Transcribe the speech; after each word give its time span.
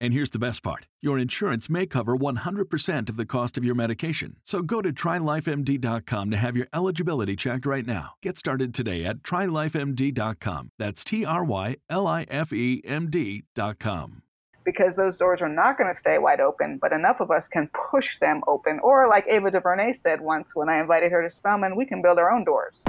And 0.00 0.14
here's 0.14 0.30
the 0.30 0.38
best 0.38 0.62
part 0.62 0.86
your 1.00 1.18
insurance 1.18 1.68
may 1.70 1.86
cover 1.86 2.16
100% 2.16 3.08
of 3.08 3.16
the 3.16 3.26
cost 3.26 3.56
of 3.56 3.64
your 3.64 3.74
medication. 3.74 4.36
So 4.44 4.62
go 4.62 4.82
to 4.82 4.92
trylifemd.com 4.92 6.30
to 6.30 6.36
have 6.36 6.56
your 6.56 6.66
eligibility 6.72 7.36
checked 7.36 7.66
right 7.66 7.86
now. 7.86 8.14
Get 8.22 8.38
started 8.38 8.74
today 8.74 9.04
at 9.04 9.22
trylifemd.com. 9.22 10.70
That's 10.78 11.04
T 11.04 11.24
R 11.24 11.44
Y 11.44 11.76
L 11.88 12.06
I 12.06 12.26
F 12.28 12.52
E 12.52 12.82
M 12.84 13.10
D.com. 13.10 14.22
Because 14.64 14.96
those 14.96 15.16
doors 15.16 15.40
are 15.40 15.48
not 15.48 15.78
going 15.78 15.90
to 15.90 15.98
stay 15.98 16.18
wide 16.18 16.40
open, 16.40 16.78
but 16.78 16.92
enough 16.92 17.20
of 17.20 17.30
us 17.30 17.48
can 17.48 17.70
push 17.90 18.18
them 18.18 18.42
open. 18.46 18.78
Or, 18.82 19.08
like 19.08 19.24
Ava 19.26 19.50
DuVernay 19.50 19.94
said 19.94 20.20
once 20.20 20.54
when 20.54 20.68
I 20.68 20.78
invited 20.78 21.10
her 21.10 21.22
to 21.22 21.30
Spelman, 21.30 21.74
we 21.74 21.86
can 21.86 22.02
build 22.02 22.18
our 22.18 22.30
own 22.30 22.44
doors. 22.44 22.84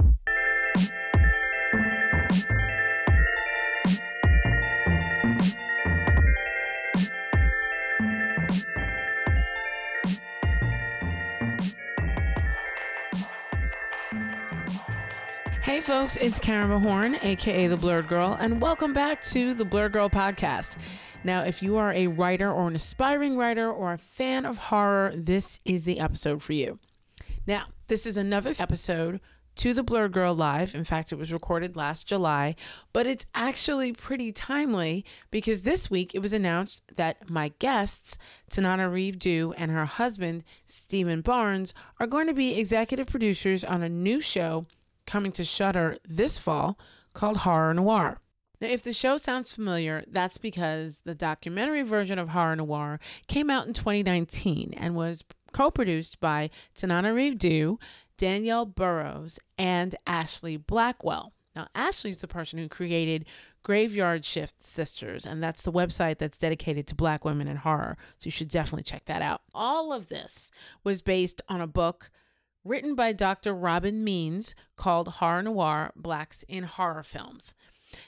Hey 15.69 15.81
folks, 15.81 16.17
it's 16.17 16.39
Karama 16.39 16.81
Horne, 16.81 17.19
aka 17.21 17.67
the 17.67 17.75
Blerd 17.77 18.07
Gurl, 18.07 18.35
and 18.39 18.59
welcome 18.59 18.91
back 18.91 19.21
to 19.25 19.53
the 19.53 19.63
Blerd 19.63 19.91
Gurl 19.91 20.09
podcast. 20.09 20.75
Now, 21.23 21.43
if 21.43 21.61
you 21.61 21.77
are 21.77 21.93
a 21.93 22.07
writer 22.07 22.51
or 22.51 22.67
an 22.67 22.75
aspiring 22.75 23.37
writer 23.37 23.71
or 23.71 23.93
a 23.93 23.99
fan 23.99 24.47
of 24.47 24.57
horror, 24.57 25.13
this 25.15 25.59
is 25.65 25.83
the 25.83 25.99
episode 25.99 26.41
for 26.41 26.53
you. 26.53 26.79
Now, 27.45 27.65
this 27.85 28.07
is 28.07 28.17
another 28.17 28.51
episode 28.59 29.19
to 29.57 29.75
the 29.75 29.83
Blerd 29.83 30.11
Gurl 30.11 30.33
Live. 30.33 30.73
In 30.73 30.85
fact, 30.85 31.11
it 31.11 31.19
was 31.19 31.31
recorded 31.31 31.75
last 31.75 32.07
July, 32.07 32.55
but 32.91 33.05
it's 33.05 33.27
actually 33.35 33.93
pretty 33.93 34.31
timely 34.31 35.05
because 35.29 35.61
this 35.61 35.91
week 35.91 36.15
it 36.15 36.19
was 36.23 36.33
announced 36.33 36.81
that 36.95 37.29
my 37.29 37.49
guests, 37.59 38.17
Tananarive 38.49 39.19
Due 39.19 39.53
and 39.55 39.69
her 39.69 39.85
husband, 39.85 40.43
Steven 40.65 41.21
Barnes, 41.21 41.75
are 41.99 42.07
going 42.07 42.25
to 42.25 42.33
be 42.33 42.57
executive 42.57 43.05
producers 43.05 43.63
on 43.63 43.83
a 43.83 43.89
new 43.89 44.19
show 44.19 44.65
coming 45.09 45.31
to 45.33 45.43
Shudder 45.43 45.97
this 46.07 46.37
fall 46.37 46.77
called 47.13 47.37
Horror 47.37 47.73
Noire. 47.73 48.19
Now, 48.61 48.67
if 48.67 48.83
the 48.83 48.93
show 48.93 49.17
sounds 49.17 49.53
familiar, 49.53 50.03
that's 50.07 50.37
because 50.37 51.01
the 51.03 51.15
documentary 51.15 51.81
version 51.81 52.19
of 52.19 52.29
Horror 52.29 52.57
Noire 52.57 52.99
came 53.27 53.49
out 53.49 53.67
in 53.67 53.73
2019 53.73 54.73
and 54.77 54.95
was 54.95 55.23
co 55.51 55.71
produced 55.71 56.19
by 56.19 56.49
Tananarive 56.77 57.77
Danielle 58.17 58.65
Burrows, 58.65 59.39
and 59.57 59.95
Ashlee 60.05 60.63
Blackwell. 60.63 61.33
Now, 61.55 61.67
Ashlee's 61.73 62.17
the 62.17 62.27
person 62.27 62.59
who 62.59 62.67
created 62.67 63.25
Graveyard 63.63 64.25
Shift 64.25 64.61
Sisters, 64.63 65.25
and 65.25 65.41
that's 65.41 65.61
the 65.61 65.71
website 65.71 66.17
that's 66.17 66.37
dedicated 66.37 66.85
to 66.87 66.95
black 66.95 67.23
women 67.23 67.47
in 67.47 67.57
horror. 67.57 67.97
So 68.17 68.27
you 68.27 68.31
should 68.31 68.49
definitely 68.49 68.83
check 68.83 69.05
that 69.05 69.21
out. 69.21 69.41
All 69.53 69.93
of 69.93 70.09
this 70.09 70.51
was 70.83 71.01
based 71.01 71.41
on 71.47 71.61
a 71.61 71.67
book 71.67 72.11
written 72.63 72.95
by 72.95 73.13
Dr. 73.13 73.53
Robin 73.53 74.03
Means 74.03 74.55
called 74.75 75.07
Horror 75.07 75.43
Noire 75.43 75.91
Blacks 75.95 76.43
in 76.47 76.63
Horror 76.63 77.03
Films. 77.03 77.55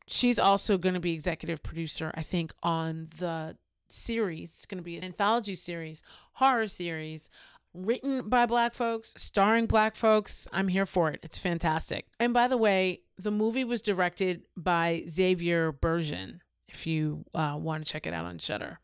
She's 0.08 0.38
also 0.38 0.78
going 0.78 0.94
to 0.94 1.00
be 1.00 1.14
executive 1.14 1.64
producer, 1.64 2.12
I 2.14 2.22
think, 2.22 2.54
on 2.62 3.08
the 3.18 3.58
series. 3.90 4.56
It's 4.56 4.66
going 4.66 4.78
to 4.78 4.84
be 4.84 4.98
an 4.98 5.04
anthology 5.04 5.56
series, 5.56 6.04
horror 6.34 6.68
series, 6.68 7.30
written 7.74 8.30
by 8.30 8.46
black 8.46 8.74
folks, 8.74 9.14
starring 9.18 9.66
black 9.66 9.96
folks. 9.96 10.48
I'm 10.52 10.68
here 10.68 10.86
for 10.86 11.10
it. 11.12 11.20
It's 11.24 11.40
fantastic. 11.40 12.06
And 12.20 12.34
by 12.34 12.48
the 12.48 12.58
way, 12.58 13.02
the 13.18 13.32
movie 13.32 13.64
was 13.64 13.82
directed 13.82 14.44
by 14.58 15.04
Xavier 15.10 15.72
Burgin, 15.72 16.42
if 16.68 16.86
you 16.86 17.26
uh, 17.34 17.58
want 17.60 17.84
to 17.84 17.92
check 17.92 18.06
it 18.06 18.14
out 18.14 18.26
on 18.26 18.38
Shudder. 18.38 18.80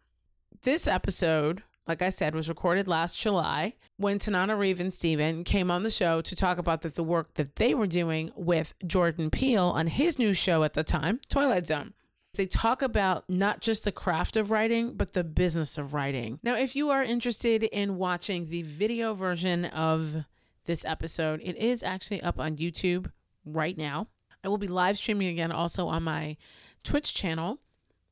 This 0.63 0.87
episode 0.87 1.63
like 1.87 2.01
I 2.01 2.09
said, 2.09 2.35
was 2.35 2.49
recorded 2.49 2.87
last 2.87 3.17
July 3.17 3.75
when 3.97 4.19
Tananarive 4.19 4.79
and 4.79 4.93
Steven 4.93 5.43
came 5.43 5.71
on 5.71 5.83
the 5.83 5.89
show 5.89 6.21
to 6.21 6.35
talk 6.35 6.57
about 6.57 6.81
the, 6.81 6.89
the 6.89 7.03
work 7.03 7.35
that 7.35 7.55
they 7.55 7.73
were 7.73 7.87
doing 7.87 8.31
with 8.35 8.73
Jordan 8.85 9.29
Peele 9.29 9.63
on 9.63 9.87
his 9.87 10.19
new 10.19 10.33
show 10.33 10.63
at 10.63 10.73
the 10.73 10.83
time, 10.83 11.19
Twilight 11.29 11.67
Zone. 11.67 11.93
They 12.33 12.45
talk 12.45 12.81
about 12.81 13.27
not 13.29 13.61
just 13.61 13.83
the 13.83 13.91
craft 13.91 14.37
of 14.37 14.51
writing, 14.51 14.93
but 14.95 15.13
the 15.13 15.23
business 15.23 15.77
of 15.77 15.93
writing. 15.93 16.39
Now, 16.43 16.55
if 16.55 16.75
you 16.75 16.89
are 16.89 17.03
interested 17.03 17.63
in 17.63 17.97
watching 17.97 18.49
the 18.49 18.61
video 18.61 19.13
version 19.13 19.65
of 19.65 20.25
this 20.65 20.85
episode, 20.85 21.41
it 21.43 21.55
is 21.55 21.81
actually 21.81 22.21
up 22.21 22.39
on 22.39 22.57
YouTube 22.57 23.11
right 23.43 23.77
now. 23.77 24.07
I 24.43 24.49
will 24.49 24.57
be 24.57 24.67
live 24.67 24.97
streaming 24.97 25.29
again 25.29 25.51
also 25.51 25.87
on 25.87 26.03
my 26.03 26.37
Twitch 26.83 27.13
channel 27.15 27.59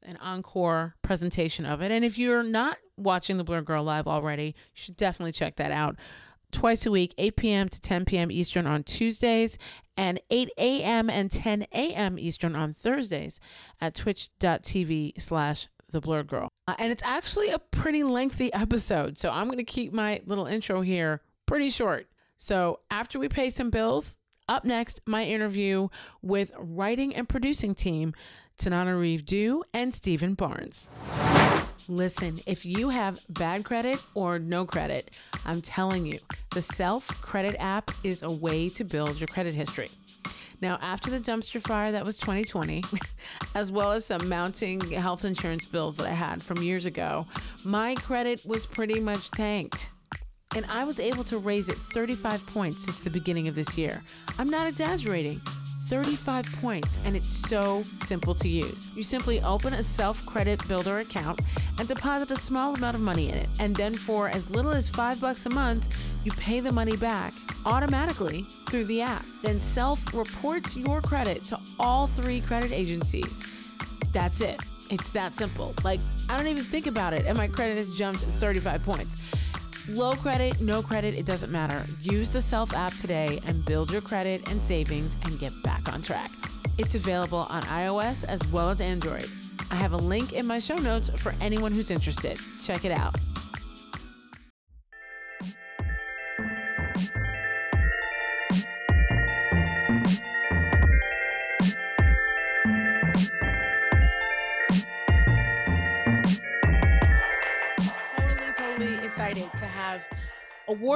an 0.07 0.17
encore 0.17 0.95
presentation 1.01 1.65
of 1.65 1.81
it. 1.81 1.91
And 1.91 2.05
if 2.05 2.17
you're 2.17 2.43
not 2.43 2.77
watching 2.97 3.37
the 3.37 3.45
Blerd 3.45 3.65
Gurl 3.65 3.83
live 3.83 4.07
already, 4.07 4.47
you 4.47 4.53
should 4.73 4.97
definitely 4.97 5.31
check 5.31 5.55
that 5.57 5.71
out. 5.71 5.95
Twice 6.51 6.85
a 6.85 6.91
week, 6.91 7.13
8 7.17 7.35
p.m. 7.35 7.69
to 7.69 7.81
10 7.81 8.05
p.m. 8.05 8.31
Eastern 8.31 8.65
on 8.65 8.83
Tuesdays, 8.83 9.57
and 9.97 10.19
8 10.29 10.49
a.m. 10.57 11.09
and 11.09 11.29
10 11.31 11.67
a.m. 11.73 12.19
Eastern 12.19 12.55
on 12.55 12.73
Thursdays 12.73 13.39
at 13.81 13.95
twitch.tv 13.95 15.19
slash 15.21 15.67
the 15.91 16.01
Blerd 16.01 16.27
Gurl. 16.27 16.49
Uh, 16.67 16.75
and 16.77 16.91
it's 16.91 17.03
actually 17.03 17.49
a 17.49 17.59
pretty 17.59 18.03
lengthy 18.03 18.53
episode, 18.53 19.17
so 19.17 19.31
I'm 19.31 19.45
going 19.45 19.57
to 19.57 19.63
keep 19.63 19.93
my 19.93 20.21
little 20.25 20.45
intro 20.45 20.81
here 20.81 21.21
pretty 21.45 21.69
short. 21.69 22.07
So 22.37 22.79
after 22.91 23.19
we 23.19 23.29
pay 23.29 23.49
some 23.49 23.69
bills, 23.69 24.17
up 24.47 24.63
next, 24.63 25.01
my 25.05 25.23
interview 25.23 25.87
with 26.21 26.51
writing 26.57 27.15
and 27.15 27.27
producing 27.27 27.73
team 27.73 28.13
Tananarive 28.57 29.25
Due, 29.25 29.63
and 29.73 29.93
Steven 29.93 30.33
Barnes. 30.33 30.89
Listen, 31.87 32.35
if 32.47 32.65
you 32.65 32.89
have 32.89 33.19
bad 33.29 33.63
credit 33.63 34.01
or 34.15 34.39
no 34.39 34.65
credit, 34.65 35.21
I'm 35.45 35.61
telling 35.61 36.05
you, 36.05 36.17
the 36.51 36.61
Self 36.61 37.07
Credit 37.21 37.55
app 37.59 37.91
is 38.03 38.23
a 38.23 38.31
way 38.31 38.69
to 38.69 38.83
build 38.83 39.19
your 39.19 39.27
credit 39.27 39.53
history. 39.53 39.89
Now, 40.61 40.79
after 40.81 41.11
the 41.11 41.19
dumpster 41.19 41.61
fire 41.61 41.91
that 41.91 42.03
was 42.03 42.19
2020, 42.19 42.83
as 43.55 43.71
well 43.71 43.91
as 43.91 44.05
some 44.05 44.27
mounting 44.27 44.81
health 44.91 45.25
insurance 45.25 45.65
bills 45.65 45.97
that 45.97 46.07
I 46.07 46.13
had 46.13 46.41
from 46.41 46.63
years 46.63 46.87
ago, 46.87 47.27
my 47.63 47.93
credit 47.95 48.41
was 48.47 48.65
pretty 48.65 48.99
much 48.99 49.29
tanked. 49.31 49.91
And 50.55 50.65
I 50.71 50.85
was 50.85 50.99
able 50.99 51.23
to 51.25 51.37
raise 51.37 51.69
it 51.69 51.77
35 51.77 52.47
points 52.47 52.85
since 52.85 52.99
the 52.99 53.09
beginning 53.09 53.47
of 53.47 53.55
this 53.55 53.77
year. 53.77 54.01
I'm 54.39 54.49
not 54.49 54.67
exaggerating. 54.67 55.39
35 55.85 56.45
points, 56.61 56.99
and 57.05 57.15
it's 57.15 57.27
so 57.27 57.83
simple 57.83 58.33
to 58.33 58.47
use. 58.47 58.91
You 58.95 59.03
simply 59.03 59.41
open 59.41 59.73
a 59.73 59.83
self 59.83 60.25
credit 60.25 60.65
builder 60.67 60.97
account 60.99 61.39
and 61.77 61.87
deposit 61.87 62.31
a 62.31 62.35
small 62.35 62.73
amount 62.75 62.95
of 62.95 63.01
money 63.01 63.29
in 63.29 63.35
it. 63.35 63.47
And 63.59 63.75
then 63.75 63.93
for 63.93 64.27
as 64.29 64.49
little 64.49 64.71
as 64.71 64.89
five 64.89 65.21
bucks 65.21 65.45
a 65.45 65.49
month, 65.49 65.95
you 66.25 66.31
pay 66.31 66.59
the 66.59 66.71
money 66.71 66.97
back 66.97 67.33
automatically 67.67 68.43
through 68.69 68.85
the 68.85 69.01
app. 69.01 69.23
Then 69.43 69.59
self 69.59 70.11
reports 70.13 70.75
your 70.75 71.01
credit 71.01 71.43
to 71.45 71.59
all 71.79 72.07
three 72.07 72.41
credit 72.41 72.71
agencies. 72.71 73.75
That's 74.11 74.41
it. 74.41 74.59
It's 74.89 75.11
that 75.11 75.33
simple. 75.33 75.73
Like, 75.83 75.99
I 76.29 76.37
don't 76.37 76.47
even 76.47 76.63
think 76.63 76.87
about 76.87 77.13
it, 77.13 77.25
and 77.25 77.37
my 77.37 77.47
credit 77.47 77.77
has 77.77 77.95
jumped 77.95 78.21
35 78.21 78.83
points. 78.83 79.25
Low 79.89 80.13
credit, 80.13 80.59
no 80.61 80.81
credit, 80.81 81.15
it 81.15 81.27
doesn't 81.27 81.51
matter. 81.51 81.85
Use 82.01 82.31
the 82.31 82.41
Self 82.41 82.73
app 82.73 82.93
today 82.93 83.39
and 83.45 83.63
build 83.65 83.91
your 83.91 84.01
credit 84.01 84.49
and 84.49 84.59
savings 84.59 85.15
and 85.25 85.37
get 85.39 85.51
back 85.63 85.91
on 85.93 86.01
track. 86.01 86.31
It's 86.79 86.95
available 86.95 87.45
on 87.51 87.61
iOS 87.63 88.25
as 88.25 88.45
well 88.51 88.71
as 88.71 88.81
Android. 88.81 89.25
I 89.69 89.75
have 89.75 89.93
a 89.93 89.97
link 89.97 90.33
in 90.33 90.47
my 90.47 90.57
show 90.57 90.77
notes 90.77 91.09
for 91.09 91.35
anyone 91.39 91.71
who's 91.71 91.91
interested. 91.91 92.39
Check 92.63 92.83
it 92.83 92.91
out. 92.91 93.15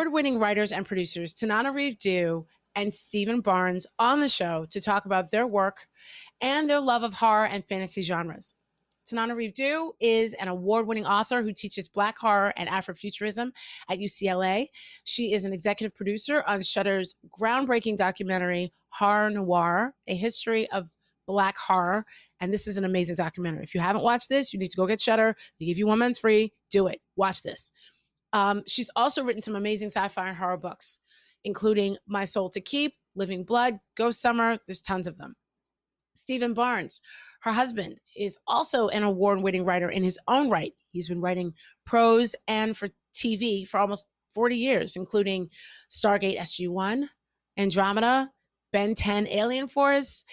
Award 0.10 0.26
winning 0.26 0.40
writers 0.40 0.72
and 0.72 0.88
producers 0.88 1.36
Tananarive 1.36 2.00
Due 2.00 2.48
and 2.74 2.92
Steven 2.92 3.42
Barnes 3.42 3.86
on 4.00 4.20
the 4.22 4.28
show 4.28 4.66
to 4.72 4.82
talk 4.82 5.06
about 5.06 5.30
their 5.30 5.46
work 5.46 5.86
and 6.42 6.68
their 6.68 6.80
love 6.80 7.04
of 7.04 7.14
horror 7.14 7.46
and 7.46 7.64
fantasy 7.64 8.02
genres. 8.02 8.56
Tananarive 9.08 9.54
Due 9.54 9.94
is 10.00 10.34
an 10.34 10.48
award 10.48 10.88
winning 10.88 11.06
author 11.06 11.44
who 11.44 11.54
teaches 11.54 11.88
Black 11.88 12.18
horror 12.18 12.52
and 12.58 12.68
Afrofuturism 12.68 13.52
at 13.88 14.00
UCLA. 14.00 14.70
She 15.04 15.34
is 15.34 15.46
an 15.46 15.54
executive 15.54 15.96
producer 15.96 16.44
on 16.48 16.64
Shudder's 16.64 17.14
groundbreaking 17.40 17.98
documentary, 17.98 18.74
Horror 18.90 19.30
Noire 19.30 19.94
A 20.08 20.16
History 20.16 20.68
of 20.72 20.90
Black 21.28 21.56
Horror. 21.56 22.04
And 22.40 22.52
this 22.52 22.68
is 22.68 22.78
an 22.78 22.86
amazing 22.86 23.18
documentary. 23.18 23.62
If 23.62 23.76
you 23.76 23.82
haven't 23.82 24.02
watched 24.02 24.30
this, 24.30 24.54
you 24.54 24.60
need 24.60 24.72
to 24.72 24.78
go 24.78 24.88
get 24.88 25.02
Shudder. 25.02 25.36
They 25.60 25.68
give 25.68 25.78
you 25.78 25.86
one 25.86 26.00
month 26.00 26.18
free. 26.18 26.52
Do 26.72 26.88
it. 26.88 27.00
Watch 27.16 27.44
this. 27.44 27.72
Um, 28.34 28.64
she's 28.68 28.90
also 28.96 29.24
written 29.24 29.42
some 29.42 29.56
amazing 29.56 29.90
sci 29.90 30.08
fi 30.10 30.30
and 30.30 30.38
horror 30.38 30.58
books, 30.58 31.00
including 31.44 31.98
My 32.08 32.26
Soul 32.26 32.50
to 32.52 32.62
Keep, 32.62 32.96
Living 33.16 33.44
Blood, 33.44 33.80
Ghost 33.96 34.22
Summer. 34.22 34.58
There's 34.66 34.82
tons 34.82 35.08
of 35.08 35.18
them. 35.18 35.36
Steven 36.14 36.54
Barnes, 36.54 37.02
her 37.42 37.54
husband, 37.54 38.02
is 38.16 38.38
also 38.48 38.90
an 38.90 39.04
award 39.04 39.42
winning 39.42 39.66
writer 39.66 39.90
in 39.90 40.04
his 40.04 40.20
own 40.28 40.50
right. 40.50 40.74
He's 40.92 41.08
been 41.08 41.22
writing 41.22 41.54
prose 41.86 42.36
and 42.48 42.76
for 42.76 42.90
TV 43.14 43.68
for 43.68 43.80
almost 43.80 44.08
40 44.32 44.56
years, 44.56 44.96
including 44.96 45.50
Stargate 45.90 46.40
SG 46.40 46.70
1, 46.70 47.10
Andromeda, 47.58 48.32
Ben 48.72 48.94
10 48.94 49.28
Alien 49.28 49.68
Force. 49.68 50.26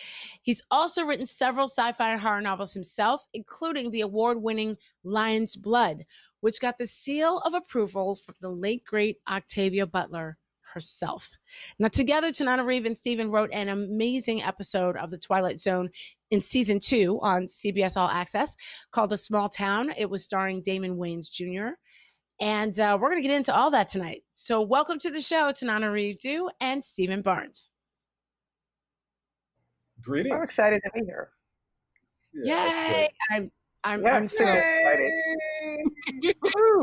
He's 0.42 0.62
also 0.70 1.04
written 1.04 1.26
several 1.26 1.68
sci 1.68 1.92
fi 1.92 2.12
and 2.12 2.20
horror 2.20 2.40
novels 2.40 2.74
himself, 2.74 3.26
including 3.32 3.90
the 3.90 4.02
award 4.02 4.42
winning 4.42 4.76
Lion's 5.04 5.56
Blood, 5.56 6.04
which 6.46 6.60
got 6.60 6.78
the 6.78 6.86
seal 6.86 7.38
of 7.38 7.54
approval 7.54 8.14
from 8.14 8.36
the 8.40 8.48
late 8.48 8.84
great 8.84 9.18
Octavia 9.28 9.84
Butler 9.84 10.38
herself. 10.74 11.32
Now, 11.80 11.88
together, 11.88 12.28
Tananarive 12.28 12.86
and 12.86 12.96
Steven 12.96 13.32
wrote 13.32 13.50
an 13.52 13.68
amazing 13.68 14.44
episode 14.44 14.96
of 14.96 15.10
The 15.10 15.18
Twilight 15.18 15.58
Zone 15.58 15.90
in 16.30 16.40
season 16.40 16.78
two 16.78 17.18
on 17.20 17.46
CBS 17.46 17.96
All 17.96 18.08
Access 18.08 18.54
called 18.92 19.12
A 19.12 19.16
Small 19.16 19.48
Town. 19.48 19.92
It 19.98 20.08
was 20.08 20.22
starring 20.22 20.62
Damon 20.62 20.98
Wayans 20.98 21.28
Jr. 21.28 21.74
And 22.40 22.78
uh, 22.78 22.96
we're 23.00 23.10
going 23.10 23.20
to 23.20 23.28
get 23.28 23.36
into 23.36 23.52
all 23.52 23.72
that 23.72 23.88
tonight. 23.88 24.22
So, 24.30 24.60
welcome 24.60 25.00
to 25.00 25.10
the 25.10 25.20
show, 25.20 25.50
Tananarive 25.50 26.20
Due 26.20 26.48
and 26.60 26.84
Steven 26.84 27.22
Barnes. 27.22 27.72
Greetings. 30.00 30.36
I'm 30.36 30.44
excited 30.44 30.80
to 30.84 30.90
be 30.94 31.04
here. 31.06 31.30
Yeah, 32.32 32.66
that's 32.66 32.78
Yay! 32.78 33.08
I'm, 33.32 33.50
I'm, 33.86 34.02
Yes, 34.02 34.14
I'm 34.14 34.28
so 34.28 34.44
excited. 34.44 35.12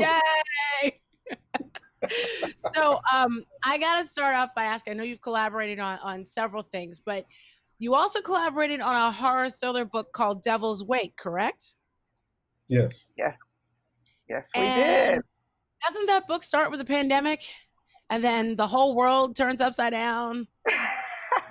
Yay! 0.00 1.00
so 2.74 2.98
um, 3.12 3.44
I 3.62 3.76
got 3.76 4.00
to 4.00 4.08
start 4.08 4.34
off 4.34 4.54
by 4.56 4.64
asking. 4.64 4.92
I 4.92 4.96
know 4.96 5.02
you've 5.02 5.20
collaborated 5.20 5.78
on 5.78 5.98
on 5.98 6.24
several 6.24 6.62
things, 6.62 7.02
but 7.04 7.26
you 7.78 7.94
also 7.94 8.22
collaborated 8.22 8.80
on 8.80 8.96
a 8.96 9.12
horror 9.12 9.50
thriller 9.50 9.84
book 9.84 10.14
called 10.14 10.42
Devil's 10.42 10.82
Wake, 10.82 11.14
correct? 11.18 11.76
Yes. 12.68 13.04
Yes. 13.18 13.36
Yes, 14.26 14.48
we 14.56 14.62
And 14.62 14.74
did. 14.74 15.22
Doesn't 15.86 16.06
that 16.06 16.26
book 16.26 16.42
start 16.42 16.70
with 16.70 16.80
a 16.80 16.86
pandemic, 16.86 17.42
and 18.08 18.24
then 18.24 18.56
the 18.56 18.66
whole 18.66 18.96
world 18.96 19.36
turns 19.36 19.60
upside 19.60 19.92
down? 19.92 20.48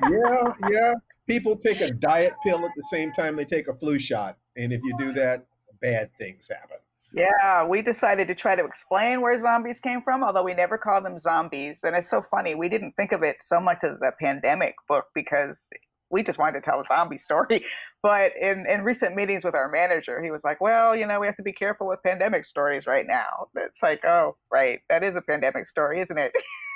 Yeah, 0.09 0.53
yeah. 0.71 0.93
People 1.27 1.57
take 1.57 1.81
a 1.81 1.91
diet 1.91 2.33
pill 2.41 2.65
at 2.65 2.71
the 2.75 2.83
same 2.83 3.11
time 3.11 3.35
they 3.35 3.43
take 3.43 3.67
a 3.67 3.73
flu 3.73 3.99
shot. 3.99 4.37
And 4.55 4.71
if 4.71 4.81
you 4.83 4.95
do 4.97 5.11
that, 5.13 5.45
bad 5.81 6.09
things 6.19 6.49
happen. 6.49 6.77
Yeah, 7.13 7.65
we 7.65 7.83
decided 7.83 8.27
to 8.29 8.35
try 8.35 8.55
to 8.55 8.65
explain 8.65 9.21
where 9.21 9.37
zombies 9.37 9.79
came 9.79 10.01
from, 10.01 10.23
although 10.23 10.41
we 10.41 10.55
never 10.55 10.79
called 10.79 11.05
them 11.05 11.19
zombies. 11.19 11.83
And 11.83 11.95
it's 11.95 12.09
so 12.09 12.23
funny, 12.23 12.55
we 12.55 12.69
didn't 12.69 12.93
think 12.93 13.11
of 13.11 13.21
it 13.21 13.37
so 13.41 13.59
much 13.59 13.83
as 13.83 14.01
a 14.01 14.11
pandemic 14.19 14.73
book 14.87 15.05
because 15.13 15.69
we 16.09 16.23
just 16.23 16.39
wanted 16.39 16.53
to 16.53 16.61
tell 16.61 16.81
a 16.81 16.85
zombie 16.85 17.17
story. 17.17 17.65
But 18.01 18.33
in, 18.35 18.65
in 18.69 18.83
recent 18.83 19.15
meetings 19.15 19.45
with 19.45 19.55
our 19.55 19.71
manager, 19.71 20.21
he 20.21 20.29
was 20.29 20.43
like, 20.43 20.59
well, 20.59 20.93
you 20.93 21.07
know, 21.07 21.21
we 21.21 21.25
have 21.25 21.37
to 21.37 21.41
be 21.41 21.53
careful 21.53 21.87
with 21.87 22.03
pandemic 22.03 22.43
stories 22.43 22.85
right 22.85 23.07
now. 23.07 23.47
It's 23.55 23.81
like, 23.81 24.03
oh, 24.03 24.35
right, 24.51 24.81
that 24.89 25.03
is 25.03 25.15
a 25.15 25.21
pandemic 25.21 25.67
story, 25.67 26.01
isn't 26.01 26.17
it? 26.17 26.33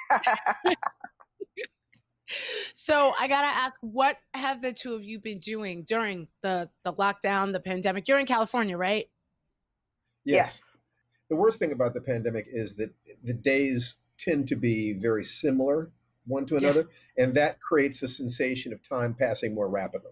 So 2.73 3.13
I 3.17 3.27
gotta 3.27 3.47
ask, 3.47 3.75
what 3.81 4.17
have 4.33 4.61
the 4.61 4.73
two 4.73 4.93
of 4.93 5.03
you 5.03 5.19
been 5.19 5.39
doing 5.39 5.83
during 5.83 6.27
the 6.41 6.69
the 6.83 6.93
lockdown, 6.93 7.53
the 7.53 7.59
pandemic? 7.59 8.07
You're 8.07 8.19
in 8.19 8.25
California, 8.25 8.77
right? 8.77 9.09
Yes. 10.25 10.61
The 11.29 11.35
worst 11.35 11.59
thing 11.59 11.71
about 11.71 11.93
the 11.93 12.01
pandemic 12.01 12.45
is 12.49 12.75
that 12.75 12.93
the 13.23 13.33
days 13.33 13.97
tend 14.17 14.47
to 14.49 14.55
be 14.55 14.93
very 14.93 15.23
similar 15.23 15.91
one 16.25 16.45
to 16.47 16.55
Yeah. 16.55 16.59
another, 16.59 16.89
and 17.17 17.33
that 17.35 17.61
creates 17.61 18.03
a 18.03 18.07
sensation 18.07 18.73
of 18.73 18.83
time 18.83 19.13
passing 19.13 19.53
more 19.55 19.69
rapidly. 19.69 20.11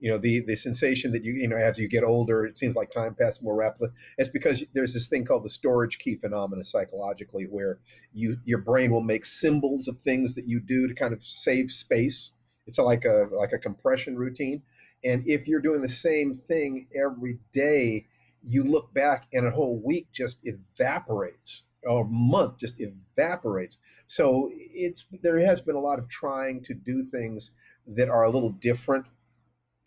You 0.00 0.12
know, 0.12 0.18
the 0.18 0.40
the 0.40 0.56
sensation 0.56 1.12
that 1.12 1.24
you 1.24 1.32
you 1.32 1.48
know 1.48 1.56
as 1.56 1.78
you 1.78 1.88
get 1.88 2.04
older, 2.04 2.46
it 2.46 2.56
seems 2.56 2.76
like 2.76 2.90
time 2.90 3.14
passes 3.14 3.42
more 3.42 3.56
rapidly. 3.56 3.88
It's 4.16 4.28
because 4.28 4.64
there's 4.72 4.94
this 4.94 5.08
thing 5.08 5.24
called 5.24 5.44
the 5.44 5.50
storage 5.50 5.98
key 5.98 6.14
phenomena 6.14 6.64
psychologically, 6.64 7.44
where 7.44 7.80
you 8.12 8.38
your 8.44 8.58
brain 8.58 8.92
will 8.92 9.02
make 9.02 9.24
symbols 9.24 9.88
of 9.88 9.98
things 9.98 10.34
that 10.34 10.46
you 10.46 10.60
do 10.60 10.86
to 10.86 10.94
kind 10.94 11.12
of 11.12 11.24
save 11.24 11.72
space. 11.72 12.34
It's 12.66 12.78
like 12.78 13.04
a 13.04 13.28
like 13.32 13.52
a 13.52 13.58
compression 13.58 14.16
routine, 14.16 14.62
and 15.02 15.26
if 15.26 15.48
you're 15.48 15.60
doing 15.60 15.82
the 15.82 15.88
same 15.88 16.32
thing 16.32 16.86
every 16.94 17.38
day, 17.52 18.06
you 18.42 18.62
look 18.62 18.94
back 18.94 19.26
and 19.32 19.46
a 19.46 19.50
whole 19.50 19.80
week 19.84 20.08
just 20.12 20.38
evaporates 20.44 21.64
or 21.84 22.04
month 22.04 22.58
just 22.58 22.74
evaporates 22.78 23.78
so 24.06 24.50
it's 24.52 25.06
there 25.22 25.38
has 25.38 25.60
been 25.60 25.76
a 25.76 25.80
lot 25.80 25.98
of 25.98 26.08
trying 26.08 26.60
to 26.62 26.74
do 26.74 27.02
things 27.02 27.52
that 27.86 28.08
are 28.08 28.24
a 28.24 28.30
little 28.30 28.50
different 28.50 29.06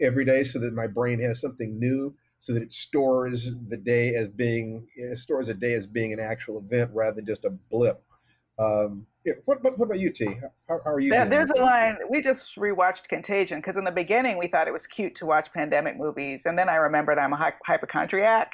every 0.02 0.26
day 0.26 0.44
so 0.44 0.60
that 0.60 0.74
my 0.74 0.88
brain 0.88 1.20
has 1.20 1.40
something 1.40 1.80
new 1.80 2.14
so 2.38 2.54
that 2.54 2.64
it 2.64 2.72
stores 2.72 3.56
the 3.70 3.78
day 3.78 4.16
as 4.16 4.28
being 4.28 4.88
it 4.96 5.16
stores 5.18 5.50
a 5.50 5.54
day 5.54 5.74
as 5.74 5.86
being 5.86 6.12
an 6.14 6.20
actual 6.20 6.60
event 6.60 6.90
rather 6.94 7.16
than 7.16 7.26
just 7.26 7.46
a 7.46 7.50
blip 7.70 8.04
um, 8.60 9.08
yeah, 9.26 9.34
what, 9.46 9.64
what, 9.64 9.78
what 9.78 9.86
about 9.86 10.00
you 10.00 10.12
t 10.12 10.26
how, 10.68 10.80
how 10.84 10.92
are 10.94 11.00
you 11.00 11.10
There- 11.10 11.26
there's 11.28 11.52
a 11.52 11.62
line. 11.62 11.98
We 12.10 12.22
just 12.22 12.56
rewatched 12.58 13.08
Contagion 13.08 13.60
because 13.60 13.78
in 13.78 13.84
the 13.84 13.92
beginning 13.92 14.38
we 14.38 14.48
thought 14.48 14.68
it 14.68 14.74
was 14.74 14.88
cute 14.88 15.16
to 15.16 15.26
watch 15.26 15.52
pandemic 15.54 15.98
movies, 15.98 16.44
and 16.46 16.58
then 16.58 16.70
I 16.70 16.76
remembered 16.76 17.18
I'm 17.20 17.34
a 17.34 17.38
hy- 17.38 17.54
hypochondriac, 17.66 18.52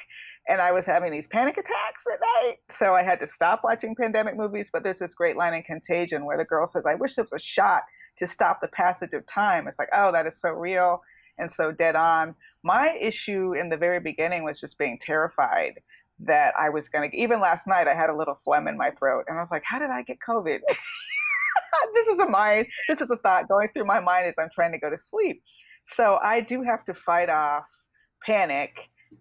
and 0.50 0.62
I 0.62 0.72
was 0.72 0.86
having 0.86 1.12
these 1.12 1.27
panic 1.27 1.58
attacks 1.58 2.04
at 2.12 2.20
night, 2.20 2.58
so 2.70 2.94
I 2.94 3.04
had 3.04 3.20
to 3.22 3.27
stop 3.27 3.62
watching 3.63 3.96
pandemic 3.96 4.36
movies. 4.38 4.70
But 4.72 4.84
there's 4.84 5.00
this 5.00 5.13
great 5.13 5.38
line 5.38 5.54
in 5.54 5.63
Contagion 5.63 6.25
where 6.25 6.38
the 6.38 6.46
girl 6.46 6.68
says, 6.68 6.86
"I 6.86 6.96
wish 6.96 7.16
there 7.16 7.24
was 7.24 7.34
a 7.34 7.39
shot 7.39 7.84
to 8.18 8.27
stop 8.27 8.60
the 8.62 8.68
passage 8.70 9.13
of 9.13 9.25
time." 9.25 9.68
It's 9.68 9.80
like, 9.80 9.89
oh, 9.94 10.12
that 10.12 10.27
is 10.27 10.39
so 10.39 10.50
real 10.50 11.01
and 11.38 11.51
so 11.51 11.72
dead 11.72 11.96
on. 11.96 12.36
My 12.63 12.98
issue 13.00 13.53
in 13.53 13.70
the 13.70 13.77
very 13.77 14.00
beginning 14.00 14.44
was 14.44 14.60
just 14.60 14.77
being 14.77 15.00
terrified 15.01 15.79
that 16.20 16.53
I 16.60 16.70
was 16.70 16.88
going 16.88 17.12
to, 17.12 17.17
even 17.17 17.39
last 17.39 17.67
night, 17.67 17.88
I 17.88 17.94
had 17.94 18.10
a 18.10 18.15
little 18.15 18.39
phlegm 18.44 18.67
in 18.67 18.77
my 18.77 18.91
throat. 18.91 19.25
And 19.27 19.38
I 19.38 19.41
was 19.41 19.51
like, 19.51 19.63
how 19.63 19.79
did 19.79 19.89
I 19.89 20.01
get 20.01 20.17
COVID? 20.27 20.60
this 21.94 22.08
is 22.08 22.20
a 22.20 22.27
mind, 22.27 22.67
this 22.89 23.01
is 23.01 23.12
a 23.12 23.17
thought 23.17 23.48
going 23.48 23.70
through 23.74 23.86
my 23.86 24.00
mind 24.00 24.25
as 24.25 24.36
I'm 24.39 24.50
trying 24.53 24.72
to 24.72 24.79
go 24.79 24.89
to 24.89 24.98
sleep. 24.98 25.44
So 25.84 26.17
I 26.24 26.41
do 26.41 26.63
have 26.63 26.84
to 26.86 26.94
fight 26.94 27.29
off 27.29 27.65
panic 28.25 28.72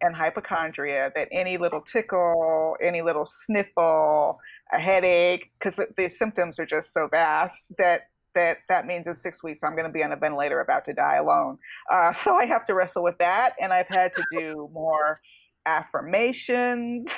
and 0.00 0.14
hypochondria 0.14 1.12
that 1.14 1.28
any 1.30 1.58
little 1.58 1.80
tickle, 1.80 2.76
any 2.82 3.02
little 3.02 3.26
sniffle, 3.26 4.38
a 4.72 4.78
headache, 4.78 5.50
because 5.58 5.76
the, 5.76 5.86
the 5.96 6.08
symptoms 6.08 6.58
are 6.58 6.66
just 6.66 6.92
so 6.92 7.08
vast 7.08 7.72
that 7.78 8.08
that 8.36 8.58
that 8.68 8.86
means 8.86 9.08
in 9.08 9.16
six 9.16 9.42
weeks 9.42 9.64
I'm 9.64 9.72
going 9.72 9.86
to 9.86 9.92
be 9.92 10.04
on 10.04 10.12
a 10.12 10.16
ventilator 10.16 10.60
about 10.60 10.84
to 10.84 10.92
die 10.92 11.16
alone. 11.16 11.58
Uh, 11.92 12.12
so 12.24 12.36
I 12.36 12.46
have 12.46 12.64
to 12.66 12.74
wrestle 12.74 13.02
with 13.02 13.18
that, 13.18 13.54
and 13.60 13.72
I've 13.72 13.88
had 13.88 14.12
to 14.14 14.24
do 14.30 14.70
more 14.72 15.20
affirmations, 15.66 17.10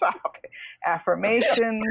affirmations, 0.86 1.84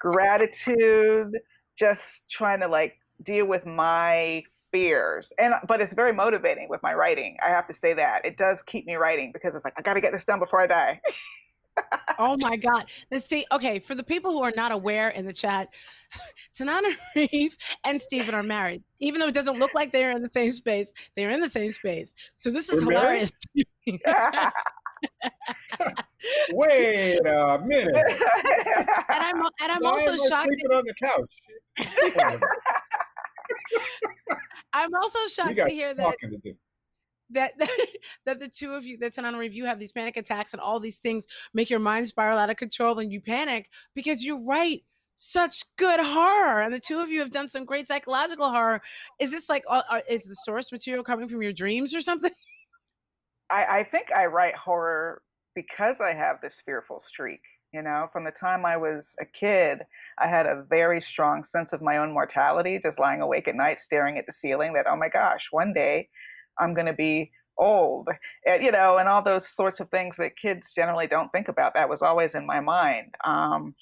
gratitude, 0.00 1.38
just 1.78 2.22
trying 2.30 2.60
to 2.60 2.68
like 2.68 2.94
deal 3.22 3.44
with 3.44 3.66
my 3.66 4.42
fears. 4.72 5.30
And 5.38 5.54
but 5.68 5.82
it's 5.82 5.92
very 5.92 6.14
motivating 6.14 6.68
with 6.70 6.80
my 6.82 6.94
writing 6.94 7.36
i 7.44 7.48
have 7.48 7.66
to 7.66 7.74
say 7.74 7.92
that. 7.94 8.24
It 8.24 8.38
does 8.38 8.62
keep 8.62 8.86
me 8.86 8.94
writing 8.94 9.30
because 9.32 9.54
it's 9.54 9.64
like 9.64 9.74
i 9.76 9.82
got 9.82 9.94
to 9.94 10.00
get 10.00 10.12
this 10.12 10.24
done 10.24 10.38
before 10.38 10.60
i 10.60 10.66
die 10.66 11.00
oh 12.18 12.36
my 12.38 12.56
god. 12.56 12.86
Let's 13.10 13.26
see 13.26 13.44
okay 13.52 13.78
for 13.78 13.94
the 13.94 14.02
people 14.04 14.32
who 14.32 14.42
are 14.42 14.52
not 14.54 14.72
aware 14.72 15.08
in 15.08 15.24
the 15.24 15.32
chat 15.32 15.68
tanana 16.54 16.88
reeve 17.16 17.56
and 17.84 18.00
stephen 18.00 18.34
are 18.34 18.42
married. 18.42 18.82
Even 19.00 19.20
though 19.20 19.28
it 19.28 19.34
doesn't 19.34 19.58
look 19.58 19.74
like 19.74 19.92
they're 19.92 20.10
in 20.10 20.22
the 20.22 20.30
same 20.30 20.50
space 20.50 20.92
they're 21.16 21.30
in 21.30 21.40
the 21.40 21.48
same 21.48 21.70
space. 21.70 22.14
So 22.36 22.50
this 22.50 22.68
is 22.70 22.82
hilarious. 22.82 23.32
Wait 26.52 27.18
a 27.26 27.58
minute. 27.64 27.94
and 27.96 28.18
i'm 29.08 29.40
and 29.40 29.72
i'm 29.72 29.82
Why 29.82 29.90
also 29.90 30.16
shocked 30.28 30.48
sleeping 30.48 30.70
on 30.72 30.84
the 30.84 30.94
couch. 31.02 31.30
i'm 34.74 34.94
also 34.94 35.18
shocked 35.28 35.56
to 35.56 35.68
hear 35.70 35.94
that 35.94 36.16
to 36.20 36.54
that 37.34 37.52
that 38.26 38.40
the 38.40 38.48
two 38.48 38.72
of 38.72 38.84
you 38.84 38.98
that 38.98 39.14
Tananarive, 39.14 39.52
you 39.52 39.66
have 39.66 39.78
these 39.78 39.92
panic 39.92 40.16
attacks 40.16 40.52
and 40.52 40.60
all 40.60 40.80
these 40.80 40.98
things 40.98 41.26
make 41.54 41.70
your 41.70 41.80
mind 41.80 42.08
spiral 42.08 42.38
out 42.38 42.50
of 42.50 42.56
control 42.56 42.98
and 42.98 43.12
you 43.12 43.20
panic 43.20 43.68
because 43.94 44.22
you 44.22 44.44
write 44.46 44.82
such 45.16 45.64
good 45.76 46.00
horror 46.00 46.62
and 46.62 46.72
the 46.72 46.80
two 46.80 46.98
of 46.98 47.10
you 47.10 47.20
have 47.20 47.30
done 47.30 47.46
some 47.46 47.66
great 47.66 47.86
psychological 47.86 48.48
horror 48.48 48.80
is 49.18 49.30
this 49.30 49.50
like 49.50 49.62
uh, 49.68 49.82
uh, 49.90 50.00
is 50.08 50.24
the 50.24 50.34
source 50.34 50.72
material 50.72 51.04
coming 51.04 51.28
from 51.28 51.42
your 51.42 51.52
dreams 51.52 51.94
or 51.94 52.00
something 52.00 52.32
I, 53.50 53.80
I 53.80 53.84
think 53.84 54.12
I 54.12 54.26
write 54.26 54.54
horror 54.54 55.22
because 55.54 56.00
I 56.00 56.14
have 56.14 56.36
this 56.40 56.62
fearful 56.64 57.00
streak. 57.00 57.40
You 57.72 57.82
know, 57.82 58.08
from 58.12 58.24
the 58.24 58.32
time 58.32 58.64
I 58.64 58.76
was 58.76 59.14
a 59.20 59.24
kid, 59.24 59.82
I 60.18 60.26
had 60.26 60.46
a 60.46 60.64
very 60.68 61.00
strong 61.00 61.44
sense 61.44 61.72
of 61.72 61.80
my 61.80 61.98
own 61.98 62.12
mortality, 62.12 62.80
just 62.82 62.98
lying 62.98 63.20
awake 63.20 63.46
at 63.46 63.54
night 63.54 63.80
staring 63.80 64.18
at 64.18 64.26
the 64.26 64.32
ceiling 64.32 64.72
that, 64.72 64.86
oh 64.88 64.96
my 64.96 65.08
gosh, 65.08 65.46
one 65.52 65.72
day 65.72 66.08
I'm 66.60 66.74
going 66.74 66.86
to 66.86 66.92
be 66.92 67.30
old, 67.58 68.08
and, 68.46 68.62
you 68.62 68.72
know, 68.72 68.96
and 68.98 69.08
all 69.08 69.22
those 69.22 69.48
sorts 69.48 69.80
of 69.80 69.90
things 69.90 70.16
that 70.16 70.36
kids 70.36 70.72
generally 70.72 71.06
don't 71.06 71.30
think 71.30 71.48
about. 71.48 71.74
That 71.74 71.88
was 71.88 72.02
always 72.02 72.34
in 72.34 72.46
my 72.46 72.60
mind. 72.60 73.14
Um, 73.24 73.74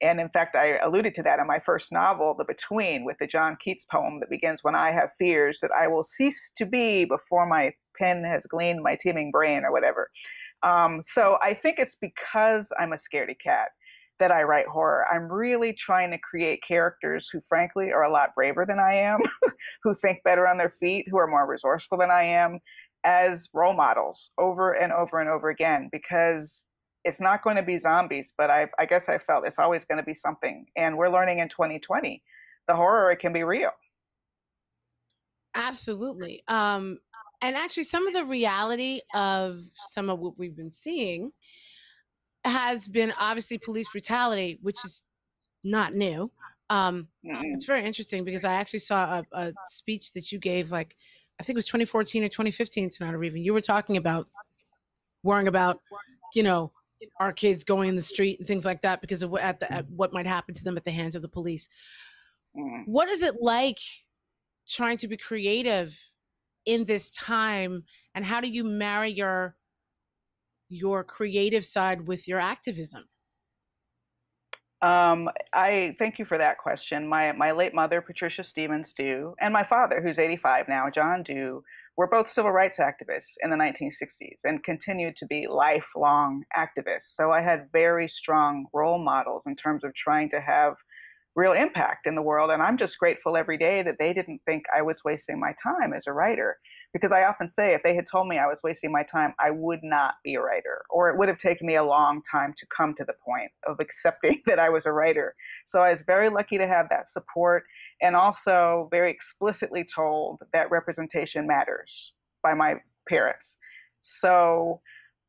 and 0.00 0.20
in 0.20 0.28
fact, 0.28 0.54
I 0.56 0.78
alluded 0.78 1.14
to 1.16 1.22
that 1.22 1.38
in 1.38 1.46
my 1.46 1.58
first 1.58 1.90
novel, 1.90 2.34
The 2.36 2.44
Between, 2.44 3.04
with 3.04 3.16
the 3.18 3.26
John 3.26 3.56
Keats 3.64 3.86
poem 3.90 4.20
that 4.20 4.30
begins, 4.30 4.60
When 4.62 4.74
I 4.74 4.92
have 4.92 5.10
fears 5.18 5.58
that 5.62 5.70
I 5.72 5.88
will 5.88 6.04
cease 6.04 6.52
to 6.58 6.66
be 6.66 7.04
before 7.04 7.46
my 7.46 7.72
pen 7.98 8.24
has 8.24 8.44
gleaned 8.46 8.82
my 8.82 8.96
teeming 9.00 9.30
brain, 9.30 9.64
or 9.64 9.72
whatever. 9.72 10.10
Um, 10.62 11.02
so 11.06 11.38
I 11.42 11.54
think 11.54 11.78
it's 11.78 11.94
because 11.94 12.68
I'm 12.78 12.92
a 12.92 12.96
scaredy 12.96 13.36
cat 13.42 13.68
that 14.20 14.30
I 14.30 14.42
write 14.42 14.66
horror. 14.66 15.04
I'm 15.12 15.30
really 15.30 15.72
trying 15.72 16.10
to 16.12 16.18
create 16.18 16.60
characters 16.66 17.28
who, 17.32 17.40
frankly, 17.48 17.92
are 17.92 18.04
a 18.04 18.12
lot 18.12 18.34
braver 18.34 18.64
than 18.66 18.78
I 18.78 18.94
am, 18.94 19.20
who 19.82 19.94
think 19.96 20.22
better 20.24 20.46
on 20.46 20.56
their 20.56 20.74
feet, 20.80 21.06
who 21.10 21.18
are 21.18 21.26
more 21.26 21.46
resourceful 21.46 21.98
than 21.98 22.10
I 22.10 22.24
am, 22.24 22.60
as 23.04 23.48
role 23.52 23.74
models 23.74 24.30
over 24.38 24.72
and 24.72 24.92
over 24.92 25.20
and 25.20 25.28
over 25.28 25.50
again, 25.50 25.88
because 25.92 26.64
it's 27.04 27.20
not 27.20 27.42
going 27.42 27.56
to 27.56 27.62
be 27.62 27.78
zombies, 27.78 28.32
but 28.38 28.50
I, 28.50 28.68
I 28.78 28.86
guess 28.86 29.08
I 29.08 29.18
felt 29.18 29.46
it's 29.46 29.58
always 29.58 29.84
going 29.84 29.98
to 29.98 30.04
be 30.04 30.14
something. 30.14 30.66
And 30.76 30.96
we're 30.96 31.10
learning 31.10 31.40
in 31.40 31.48
2020 31.48 32.22
the 32.66 32.74
horror 32.74 33.10
it 33.10 33.18
can 33.18 33.32
be 33.32 33.42
real. 33.44 33.70
absolutely 35.54 36.42
um 36.48 36.98
and 37.42 37.56
actually 37.56 37.82
some 37.82 38.06
of 38.06 38.14
the 38.14 38.24
reality 38.24 39.00
of 39.14 39.54
some 39.74 40.08
of 40.08 40.18
what 40.18 40.38
we've 40.38 40.56
been 40.56 40.70
seeing 40.70 41.30
has 42.44 42.88
been 42.88 43.12
obviously 43.18 43.58
police 43.58 43.88
brutality 43.88 44.58
which 44.62 44.84
is 44.84 45.02
not 45.64 45.94
new. 45.94 46.30
Um 46.70 47.08
It's 47.54 47.64
very 47.66 47.84
interesting 47.84 48.24
because 48.24 48.44
I 48.44 48.54
actually 48.54 48.80
saw 48.80 49.20
a, 49.20 49.26
a 49.32 49.54
speech 49.68 50.12
that 50.12 50.32
you 50.32 50.38
gave, 50.38 50.70
like 50.70 50.96
I 51.40 51.42
think 51.42 51.54
it 51.56 51.58
was 51.58 51.66
2014 51.66 52.24
or 52.24 52.28
2015, 52.28 52.90
Tananarive, 52.90 53.34
and 53.34 53.44
you 53.44 53.52
were 53.54 53.60
talking 53.60 53.96
about 53.96 54.28
worrying 55.22 55.48
about, 55.48 55.80
you 56.34 56.42
know, 56.42 56.72
our 57.20 57.32
kids 57.32 57.64
going 57.64 57.88
in 57.88 57.96
the 57.96 58.02
street 58.02 58.38
and 58.38 58.46
things 58.48 58.64
like 58.64 58.82
that 58.82 59.00
because 59.00 59.22
of 59.22 59.30
what 59.30 59.42
at 59.42 59.58
the 59.60 59.72
at 59.72 59.88
what 59.90 60.12
might 60.12 60.26
happen 60.26 60.54
to 60.54 60.64
them 60.64 60.76
at 60.76 60.84
the 60.84 60.90
hands 60.90 61.14
of 61.16 61.22
the 61.22 61.28
police. 61.28 61.68
What 62.86 63.08
is 63.08 63.22
it 63.22 63.42
like 63.42 63.78
trying 64.66 64.96
to 64.98 65.08
be 65.08 65.16
creative 65.16 66.10
in 66.64 66.84
this 66.84 67.10
time, 67.10 67.84
and 68.14 68.24
how 68.24 68.40
do 68.40 68.48
you 68.48 68.64
marry 68.64 69.10
your 69.10 69.56
your 70.74 71.04
creative 71.04 71.64
side 71.64 72.06
with 72.06 72.26
your 72.28 72.40
activism? 72.40 73.04
Um, 74.82 75.30
I 75.54 75.96
thank 75.98 76.18
you 76.18 76.26
for 76.26 76.36
that 76.36 76.58
question. 76.58 77.08
My 77.08 77.32
my 77.32 77.52
late 77.52 77.74
mother, 77.74 78.02
Patricia 78.02 78.44
Stephens 78.44 78.92
Due, 78.92 79.34
and 79.40 79.52
my 79.52 79.64
father, 79.64 80.02
who's 80.02 80.18
85 80.18 80.68
now, 80.68 80.90
John 80.90 81.22
Due, 81.22 81.62
were 81.96 82.06
both 82.06 82.28
civil 82.28 82.50
rights 82.50 82.78
activists 82.78 83.34
in 83.42 83.48
the 83.48 83.56
1960s 83.56 84.40
and 84.44 84.62
continued 84.62 85.16
to 85.16 85.26
be 85.26 85.46
lifelong 85.46 86.44
activists. 86.54 87.14
So 87.16 87.30
I 87.30 87.40
had 87.40 87.68
very 87.72 88.08
strong 88.08 88.66
role 88.74 88.98
models 88.98 89.44
in 89.46 89.56
terms 89.56 89.84
of 89.84 89.94
trying 89.94 90.28
to 90.30 90.40
have 90.40 90.74
real 91.36 91.52
impact 91.52 92.06
in 92.06 92.14
the 92.14 92.22
world. 92.22 92.50
And 92.50 92.62
I'm 92.62 92.76
just 92.76 92.98
grateful 92.98 93.36
every 93.36 93.58
day 93.58 93.82
that 93.82 93.96
they 93.98 94.12
didn't 94.12 94.40
think 94.44 94.64
I 94.76 94.82
was 94.82 95.02
wasting 95.04 95.40
my 95.40 95.54
time 95.62 95.92
as 95.92 96.06
a 96.06 96.12
writer. 96.12 96.58
Because 96.94 97.10
I 97.10 97.24
often 97.24 97.48
say, 97.48 97.74
if 97.74 97.82
they 97.82 97.96
had 97.96 98.06
told 98.10 98.28
me 98.28 98.38
I 98.38 98.46
was 98.46 98.60
wasting 98.62 98.92
my 98.92 99.02
time, 99.02 99.34
I 99.40 99.50
would 99.50 99.80
not 99.82 100.14
be 100.22 100.36
a 100.36 100.40
writer, 100.40 100.84
or 100.88 101.10
it 101.10 101.18
would 101.18 101.28
have 101.28 101.38
taken 101.38 101.66
me 101.66 101.74
a 101.74 101.84
long 101.84 102.22
time 102.30 102.54
to 102.56 102.66
come 102.74 102.94
to 102.94 103.04
the 103.04 103.14
point 103.26 103.50
of 103.66 103.80
accepting 103.80 104.40
that 104.46 104.60
I 104.60 104.68
was 104.68 104.86
a 104.86 104.92
writer. 104.92 105.34
So 105.66 105.80
I 105.80 105.90
was 105.90 106.02
very 106.06 106.30
lucky 106.30 106.56
to 106.56 106.68
have 106.68 106.88
that 106.90 107.08
support 107.08 107.64
and 108.00 108.14
also 108.14 108.88
very 108.92 109.10
explicitly 109.10 109.84
told 109.84 110.38
that 110.52 110.70
representation 110.70 111.48
matters 111.48 112.12
by 112.44 112.54
my 112.54 112.76
parents. 113.08 113.56
So 114.00 114.80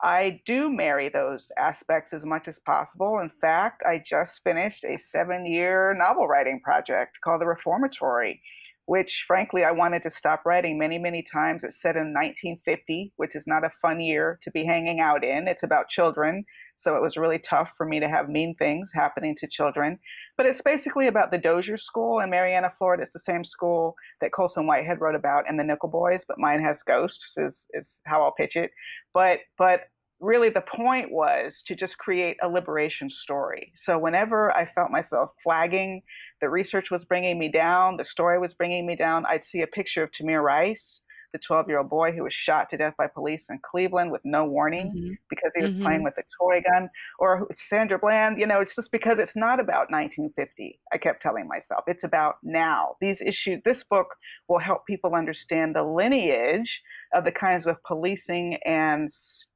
I 0.04 0.42
do 0.46 0.70
marry 0.70 1.10
those 1.10 1.52
aspects 1.58 2.14
as 2.14 2.26
much 2.26 2.48
as 2.48 2.60
possible. 2.60 3.20
In 3.20 3.32
fact, 3.42 3.82
I 3.88 4.04
just 4.06 4.42
finished 4.44 4.84
a 4.84 5.00
seven 5.00 5.46
year 5.46 5.96
novel 5.98 6.28
writing 6.28 6.60
project 6.62 7.18
called 7.24 7.42
The 7.42 7.48
Reformatory, 7.48 8.42
which 8.86 9.26
frankly 9.28 9.64
I 9.64 9.72
wanted 9.72 10.04
to 10.04 10.12
stop 10.12 10.44
writing 10.46 10.78
many, 10.78 10.98
many 10.98 11.24
times. 11.24 11.64
It's 11.64 11.82
set 11.82 11.96
in 11.96 12.14
1950, 12.14 13.14
which 13.18 13.36
is 13.36 13.46
not 13.48 13.64
a 13.64 13.72
fun 13.82 14.00
year 14.00 14.40
to 14.44 14.52
be 14.52 14.64
hanging 14.64 15.00
out 15.00 15.24
in. 15.24 15.48
It's 15.48 15.64
about 15.64 15.90
children. 15.90 16.46
So 16.78 16.96
it 16.96 17.02
was 17.02 17.18
really 17.18 17.40
tough 17.40 17.72
for 17.78 17.86
me 17.86 18.00
to 18.00 18.10
have 18.10 18.30
mean 18.30 18.56
things 18.60 18.92
happening 18.94 19.36
to 19.38 19.48
children. 19.48 19.98
But 20.38 20.46
it's 20.46 20.62
basically 20.62 21.08
about 21.08 21.32
the 21.32 21.38
Dozier 21.38 21.78
School 21.78 22.20
in 22.20 22.30
Marianna, 22.30 22.72
Florida. 22.78 23.04
It's 23.04 23.14
the 23.14 23.20
same 23.20 23.44
school 23.44 23.96
that 24.22 24.34
Colson 24.34 24.68
Whitehead 24.68 25.02
wrote 25.02 25.16
about 25.16 25.50
in 25.50 25.58
The 25.58 25.64
Nickel 25.64 25.90
Boys, 25.90 26.26
but 26.28 26.38
mine 26.38 26.62
has 26.62 26.84
ghosts, 26.86 27.38
is, 27.38 27.66
is 27.74 27.98
how 28.06 28.24
I'll 28.24 28.34
pitch 28.34 28.56
it. 28.56 28.72
But 29.14 29.40
but 29.58 29.82
really 30.20 30.50
the 30.50 30.62
point 30.62 31.12
was 31.12 31.62
to 31.68 31.76
just 31.76 31.98
create 31.98 32.38
a 32.42 32.48
liberation 32.48 33.10
story. 33.10 33.72
So 33.76 33.98
whenever 33.98 34.52
I 34.52 34.66
felt 34.66 34.92
myself 34.92 35.32
flagging, 35.44 36.02
the 36.46 36.50
research 36.52 36.92
was 36.92 37.04
bringing 37.04 37.40
me 37.40 37.50
down, 37.50 37.98
the 37.98 38.06
story 38.06 38.38
was 38.38 38.54
bringing 38.54 38.86
me 38.86 38.96
down, 38.96 39.26
I'd 39.26 39.44
see 39.44 39.64
a 39.64 39.68
picture 39.68 40.04
of 40.04 40.12
Tamir 40.12 40.44
Rice, 40.44 41.02
the 41.34 41.40
12 41.40 41.68
year 41.68 41.80
old 41.80 41.90
boy 41.90 42.12
who 42.12 42.22
was 42.24 42.36
shot 42.36 42.70
to 42.70 42.78
death 42.78 42.94
by 43.00 43.08
police 43.08 43.50
in 43.50 43.58
Cleveland 43.64 44.12
with 44.12 44.22
no 44.24 44.46
warning 44.46 44.94
Mhm. 44.96 45.18
because 45.28 45.52
he 45.56 45.64
was 45.64 45.72
Mhm. 45.72 45.82
playing 45.82 46.04
with 46.04 46.14
a 46.20 46.24
toy 46.40 46.62
gun, 46.62 46.88
or 47.18 47.48
Sandra 47.56 47.98
Bland. 47.98 48.40
You 48.40 48.46
know, 48.46 48.62
it's 48.62 48.76
just 48.76 48.92
because 48.92 49.18
it's 49.18 49.36
not 49.36 49.60
about 49.60 49.90
1950. 49.90 50.80
I 50.94 51.00
kept 51.00 51.20
telling 51.24 51.48
myself 51.48 51.84
it's 51.88 52.04
about 52.04 52.36
now. 52.44 52.96
These 53.02 53.22
issues. 53.22 53.64
This 53.66 53.84
book 53.84 54.16
will 54.48 54.60
help 54.60 54.86
people 54.86 55.16
understand 55.16 55.76
the 55.76 55.84
lineage 55.84 56.84
of 57.12 57.24
the 57.26 57.32
kinds 57.32 57.66
of 57.66 57.84
policing 57.84 58.58
and 58.64 59.10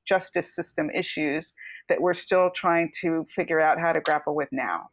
justice 0.06 0.56
system 0.56 0.90
issues 0.90 1.54
that 1.88 2.02
we're 2.02 2.16
still 2.16 2.50
trying 2.50 2.92
to 3.02 3.28
figure 3.36 3.60
out 3.62 3.80
how 3.80 3.94
to 3.94 4.02
grapple 4.02 4.34
with 4.36 4.50
now. 4.52 4.90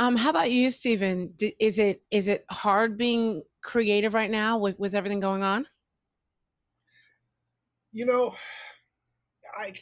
Um, 0.00 0.16
how 0.16 0.30
about 0.30 0.50
you, 0.50 0.70
Steven? 0.70 1.34
D- 1.36 1.54
Is 1.60 1.78
it 1.78 2.02
is 2.10 2.28
it 2.28 2.46
hard 2.50 2.96
being 2.96 3.42
creative 3.62 4.14
right 4.14 4.30
now 4.30 4.56
with 4.56 4.78
with 4.78 4.94
everything 4.94 5.20
going 5.20 5.42
on? 5.42 5.66
You 7.92 8.06
know, 8.06 8.34
I 9.58 9.74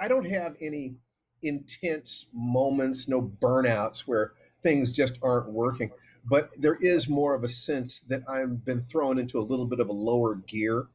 I 0.00 0.06
don't 0.06 0.28
have 0.28 0.54
any 0.60 0.94
intense 1.42 2.26
moments, 2.32 3.08
no 3.08 3.20
burnouts 3.20 4.02
where 4.02 4.34
things 4.62 4.92
just 4.92 5.18
aren't 5.20 5.50
working. 5.50 5.90
But 6.24 6.50
there 6.56 6.76
is 6.80 7.08
more 7.08 7.34
of 7.34 7.42
a 7.42 7.48
sense 7.48 8.00
that 8.08 8.22
I've 8.28 8.64
been 8.64 8.80
thrown 8.80 9.18
into 9.18 9.40
a 9.40 9.42
little 9.42 9.66
bit 9.66 9.80
of 9.80 9.88
a 9.88 9.92
lower 9.92 10.36
gear, 10.36 10.86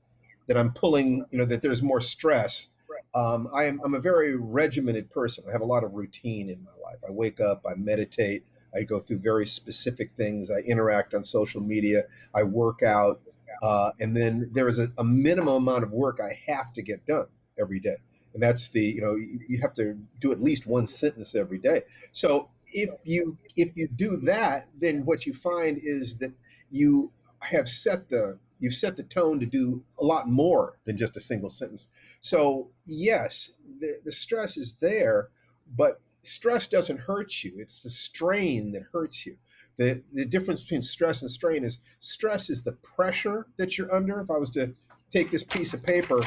that 0.47 0.57
I'm 0.57 0.71
pulling, 0.71 1.25
you 1.29 1.39
know, 1.39 1.45
that 1.45 1.61
there's 1.61 1.83
more 1.83 2.01
stress. 2.01 2.69
Um, 3.13 3.49
I 3.53 3.65
am, 3.65 3.81
I'm 3.83 3.93
a 3.95 3.99
very 3.99 4.37
regimented 4.37 5.09
person. 5.09 5.43
I 5.47 5.51
have 5.51 5.61
a 5.61 5.65
lot 5.65 5.83
of 5.83 5.93
routine 5.93 6.49
in 6.49 6.63
my 6.63 6.71
life. 6.83 6.99
I 7.07 7.11
wake 7.11 7.41
up, 7.41 7.65
I 7.69 7.75
meditate, 7.75 8.45
I 8.75 8.83
go 8.83 8.99
through 8.99 9.19
very 9.19 9.47
specific 9.47 10.11
things, 10.15 10.49
I 10.49 10.59
interact 10.59 11.13
on 11.13 11.23
social 11.23 11.61
media, 11.61 12.03
I 12.33 12.43
work 12.43 12.81
out, 12.83 13.21
uh, 13.61 13.91
and 13.99 14.15
then 14.15 14.49
there 14.53 14.67
is 14.67 14.79
a, 14.79 14.91
a 14.97 15.03
minimum 15.03 15.67
amount 15.67 15.83
of 15.83 15.91
work 15.91 16.19
I 16.21 16.39
have 16.51 16.73
to 16.73 16.81
get 16.81 17.05
done 17.05 17.27
every 17.59 17.79
day. 17.79 17.97
And 18.33 18.41
that's 18.41 18.69
the, 18.69 18.81
you 18.81 19.01
know, 19.01 19.15
you, 19.15 19.39
you 19.47 19.61
have 19.61 19.73
to 19.73 19.97
do 20.19 20.31
at 20.31 20.41
least 20.41 20.65
one 20.65 20.87
sentence 20.87 21.35
every 21.35 21.57
day. 21.57 21.83
So 22.11 22.49
if 22.73 22.89
you 23.03 23.37
if 23.55 23.75
you 23.75 23.87
do 23.87 24.15
that, 24.17 24.69
then 24.79 25.05
what 25.05 25.25
you 25.25 25.33
find 25.33 25.77
is 25.81 26.17
that 26.19 26.31
you 26.69 27.11
have 27.41 27.67
set 27.67 28.09
the 28.09 28.39
you've 28.59 28.73
set 28.73 28.95
the 28.95 29.03
tone 29.03 29.39
to 29.39 29.45
do 29.45 29.83
a 29.99 30.05
lot 30.05 30.29
more 30.29 30.77
than 30.85 30.95
just 30.95 31.17
a 31.17 31.19
single 31.19 31.49
sentence. 31.49 31.87
So 32.21 32.69
yes, 32.85 33.51
the, 33.79 33.99
the 34.05 34.11
stress 34.11 34.55
is 34.55 34.75
there, 34.75 35.29
but 35.75 35.99
stress 36.23 36.67
doesn't 36.67 37.01
hurt 37.01 37.43
you. 37.43 37.53
It's 37.57 37.81
the 37.81 37.89
strain 37.89 38.71
that 38.73 38.83
hurts 38.91 39.25
you. 39.25 39.37
The, 39.77 40.03
the 40.11 40.25
difference 40.25 40.61
between 40.61 40.81
stress 40.81 41.21
and 41.21 41.31
strain 41.31 41.63
is 41.63 41.79
stress 41.99 42.49
is 42.49 42.63
the 42.63 42.73
pressure 42.73 43.47
that 43.57 43.77
you're 43.77 43.93
under. 43.93 44.19
If 44.21 44.29
I 44.29 44.37
was 44.37 44.51
to 44.51 44.73
take 45.11 45.31
this 45.31 45.43
piece 45.43 45.73
of 45.73 45.83
paper 45.83 46.21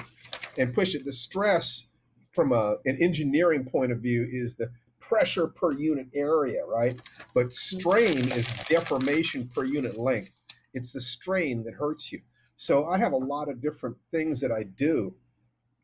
and 0.58 0.74
push 0.74 0.94
it, 0.94 1.04
the 1.04 1.12
stress 1.12 1.86
from 2.32 2.52
a, 2.52 2.76
an 2.84 2.98
engineering 3.00 3.64
point 3.64 3.92
of 3.92 3.98
view 3.98 4.28
is 4.30 4.56
the 4.56 4.70
pressure 4.98 5.46
per 5.46 5.72
unit 5.72 6.08
area, 6.14 6.64
right? 6.64 7.00
But 7.34 7.52
strain 7.52 8.18
is 8.32 8.52
deformation 8.64 9.48
per 9.54 9.64
unit 9.64 9.98
length. 9.98 10.32
It's 10.72 10.92
the 10.92 11.00
strain 11.00 11.64
that 11.64 11.74
hurts 11.74 12.10
you. 12.10 12.22
So 12.56 12.86
I 12.86 12.98
have 12.98 13.12
a 13.12 13.16
lot 13.16 13.48
of 13.48 13.60
different 13.60 13.96
things 14.10 14.40
that 14.40 14.50
I 14.50 14.62
do 14.62 15.14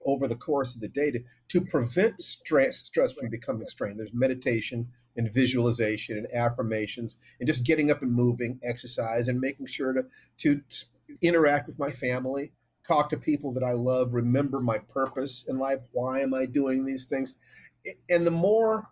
over 0.04 0.26
the 0.26 0.36
course 0.36 0.74
of 0.74 0.80
the 0.80 0.88
day 0.88 1.10
to, 1.10 1.20
to 1.48 1.60
prevent 1.60 2.20
stress, 2.20 2.78
stress 2.78 3.12
from 3.12 3.28
becoming 3.28 3.66
strain. 3.66 3.96
There's 3.96 4.14
meditation 4.14 4.88
and 5.16 5.32
visualization 5.32 6.16
and 6.16 6.26
affirmations 6.32 7.16
and 7.38 7.46
just 7.46 7.64
getting 7.64 7.90
up 7.90 8.02
and 8.02 8.12
moving, 8.12 8.58
exercise, 8.62 9.28
and 9.28 9.40
making 9.40 9.66
sure 9.66 9.92
to, 9.92 10.04
to 10.38 10.60
interact 11.20 11.66
with 11.66 11.78
my 11.78 11.90
family, 11.90 12.52
talk 12.86 13.08
to 13.10 13.16
people 13.16 13.52
that 13.52 13.64
I 13.64 13.72
love, 13.72 14.14
remember 14.14 14.60
my 14.60 14.78
purpose 14.78 15.44
in 15.48 15.58
life. 15.58 15.80
Why 15.92 16.20
am 16.20 16.34
I 16.34 16.46
doing 16.46 16.84
these 16.84 17.04
things? 17.04 17.34
And 18.08 18.26
the 18.26 18.30
more 18.30 18.88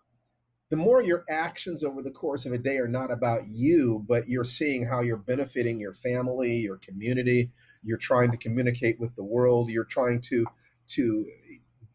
the 0.70 0.76
more 0.76 1.02
your 1.02 1.24
actions 1.30 1.82
over 1.82 2.02
the 2.02 2.10
course 2.10 2.44
of 2.44 2.52
a 2.52 2.58
day 2.58 2.76
are 2.76 2.88
not 2.88 3.10
about 3.10 3.42
you, 3.48 4.04
but 4.06 4.28
you're 4.28 4.44
seeing 4.44 4.84
how 4.84 5.00
you're 5.00 5.16
benefiting 5.16 5.80
your 5.80 5.94
family, 5.94 6.58
your 6.58 6.76
community, 6.76 7.50
you're 7.82 7.96
trying 7.96 8.30
to 8.30 8.36
communicate 8.36 9.00
with 9.00 9.16
the 9.16 9.24
world, 9.24 9.70
you're 9.70 9.84
trying 9.84 10.20
to 10.20 10.44
to 10.88 11.26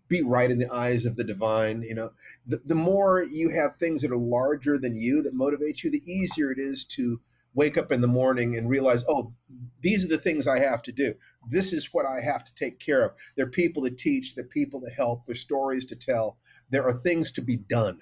be 0.07 0.21
right 0.21 0.51
in 0.51 0.59
the 0.59 0.71
eyes 0.71 1.05
of 1.05 1.15
the 1.15 1.23
divine 1.23 1.81
you 1.81 1.95
know. 1.95 2.11
The, 2.45 2.61
the 2.65 2.75
more 2.75 3.23
you 3.23 3.49
have 3.49 3.75
things 3.75 4.01
that 4.01 4.11
are 4.11 4.17
larger 4.17 4.77
than 4.77 4.95
you 4.95 5.23
that 5.23 5.33
motivate 5.33 5.83
you 5.83 5.89
the 5.89 6.03
easier 6.05 6.51
it 6.51 6.59
is 6.59 6.85
to 6.85 7.19
wake 7.55 7.77
up 7.77 7.91
in 7.91 8.01
the 8.01 8.07
morning 8.07 8.55
and 8.55 8.69
realize 8.69 9.03
oh 9.07 9.31
these 9.81 10.03
are 10.03 10.07
the 10.07 10.17
things 10.17 10.47
i 10.47 10.59
have 10.59 10.81
to 10.83 10.91
do. 10.91 11.15
This 11.49 11.73
is 11.73 11.93
what 11.93 12.05
i 12.05 12.21
have 12.21 12.43
to 12.43 12.53
take 12.55 12.79
care 12.79 13.03
of. 13.03 13.13
There 13.35 13.45
are 13.45 13.49
people 13.49 13.83
to 13.83 13.89
teach 13.89 14.35
there 14.35 14.45
are 14.45 14.47
people 14.47 14.81
to 14.81 14.91
help 14.91 15.25
there 15.25 15.33
are 15.33 15.35
stories 15.35 15.85
to 15.85 15.95
tell 15.95 16.37
there 16.69 16.85
are 16.85 16.93
things 16.93 17.31
to 17.33 17.41
be 17.41 17.57
done. 17.57 17.99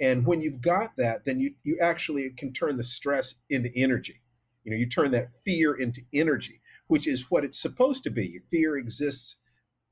And 0.00 0.26
when 0.26 0.40
you've 0.40 0.60
got 0.60 0.96
that 0.96 1.24
then 1.24 1.40
you 1.40 1.54
you 1.62 1.78
actually 1.80 2.28
can 2.30 2.52
turn 2.52 2.76
the 2.76 2.84
stress 2.84 3.36
into 3.48 3.70
energy. 3.74 4.20
You 4.64 4.72
know 4.72 4.76
you 4.76 4.86
turn 4.86 5.12
that 5.12 5.32
fear 5.44 5.74
into 5.74 6.02
energy 6.12 6.60
which 6.86 7.06
is 7.06 7.30
what 7.30 7.44
it's 7.44 7.58
supposed 7.58 8.04
to 8.04 8.10
be. 8.10 8.40
Fear 8.50 8.76
exists 8.76 9.36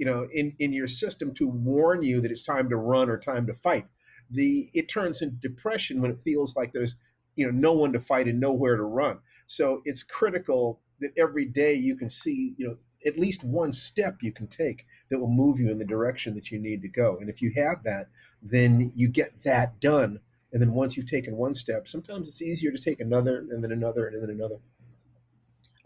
you 0.03 0.07
know 0.07 0.27
in 0.33 0.53
in 0.59 0.73
your 0.73 0.89
system 0.89 1.33
to 1.33 1.47
warn 1.47 2.03
you 2.03 2.21
that 2.21 2.33
it's 2.33 2.43
time 2.43 2.69
to 2.69 2.77
run 2.77 3.09
or 3.09 3.17
time 3.17 3.47
to 3.47 3.55
fight. 3.55 3.87
The 4.29 4.69
it 4.75 4.89
turns 4.89 5.23
into 5.23 5.37
depression 5.37 6.01
when 6.01 6.11
it 6.11 6.25
feels 6.25 6.57
like 6.57 6.73
there's 6.73 6.97
you 7.37 7.47
know 7.47 7.53
no 7.53 7.73
one 7.73 7.93
to 7.93 8.01
fight 8.01 8.27
and 8.27 8.41
nowhere 8.41 8.77
to 8.77 8.83
run. 8.83 9.21
So 9.47 9.81
it's 9.85 10.03
critical 10.03 10.81
that 10.99 11.13
every 11.17 11.45
day 11.45 11.75
you 11.75 11.95
can 11.95 12.11
see 12.11 12.53
you 12.57 12.67
know 12.67 12.79
at 13.07 13.17
least 13.17 13.45
one 13.45 13.73
step 13.73 14.17
you 14.23 14.33
can 14.33 14.49
take 14.49 14.87
that 15.09 15.21
will 15.21 15.31
move 15.31 15.61
you 15.61 15.71
in 15.71 15.79
the 15.79 15.85
direction 15.85 16.35
that 16.35 16.51
you 16.51 16.59
need 16.59 16.83
to 16.83 16.89
go. 16.89 17.17
And 17.21 17.31
if 17.31 17.41
you 17.41 17.53
have 17.55 17.85
that 17.85 18.09
then 18.43 18.91
you 18.97 19.07
get 19.07 19.45
that 19.45 19.79
done. 19.79 20.19
And 20.53 20.61
then 20.61 20.75
once 20.75 20.97
you've 20.97 21.07
taken 21.07 21.37
one 21.37 21.55
step 21.55 21.87
sometimes 21.87 22.29
it's 22.29 22.43
easier 22.43 22.73
to 22.73 22.83
take 22.83 22.99
another 22.99 23.39
and 23.39 23.63
then 23.63 23.71
another 23.71 24.09
and 24.09 24.21
then 24.21 24.31
another. 24.31 24.59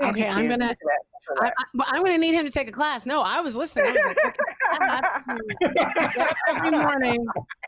Okay 0.01 0.27
i'm 0.27 0.49
gonna 0.49 0.75
I, 1.41 1.53
am 1.97 2.03
going 2.03 2.13
to 2.13 2.19
need 2.19 2.35
him 2.35 2.47
to 2.47 2.53
take 2.53 2.69
a 2.69 2.73
class. 2.73 3.07
No, 3.07 3.21
I 3.21 3.41
was 3.41 3.57
listening. 3.57 3.87
I 3.87 3.93
was 3.93 4.05
like, 4.05 4.25
okay, 4.27 4.41
I 4.73 5.39
get 5.61 6.19
up 6.19 6.37
every 6.49 6.71
morning 6.71 7.27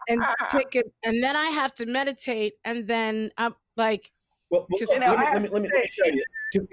and 0.08 0.22
take 0.50 0.76
it, 0.76 0.92
and 1.04 1.22
then 1.22 1.36
I 1.36 1.46
have 1.46 1.72
to 1.74 1.86
meditate, 1.86 2.54
and 2.64 2.86
then 2.86 3.30
I'm 3.36 3.54
like, 3.76 4.12
well, 4.50 4.66
well 4.70 4.98
let, 4.98 5.00
me, 5.00 5.06
let, 5.08 5.42
me, 5.42 5.48
let, 5.48 5.62
me, 5.62 5.68
let 5.70 5.82
me 5.82 5.90
tell 6.02 6.14
you. 6.56 6.68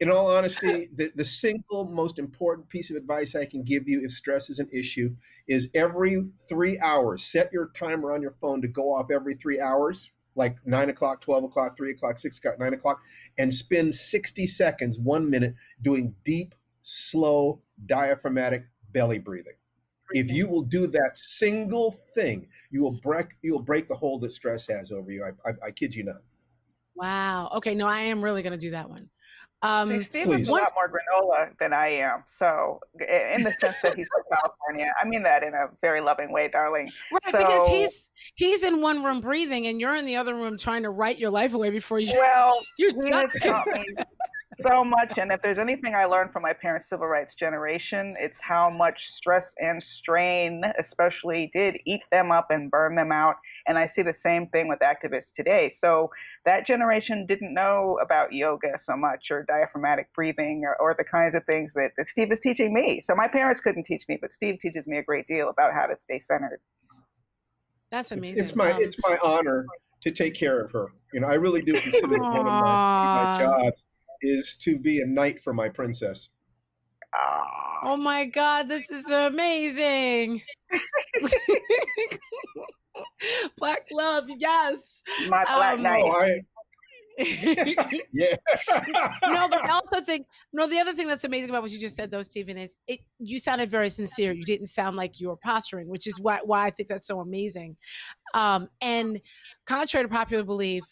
in 0.00 0.10
all 0.10 0.30
honesty, 0.30 0.88
the, 0.94 1.10
the 1.14 1.24
single 1.24 1.86
most 1.86 2.18
important 2.18 2.68
piece 2.68 2.90
of 2.90 2.96
advice 2.96 3.34
I 3.34 3.44
can 3.44 3.62
give 3.62 3.88
you 3.88 4.04
if 4.04 4.12
stress 4.12 4.50
is 4.50 4.58
an 4.58 4.68
issue 4.72 5.16
is 5.48 5.68
every 5.74 6.24
three 6.48 6.78
hours, 6.78 7.24
set 7.24 7.52
your 7.52 7.70
timer 7.74 8.12
on 8.12 8.22
your 8.22 8.34
phone 8.40 8.62
to 8.62 8.68
go 8.68 8.94
off 8.94 9.10
every 9.10 9.34
three 9.34 9.60
hours 9.60 10.10
like 10.38 10.56
nine 10.64 10.88
o'clock, 10.88 11.20
12 11.20 11.44
o'clock, 11.44 11.76
three 11.76 11.90
o'clock, 11.90 12.16
six 12.16 12.38
o'clock, 12.38 12.58
nine 12.58 12.72
o'clock, 12.72 13.02
and 13.36 13.52
spend 13.52 13.94
60 13.94 14.46
seconds, 14.46 14.98
one 14.98 15.28
minute 15.28 15.54
doing 15.82 16.14
deep, 16.24 16.54
slow, 16.82 17.60
diaphragmatic 17.86 18.64
belly 18.92 19.18
breathing. 19.18 19.54
If 20.12 20.30
you 20.30 20.48
will 20.48 20.62
do 20.62 20.86
that 20.86 21.18
single 21.18 21.90
thing, 21.90 22.48
you 22.70 22.80
will 22.80 22.98
break 23.02 23.26
you 23.42 23.52
will 23.52 23.62
break 23.62 23.88
the 23.88 23.94
hold 23.94 24.22
that 24.22 24.32
stress 24.32 24.66
has 24.68 24.90
over 24.90 25.10
you. 25.10 25.22
I, 25.22 25.50
I, 25.50 25.52
I 25.66 25.70
kid 25.70 25.94
you 25.94 26.04
not. 26.04 26.22
Wow. 26.94 27.50
Okay. 27.56 27.74
No, 27.74 27.86
I 27.86 28.00
am 28.00 28.24
really 28.24 28.42
going 28.42 28.52
to 28.52 28.58
do 28.58 28.70
that 28.70 28.88
one. 28.88 29.10
Um, 29.62 29.88
See, 29.88 30.02
Steve 30.02 30.32
is 30.32 30.48
a 30.48 30.52
lot 30.52 30.72
more 30.74 30.88
granola 30.88 31.50
than 31.58 31.72
I 31.72 31.88
am. 31.88 32.22
So, 32.26 32.80
in 33.00 33.42
the 33.42 33.50
sense 33.52 33.76
that 33.82 33.96
he's 33.96 34.06
from 34.08 34.22
California, 34.32 34.92
I 35.00 35.04
mean 35.04 35.24
that 35.24 35.42
in 35.42 35.52
a 35.54 35.66
very 35.80 36.00
loving 36.00 36.32
way, 36.32 36.48
darling. 36.48 36.92
Right, 37.12 37.32
so, 37.32 37.38
because 37.38 37.68
he's 37.68 38.10
he's 38.36 38.62
in 38.62 38.80
one 38.80 39.02
room 39.02 39.20
breathing, 39.20 39.66
and 39.66 39.80
you're 39.80 39.96
in 39.96 40.06
the 40.06 40.16
other 40.16 40.34
room 40.34 40.58
trying 40.58 40.84
to 40.84 40.90
write 40.90 41.18
your 41.18 41.30
life 41.30 41.54
away 41.54 41.70
before 41.70 41.98
you. 41.98 42.12
Well, 42.14 42.60
you're 42.78 42.92
so 44.60 44.84
much. 44.84 45.18
And 45.18 45.32
if 45.32 45.42
there's 45.42 45.58
anything 45.58 45.94
I 45.94 46.04
learned 46.04 46.32
from 46.32 46.42
my 46.42 46.52
parents' 46.52 46.88
civil 46.88 47.06
rights 47.06 47.34
generation, 47.34 48.16
it's 48.18 48.40
how 48.40 48.70
much 48.70 49.10
stress 49.10 49.54
and 49.60 49.82
strain, 49.82 50.64
especially, 50.78 51.50
did 51.54 51.78
eat 51.84 52.02
them 52.10 52.30
up 52.30 52.50
and 52.50 52.70
burn 52.70 52.94
them 52.94 53.12
out. 53.12 53.36
And 53.68 53.78
I 53.78 53.86
see 53.86 54.02
the 54.02 54.14
same 54.14 54.48
thing 54.48 54.66
with 54.66 54.78
activists 54.80 55.32
today. 55.34 55.70
So 55.76 56.10
that 56.44 56.66
generation 56.66 57.26
didn't 57.26 57.52
know 57.52 57.98
about 58.02 58.32
yoga 58.32 58.78
so 58.78 58.96
much 58.96 59.30
or 59.30 59.44
diaphragmatic 59.44 60.08
breathing 60.14 60.62
or, 60.64 60.74
or 60.80 60.94
the 60.96 61.04
kinds 61.04 61.34
of 61.34 61.44
things 61.44 61.74
that, 61.74 61.90
that 61.98 62.08
Steve 62.08 62.32
is 62.32 62.40
teaching 62.40 62.72
me. 62.72 63.02
So 63.04 63.14
my 63.14 63.28
parents 63.28 63.60
couldn't 63.60 63.84
teach 63.84 64.04
me, 64.08 64.18
but 64.20 64.32
Steve 64.32 64.58
teaches 64.60 64.86
me 64.86 64.98
a 64.98 65.02
great 65.02 65.28
deal 65.28 65.50
about 65.50 65.74
how 65.74 65.86
to 65.86 65.96
stay 65.96 66.18
centered. 66.18 66.60
That's 67.90 68.10
amazing. 68.10 68.38
It's, 68.38 68.50
it's 68.50 68.56
my 68.56 68.72
um, 68.72 68.82
it's 68.82 68.96
my 69.02 69.18
honor 69.22 69.66
to 70.00 70.10
take 70.10 70.34
care 70.34 70.60
of 70.60 70.72
her. 70.72 70.92
You 71.12 71.20
know, 71.20 71.28
I 71.28 71.34
really 71.34 71.62
do 71.62 71.72
consider 71.80 72.16
it 72.16 72.20
one 72.20 72.46
of 72.46 72.52
my, 72.52 72.74
my 73.14 73.38
jobs 73.38 73.84
is 74.20 74.56
to 74.56 74.78
be 74.78 75.00
a 75.00 75.06
knight 75.06 75.40
for 75.40 75.52
my 75.52 75.68
princess. 75.68 76.30
Oh 77.82 77.96
my 77.96 78.24
god, 78.24 78.68
this 78.68 78.90
is 78.90 79.10
amazing. 79.10 80.42
black 83.56 83.86
love, 83.92 84.24
yes. 84.28 85.02
My 85.28 85.44
black 85.44 85.76
um, 85.76 85.82
knight. 85.82 86.02
Oh, 86.04 86.20
I, 86.20 86.40
yeah. 87.18 88.36
no, 89.24 89.48
but 89.48 89.64
I 89.64 89.70
also 89.70 90.00
think 90.00 90.26
no. 90.52 90.68
The 90.68 90.78
other 90.78 90.92
thing 90.92 91.08
that's 91.08 91.24
amazing 91.24 91.50
about 91.50 91.62
what 91.62 91.72
you 91.72 91.80
just 91.80 91.96
said, 91.96 92.12
though, 92.12 92.22
Steven, 92.22 92.56
is 92.56 92.76
it. 92.86 93.00
You 93.18 93.40
sounded 93.40 93.68
very 93.68 93.90
sincere. 93.90 94.30
You 94.32 94.44
didn't 94.44 94.66
sound 94.66 94.96
like 94.96 95.20
you 95.20 95.28
were 95.28 95.36
posturing, 95.36 95.88
which 95.88 96.06
is 96.06 96.20
why 96.20 96.38
why 96.44 96.66
I 96.66 96.70
think 96.70 96.88
that's 96.88 97.08
so 97.08 97.18
amazing. 97.18 97.76
Um, 98.34 98.68
and 98.80 99.20
contrary 99.66 100.04
to 100.04 100.08
popular 100.08 100.44
belief, 100.44 100.84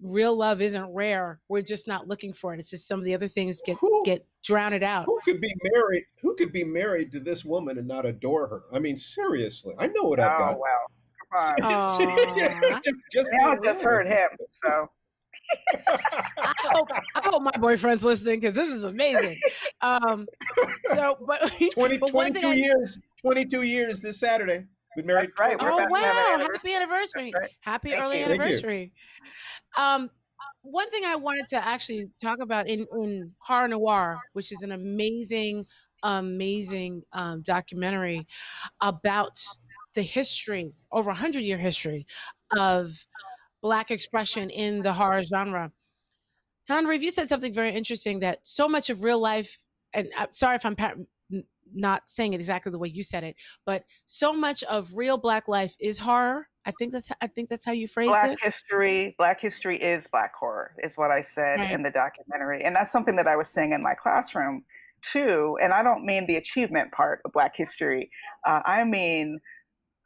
real 0.00 0.34
love 0.34 0.62
isn't 0.62 0.94
rare. 0.94 1.40
We're 1.48 1.60
just 1.60 1.86
not 1.86 2.08
looking 2.08 2.32
for 2.32 2.54
it. 2.54 2.58
It's 2.58 2.70
just 2.70 2.88
some 2.88 2.98
of 2.98 3.04
the 3.04 3.14
other 3.14 3.28
things 3.28 3.60
get 3.64 3.76
who, 3.78 4.00
get 4.02 4.26
drowned 4.42 4.82
out. 4.82 5.04
Who 5.04 5.20
could 5.24 5.42
be 5.42 5.54
married? 5.62 6.04
Who 6.22 6.34
could 6.36 6.52
be 6.52 6.64
married 6.64 7.12
to 7.12 7.20
this 7.20 7.44
woman 7.44 7.76
and 7.76 7.86
not 7.86 8.06
adore 8.06 8.48
her? 8.48 8.62
I 8.72 8.78
mean, 8.78 8.96
seriously, 8.96 9.74
I 9.78 9.88
know 9.88 10.04
what 10.04 10.20
I've 10.20 10.38
got. 10.38 10.54
Oh 10.54 10.64
wow! 11.60 11.98
just, 12.84 12.98
just 13.12 13.28
now 13.32 13.52
I 13.52 13.56
just 13.62 13.82
heard 13.82 14.06
him. 14.06 14.28
So. 14.50 14.88
I 15.88 16.52
hope 16.64 16.88
I 17.14 17.20
hope 17.22 17.42
my 17.42 17.52
boyfriend's 17.60 18.02
listening 18.02 18.40
because 18.40 18.56
this 18.56 18.68
is 18.68 18.82
amazing. 18.82 19.38
Um, 19.80 20.26
so, 20.86 21.18
but 21.24 21.52
20, 21.72 21.98
but 21.98 22.10
22 22.10 22.48
years, 22.58 22.98
22 23.20 23.62
years 23.62 24.00
this 24.00 24.18
Saturday. 24.18 24.64
We 24.96 25.02
married. 25.02 25.30
That's 25.36 25.62
right. 25.62 25.72
oh 25.78 25.86
wow! 25.88 26.48
Happy 26.52 26.74
anniversary! 26.74 27.32
Right. 27.32 27.50
Happy 27.60 27.90
Thank 27.90 28.02
early 28.02 28.20
you. 28.20 28.24
anniversary. 28.24 28.92
Um, 29.76 30.10
one 30.62 30.90
thing 30.90 31.04
I 31.04 31.16
wanted 31.16 31.48
to 31.48 31.64
actually 31.64 32.08
talk 32.20 32.38
about 32.40 32.68
in, 32.68 32.86
in 32.92 33.32
Horror 33.38 33.68
Noire, 33.68 34.18
which 34.32 34.52
is 34.52 34.62
an 34.62 34.72
amazing, 34.72 35.66
amazing 36.02 37.02
um, 37.12 37.42
documentary 37.42 38.26
about 38.80 39.38
the 39.96 40.02
history, 40.02 40.72
over 40.92 41.10
a 41.10 41.14
hundred 41.14 41.40
year 41.40 41.58
history 41.58 42.06
of 42.56 42.86
Black 43.62 43.90
expression 43.90 44.48
in 44.50 44.82
the 44.82 44.92
horror 44.92 45.22
genre. 45.24 45.72
Tananarive, 46.68 47.00
you 47.00 47.10
said 47.10 47.28
something 47.28 47.52
very 47.52 47.70
interesting 47.74 48.20
that 48.20 48.38
so 48.44 48.68
much 48.68 48.90
of 48.90 49.02
real 49.02 49.18
life, 49.18 49.58
and 49.92 50.08
I'm 50.16 50.32
sorry 50.32 50.54
if 50.56 50.64
I'm 50.64 50.76
not 51.74 52.08
saying 52.08 52.34
it 52.34 52.40
exactly 52.40 52.70
the 52.70 52.78
way 52.78 52.88
you 52.88 53.02
said 53.02 53.24
it, 53.24 53.34
but 53.64 53.84
so 54.04 54.32
much 54.32 54.62
of 54.64 54.94
real 54.94 55.16
black 55.18 55.48
life 55.48 55.74
is 55.80 55.98
horror. 55.98 56.46
I 56.66 56.72
think 56.78 56.92
that's 56.92 57.10
I 57.20 57.26
think 57.28 57.48
that's 57.48 57.64
how 57.64 57.72
you 57.72 57.88
phrase 57.88 58.08
black 58.08 58.32
it. 58.32 58.38
history 58.42 59.14
black 59.18 59.40
history 59.40 59.80
is 59.80 60.06
black 60.12 60.32
horror 60.34 60.74
is 60.84 60.96
what 60.96 61.10
I 61.10 61.22
said 61.22 61.58
Right. 61.60 61.70
in 61.70 61.82
the 61.82 61.90
documentary. 61.90 62.62
And 62.64 62.74
that's 62.76 62.92
something 62.92 63.16
that 63.16 63.26
I 63.26 63.36
was 63.36 63.48
saying 63.48 63.72
in 63.72 63.82
my 63.82 63.94
classroom 63.94 64.64
too. 65.02 65.56
And 65.62 65.72
I 65.72 65.82
don't 65.82 66.04
mean 66.04 66.26
the 66.26 66.36
achievement 66.36 66.90
part 66.92 67.20
of 67.24 67.32
black 67.32 67.52
history. 67.56 68.10
Uh, 68.46 68.60
I 68.66 68.82
mean 68.84 69.38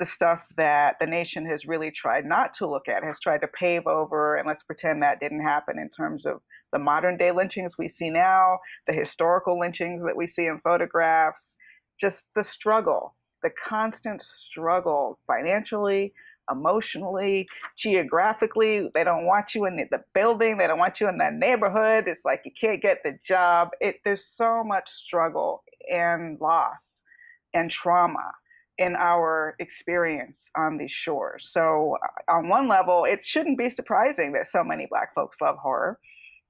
the 0.00 0.06
stuff 0.06 0.40
that 0.56 0.96
the 0.98 1.06
nation 1.06 1.44
has 1.46 1.66
really 1.66 1.90
tried 1.90 2.24
not 2.24 2.54
to 2.54 2.66
look 2.66 2.88
at, 2.88 3.04
has 3.04 3.20
tried 3.20 3.42
to 3.42 3.46
pave 3.46 3.86
over, 3.86 4.36
and 4.36 4.48
let's 4.48 4.62
pretend 4.62 5.02
that 5.02 5.20
didn't 5.20 5.42
happen 5.42 5.78
in 5.78 5.90
terms 5.90 6.24
of 6.24 6.40
the 6.72 6.78
modern 6.78 7.18
day 7.18 7.30
lynchings 7.30 7.76
we 7.76 7.86
see 7.86 8.08
now, 8.08 8.58
the 8.86 8.94
historical 8.94 9.60
lynchings 9.60 10.02
that 10.04 10.16
we 10.16 10.26
see 10.26 10.46
in 10.46 10.58
photographs, 10.60 11.56
just 12.00 12.28
the 12.34 12.42
struggle, 12.42 13.14
the 13.42 13.50
constant 13.50 14.22
struggle 14.22 15.18
financially, 15.26 16.14
emotionally, 16.50 17.46
geographically. 17.76 18.88
They 18.94 19.04
don't 19.04 19.26
want 19.26 19.54
you 19.54 19.66
in 19.66 19.76
the, 19.76 20.02
building, 20.14 20.56
they 20.56 20.66
don't 20.66 20.78
want 20.78 20.98
you 20.98 21.10
in 21.10 21.18
the 21.18 21.30
neighborhood. 21.30 22.04
It's 22.06 22.24
like 22.24 22.40
you 22.46 22.52
can't 22.58 22.80
get 22.80 23.02
the 23.04 23.18
job. 23.22 23.68
It, 23.82 23.96
there's 24.02 24.24
so 24.24 24.64
much 24.64 24.90
struggle 24.90 25.62
and 25.92 26.40
loss 26.40 27.02
and 27.52 27.70
trauma 27.70 28.32
in 28.80 28.96
our 28.96 29.54
experience 29.58 30.50
on 30.56 30.78
these 30.78 30.90
shores. 30.90 31.50
So, 31.52 31.98
uh, 32.02 32.32
on 32.32 32.48
one 32.48 32.66
level, 32.66 33.04
it 33.04 33.24
shouldn't 33.24 33.58
be 33.58 33.68
surprising 33.68 34.32
that 34.32 34.48
so 34.48 34.64
many 34.64 34.86
Black 34.88 35.14
folks 35.14 35.36
love 35.40 35.56
horror. 35.58 36.00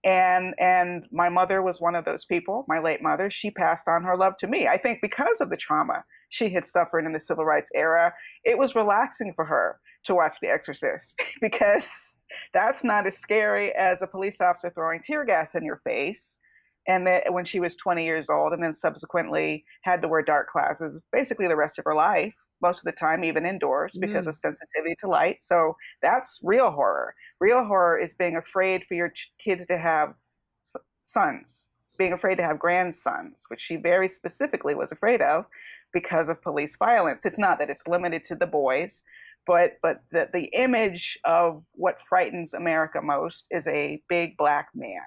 And 0.04 0.54
and 0.58 1.04
my 1.12 1.28
mother 1.28 1.60
was 1.60 1.80
one 1.80 1.94
of 1.94 2.06
those 2.06 2.24
people. 2.24 2.64
My 2.68 2.78
late 2.78 3.02
mother, 3.02 3.30
she 3.30 3.50
passed 3.50 3.86
on 3.88 4.04
her 4.04 4.16
love 4.16 4.36
to 4.38 4.46
me. 4.46 4.66
I 4.68 4.78
think 4.78 5.00
because 5.02 5.40
of 5.40 5.50
the 5.50 5.58
trauma 5.58 6.04
she 6.30 6.48
had 6.48 6.66
suffered 6.66 7.04
in 7.04 7.12
the 7.12 7.20
civil 7.20 7.44
rights 7.44 7.70
era, 7.74 8.14
it 8.44 8.56
was 8.56 8.76
relaxing 8.76 9.32
for 9.34 9.44
her 9.44 9.80
to 10.04 10.14
watch 10.14 10.38
The 10.40 10.48
Exorcist 10.48 11.20
because 11.42 12.12
that's 12.54 12.84
not 12.84 13.06
as 13.06 13.18
scary 13.18 13.74
as 13.74 14.00
a 14.00 14.06
police 14.06 14.40
officer 14.40 14.70
throwing 14.70 15.00
tear 15.02 15.24
gas 15.24 15.54
in 15.56 15.64
your 15.64 15.80
face 15.84 16.38
and 16.90 17.06
that 17.06 17.32
when 17.32 17.44
she 17.44 17.60
was 17.60 17.76
20 17.76 18.04
years 18.04 18.28
old 18.28 18.52
and 18.52 18.62
then 18.62 18.74
subsequently 18.74 19.64
had 19.82 20.02
to 20.02 20.08
wear 20.08 20.22
dark 20.22 20.48
glasses 20.52 20.96
basically 21.12 21.46
the 21.46 21.56
rest 21.56 21.78
of 21.78 21.84
her 21.84 21.94
life 21.94 22.34
most 22.60 22.78
of 22.78 22.84
the 22.84 22.92
time 22.92 23.24
even 23.24 23.46
indoors 23.46 23.96
because 23.98 24.26
mm. 24.26 24.28
of 24.28 24.36
sensitivity 24.36 24.94
to 25.00 25.08
light. 25.08 25.40
So 25.40 25.76
that's 26.02 26.38
real 26.42 26.70
horror. 26.70 27.14
Real 27.38 27.64
horror 27.64 27.98
is 27.98 28.12
being 28.12 28.36
afraid 28.36 28.84
for 28.86 28.94
your 28.94 29.08
ch- 29.08 29.32
kids 29.42 29.66
to 29.68 29.78
have 29.78 30.14
s- 30.64 30.82
sons 31.04 31.62
being 31.96 32.12
afraid 32.12 32.36
to 32.36 32.42
have 32.42 32.58
grandsons 32.58 33.42
which 33.48 33.60
she 33.60 33.76
very 33.76 34.08
specifically 34.08 34.74
was 34.74 34.90
afraid 34.90 35.20
of 35.20 35.44
because 35.92 36.28
of 36.28 36.42
police 36.42 36.76
violence. 36.78 37.24
It's 37.24 37.38
not 37.38 37.58
that 37.58 37.70
it's 37.70 37.86
limited 37.86 38.24
to 38.26 38.34
the 38.34 38.46
boys 38.46 39.02
but 39.46 39.78
but 39.82 40.02
the, 40.12 40.28
the 40.32 40.50
image 40.52 41.18
of 41.24 41.62
what 41.72 41.96
frightens 42.06 42.52
america 42.52 43.00
most 43.00 43.46
is 43.50 43.66
a 43.66 44.02
big 44.06 44.36
black 44.36 44.68
man 44.74 45.00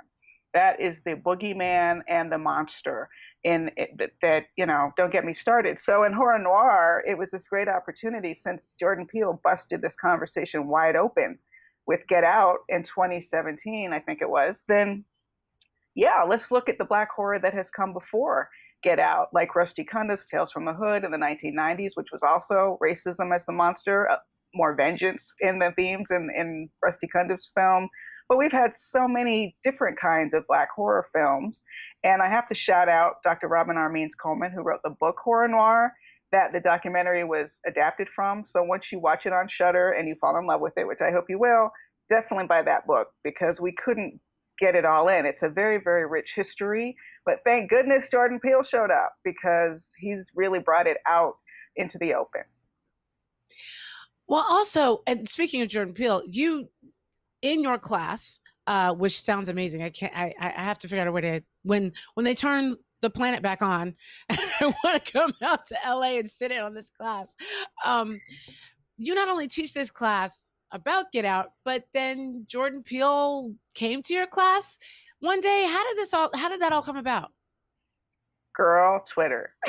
that 0.53 0.79
is 0.79 1.01
the 1.05 1.15
boogeyman 1.15 2.01
and 2.07 2.31
the 2.31 2.37
monster 2.37 3.09
in 3.43 3.71
it, 3.75 4.13
that, 4.21 4.45
you 4.55 4.65
know 4.65 4.91
don't 4.97 5.11
get 5.11 5.25
me 5.25 5.33
started. 5.33 5.79
So 5.79 6.03
in 6.03 6.13
horror 6.13 6.39
noire 6.39 7.03
it 7.07 7.17
was 7.17 7.31
this 7.31 7.47
great 7.47 7.67
opportunity 7.67 8.33
since 8.33 8.75
jordan 8.79 9.05
peele 9.05 9.39
busted 9.43 9.81
this 9.81 9.95
conversation 9.95 10.67
wide 10.67 10.95
open 10.95 11.37
with 11.85 12.01
get 12.07 12.23
out 12.23 12.59
in 12.69 12.83
2017 12.83 13.91
i 13.93 13.99
think 13.99 14.21
it 14.21 14.29
was 14.29 14.63
then 14.67 15.03
yeah 15.95 16.23
let's 16.27 16.51
look 16.51 16.69
at 16.69 16.77
the 16.77 16.85
black 16.85 17.09
horror 17.15 17.39
that 17.39 17.53
has 17.53 17.69
come 17.69 17.93
before 17.93 18.49
get 18.83 18.99
out 18.99 19.27
like 19.33 19.55
rusty 19.55 19.83
cundiff's 19.83 20.25
tales 20.25 20.51
from 20.51 20.65
the 20.65 20.73
hood 20.73 21.03
in 21.03 21.11
the 21.11 21.17
1990s 21.17 21.91
which 21.95 22.09
was 22.11 22.21
also 22.21 22.77
racism 22.81 23.33
as 23.33 23.45
the 23.45 23.51
monster 23.51 24.09
uh, 24.09 24.17
more 24.55 24.75
vengeance 24.75 25.33
in 25.39 25.59
the 25.59 25.71
themes 25.75 26.07
in, 26.11 26.29
in 26.37 26.69
rusty 26.83 27.07
cundiff's 27.13 27.51
film 27.55 27.89
but 28.29 28.37
we've 28.37 28.51
had 28.51 28.71
so 28.75 29.07
many 29.07 29.55
different 29.63 29.99
kinds 29.99 30.33
of 30.33 30.45
black 30.47 30.69
horror 30.75 31.07
films. 31.13 31.63
And 32.03 32.21
I 32.21 32.29
have 32.29 32.47
to 32.47 32.55
shout 32.55 32.89
out 32.89 33.15
Dr. 33.23 33.47
Robin. 33.47 33.75
Means 33.91 34.15
Coleman, 34.15 34.51
who 34.51 34.61
wrote 34.61 34.81
the 34.83 34.95
book 34.99 35.17
Horror 35.23 35.47
Noire 35.47 35.93
that 36.31 36.51
the 36.51 36.59
documentary 36.59 37.23
was 37.23 37.59
adapted 37.65 38.09
from. 38.09 38.43
So 38.45 38.63
once 38.63 38.91
you 38.91 38.99
watch 38.99 39.25
it 39.25 39.33
on 39.33 39.47
Shudder 39.47 39.91
and 39.91 40.07
you 40.07 40.15
fall 40.19 40.37
in 40.37 40.47
love 40.47 40.61
with 40.61 40.73
it, 40.77 40.87
which 40.87 40.99
I 40.99 41.11
hope 41.11 41.25
you 41.29 41.39
will, 41.39 41.69
definitely 42.09 42.47
buy 42.47 42.63
that 42.63 42.87
book 42.87 43.09
because 43.23 43.61
we 43.61 43.71
couldn't 43.71 44.19
get 44.59 44.75
it 44.75 44.83
all 44.83 45.07
in. 45.09 45.25
It's 45.25 45.43
a 45.43 45.49
very, 45.49 45.77
very 45.77 46.07
rich 46.07 46.33
history. 46.35 46.95
But 47.25 47.39
thank 47.45 47.69
goodness 47.69 48.09
Jordan 48.09 48.39
Peele 48.39 48.63
showed 48.63 48.91
up 48.91 49.13
because 49.23 49.91
he's 49.97 50.31
really 50.35 50.59
brought 50.59 50.87
it 50.87 50.97
out 51.07 51.35
into 51.75 51.97
the 51.97 52.13
open. 52.13 52.41
Well, 54.27 54.45
also, 54.47 55.03
and 55.05 55.27
speaking 55.27 55.61
of 55.61 55.67
Jordan 55.67 55.93
Peele, 55.93 56.23
you 56.25 56.69
in 57.43 57.61
your 57.61 57.77
class, 57.77 58.39
uh, 58.65 58.93
which 58.93 59.21
sounds 59.21 59.49
amazing. 59.49 59.83
I 59.83 59.91
can't. 59.91 60.15
I, 60.15 60.33
I 60.39 60.49
have 60.49 60.79
to 60.79 60.87
figure 60.87 61.01
out 61.01 61.07
a 61.07 61.11
way 61.11 61.21
to 61.21 61.41
when 61.61 61.91
when 62.15 62.23
they 62.23 62.33
turn 62.33 62.75
the 63.01 63.11
planet 63.11 63.43
back 63.43 63.61
on. 63.61 63.93
I 64.31 64.73
want 64.83 65.05
to 65.05 65.11
come 65.11 65.33
out 65.43 65.67
to 65.67 65.75
LA 65.85 66.17
and 66.17 66.27
sit 66.27 66.51
in 66.51 66.59
on 66.59 66.73
this 66.73 66.89
class. 66.89 67.35
Um, 67.85 68.19
you 68.97 69.13
not 69.13 69.27
only 69.27 69.47
teach 69.47 69.73
this 69.73 69.91
class 69.91 70.53
about 70.71 71.11
Get 71.11 71.25
Out, 71.25 71.51
but 71.65 71.83
then 71.93 72.45
Jordan 72.47 72.81
Peele 72.81 73.53
came 73.75 74.01
to 74.03 74.13
your 74.13 74.27
class 74.27 74.79
one 75.19 75.41
day. 75.41 75.67
How 75.69 75.83
did 75.87 75.97
this 75.97 76.13
all? 76.13 76.29
How 76.33 76.49
did 76.49 76.61
that 76.61 76.71
all 76.71 76.81
come 76.81 76.97
about? 76.97 77.31
Girl, 78.55 79.03
Twitter. 79.05 79.53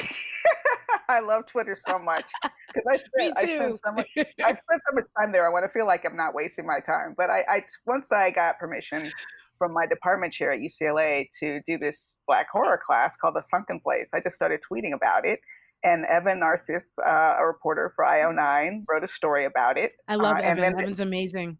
I 1.09 1.21
love 1.21 1.47
Twitter 1.47 1.77
so 1.77 1.99
much 1.99 2.25
because 2.73 2.85
I 2.89 2.93
Me 2.93 3.29
spent, 3.33 3.39
I 3.39 3.43
spent 3.43 3.81
so 3.85 3.93
much 3.93 4.09
I 4.17 4.55
spent 4.55 4.83
so 4.89 4.95
much 4.95 5.05
time 5.19 5.33
there. 5.33 5.47
I 5.47 5.51
want 5.51 5.65
to 5.65 5.69
feel 5.69 5.87
like 5.87 6.05
I'm 6.05 6.17
not 6.17 6.35
wasting 6.35 6.67
my 6.67 6.81
time. 6.81 7.15
But 7.17 7.31
I, 7.31 7.45
I 7.49 7.65
once 7.87 8.13
I 8.13 8.31
got 8.31 8.59
permission 8.59 9.11
from 9.59 9.73
my 9.73 9.87
department 9.87 10.33
chair 10.33 10.53
at 10.53 10.61
UCLA 10.61 11.29
to 11.41 11.61
do 11.67 11.79
this 11.79 12.17
black 12.27 12.49
horror 12.51 12.81
class 12.85 13.15
called 13.21 13.37
The 13.37 13.43
Sunken 13.43 13.81
Place, 13.81 14.11
I 14.13 14.21
just 14.21 14.35
started 14.35 14.61
tweeting 14.71 14.93
about 14.95 15.27
it. 15.27 15.41
And 15.85 16.07
Evan 16.07 16.41
Narcisse, 16.41 16.99
uh, 17.07 17.37
a 17.39 17.47
reporter 17.47 17.93
for 17.95 18.07
IO9, 18.07 18.85
wrote 18.89 19.05
a 19.05 19.09
story 19.09 19.45
about 19.45 19.77
it. 19.77 19.93
I 20.09 20.15
love 20.15 20.39
Uh, 20.39 20.41
Evan. 20.41 20.81
Evan's 20.81 21.01
amazing. 21.01 21.59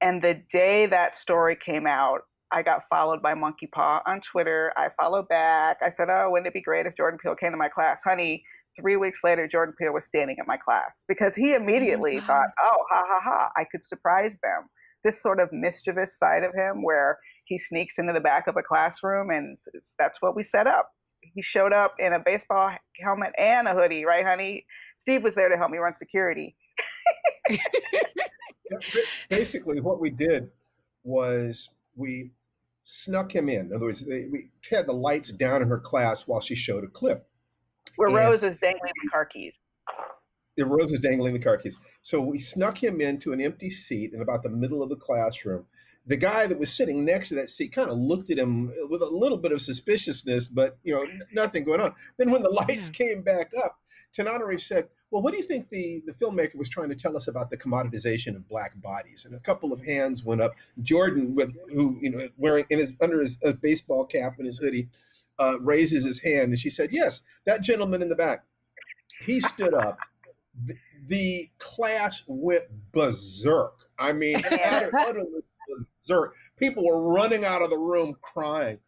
And 0.00 0.20
the 0.20 0.42
day 0.50 0.86
that 0.86 1.14
story 1.14 1.56
came 1.64 1.86
out, 1.86 2.22
I 2.50 2.62
got 2.62 2.82
followed 2.90 3.22
by 3.22 3.34
Monkey 3.34 3.68
Paw 3.68 4.02
on 4.06 4.20
Twitter. 4.20 4.72
I 4.76 4.88
followed 5.00 5.28
back. 5.28 5.78
I 5.82 5.88
said, 5.88 6.08
Oh, 6.10 6.30
wouldn't 6.30 6.48
it 6.48 6.52
be 6.52 6.60
great 6.60 6.84
if 6.86 6.96
Jordan 6.96 7.18
Peele 7.22 7.36
came 7.36 7.52
to 7.52 7.56
my 7.56 7.68
class? 7.68 8.00
Honey, 8.04 8.44
three 8.80 8.96
weeks 8.96 9.20
later, 9.24 9.46
Jordan 9.46 9.74
Peele 9.78 9.92
was 9.92 10.04
standing 10.04 10.36
at 10.40 10.46
my 10.46 10.56
class 10.56 11.04
because 11.08 11.34
he 11.34 11.52
oh 11.52 11.56
immediately 11.56 12.18
wow. 12.18 12.26
thought, 12.26 12.48
Oh, 12.62 12.84
ha 12.90 13.04
ha 13.06 13.20
ha, 13.22 13.50
I 13.56 13.64
could 13.70 13.84
surprise 13.84 14.36
them. 14.42 14.68
This 15.04 15.22
sort 15.22 15.40
of 15.40 15.50
mischievous 15.52 16.18
side 16.18 16.44
of 16.44 16.54
him 16.54 16.82
where 16.82 17.18
he 17.44 17.58
sneaks 17.58 17.98
into 17.98 18.12
the 18.12 18.20
back 18.20 18.46
of 18.46 18.56
a 18.56 18.62
classroom 18.62 19.30
and 19.30 19.58
that's 19.98 20.20
what 20.20 20.34
we 20.34 20.44
set 20.44 20.66
up. 20.66 20.88
He 21.34 21.42
showed 21.42 21.72
up 21.72 21.94
in 21.98 22.12
a 22.12 22.18
baseball 22.18 22.70
helmet 23.02 23.32
and 23.38 23.66
a 23.68 23.74
hoodie, 23.74 24.04
right, 24.04 24.24
honey? 24.24 24.66
Steve 24.96 25.22
was 25.22 25.34
there 25.34 25.48
to 25.48 25.56
help 25.56 25.70
me 25.70 25.78
run 25.78 25.94
security. 25.94 26.56
Basically, 29.28 29.80
what 29.80 30.00
we 30.00 30.10
did 30.10 30.50
was 31.02 31.70
we 31.96 32.32
snuck 32.82 33.34
him 33.34 33.48
in. 33.48 33.66
In 33.66 33.72
other 33.74 33.86
words, 33.86 34.00
they, 34.00 34.26
we 34.30 34.50
had 34.70 34.86
the 34.86 34.92
lights 34.92 35.32
down 35.32 35.62
in 35.62 35.68
her 35.68 35.78
class 35.78 36.26
while 36.26 36.40
she 36.40 36.54
showed 36.54 36.84
a 36.84 36.88
clip. 36.88 37.26
Where 37.96 38.08
And- 38.08 38.16
Rose 38.16 38.42
is 38.42 38.58
dangling 38.58 38.92
the 39.02 39.08
car 39.10 39.24
keys. 39.26 39.58
The 40.56 40.66
Rose 40.66 40.92
is 40.92 41.00
dangling 41.00 41.32
the 41.34 41.40
car 41.40 41.56
keys. 41.58 41.76
So 42.02 42.20
we 42.20 42.38
snuck 42.38 42.82
him 42.82 43.00
into 43.00 43.32
an 43.32 43.40
empty 43.40 43.70
seat 43.70 44.12
in 44.12 44.20
about 44.20 44.42
the 44.44 44.50
middle 44.50 44.82
of 44.82 44.88
the 44.88 44.96
classroom. 44.96 45.66
The 46.06 46.16
guy 46.16 46.46
that 46.46 46.58
was 46.58 46.72
sitting 46.72 47.04
next 47.04 47.30
to 47.30 47.34
that 47.36 47.50
seat 47.50 47.72
kind 47.72 47.90
of 47.90 47.98
looked 47.98 48.30
at 48.30 48.38
him 48.38 48.72
with 48.90 49.00
a 49.02 49.06
little 49.06 49.38
bit 49.38 49.52
of 49.52 49.60
suspiciousness, 49.62 50.46
but 50.48 50.78
you 50.84 50.94
know, 50.94 51.02
n- 51.02 51.22
nothing 51.32 51.64
going 51.64 51.80
on. 51.80 51.94
Then 52.18 52.30
when 52.30 52.42
the 52.42 52.50
lights 52.50 52.90
came 52.90 53.22
back 53.22 53.50
up, 53.64 53.78
Tananarive 54.16 54.60
said, 54.60 54.88
"Well, 55.10 55.22
what 55.22 55.32
do 55.32 55.38
you 55.38 55.42
think 55.42 55.70
the 55.70 56.02
the 56.06 56.12
filmmaker 56.12 56.56
was 56.56 56.68
trying 56.68 56.90
to 56.90 56.94
tell 56.94 57.16
us 57.16 57.26
about 57.26 57.50
the 57.50 57.56
commoditization 57.56 58.36
of 58.36 58.46
black 58.48 58.80
bodies?" 58.80 59.24
And 59.24 59.34
a 59.34 59.40
couple 59.40 59.72
of 59.72 59.82
hands 59.82 60.22
went 60.22 60.40
up. 60.42 60.54
Jordan, 60.82 61.34
with 61.34 61.52
who 61.72 61.98
you 62.00 62.10
know 62.10 62.28
wearing 62.36 62.66
in 62.70 62.78
his 62.78 62.92
under 63.00 63.20
his 63.20 63.36
baseball 63.60 64.04
cap 64.04 64.34
and 64.36 64.46
his 64.46 64.58
hoodie, 64.58 64.88
uh, 65.38 65.58
raises 65.60 66.04
his 66.04 66.20
hand, 66.20 66.50
and 66.50 66.58
she 66.58 66.70
said, 66.70 66.92
"Yes, 66.92 67.22
that 67.46 67.62
gentleman 67.62 68.02
in 68.02 68.08
the 68.08 68.16
back." 68.16 68.44
He 69.20 69.40
stood 69.40 69.74
up 69.74 69.98
the, 70.62 70.74
the 71.06 71.50
class 71.58 72.22
went 72.26 72.64
berserk. 72.92 73.74
I 73.98 74.12
mean, 74.12 74.36
utterly 74.50 75.42
berserk. 75.68 76.34
People 76.56 76.84
were 76.84 77.12
running 77.12 77.44
out 77.44 77.62
of 77.62 77.70
the 77.70 77.78
room 77.78 78.16
crying. 78.20 78.78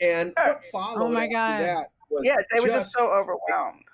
And 0.00 0.32
what 0.36 0.64
followed 0.66 1.06
Oh 1.06 1.12
my 1.12 1.26
God. 1.26 1.60
that 1.60 1.90
was 2.10 2.22
Yeah, 2.24 2.36
they 2.54 2.60
were 2.60 2.68
just 2.68 2.92
so 2.92 3.10
overwhelmed. 3.10 3.84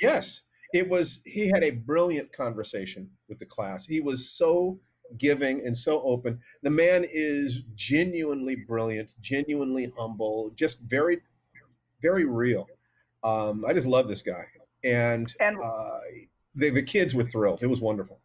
Yes, 0.00 0.42
it 0.72 0.88
was. 0.88 1.20
He 1.24 1.48
had 1.48 1.64
a 1.64 1.70
brilliant 1.70 2.32
conversation 2.32 3.10
with 3.28 3.38
the 3.38 3.46
class. 3.46 3.86
He 3.86 4.00
was 4.00 4.28
so 4.28 4.80
giving 5.18 5.64
and 5.64 5.76
so 5.76 6.02
open. 6.02 6.40
The 6.62 6.70
man 6.70 7.04
is 7.10 7.60
genuinely 7.74 8.56
brilliant, 8.56 9.10
genuinely 9.20 9.92
humble, 9.98 10.50
just 10.54 10.80
very, 10.82 11.18
very 12.02 12.24
real. 12.24 12.66
Um, 13.22 13.64
I 13.66 13.72
just 13.72 13.86
love 13.86 14.08
this 14.08 14.22
guy, 14.22 14.44
and, 14.84 15.32
And- 15.40 15.60
uh, 15.60 15.98
the 16.54 16.70
the 16.70 16.82
kids 16.82 17.14
were 17.14 17.24
thrilled. 17.24 17.62
It 17.62 17.66
was 17.68 17.80
wonderful. 17.80 18.20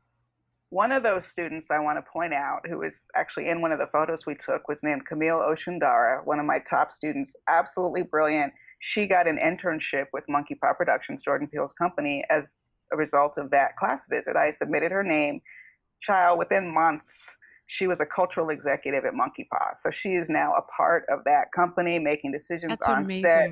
One 0.70 0.92
of 0.92 1.04
those 1.04 1.26
students 1.28 1.70
I 1.70 1.80
want 1.80 1.98
to 2.00 2.12
point 2.12 2.34
out, 2.34 2.62
who 2.68 2.80
was 2.80 2.96
actually 3.16 3.50
in 3.50 3.62
one 3.62 3.72
of 3.72 3.80
the 3.80 3.88
photos 3.88 4.26
we 4.26 4.36
took, 4.36 4.68
was 4.68 4.82
named 4.84 5.06
Camille 5.06 5.38
Oshundara, 5.38 6.26
one 6.26 6.40
of 6.40 6.46
my 6.46 6.60
top 6.60 6.92
students. 6.92 7.36
Absolutely 7.48 8.02
brilliant. 8.02 8.52
She 8.80 9.06
got 9.06 9.28
an 9.28 9.38
internship 9.38 10.06
with 10.12 10.24
Monkey 10.28 10.56
Paw 10.56 10.74
Productions, 10.74 11.22
Jordan 11.24 11.48
Peele's 11.48 11.72
company, 11.74 12.26
as 12.30 12.64
a 12.92 12.98
result 12.98 13.38
of 13.38 13.52
that 13.52 13.78
class 13.78 14.08
visit. 14.10 14.36
I 14.36 14.52
submitted 14.52 14.92
her 14.92 15.04
name. 15.04 15.40
Child, 16.02 16.40
within 16.40 16.74
months, 16.74 17.30
she 17.68 17.88
was 17.88 18.00
a 18.00 18.06
cultural 18.06 18.50
executive 18.50 19.06
at 19.06 19.14
Monkey 19.14 19.48
Paw. 19.52 19.72
So 19.76 19.90
she 19.90 20.10
is 20.10 20.30
now 20.30 20.54
a 20.54 20.62
part 20.62 21.06
of 21.10 21.24
that 21.26 21.52
company, 21.52 22.00
making 22.00 22.32
decisions 22.32 22.80
That's 22.80 22.90
on 22.90 23.06
amazing. 23.06 23.22
set. 23.22 23.52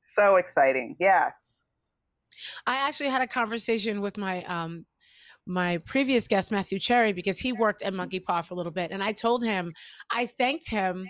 So 0.00 0.36
exciting. 0.36 0.96
Yes. 0.98 1.66
I 2.66 2.76
actually 2.76 3.08
had 3.08 3.22
a 3.22 3.26
conversation 3.26 4.00
with 4.00 4.18
my 4.18 4.44
um 4.44 4.86
my 5.46 5.78
previous 5.78 6.26
guest 6.26 6.50
Matthew 6.50 6.78
Cherry 6.78 7.12
because 7.12 7.38
he 7.38 7.52
worked 7.52 7.82
at 7.82 7.92
Monkey 7.92 8.18
Paw 8.18 8.42
for 8.42 8.54
a 8.54 8.56
little 8.56 8.72
bit 8.72 8.90
and 8.90 9.02
I 9.02 9.12
told 9.12 9.44
him 9.44 9.72
I 10.10 10.26
thanked 10.26 10.68
him 10.68 11.06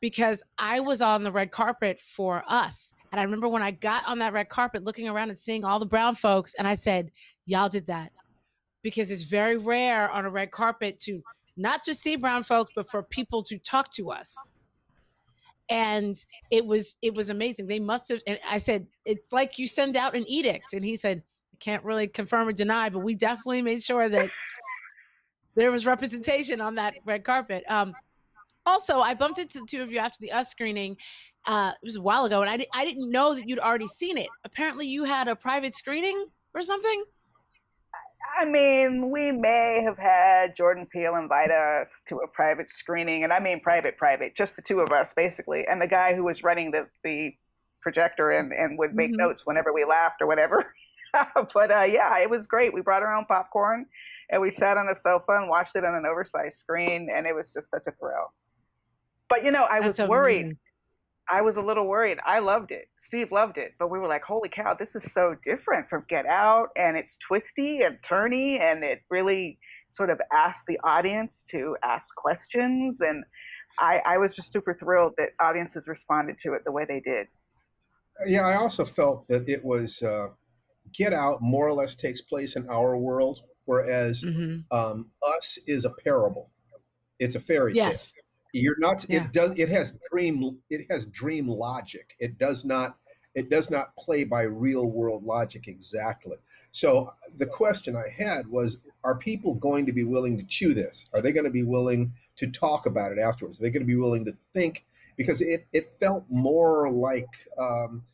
because 0.00 0.42
I 0.58 0.80
was 0.80 1.00
on 1.02 1.24
the 1.24 1.32
red 1.32 1.50
carpet 1.50 1.98
for 1.98 2.42
us. 2.46 2.92
And 3.12 3.20
I 3.20 3.24
remember 3.24 3.48
when 3.48 3.62
I 3.62 3.70
got 3.70 4.06
on 4.06 4.18
that 4.20 4.32
red 4.32 4.48
carpet 4.48 4.84
looking 4.84 5.08
around 5.08 5.30
and 5.30 5.38
seeing 5.38 5.64
all 5.64 5.78
the 5.78 5.86
brown 5.86 6.14
folks 6.14 6.54
and 6.54 6.68
I 6.68 6.74
said, 6.74 7.10
"Y'all 7.46 7.68
did 7.68 7.86
that." 7.88 8.12
Because 8.82 9.10
it's 9.10 9.24
very 9.24 9.56
rare 9.56 10.10
on 10.10 10.24
a 10.24 10.30
red 10.30 10.50
carpet 10.50 10.98
to 11.00 11.22
not 11.56 11.84
just 11.84 12.02
see 12.02 12.16
brown 12.16 12.42
folks 12.42 12.72
but 12.74 12.88
for 12.88 13.02
people 13.02 13.42
to 13.44 13.58
talk 13.58 13.90
to 13.92 14.10
us. 14.10 14.52
And 15.68 16.16
it 16.50 16.66
was 16.66 16.96
it 17.02 17.14
was 17.14 17.30
amazing. 17.30 17.66
They 17.66 17.78
must 17.78 18.08
have 18.08 18.22
and 18.26 18.38
i 18.48 18.58
said 18.58 18.86
it's 19.04 19.32
like 19.32 19.58
you 19.58 19.66
send 19.66 19.96
out 19.96 20.16
an 20.16 20.28
edict. 20.28 20.72
And 20.72 20.84
he 20.84 20.96
said 20.96 21.22
i 21.52 21.56
can't 21.60 21.84
really 21.84 22.08
confirm 22.08 22.48
or 22.48 22.52
deny 22.52 22.88
but 22.88 23.00
we 23.00 23.14
definitely 23.14 23.62
made 23.62 23.82
sure 23.82 24.08
that 24.08 24.30
there 25.54 25.70
was 25.70 25.84
representation 25.86 26.60
on 26.60 26.76
that 26.76 26.94
red 27.04 27.24
carpet. 27.24 27.64
Um 27.68 27.94
also 28.66 29.00
i 29.00 29.14
bumped 29.14 29.38
into 29.38 29.60
the 29.60 29.66
two 29.66 29.82
of 29.82 29.92
you 29.92 29.98
after 29.98 30.18
the 30.20 30.32
us 30.32 30.50
screening 30.50 30.96
uh 31.46 31.72
it 31.82 31.84
was 31.84 31.96
a 31.96 32.02
while 32.02 32.24
ago 32.24 32.42
and 32.42 32.50
i, 32.50 32.56
di- 32.56 32.68
I 32.74 32.84
didn't 32.84 33.10
know 33.10 33.34
that 33.34 33.48
you'd 33.48 33.58
already 33.58 33.86
seen 33.86 34.18
it. 34.18 34.28
Apparently 34.44 34.86
you 34.86 35.04
had 35.04 35.28
a 35.28 35.36
private 35.36 35.74
screening 35.74 36.26
or 36.54 36.62
something 36.62 37.04
I 38.38 38.44
mean, 38.44 39.10
we 39.10 39.32
may 39.32 39.82
have 39.82 39.98
had 39.98 40.54
Jordan 40.54 40.86
Peele 40.90 41.16
invite 41.16 41.50
us 41.50 42.02
to 42.06 42.16
a 42.18 42.28
private 42.28 42.68
screening, 42.68 43.24
and 43.24 43.32
I 43.32 43.40
mean 43.40 43.60
private, 43.60 43.96
private, 43.96 44.34
just 44.36 44.56
the 44.56 44.62
two 44.62 44.80
of 44.80 44.92
us, 44.92 45.12
basically. 45.14 45.66
And 45.66 45.80
the 45.80 45.86
guy 45.86 46.14
who 46.14 46.24
was 46.24 46.42
running 46.42 46.70
the, 46.70 46.86
the 47.04 47.32
projector 47.80 48.30
and, 48.30 48.52
and 48.52 48.78
would 48.78 48.94
make 48.94 49.12
Mhm. 49.12 49.18
notes 49.18 49.46
whenever 49.46 49.72
we 49.72 49.84
laughed 49.84 50.20
or 50.20 50.26
whatever. 50.26 50.74
but 51.54 51.70
uh, 51.72 51.86
yeah, 51.88 52.18
it 52.18 52.28
was 52.30 52.46
great. 52.46 52.72
We 52.74 52.82
brought 52.82 53.02
our 53.02 53.14
own 53.14 53.24
popcorn 53.24 53.86
and 54.30 54.40
we 54.40 54.50
sat 54.50 54.76
on 54.76 54.88
a 54.88 54.94
sofa 54.94 55.32
and 55.38 55.48
watched 55.48 55.74
it 55.74 55.84
on 55.84 55.94
an 55.94 56.06
oversized 56.06 56.58
screen, 56.58 57.08
and 57.14 57.26
it 57.26 57.34
was 57.34 57.52
just 57.52 57.70
such 57.70 57.86
a 57.88 57.92
thrill. 57.92 58.32
But 59.28 59.44
you 59.44 59.50
know, 59.50 59.64
I 59.64 59.80
was 59.80 59.96
That's 59.96 60.08
worried. 60.08 60.56
Amazing. 61.30 61.38
I 61.38 61.42
was 61.42 61.56
a 61.56 61.60
little 61.60 61.86
worried. 61.86 62.18
I 62.26 62.38
loved 62.40 62.70
it. 62.70 62.88
Steve 63.00 63.32
loved 63.32 63.58
it, 63.58 63.74
but 63.78 63.90
we 63.90 63.98
were 63.98 64.08
like, 64.08 64.22
"Holy 64.22 64.48
cow, 64.48 64.74
this 64.74 64.94
is 64.96 65.12
so 65.12 65.36
different 65.44 65.88
from 65.88 66.04
Get 66.08 66.26
Out, 66.26 66.68
and 66.76 66.96
it's 66.96 67.16
twisty 67.16 67.82
and 67.82 67.98
turny, 68.02 68.60
and 68.60 68.84
it 68.84 69.02
really 69.10 69.58
sort 69.88 70.10
of 70.10 70.20
asks 70.32 70.64
the 70.66 70.78
audience 70.84 71.44
to 71.50 71.76
ask 71.82 72.14
questions." 72.14 73.00
And 73.00 73.24
I, 73.78 74.00
I 74.04 74.18
was 74.18 74.34
just 74.34 74.52
super 74.52 74.74
thrilled 74.74 75.14
that 75.18 75.30
audiences 75.40 75.88
responded 75.88 76.38
to 76.38 76.52
it 76.54 76.64
the 76.64 76.72
way 76.72 76.84
they 76.84 77.00
did. 77.00 77.28
Yeah, 78.26 78.46
I 78.46 78.56
also 78.56 78.84
felt 78.84 79.26
that 79.28 79.48
it 79.48 79.64
was 79.64 80.02
uh, 80.02 80.28
Get 80.92 81.12
Out 81.12 81.40
more 81.40 81.66
or 81.66 81.72
less 81.72 81.94
takes 81.94 82.20
place 82.20 82.56
in 82.56 82.68
our 82.68 82.96
world, 82.98 83.42
whereas 83.64 84.22
Mhm. 84.24 84.64
um, 84.72 85.10
Us 85.22 85.58
is 85.66 85.84
a 85.84 85.90
parable. 85.90 86.50
It's 87.18 87.36
a 87.36 87.40
fairy 87.40 87.74
tale. 87.74 87.84
You're 88.52 88.78
not. 88.78 89.06
Yeah. 89.08 89.24
It 89.24 89.32
does. 89.32 89.52
It 89.56 89.68
has 89.68 89.98
dream. 90.10 90.58
It 90.70 90.86
has 90.90 91.06
dream 91.06 91.48
logic. 91.48 92.16
It 92.18 92.38
does 92.38 92.64
not. 92.64 92.96
It 93.34 93.48
does 93.48 93.70
not 93.70 93.96
play 93.96 94.24
by 94.24 94.42
real 94.42 94.90
world 94.90 95.22
logic 95.24 95.68
exactly. 95.68 96.36
So 96.72 97.12
the 97.36 97.46
question 97.46 97.96
I 97.96 98.08
had 98.16 98.48
was: 98.48 98.78
Are 99.04 99.16
people 99.16 99.54
going 99.54 99.86
to 99.86 99.92
be 99.92 100.04
willing 100.04 100.36
to 100.38 100.44
chew 100.44 100.74
this? 100.74 101.08
Are 101.12 101.20
they 101.22 101.32
going 101.32 101.44
to 101.44 101.50
be 101.50 101.62
willing 101.62 102.12
to 102.36 102.46
talk 102.48 102.86
about 102.86 103.12
it 103.12 103.18
afterwards? 103.18 103.60
Are 103.60 103.62
they 103.62 103.70
going 103.70 103.82
to 103.82 103.86
be 103.86 103.96
willing 103.96 104.24
to 104.24 104.36
think? 104.52 104.84
Because 105.16 105.40
it 105.40 105.66
it 105.72 105.92
felt 106.00 106.24
more 106.28 106.90
like 106.90 107.48
um, 107.58 108.04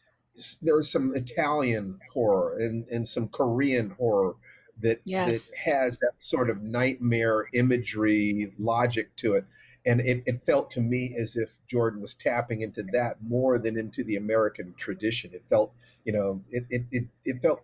there 0.61 0.77
was 0.77 0.90
some 0.90 1.14
Italian 1.14 1.99
horror 2.12 2.59
and 2.59 2.87
and 2.88 3.09
some 3.09 3.29
Korean 3.29 3.90
horror 3.90 4.35
that 4.79 5.01
Yes. 5.07 5.49
that 5.51 5.57
has 5.59 5.99
that 5.99 6.12
sort 6.18 6.51
of 6.51 6.62
nightmare 6.62 7.46
imagery 7.55 8.53
logic 8.59 9.16
to 9.16 9.33
it 9.35 9.46
and 9.87 10.01
it, 10.01 10.22
it 10.27 10.44
felt 10.44 10.70
to 10.72 10.81
me 10.81 11.14
as 11.18 11.37
if 11.37 11.51
jordan 11.68 12.01
was 12.01 12.14
tapping 12.14 12.61
into 12.61 12.83
that 12.92 13.16
more 13.22 13.59
than 13.59 13.79
into 13.79 14.03
the 14.05 14.16
american 14.16 14.75
tradition. 14.77 15.31
It 15.33 15.44
felt 15.51 15.72
you 16.05 16.12
know 16.12 16.42
it 16.51 16.64
it 16.70 16.83
it, 16.90 17.05
it 17.25 17.42
felt 17.42 17.62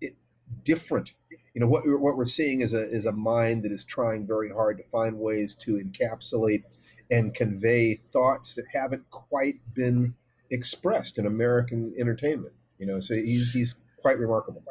it 0.00 0.16
different. 0.64 1.14
You 1.54 1.60
know 1.60 1.66
what, 1.68 1.84
we're- 1.84 1.98
what 1.98 2.16
we're 2.16 2.26
seeing 2.26 2.60
is 2.60 2.74
a 2.74 2.82
is 2.82 3.06
a 3.06 3.12
mind 3.12 3.62
that 3.64 3.72
is 3.72 3.84
trying 3.84 4.26
very 4.26 4.50
hard 4.50 4.78
to 4.78 4.84
find 4.84 5.18
ways 5.18 5.54
to 5.56 5.76
encapsulate 5.76 6.64
and 7.10 7.34
convey 7.34 7.94
thoughts 7.94 8.54
that 8.54 8.66
haven't 8.72 9.08
quite 9.10 9.60
been 9.74 10.14
expressed 10.50 11.18
in 11.18 11.26
american 11.26 11.94
entertainment. 11.98 12.54
You 12.78 12.86
know 12.86 13.00
so 13.00 13.14
he's 13.14 13.52
he's 13.52 13.76
quite 13.98 14.18
remarkable 14.18 14.62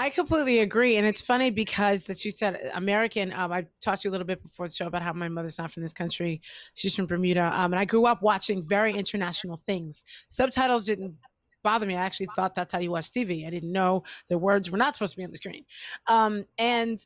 I 0.00 0.08
completely 0.08 0.60
agree, 0.60 0.96
and 0.96 1.06
it's 1.06 1.20
funny 1.20 1.50
because 1.50 2.04
that 2.04 2.24
you 2.24 2.30
said 2.30 2.70
American. 2.72 3.34
Um, 3.34 3.52
I 3.52 3.66
talked 3.82 4.00
to 4.00 4.08
you 4.08 4.10
a 4.10 4.12
little 4.12 4.26
bit 4.26 4.42
before 4.42 4.66
the 4.66 4.72
show 4.72 4.86
about 4.86 5.02
how 5.02 5.12
my 5.12 5.28
mother's 5.28 5.58
not 5.58 5.70
from 5.70 5.82
this 5.82 5.92
country; 5.92 6.40
she's 6.72 6.96
from 6.96 7.04
Bermuda. 7.04 7.52
Um, 7.54 7.74
and 7.74 7.78
I 7.78 7.84
grew 7.84 8.06
up 8.06 8.22
watching 8.22 8.62
very 8.62 8.94
international 8.94 9.58
things. 9.58 10.02
Subtitles 10.30 10.86
didn't 10.86 11.16
bother 11.62 11.84
me. 11.84 11.96
I 11.96 12.00
actually 12.00 12.28
thought 12.34 12.54
that's 12.54 12.72
how 12.72 12.78
you 12.78 12.90
watch 12.90 13.10
TV. 13.10 13.46
I 13.46 13.50
didn't 13.50 13.72
know 13.72 14.04
the 14.28 14.38
words 14.38 14.70
were 14.70 14.78
not 14.78 14.94
supposed 14.94 15.12
to 15.12 15.16
be 15.18 15.24
on 15.24 15.32
the 15.32 15.36
screen. 15.36 15.66
Um, 16.06 16.46
and 16.56 17.04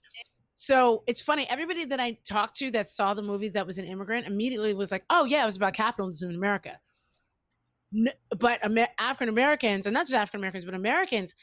so 0.53 1.03
it's 1.09 1.21
funny. 1.21 1.49
Everybody 1.51 1.87
that 1.87 1.99
I 1.99 2.17
talked 2.25 2.55
to 2.59 2.71
that 2.71 2.89
saw 2.89 3.13
the 3.13 3.23
movie 3.23 3.49
that 3.49 3.67
was 3.67 3.79
an 3.79 3.87
immigrant 3.87 4.29
immediately 4.29 4.73
was 4.73 4.93
like, 4.93 5.05
"Oh 5.11 5.25
yeah, 5.25 5.43
it 5.43 5.47
was 5.47 5.57
about 5.57 5.75
capitalism 5.75 6.31
in 6.31 6.37
America." 6.37 6.79
But 8.39 8.61
Amer- 8.65 8.89
African 9.01 9.31
Americans, 9.31 9.87
and 9.87 9.95
not 9.95 10.03
just 10.03 10.15
African 10.15 10.39
Americans, 10.39 10.65
but 10.65 10.75
Americans 10.75 11.35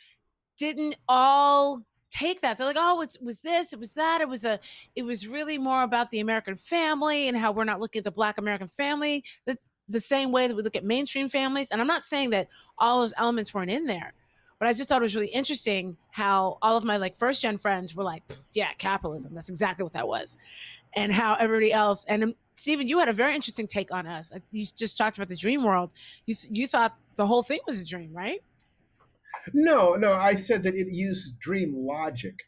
didn't 0.62 0.96
all 1.10 1.82
take 2.12 2.42
that. 2.42 2.56
They're 2.56 2.68
like, 2.68 2.78
oh, 2.78 3.02
it 3.02 3.18
was 3.20 3.40
this, 3.40 3.74
it 3.74 3.80
was 3.80 3.94
that. 3.94 4.22
It 4.22 4.30
was 4.30 4.46
a, 4.46 4.60
it 4.96 5.02
was 5.02 5.28
really 5.28 5.58
more 5.58 5.82
about 5.82 6.12
the 6.12 6.20
American 6.20 6.56
family 6.56 7.28
and 7.28 7.36
how 7.36 7.52
we're 7.52 7.64
not 7.64 7.80
looking 7.80 8.02
at 8.02 8.04
the 8.04 8.12
Black 8.12 8.38
American 8.38 8.68
family 8.68 9.24
the, 9.46 9.58
the 9.90 10.00
same 10.00 10.32
way 10.32 10.48
that 10.48 10.56
we 10.56 10.62
look 10.62 10.76
at 10.76 10.84
mainstream 10.84 11.30
families. 11.30 11.72
And 11.72 11.82
I'm 11.82 11.88
not 11.88 12.06
saying 12.06 12.30
that 12.30 12.48
all 12.78 13.00
those 13.00 13.14
elements 13.18 13.56
weren't 13.56 13.72
in 13.72 13.88
there, 13.88 14.14
but 14.60 14.68
I 14.68 14.74
just 14.74 14.88
thought 14.88 15.02
it 15.02 15.10
was 15.10 15.16
really 15.16 15.30
interesting 15.30 15.98
how 16.12 16.60
all 16.62 16.78
of 16.78 16.84
my 16.84 16.98
like 16.98 17.16
first 17.16 17.42
gen 17.42 17.58
friends 17.58 17.96
were 17.96 18.04
like, 18.04 18.22
yeah, 18.54 18.72
capitalism. 18.78 19.34
That's 19.34 19.50
exactly 19.50 19.84
what 19.84 19.94
that 19.94 20.08
was, 20.08 20.38
and 20.94 21.12
how 21.12 21.34
everybody 21.40 21.74
else. 21.74 22.06
And 22.08 22.24
um, 22.24 22.36
Steven, 22.54 22.88
you 22.88 23.00
had 23.00 23.10
a 23.10 23.14
very 23.14 23.34
interesting 23.34 23.66
take 23.66 23.92
on 23.92 24.06
us. 24.06 24.32
You 24.52 24.66
just 24.78 24.96
talked 24.96 25.18
about 25.18 25.30
the 25.30 25.36
dream 25.36 25.64
world. 25.64 25.92
You 26.28 26.36
th- 26.36 26.54
you 26.56 26.68
thought 26.68 26.96
the 27.16 27.26
whole 27.26 27.42
thing 27.42 27.60
was 27.66 27.82
a 27.82 27.86
dream, 27.86 28.14
right? 28.14 28.44
No, 29.54 29.96
no, 29.96 30.14
I 30.14 30.36
said 30.36 30.64
that 30.64 30.76
it 30.76 30.92
used 30.92 31.40
dream 31.40 31.74
logic. 31.76 32.44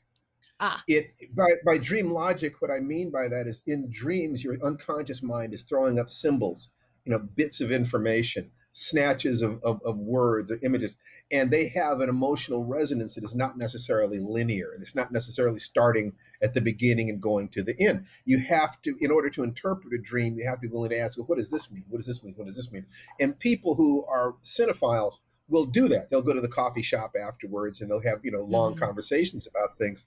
Ah. 0.60 0.84
It 0.88 1.12
by 1.36 1.56
by 1.66 1.78
dream 1.78 2.12
logic, 2.12 2.62
what 2.62 2.72
I 2.72 2.80
mean 2.80 3.12
by 3.12 3.28
that 3.28 3.48
is 3.48 3.64
in 3.66 3.90
dreams, 3.92 4.44
your 4.44 4.58
unconscious 4.64 5.22
mind 5.22 5.54
is 5.54 5.62
throwing 5.64 6.00
up 6.00 6.10
symbols, 6.10 6.70
you 7.06 7.12
know, 7.12 7.20
bits 7.20 7.60
of 7.60 7.72
information, 7.72 8.52
snatches 8.72 9.42
of, 9.42 9.62
of, 9.64 9.82
of 9.84 9.98
words 9.98 10.52
or 10.52 10.60
images, 10.64 10.96
and 11.32 11.52
they 11.52 11.68
have 11.70 12.00
an 12.02 12.10
emotional 12.10 12.64
resonance 12.64 13.16
that 13.16 13.24
is 13.24 13.36
not 13.36 13.58
necessarily 13.58 14.20
linear. 14.20 14.70
It's 14.80 14.96
not 14.96 15.12
necessarily 15.12 15.60
starting 15.60 16.14
at 16.42 16.54
the 16.54 16.62
beginning 16.62 17.10
and 17.10 17.22
going 17.22 17.50
to 17.50 17.64
the 17.64 17.76
end. 17.80 18.06
You 18.26 18.40
have 18.40 18.82
to, 18.84 18.96
in 19.00 19.12
order 19.12 19.30
to 19.32 19.44
interpret 19.44 19.94
a 19.94 19.98
dream, 19.98 20.38
you 20.38 20.48
have 20.48 20.62
to 20.62 20.68
be 20.68 20.74
willing 20.74 20.92
to 20.92 21.00
ask, 21.00 21.18
well, 21.18 21.28
what 21.28 21.38
does 21.38 21.50
this 21.50 21.72
mean? 21.72 21.86
What 21.90 21.98
does 21.98 22.08
this 22.08 22.24
mean? 22.24 22.34
What 22.36 22.48
does 22.48 22.56
this 22.56 22.72
mean? 22.72 22.86
And 23.20 23.38
people 23.38 23.76
who 23.76 24.06
are 24.06 24.36
cinephiles 24.44 25.20
will 25.48 25.66
do 25.66 25.88
that. 25.90 26.10
They'll 26.10 26.22
go 26.22 26.34
to 26.34 26.42
the 26.42 26.48
coffee 26.48 26.82
shop 26.82 27.16
afterwards 27.20 27.82
and 27.82 27.90
they'll 27.90 28.02
have, 28.02 28.24
you 28.24 28.32
know, 28.32 28.44
long 28.44 28.74
Mhm. 28.74 28.80
conversations 28.80 29.48
about 29.48 29.78
things. 29.78 30.06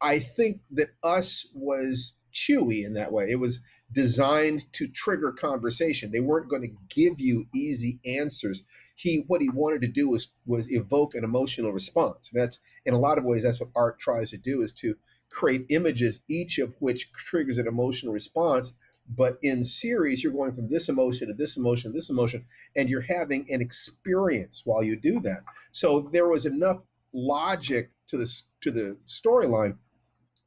I 0.00 0.18
think 0.18 0.60
that 0.70 0.90
us 1.02 1.46
was 1.54 2.16
chewy 2.32 2.84
in 2.84 2.94
that 2.94 3.12
way. 3.12 3.30
It 3.30 3.38
was 3.38 3.60
designed 3.92 4.72
to 4.72 4.88
trigger 4.88 5.30
conversation. 5.32 6.10
They 6.10 6.20
weren't 6.20 6.48
going 6.50 6.62
to 6.62 6.76
give 6.94 7.20
you 7.20 7.46
easy 7.54 8.00
answers. 8.04 8.62
He 8.96 9.24
what 9.28 9.40
he 9.40 9.48
wanted 9.48 9.80
to 9.82 9.88
do 9.88 10.08
was 10.08 10.32
was 10.44 10.70
evoke 10.70 11.14
an 11.14 11.24
emotional 11.24 11.72
response. 11.72 12.30
That's 12.32 12.58
in 12.84 12.94
a 12.94 12.98
lot 12.98 13.18
of 13.18 13.24
ways 13.24 13.44
that's 13.44 13.60
what 13.60 13.70
art 13.74 13.98
tries 13.98 14.30
to 14.30 14.38
do 14.38 14.62
is 14.62 14.72
to 14.74 14.96
create 15.30 15.66
images 15.68 16.20
each 16.28 16.58
of 16.58 16.74
which 16.80 17.12
triggers 17.12 17.58
an 17.58 17.66
emotional 17.66 18.12
response 18.12 18.74
But 19.08 19.38
in 19.42 19.64
series, 19.64 20.22
you're 20.22 20.32
going 20.32 20.54
from 20.54 20.68
this 20.68 20.88
emotion 20.88 21.28
to 21.28 21.34
this 21.34 21.56
emotion, 21.56 21.92
to 21.92 21.96
this 21.96 22.08
emotion, 22.08 22.46
and 22.74 22.88
you're 22.88 23.02
having 23.02 23.46
an 23.50 23.60
experience 23.60 24.62
while 24.64 24.82
you 24.82 24.96
do 24.96 25.20
that. 25.20 25.42
So 25.72 26.08
there 26.12 26.28
was 26.28 26.46
enough 26.46 26.78
logic 27.12 27.90
to 28.08 28.16
the 28.16 28.42
to 28.62 28.70
the 28.70 28.98
storyline 29.06 29.76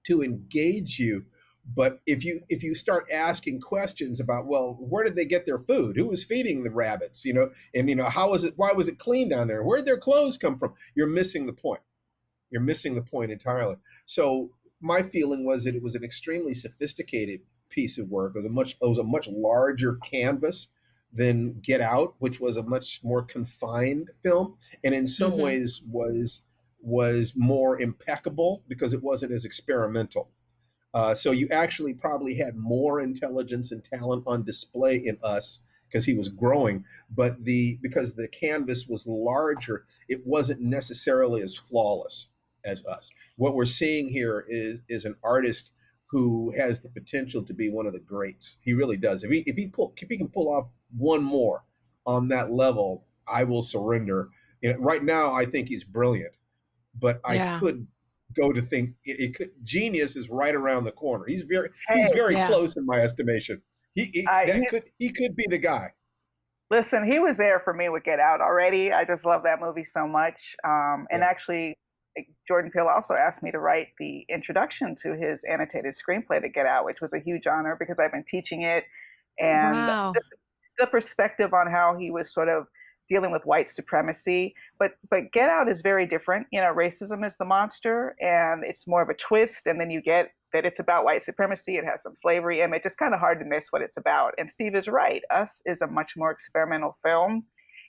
to 0.06 0.22
engage 0.22 1.00
you 1.00 1.26
but 1.76 2.00
if 2.06 2.24
you 2.24 2.42
if 2.50 2.64
you 2.64 2.76
start 2.76 3.08
asking 3.12 3.60
questions 3.60 4.20
about 4.20 4.48
well 4.48 4.78
where 4.80 5.04
did 5.04 5.16
they 5.16 5.26
get 5.26 5.46
their 5.46 5.60
food? 5.60 5.98
Who 5.98 6.08
was 6.08 6.24
feeding 6.24 6.64
the 6.64 6.72
rabbits? 6.72 7.26
You 7.26 7.34
know 7.34 7.50
and 7.74 7.90
you 7.90 7.96
know 7.96 8.06
how 8.06 8.30
was 8.30 8.44
it 8.44 8.54
why 8.56 8.72
was 8.72 8.88
it 8.88 9.00
clean 9.00 9.30
down 9.30 9.48
there? 9.48 9.64
Where 9.64 9.78
did 9.78 9.86
their 9.86 9.98
clothes 9.98 10.38
come 10.38 10.58
from? 10.58 10.74
You're 10.96 11.08
missing 11.08 11.46
the 11.46 11.54
point. 11.54 11.82
You're 12.50 12.62
missing 12.62 12.96
the 12.96 13.02
point 13.02 13.32
entirely. 13.32 13.76
So 14.06 14.52
my 14.80 15.02
feeling 15.02 15.46
was 15.46 15.66
that 15.66 15.76
it 15.76 15.84
was 15.84 15.96
an 15.96 16.04
extremely 16.04 16.54
sophisticated 16.54 17.42
piece 17.70 17.98
of 17.98 18.10
work 18.10 18.34
it 18.36 18.40
was 18.40 18.46
a 18.46 18.50
much 18.50 18.78
it 18.82 18.88
was 18.88 18.98
a 18.98 19.04
much 19.04 19.28
larger 19.28 19.96
canvas 19.96 20.70
than 21.12 21.60
get 21.62 21.82
out 21.82 22.16
which 22.20 22.40
was 22.40 22.58
a 22.58 22.64
much 22.64 23.00
more 23.04 23.24
confined 23.24 24.10
film 24.24 24.56
and 24.84 24.94
in 24.94 25.08
some 25.08 25.32
mm-hmm. 25.32 25.42
ways 25.42 25.82
was 25.88 26.42
was 26.82 27.34
more 27.36 27.80
impeccable 27.80 28.64
because 28.68 28.94
it 28.94 29.04
wasn't 29.04 29.32
as 29.32 29.46
experimental 29.46 30.30
uh, 30.94 31.14
so 31.14 31.32
you 31.32 31.48
actually 31.52 31.94
probably 31.94 32.36
had 32.36 32.56
more 32.56 33.00
intelligence 33.00 33.72
and 33.72 33.84
talent 33.84 34.24
on 34.26 34.44
display 34.44 34.96
in 34.96 35.18
us 35.22 35.60
because 35.88 36.06
he 36.06 36.14
was 36.14 36.30
growing, 36.30 36.84
but 37.10 37.46
the 37.46 37.78
because 37.82 38.16
the 38.16 38.28
canvas 38.28 38.88
was 38.88 39.06
larger, 39.08 39.86
it 40.08 40.26
wasn't 40.26 40.62
necessarily 40.62 41.42
as 41.42 41.56
flawless 41.56 42.30
as 42.64 42.86
us. 42.86 43.12
What 43.36 43.56
we're 43.56 43.66
seeing 43.66 44.10
here 44.10 44.46
is 44.48 44.80
is 44.90 45.06
an 45.06 45.16
artist 45.24 45.72
who 46.10 46.54
has 46.58 46.80
the 46.80 46.90
potential 46.90 47.44
to 47.44 47.54
be 47.54 47.70
one 47.70 47.86
of 47.86 47.94
the 47.94 48.00
greats. 48.00 48.58
He 48.62 48.74
really 48.74 48.98
does. 48.98 49.24
If 49.24 49.32
he 49.32 49.40
if 49.40 49.56
he 49.56 49.68
pull 49.68 49.94
if 49.98 50.10
he 50.10 50.18
can 50.18 50.30
pull 50.30 50.50
off 50.50 50.68
one 50.96 51.24
more 51.24 51.64
on 52.06 52.30
that 52.30 52.52
level, 52.52 53.06
I 53.28 53.44
will 53.44 53.62
surrender. 53.62 54.30
You 54.62 54.74
know, 54.74 54.80
right 54.80 55.04
now, 55.04 55.34
I 55.34 55.46
think 55.46 55.68
he's 55.68 55.84
brilliant, 55.84 56.34
but 56.98 57.20
I 57.24 57.36
yeah. 57.36 57.60
could 57.60 57.86
go 58.36 58.52
to 58.52 58.62
think 58.62 58.92
it, 59.04 59.20
it, 59.20 59.36
could 59.36 59.52
genius 59.64 60.16
is 60.16 60.30
right 60.30 60.56
around 60.56 60.86
the 60.86 60.92
corner. 60.92 61.26
He's 61.28 61.44
very 61.44 61.70
hey, 61.88 62.02
he's 62.02 62.12
very 62.12 62.36
yeah. 62.36 62.48
close 62.48 62.76
in 62.76 62.86
my 62.86 63.00
estimation. 63.00 63.62
He 63.94 64.10
he, 64.14 64.26
uh, 64.26 64.46
that 64.46 64.68
could 64.70 64.84
he 64.98 65.10
could 65.10 65.36
be 65.36 65.46
the 65.50 65.58
guy. 65.58 65.92
Listen, 66.70 67.10
he 67.10 67.20
was 67.20 67.38
there 67.38 67.60
for 67.60 67.74
me 67.74 67.88
with 67.90 68.04
Get 68.04 68.20
Out 68.20 68.42
already. 68.42 68.92
I 68.92 69.06
just 69.06 69.26
love 69.26 69.44
that 69.44 69.62
movie 69.62 69.86
so 69.86 70.06
much. 70.06 70.56
Um, 70.66 71.08
and 71.10 71.22
yeah. 71.22 71.26
actually, 71.26 71.78
Jordan 72.48 72.72
Peele 72.72 72.88
also 72.88 73.14
asked 73.14 73.44
me 73.44 73.52
to 73.52 73.60
write 73.60 73.88
the 74.00 74.26
introduction 74.30 74.96
to 75.04 75.16
his 75.16 75.44
annotated 75.44 75.94
screenplay 75.94 76.42
to 76.42 76.50
Get 76.50 76.66
Out, 76.66 76.86
which 76.86 77.02
was 77.02 77.14
a 77.14 77.20
huge 77.20 77.48
honor 77.48 77.76
because 77.80 78.00
I've 78.00 78.12
been 78.12 78.26
teaching 78.28 78.62
it 78.62 78.86
and 79.40 79.74
wow. 79.74 80.14
the, 80.14 80.22
the 80.80 80.88
perspective 80.88 81.54
on 81.54 81.70
how 81.70 81.96
he 81.98 82.12
was 82.12 82.34
sort 82.34 82.50
of 82.50 82.68
dealing 83.10 83.32
with 83.32 83.46
white 83.46 83.72
supremacy. 83.72 84.54
But 84.80 84.92
but 85.10 85.32
Get 85.32 85.50
Out 85.50 85.70
is 85.70 85.82
very 85.82 86.06
different. 86.06 86.48
You 86.52 86.62
know, 86.62 86.74
racism 86.74 87.26
is 87.26 87.34
the 87.38 87.46
monster, 87.46 88.16
and 88.20 88.64
it's 88.64 88.88
more 88.88 89.02
of 89.02 89.10
a 89.10 89.14
twist. 89.14 89.68
And 89.68 89.80
then 89.80 89.90
you 89.90 90.02
get 90.02 90.32
that 90.54 90.66
it's 90.66 90.80
about 90.80 91.06
white 91.06 91.24
supremacy. 91.24 91.76
It 91.78 91.86
has 91.86 92.02
some 92.02 92.16
slavery 92.16 92.62
in 92.62 92.74
it. 92.74 92.82
It's 92.86 92.96
kind 92.96 93.14
of 93.14 93.20
hard 93.20 93.40
to 93.40 93.46
miss 93.46 93.68
what 93.70 93.82
it's 93.82 93.98
about. 93.98 94.34
And 94.38 94.50
Steve 94.50 94.76
is 94.76 94.88
right. 94.88 95.22
Us 95.30 95.62
is 95.66 95.82
a 95.82 95.88
much 95.88 96.14
more 96.16 96.32
experimental 96.32 96.98
film. 97.04 97.46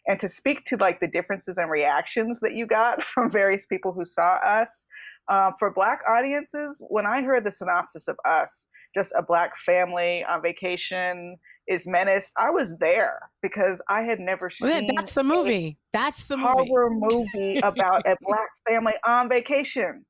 And 0.08 0.18
to 0.20 0.28
speak 0.28 0.64
to 0.66 0.76
like 0.76 1.00
the 1.00 1.06
differences 1.06 1.58
and 1.58 1.70
reactions 1.70 2.40
that 2.40 2.54
you 2.54 2.66
got 2.66 3.02
from 3.14 3.30
various 3.30 3.66
people 3.66 3.92
who 3.92 4.04
saw 4.04 4.36
us, 4.36 4.86
uh, 5.28 5.50
for 5.58 5.70
Black 5.70 6.00
audiences, 6.08 6.82
when 6.88 7.06
I 7.06 7.22
heard 7.22 7.44
the 7.44 7.52
synopsis 7.52 8.08
of 8.08 8.16
Us, 8.26 8.66
just 8.94 9.12
a 9.16 9.22
Black 9.22 9.52
family 9.66 10.24
on 10.24 10.40
vacation 10.40 11.36
is 11.68 11.86
menaced. 11.86 12.32
I 12.36 12.50
was 12.50 12.74
there 12.80 13.30
because 13.42 13.80
I 13.88 14.02
had 14.02 14.18
never 14.18 14.50
seen. 14.50 14.88
That's 14.96 15.12
the 15.12 15.22
movie. 15.22 15.76
That's 15.92 16.24
the 16.24 16.38
movie. 16.38 16.68
horror 16.68 16.90
movie 16.90 17.58
about 17.62 18.06
a 18.06 18.16
black 18.22 18.48
family 18.66 18.94
on 19.06 19.28
vacation. 19.28 20.06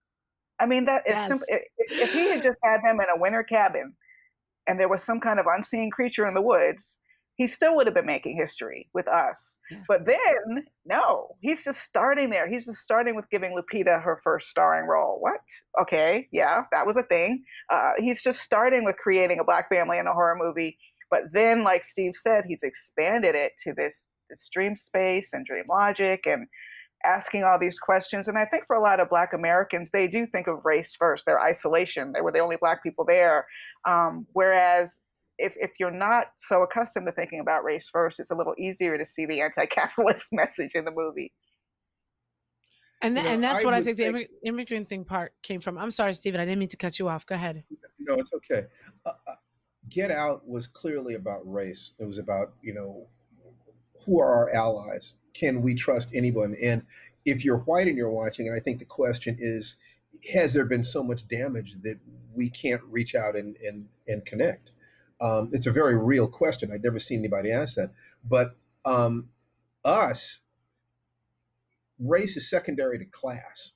I 0.60 0.66
mean, 0.66 0.84
that 0.86 1.02
is 1.06 1.14
yes. 1.14 1.28
simple. 1.28 1.46
If, 1.48 1.62
if 1.90 2.12
he 2.12 2.28
had 2.30 2.42
just 2.42 2.58
had 2.62 2.78
them 2.84 3.00
in 3.00 3.06
a 3.12 3.20
winter 3.20 3.42
cabin, 3.42 3.94
and 4.66 4.78
there 4.78 4.88
was 4.88 5.02
some 5.02 5.20
kind 5.20 5.40
of 5.40 5.46
unseen 5.46 5.90
creature 5.90 6.26
in 6.26 6.34
the 6.34 6.42
woods, 6.42 6.98
he 7.38 7.46
still 7.46 7.74
would 7.76 7.86
have 7.86 7.94
been 7.94 8.04
making 8.04 8.36
history 8.36 8.90
with 8.92 9.08
us. 9.08 9.56
Yeah. 9.70 9.78
But 9.88 10.04
then, 10.04 10.64
no, 10.84 11.28
he's 11.40 11.64
just 11.64 11.80
starting 11.80 12.28
there. 12.28 12.46
He's 12.50 12.66
just 12.66 12.82
starting 12.82 13.16
with 13.16 13.24
giving 13.30 13.56
Lupita 13.56 14.02
her 14.02 14.20
first 14.22 14.50
starring 14.50 14.86
role. 14.86 15.16
What? 15.20 15.40
Okay, 15.80 16.28
yeah, 16.30 16.64
that 16.72 16.86
was 16.86 16.98
a 16.98 17.04
thing. 17.04 17.44
Uh, 17.72 17.92
he's 17.96 18.20
just 18.20 18.40
starting 18.40 18.84
with 18.84 18.96
creating 18.96 19.38
a 19.40 19.44
black 19.44 19.70
family 19.70 19.98
in 19.98 20.06
a 20.06 20.12
horror 20.12 20.36
movie 20.38 20.76
but 21.10 21.32
then, 21.32 21.64
like 21.64 21.84
Steve 21.84 22.14
said, 22.16 22.44
he's 22.46 22.62
expanded 22.62 23.34
it 23.34 23.52
to 23.64 23.72
this, 23.74 24.08
this 24.28 24.48
dream 24.52 24.76
space 24.76 25.30
and 25.32 25.46
dream 25.46 25.64
logic 25.68 26.24
and 26.26 26.46
asking 27.04 27.44
all 27.44 27.58
these 27.58 27.78
questions. 27.78 28.28
And 28.28 28.36
I 28.36 28.44
think 28.44 28.64
for 28.66 28.76
a 28.76 28.82
lot 28.82 29.00
of 29.00 29.08
Black 29.08 29.32
Americans, 29.32 29.90
they 29.92 30.06
do 30.06 30.26
think 30.26 30.46
of 30.46 30.64
race 30.64 30.94
first, 30.98 31.24
their 31.24 31.40
isolation. 31.40 32.12
They 32.12 32.20
were 32.20 32.32
the 32.32 32.40
only 32.40 32.56
Black 32.56 32.82
people 32.82 33.04
there. 33.06 33.46
Um, 33.86 34.26
whereas 34.32 35.00
if, 35.38 35.54
if 35.56 35.72
you're 35.78 35.90
not 35.90 36.26
so 36.36 36.62
accustomed 36.62 37.06
to 37.06 37.12
thinking 37.12 37.40
about 37.40 37.64
race 37.64 37.88
first, 37.90 38.20
it's 38.20 38.30
a 38.30 38.34
little 38.34 38.54
easier 38.58 38.98
to 38.98 39.06
see 39.06 39.26
the 39.26 39.40
anti 39.40 39.66
capitalist 39.66 40.28
message 40.32 40.72
in 40.74 40.84
the 40.84 40.90
movie. 40.90 41.32
And, 43.00 43.14
th- 43.14 43.22
you 43.22 43.28
know, 43.28 43.34
and 43.34 43.44
that's 43.44 43.62
I 43.62 43.64
what 43.64 43.74
I 43.74 43.82
think 43.82 43.96
the 43.96 44.26
immigrant 44.44 44.88
thing 44.88 45.04
part 45.04 45.32
came 45.42 45.60
from. 45.60 45.78
I'm 45.78 45.92
sorry, 45.92 46.14
Steven. 46.14 46.40
I 46.40 46.44
didn't 46.44 46.58
mean 46.58 46.68
to 46.68 46.76
cut 46.76 46.98
you 46.98 47.08
off. 47.08 47.24
Go 47.24 47.36
ahead. 47.36 47.62
No, 48.00 48.14
it's 48.14 48.32
okay. 48.32 48.66
Uh, 49.06 49.12
uh 49.26 49.34
Get 49.88 50.10
Out 50.10 50.46
was 50.46 50.66
clearly 50.66 51.14
about 51.14 51.50
race. 51.50 51.92
It 51.98 52.04
was 52.04 52.18
about, 52.18 52.54
you 52.60 52.74
know, 52.74 53.06
who 54.04 54.20
are 54.20 54.34
our 54.34 54.50
allies? 54.54 55.14
Can 55.32 55.62
we 55.62 55.74
trust 55.74 56.12
anyone? 56.14 56.56
And 56.62 56.84
if 57.24 57.44
you're 57.44 57.58
white 57.58 57.86
and 57.86 57.96
you're 57.96 58.10
watching, 58.10 58.48
and 58.48 58.56
I 58.56 58.60
think 58.60 58.80
the 58.80 58.84
question 58.84 59.36
is, 59.38 59.76
has 60.34 60.52
there 60.52 60.64
been 60.64 60.82
so 60.82 61.02
much 61.02 61.28
damage 61.28 61.76
that 61.82 61.98
we 62.34 62.50
can't 62.50 62.82
reach 62.84 63.14
out 63.14 63.36
and 63.36 63.56
and, 63.58 63.88
and 64.06 64.24
connect? 64.24 64.72
Um, 65.20 65.50
it's 65.52 65.66
a 65.66 65.72
very 65.72 65.96
real 65.96 66.28
question. 66.28 66.70
I'd 66.72 66.84
never 66.84 67.00
seen 67.00 67.20
anybody 67.20 67.50
ask 67.50 67.74
that. 67.74 67.92
But 68.24 68.56
um, 68.84 69.30
us, 69.84 70.40
race 71.98 72.36
is 72.36 72.48
secondary 72.48 72.98
to 72.98 73.04
class. 73.04 73.72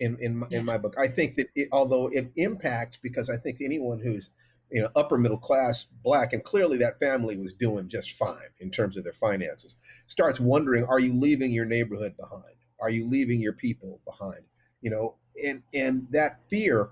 In 0.00 0.16
in 0.20 0.38
my, 0.38 0.48
in 0.50 0.64
my 0.64 0.78
book, 0.78 0.96
I 0.98 1.06
think 1.06 1.36
that 1.36 1.46
it, 1.54 1.68
although 1.70 2.08
it 2.08 2.32
impacts, 2.34 2.96
because 2.96 3.30
I 3.30 3.36
think 3.36 3.58
anyone 3.60 4.00
who's 4.00 4.30
you 4.70 4.82
know 4.82 4.88
upper 4.94 5.18
middle 5.18 5.38
class 5.38 5.84
black 5.84 6.32
and 6.32 6.44
clearly 6.44 6.78
that 6.78 6.98
family 6.98 7.36
was 7.36 7.52
doing 7.52 7.88
just 7.88 8.12
fine 8.12 8.50
in 8.58 8.70
terms 8.70 8.96
of 8.96 9.04
their 9.04 9.12
finances 9.12 9.76
starts 10.06 10.38
wondering 10.38 10.84
are 10.84 11.00
you 11.00 11.12
leaving 11.12 11.50
your 11.50 11.64
neighborhood 11.64 12.16
behind 12.16 12.54
are 12.80 12.90
you 12.90 13.08
leaving 13.08 13.40
your 13.40 13.52
people 13.52 14.00
behind 14.06 14.40
you 14.80 14.90
know 14.90 15.16
and 15.44 15.62
and 15.74 16.06
that 16.10 16.48
fear 16.48 16.90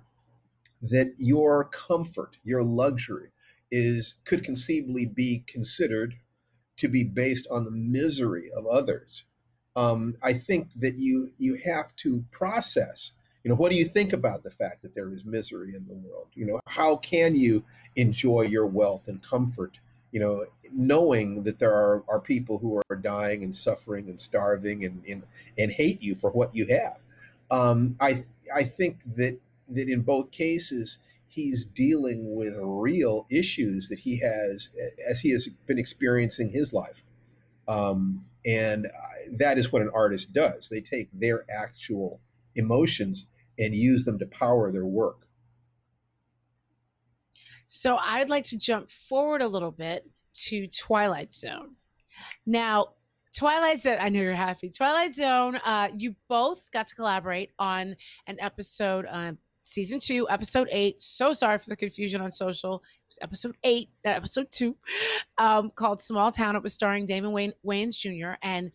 that 0.80 1.14
your 1.18 1.64
comfort 1.64 2.36
your 2.42 2.62
luxury 2.62 3.30
is 3.70 4.14
could 4.24 4.42
conceivably 4.42 5.06
be 5.06 5.44
considered 5.46 6.16
to 6.76 6.88
be 6.88 7.04
based 7.04 7.46
on 7.50 7.64
the 7.64 7.70
misery 7.70 8.50
of 8.56 8.66
others. 8.66 9.24
Um, 9.76 10.16
i 10.22 10.32
think 10.32 10.68
that 10.74 10.98
you 10.98 11.32
you 11.38 11.58
have 11.64 11.94
to 11.96 12.24
process 12.32 13.12
you 13.48 13.48
know 13.48 13.56
what 13.56 13.70
do 13.70 13.78
you 13.78 13.84
think 13.84 14.12
about 14.12 14.42
the 14.42 14.50
fact 14.50 14.82
that 14.82 14.94
there 14.94 15.10
is 15.10 15.24
misery 15.24 15.74
in 15.74 15.86
the 15.86 15.94
world? 15.94 16.28
You 16.34 16.46
know 16.46 16.60
how 16.66 16.96
can 16.96 17.36
you 17.36 17.64
enjoy 17.96 18.42
your 18.42 18.66
wealth 18.66 19.08
and 19.08 19.22
comfort 19.22 19.78
you 20.10 20.20
know 20.20 20.46
knowing 20.72 21.44
that 21.44 21.58
there 21.58 21.72
are, 21.72 22.04
are 22.08 22.20
people 22.20 22.58
who 22.58 22.80
are 22.90 22.96
dying 22.96 23.42
and 23.42 23.54
suffering 23.54 24.08
and 24.08 24.20
starving 24.20 24.84
and 24.84 25.02
and, 25.08 25.22
and 25.56 25.72
hate 25.72 26.02
you 26.02 26.14
for 26.14 26.30
what 26.30 26.54
you 26.54 26.66
have? 26.66 26.98
Um, 27.50 27.96
i 28.00 28.24
i 28.54 28.64
think 28.64 28.98
that 29.16 29.38
that 29.68 29.88
in 29.88 30.02
both 30.02 30.30
cases 30.30 30.98
he's 31.28 31.64
dealing 31.64 32.34
with 32.34 32.54
real 32.58 33.26
issues 33.30 33.88
that 33.88 34.00
he 34.00 34.18
has 34.18 34.70
as 35.08 35.20
he 35.20 35.30
has 35.30 35.48
been 35.66 35.78
experiencing 35.78 36.50
his 36.50 36.72
life 36.72 37.02
um, 37.68 38.24
and 38.46 38.88
that 39.30 39.58
is 39.58 39.70
what 39.72 39.82
an 39.82 39.90
artist 39.94 40.32
does 40.32 40.68
they 40.70 40.80
take 40.80 41.08
their 41.12 41.44
actual 41.50 42.20
emotions 42.56 43.26
and 43.58 43.74
use 43.74 44.04
them 44.04 44.18
to 44.18 44.26
power 44.26 44.72
their 44.72 44.86
work. 44.86 45.26
So 47.66 47.96
I'd 47.96 48.30
like 48.30 48.44
to 48.44 48.58
jump 48.58 48.90
forward 48.90 49.42
a 49.42 49.48
little 49.48 49.70
bit 49.70 50.08
to 50.46 50.66
Twilight 50.68 51.34
Zone. 51.34 51.76
Now, 52.46 52.94
Twilight 53.36 53.82
Zone, 53.82 53.98
I 54.00 54.08
know 54.08 54.20
you're 54.20 54.32
happy. 54.32 54.70
Twilight 54.70 55.14
Zone, 55.14 55.56
uh, 55.56 55.88
you 55.94 56.16
both 56.28 56.70
got 56.72 56.88
to 56.88 56.94
collaborate 56.94 57.50
on 57.58 57.96
an 58.26 58.38
episode, 58.40 59.04
uh, 59.10 59.32
season 59.68 59.98
two, 59.98 60.26
episode 60.30 60.66
eight. 60.70 61.00
So 61.00 61.32
sorry 61.32 61.58
for 61.58 61.68
the 61.68 61.76
confusion 61.76 62.22
on 62.22 62.30
social. 62.30 62.76
It 62.76 63.08
was 63.08 63.18
episode 63.20 63.56
eight, 63.64 63.90
not 64.04 64.16
episode 64.16 64.50
two, 64.50 64.76
um, 65.36 65.70
called 65.74 66.00
Small 66.00 66.32
Town. 66.32 66.56
It 66.56 66.62
was 66.62 66.72
starring 66.72 67.04
Damon 67.04 67.32
Wayne, 67.32 67.52
Wayans 67.64 67.96
Jr. 67.96 68.38
And 68.42 68.72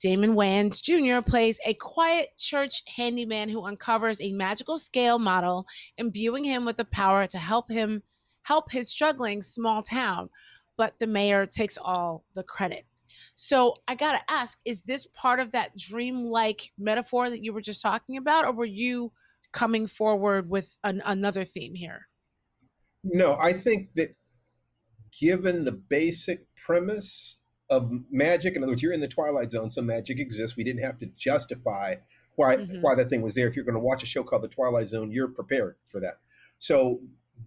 Damon 0.00 0.34
Wayans 0.34 0.82
Jr. 0.82 1.28
plays 1.28 1.60
a 1.66 1.74
quiet 1.74 2.30
church 2.38 2.82
handyman 2.96 3.50
who 3.50 3.66
uncovers 3.66 4.20
a 4.20 4.32
magical 4.32 4.78
scale 4.78 5.18
model, 5.18 5.66
imbuing 5.98 6.44
him 6.44 6.64
with 6.64 6.78
the 6.78 6.84
power 6.86 7.26
to 7.26 7.38
help 7.38 7.70
him 7.70 8.02
help 8.42 8.70
his 8.70 8.88
struggling 8.88 9.42
small 9.42 9.82
town, 9.82 10.30
but 10.78 10.98
the 10.98 11.06
mayor 11.06 11.46
takes 11.46 11.76
all 11.76 12.24
the 12.34 12.42
credit. 12.42 12.86
So 13.34 13.74
I 13.86 13.94
got 13.94 14.12
to 14.12 14.30
ask 14.30 14.58
is 14.64 14.82
this 14.82 15.06
part 15.06 15.40
of 15.40 15.52
that 15.52 15.76
dream-like 15.76 16.72
metaphor 16.78 17.28
that 17.28 17.42
you 17.42 17.52
were 17.52 17.60
just 17.60 17.82
talking 17.82 18.16
about 18.16 18.46
or 18.46 18.52
were 18.52 18.64
you 18.64 19.12
coming 19.56 19.86
forward 19.86 20.50
with 20.50 20.76
an, 20.84 21.00
another 21.04 21.42
theme 21.42 21.74
here? 21.74 22.08
No, 23.02 23.38
I 23.40 23.54
think 23.54 23.94
that 23.94 24.14
given 25.18 25.64
the 25.64 25.72
basic 25.72 26.46
premise 26.54 27.38
of 27.70 27.90
magic, 28.10 28.54
in 28.54 28.62
other 28.62 28.72
words, 28.72 28.82
you're 28.82 28.92
in 28.92 29.00
the 29.00 29.08
Twilight 29.08 29.50
Zone, 29.50 29.70
so 29.70 29.80
magic 29.80 30.18
exists. 30.20 30.58
We 30.58 30.64
didn't 30.64 30.82
have 30.82 30.98
to 30.98 31.06
justify 31.06 31.96
why 32.34 32.58
mm-hmm. 32.58 32.82
why 32.82 32.94
that 32.96 33.08
thing 33.08 33.22
was 33.22 33.34
there. 33.34 33.48
If 33.48 33.56
you're 33.56 33.64
going 33.64 33.76
to 33.76 33.80
watch 33.80 34.02
a 34.02 34.06
show 34.06 34.22
called 34.22 34.42
The 34.42 34.48
Twilight 34.48 34.88
Zone, 34.88 35.10
you're 35.10 35.28
prepared 35.28 35.76
for 35.86 36.00
that. 36.00 36.18
So, 36.58 37.00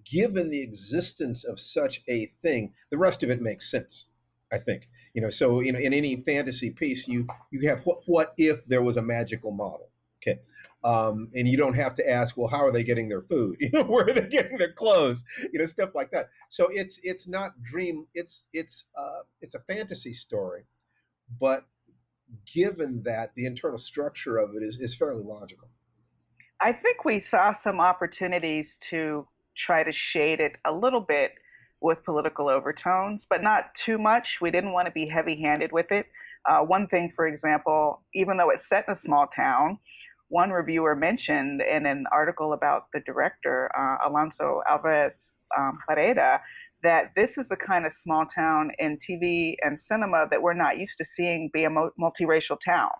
given 0.03 0.49
the 0.49 0.63
existence 0.63 1.43
of 1.43 1.59
such 1.59 2.01
a 2.07 2.25
thing, 2.25 2.73
the 2.89 2.97
rest 2.97 3.21
of 3.21 3.29
it 3.29 3.39
makes 3.39 3.69
sense. 3.69 4.05
I 4.51 4.57
think 4.57 4.89
you 5.13 5.21
know. 5.21 5.29
So, 5.29 5.59
you 5.59 5.71
know, 5.71 5.79
in 5.79 5.93
any 5.93 6.15
fantasy 6.15 6.71
piece, 6.71 7.07
you 7.07 7.27
you 7.51 7.69
have 7.69 7.85
what 7.85 7.99
what 8.07 8.33
if 8.35 8.65
there 8.65 8.81
was 8.81 8.97
a 8.97 9.03
magical 9.03 9.51
model? 9.51 9.91
Okay, 10.23 10.39
um, 10.83 11.29
and 11.35 11.47
you 11.47 11.57
don't 11.57 11.73
have 11.73 11.93
to 11.95 12.09
ask, 12.09 12.37
well, 12.37 12.47
how 12.47 12.59
are 12.59 12.71
they 12.71 12.83
getting 12.83 13.09
their 13.09 13.21
food? 13.21 13.57
You 13.59 13.69
know, 13.71 13.83
where 13.83 14.07
are 14.09 14.13
they 14.13 14.27
getting 14.27 14.57
their 14.57 14.71
clothes? 14.71 15.23
You 15.51 15.59
know, 15.59 15.65
stuff 15.65 15.91
like 15.93 16.11
that. 16.11 16.29
So 16.49 16.69
it's 16.71 16.99
it's 17.03 17.27
not 17.27 17.61
dream. 17.61 18.07
It's 18.13 18.47
it's 18.53 18.85
uh, 18.97 19.23
it's 19.41 19.55
a 19.55 19.59
fantasy 19.59 20.13
story, 20.13 20.63
but 21.39 21.65
given 22.51 23.03
that 23.03 23.31
the 23.35 23.45
internal 23.45 23.77
structure 23.77 24.37
of 24.37 24.51
it 24.55 24.63
is, 24.63 24.77
is 24.79 24.95
fairly 24.95 25.23
logical. 25.23 25.69
I 26.61 26.73
think 26.73 27.05
we 27.05 27.21
saw 27.21 27.53
some 27.53 27.79
opportunities 27.79 28.77
to 28.89 29.27
try 29.55 29.83
to 29.83 29.91
shade 29.91 30.39
it 30.39 30.53
a 30.65 30.71
little 30.71 31.01
bit 31.01 31.31
with 31.81 32.03
political 32.03 32.49
overtones, 32.49 33.25
but 33.29 33.41
not 33.41 33.73
too 33.75 33.97
much. 33.97 34.39
We 34.41 34.51
didn't 34.51 34.73
want 34.73 34.87
to 34.87 34.91
be 34.91 35.07
heavy 35.07 35.41
handed 35.41 35.71
with 35.71 35.91
it. 35.91 36.07
Uh, 36.49 36.59
one 36.59 36.87
thing, 36.87 37.11
for 37.15 37.27
example, 37.27 38.01
even 38.13 38.37
though 38.37 38.49
it's 38.49 38.67
set 38.67 38.85
in 38.87 38.93
a 38.93 38.97
small 38.97 39.27
town, 39.27 39.79
one 40.29 40.51
reviewer 40.51 40.95
mentioned 40.95 41.61
in 41.61 41.85
an 41.85 42.05
article 42.11 42.53
about 42.53 42.85
the 42.93 43.01
director, 43.01 43.69
uh, 43.77 44.09
Alonso 44.09 44.61
Alvarez 44.67 45.29
um, 45.57 45.79
Barreda, 45.89 46.39
that 46.83 47.11
this 47.15 47.37
is 47.37 47.49
the 47.49 47.55
kind 47.55 47.85
of 47.85 47.93
small 47.93 48.25
town 48.25 48.71
in 48.79 48.97
TV 48.97 49.55
and 49.61 49.81
cinema 49.81 50.27
that 50.29 50.41
we're 50.41 50.53
not 50.53 50.77
used 50.77 50.97
to 50.99 51.05
seeing 51.05 51.49
be 51.51 51.65
a 51.65 51.69
multiracial 51.69 52.57
town, 52.63 52.91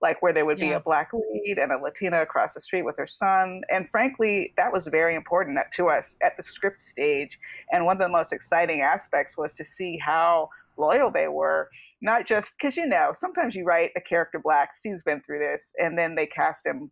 like 0.00 0.22
where 0.22 0.32
there 0.32 0.46
would 0.46 0.58
yeah. 0.58 0.66
be 0.66 0.72
a 0.72 0.80
black 0.80 1.10
lead 1.12 1.58
and 1.58 1.72
a 1.72 1.76
Latina 1.76 2.22
across 2.22 2.54
the 2.54 2.60
street 2.60 2.82
with 2.82 2.96
her 2.96 3.06
son. 3.06 3.62
And 3.68 3.88
frankly, 3.90 4.54
that 4.56 4.72
was 4.72 4.86
very 4.86 5.14
important 5.16 5.58
to 5.74 5.88
us 5.88 6.16
at 6.22 6.36
the 6.36 6.42
script 6.42 6.80
stage. 6.80 7.38
And 7.72 7.84
one 7.84 7.96
of 7.96 8.00
the 8.00 8.08
most 8.08 8.32
exciting 8.32 8.80
aspects 8.80 9.36
was 9.36 9.54
to 9.54 9.64
see 9.64 9.98
how 9.98 10.48
loyal 10.78 11.10
they 11.10 11.28
were, 11.28 11.68
not 12.02 12.26
just 12.26 12.54
because, 12.58 12.76
you 12.76 12.86
know, 12.86 13.12
sometimes 13.16 13.54
you 13.54 13.64
write 13.64 13.90
a 13.96 14.00
character 14.00 14.38
black, 14.42 14.74
Steve's 14.74 15.02
been 15.02 15.22
through 15.22 15.38
this, 15.38 15.72
and 15.78 15.96
then 15.96 16.14
they 16.14 16.26
cast 16.26 16.66
him 16.66 16.90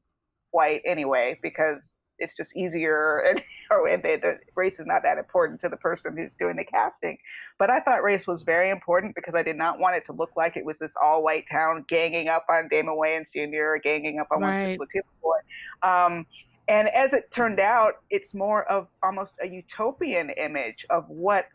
white 0.50 0.82
anyway 0.86 1.38
because 1.42 1.98
it's 2.18 2.36
just 2.36 2.56
easier 2.56 3.18
and, 3.28 3.42
or, 3.70 3.88
and 3.88 4.02
they, 4.02 4.16
the 4.16 4.38
race 4.54 4.78
is 4.80 4.86
not 4.86 5.02
that 5.02 5.18
important 5.18 5.60
to 5.60 5.68
the 5.68 5.76
person 5.76 6.16
who's 6.16 6.34
doing 6.34 6.56
the 6.56 6.64
casting. 6.64 7.18
But 7.58 7.70
I 7.70 7.80
thought 7.80 8.02
race 8.02 8.26
was 8.26 8.42
very 8.42 8.70
important 8.70 9.14
because 9.14 9.34
I 9.34 9.42
did 9.42 9.56
not 9.56 9.78
want 9.78 9.96
it 9.96 10.06
to 10.06 10.12
look 10.12 10.30
like 10.36 10.56
it 10.56 10.64
was 10.64 10.78
this 10.78 10.94
all 11.02 11.22
white 11.22 11.46
town 11.50 11.84
ganging 11.88 12.28
up 12.28 12.46
on 12.48 12.68
Damon 12.68 12.96
Wayans 12.96 13.32
Jr. 13.32 13.74
or 13.74 13.78
ganging 13.82 14.20
up 14.20 14.28
on 14.30 14.42
right. 14.42 14.78
one 14.78 14.88
boy. 15.22 15.88
Um, 15.88 16.26
and 16.66 16.88
as 16.88 17.12
it 17.12 17.30
turned 17.30 17.60
out, 17.60 17.94
it's 18.10 18.32
more 18.32 18.64
of 18.70 18.88
almost 19.02 19.34
a 19.42 19.46
utopian 19.46 20.30
image 20.30 20.86
of 20.88 21.04
what 21.08 21.46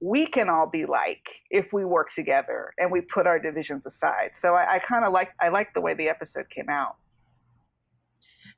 we 0.00 0.26
can 0.26 0.48
all 0.48 0.66
be 0.66 0.86
like 0.86 1.22
if 1.50 1.72
we 1.72 1.84
work 1.84 2.12
together 2.12 2.72
and 2.78 2.90
we 2.92 3.00
put 3.00 3.26
our 3.26 3.38
divisions 3.38 3.86
aside. 3.86 4.30
So 4.34 4.54
I, 4.54 4.76
I 4.76 4.78
kind 4.78 5.04
of 5.04 5.12
like 5.12 5.30
I 5.40 5.48
like 5.48 5.74
the 5.74 5.80
way 5.80 5.94
the 5.94 6.08
episode 6.08 6.46
came 6.50 6.68
out. 6.68 6.96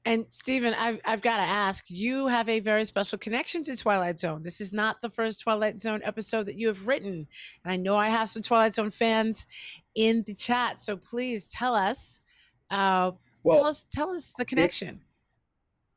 And 0.07 0.25
Steven, 0.31 0.73
I've, 0.73 0.99
I've 1.05 1.21
got 1.21 1.37
to 1.37 1.43
ask, 1.43 1.85
you 1.91 2.27
have 2.27 2.49
a 2.49 2.61
very 2.61 2.87
special 2.87 3.19
connection 3.19 3.63
to 3.65 3.77
Twilight 3.77 4.19
Zone. 4.19 4.43
This 4.43 4.61
is 4.61 4.73
not 4.73 5.03
the 5.03 5.11
first 5.11 5.43
Twilight 5.43 5.79
Zone 5.79 6.01
episode 6.03 6.47
that 6.47 6.55
you 6.55 6.69
have 6.69 6.89
written. 6.89 7.27
And 7.65 7.73
I 7.73 7.77
know 7.77 7.97
I 7.97 8.09
have 8.09 8.31
some 8.31 8.41
Twilight 8.41 8.73
Zone 8.73 8.89
fans 8.89 9.47
in 9.95 10.25
the 10.27 10.33
chat. 10.33 10.81
So 10.81 10.97
please 10.97 11.49
tell 11.49 11.75
us, 11.75 12.23
uh, 12.71 13.13
well, 13.43 13.59
tell 13.59 13.67
us, 13.67 13.85
tell 13.93 14.11
us 14.11 14.33
the 14.39 14.47
connection. 14.47 15.01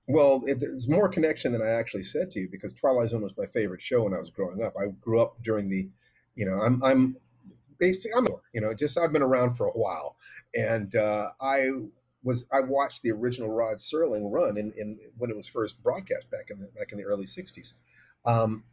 Well, 0.07 0.43
it, 0.45 0.59
there's 0.59 0.89
more 0.89 1.07
connection 1.07 1.53
than 1.53 1.61
I 1.61 1.69
actually 1.69 2.03
said 2.03 2.29
to 2.31 2.39
you 2.39 2.49
because 2.51 2.73
Twilight 2.73 3.09
Zone 3.09 3.21
was 3.23 3.37
my 3.37 3.45
favorite 3.47 3.81
show 3.81 4.03
when 4.03 4.13
I 4.13 4.19
was 4.19 4.29
growing 4.29 4.61
up. 4.61 4.73
I 4.79 4.87
grew 4.99 5.21
up 5.21 5.41
during 5.43 5.69
the, 5.69 5.89
you 6.35 6.45
know, 6.45 6.59
I'm, 6.59 6.83
I'm 6.83 7.15
basically, 7.79 8.11
I'm, 8.15 8.27
you 8.53 8.61
know, 8.61 8.73
just 8.73 8.97
I've 8.97 9.13
been 9.13 9.21
around 9.21 9.55
for 9.55 9.67
a 9.67 9.71
while. 9.71 10.17
And 10.55 10.95
uh, 10.95 11.31
I 11.39 11.69
was 12.23 12.45
I 12.51 12.61
watched 12.61 13.01
the 13.01 13.11
original 13.11 13.49
Rod 13.49 13.77
Serling 13.77 14.31
run 14.31 14.57
in, 14.57 14.73
in 14.77 14.99
when 15.17 15.29
it 15.29 15.35
was 15.35 15.47
first 15.47 15.81
broadcast 15.83 16.29
back 16.31 16.49
in 16.49 16.59
the 16.59 16.67
back 16.67 16.91
in 16.91 16.97
the 16.97 17.03
early 17.03 17.25
'60s. 17.25 17.73
Um, 18.25 18.63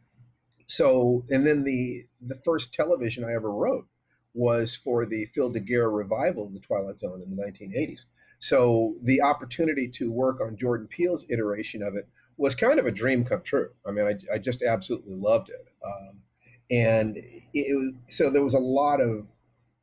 so, 0.67 1.25
and 1.31 1.47
then 1.47 1.65
the 1.65 2.05
the 2.21 2.37
first 2.37 2.73
television 2.73 3.25
I 3.25 3.33
ever 3.33 3.51
wrote 3.51 3.87
was 4.33 4.77
for 4.77 5.05
the 5.05 5.27
Phil 5.27 5.53
DeGuere 5.53 5.95
revival 5.95 6.47
of 6.47 6.55
the 6.55 6.61
Twilight 6.61 7.01
Zone 7.01 7.23
in 7.23 7.35
the 7.35 7.43
1980s. 7.43 8.05
So, 8.41 8.97
the 9.03 9.23
opportunity 9.23 9.87
to 9.89 10.11
work 10.11 10.41
on 10.41 10.57
Jordan 10.57 10.89
Peele's 10.89 11.25
iteration 11.29 11.83
of 11.83 11.95
it 11.95 12.09
was 12.37 12.55
kind 12.55 12.79
of 12.79 12.87
a 12.87 12.91
dream 12.91 13.23
come 13.23 13.43
true. 13.43 13.69
I 13.87 13.93
mean, 13.93 14.07
I, 14.07 14.35
I 14.35 14.39
just 14.39 14.63
absolutely 14.63 15.15
loved 15.15 15.51
it. 15.51 15.69
Um, 15.85 16.21
and 16.71 17.17
it, 17.19 17.45
it, 17.53 17.95
so 18.07 18.31
there 18.31 18.43
was 18.43 18.55
a 18.55 18.59
lot 18.59 19.01
of 19.01 19.27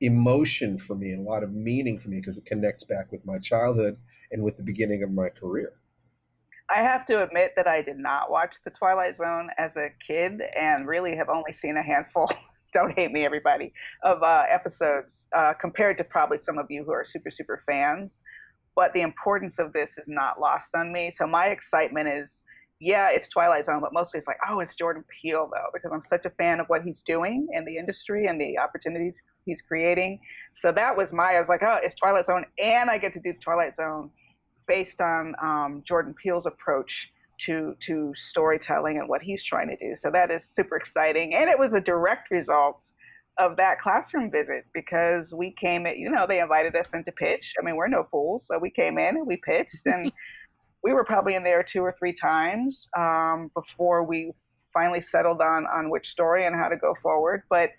emotion 0.02 0.78
for 0.78 0.96
me 0.96 1.12
and 1.12 1.26
a 1.26 1.30
lot 1.30 1.44
of 1.44 1.52
meaning 1.52 1.98
for 1.98 2.10
me 2.10 2.18
because 2.18 2.38
it 2.38 2.46
connects 2.46 2.84
back 2.84 3.12
with 3.12 3.26
my 3.26 3.38
childhood 3.38 3.98
and 4.32 4.44
with 4.44 4.58
the 4.58 4.64
beginning 4.64 5.04
of 5.04 5.12
my 5.12 5.30
career. 5.30 5.74
I 6.70 6.82
have 6.82 7.06
to 7.06 7.24
admit 7.24 7.54
that 7.56 7.68
I 7.68 7.82
did 7.82 7.98
not 7.98 8.30
watch 8.30 8.56
The 8.66 8.72
Twilight 8.72 9.16
Zone 9.16 9.50
as 9.58 9.78
a 9.78 9.90
kid 10.06 10.42
and 10.60 10.88
really 10.88 11.16
have 11.16 11.30
only 11.30 11.54
seen 11.54 11.78
a 11.78 11.84
handful, 11.84 12.30
don't 12.74 12.92
hate 12.94 13.12
me, 13.12 13.24
everybody, 13.24 13.72
of 14.04 14.22
uh, 14.22 14.44
episodes 14.50 15.26
uh, 15.36 15.54
compared 15.54 15.98
to 16.00 16.04
probably 16.04 16.40
some 16.42 16.58
of 16.58 16.66
you 16.70 16.84
who 16.84 16.92
are 16.92 17.06
super, 17.06 17.32
super 17.32 17.64
fans. 17.66 18.20
But 18.78 18.94
the 18.94 19.02
importance 19.02 19.60
of 19.60 19.74
this 19.74 19.98
is 19.98 20.06
not 20.08 20.40
lost 20.40 20.74
on 20.74 20.94
me. 20.94 21.12
So 21.12 21.28
my 21.28 21.48
excitement 21.48 22.08
is 22.08 22.44
yeah, 22.80 23.10
it's 23.10 23.28
Twilight 23.28 23.66
Zone, 23.66 23.82
but 23.82 23.92
mostly 23.92 24.20
it's 24.20 24.28
like, 24.28 24.38
oh, 24.48 24.60
it's 24.60 24.76
Jordan 24.76 25.04
Peele 25.10 25.50
though, 25.52 25.70
because 25.74 25.92
I'm 25.92 26.04
such 26.04 26.26
a 26.26 26.30
fan 26.30 26.60
of 26.60 26.68
what 26.68 26.84
he's 26.84 27.02
doing 27.02 27.48
in 27.52 27.66
the 27.66 27.76
industry 27.78 28.28
and 28.28 28.40
the 28.40 28.58
opportunities 28.60 29.22
he's 29.46 29.62
creating. 29.62 30.20
So 30.54 30.72
that 30.72 30.96
was 30.96 31.12
my, 31.12 31.34
I 31.34 31.40
was 31.40 31.50
like, 31.50 31.64
oh, 31.64 31.78
it's 31.82 31.96
Twilight 31.96 32.28
Zone, 32.28 32.46
and 32.64 32.90
I 32.90 33.00
get 33.00 33.14
to 33.14 33.20
do 33.20 33.34
Twilight 33.34 33.74
Zone 33.74 34.12
based 34.68 35.02
on 35.02 35.34
um, 35.42 35.84
Jordan 35.88 36.14
Peele's 36.22 36.46
approach 36.46 37.10
to 37.40 37.76
to 37.86 38.12
storytelling 38.16 38.98
and 38.98 39.08
what 39.08 39.22
he's 39.22 39.44
trying 39.44 39.70
to 39.70 39.76
do. 39.78 39.96
So 39.96 40.10
that 40.12 40.32
is 40.32 40.44
super 40.44 40.76
exciting, 40.76 41.34
and 41.34 41.50
it 41.50 41.58
was 41.58 41.74
a 41.74 41.82
direct 41.82 42.30
result 42.30 42.86
of 43.40 43.58
that 43.58 43.80
classroom 43.80 44.32
visit 44.32 44.66
because 44.74 45.34
we 45.34 45.52
came 45.52 45.86
at 45.86 45.98
you 45.98 46.10
know, 46.10 46.26
they 46.28 46.40
invited 46.40 46.76
us 46.76 46.94
in 46.94 47.04
to 47.04 47.12
pitch. 47.12 47.54
I 47.60 47.64
mean, 47.64 47.76
we're 47.76 47.88
no 47.88 48.08
fools. 48.10 48.48
So 48.48 48.58
we 48.58 48.72
came 48.72 48.98
in 48.98 49.18
and 49.18 49.28
we 49.28 49.38
pitched 49.38 49.86
and 49.86 50.12
we 50.84 50.94
were 50.94 51.04
probably 51.04 51.36
in 51.36 51.44
there 51.44 51.64
two 51.64 51.82
or 51.82 51.94
three 51.98 52.14
times 52.14 52.88
um, 52.98 53.52
before 53.54 54.04
we 54.04 54.32
finally 54.74 55.02
settled 55.02 55.42
on 55.42 55.66
on 55.66 55.90
which 55.90 56.10
story 56.10 56.46
and 56.46 56.56
how 56.56 56.68
to 56.68 56.78
go 56.78 56.96
forward. 57.02 57.44
But 57.50 57.70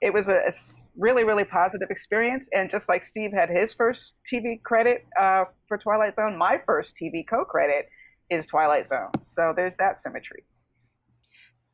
it 0.00 0.12
was 0.12 0.28
a, 0.28 0.34
a 0.48 0.52
really 0.96 1.24
really 1.24 1.44
positive 1.44 1.90
experience. 1.90 2.48
And 2.52 2.70
just 2.70 2.88
like 2.88 3.04
Steve 3.04 3.32
had 3.32 3.50
his 3.50 3.72
first 3.74 4.14
TV 4.30 4.62
credit 4.62 5.06
uh, 5.20 5.44
for 5.68 5.78
Twilight 5.78 6.14
Zone, 6.14 6.36
my 6.36 6.60
first 6.64 6.96
TV 6.96 7.24
co-credit 7.28 7.88
is 8.30 8.46
Twilight 8.46 8.88
Zone. 8.88 9.10
So 9.26 9.52
there's 9.54 9.76
that 9.76 9.98
symmetry. 9.98 10.44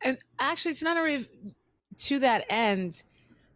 And 0.02 0.18
actually, 0.38 0.72
it's 0.72 0.82
not 0.82 0.96
a 0.96 1.24
to 1.98 2.18
that 2.20 2.44
end. 2.48 3.02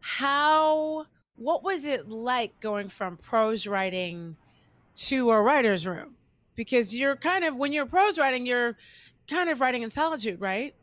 How 0.02 1.06
what 1.36 1.64
was 1.64 1.86
it 1.86 2.08
like 2.08 2.60
going 2.60 2.88
from 2.88 3.16
prose 3.16 3.66
writing 3.66 4.36
to 4.94 5.30
a 5.30 5.40
writer's 5.40 5.86
room? 5.86 6.16
because 6.54 6.94
you're 6.94 7.16
kind 7.16 7.44
of 7.44 7.56
when 7.56 7.72
you're 7.72 7.86
prose 7.86 8.18
writing, 8.18 8.46
you're 8.46 8.76
kind 9.28 9.48
of 9.48 9.60
writing 9.60 9.82
in 9.82 9.90
solitude, 9.90 10.40
right? 10.40 10.74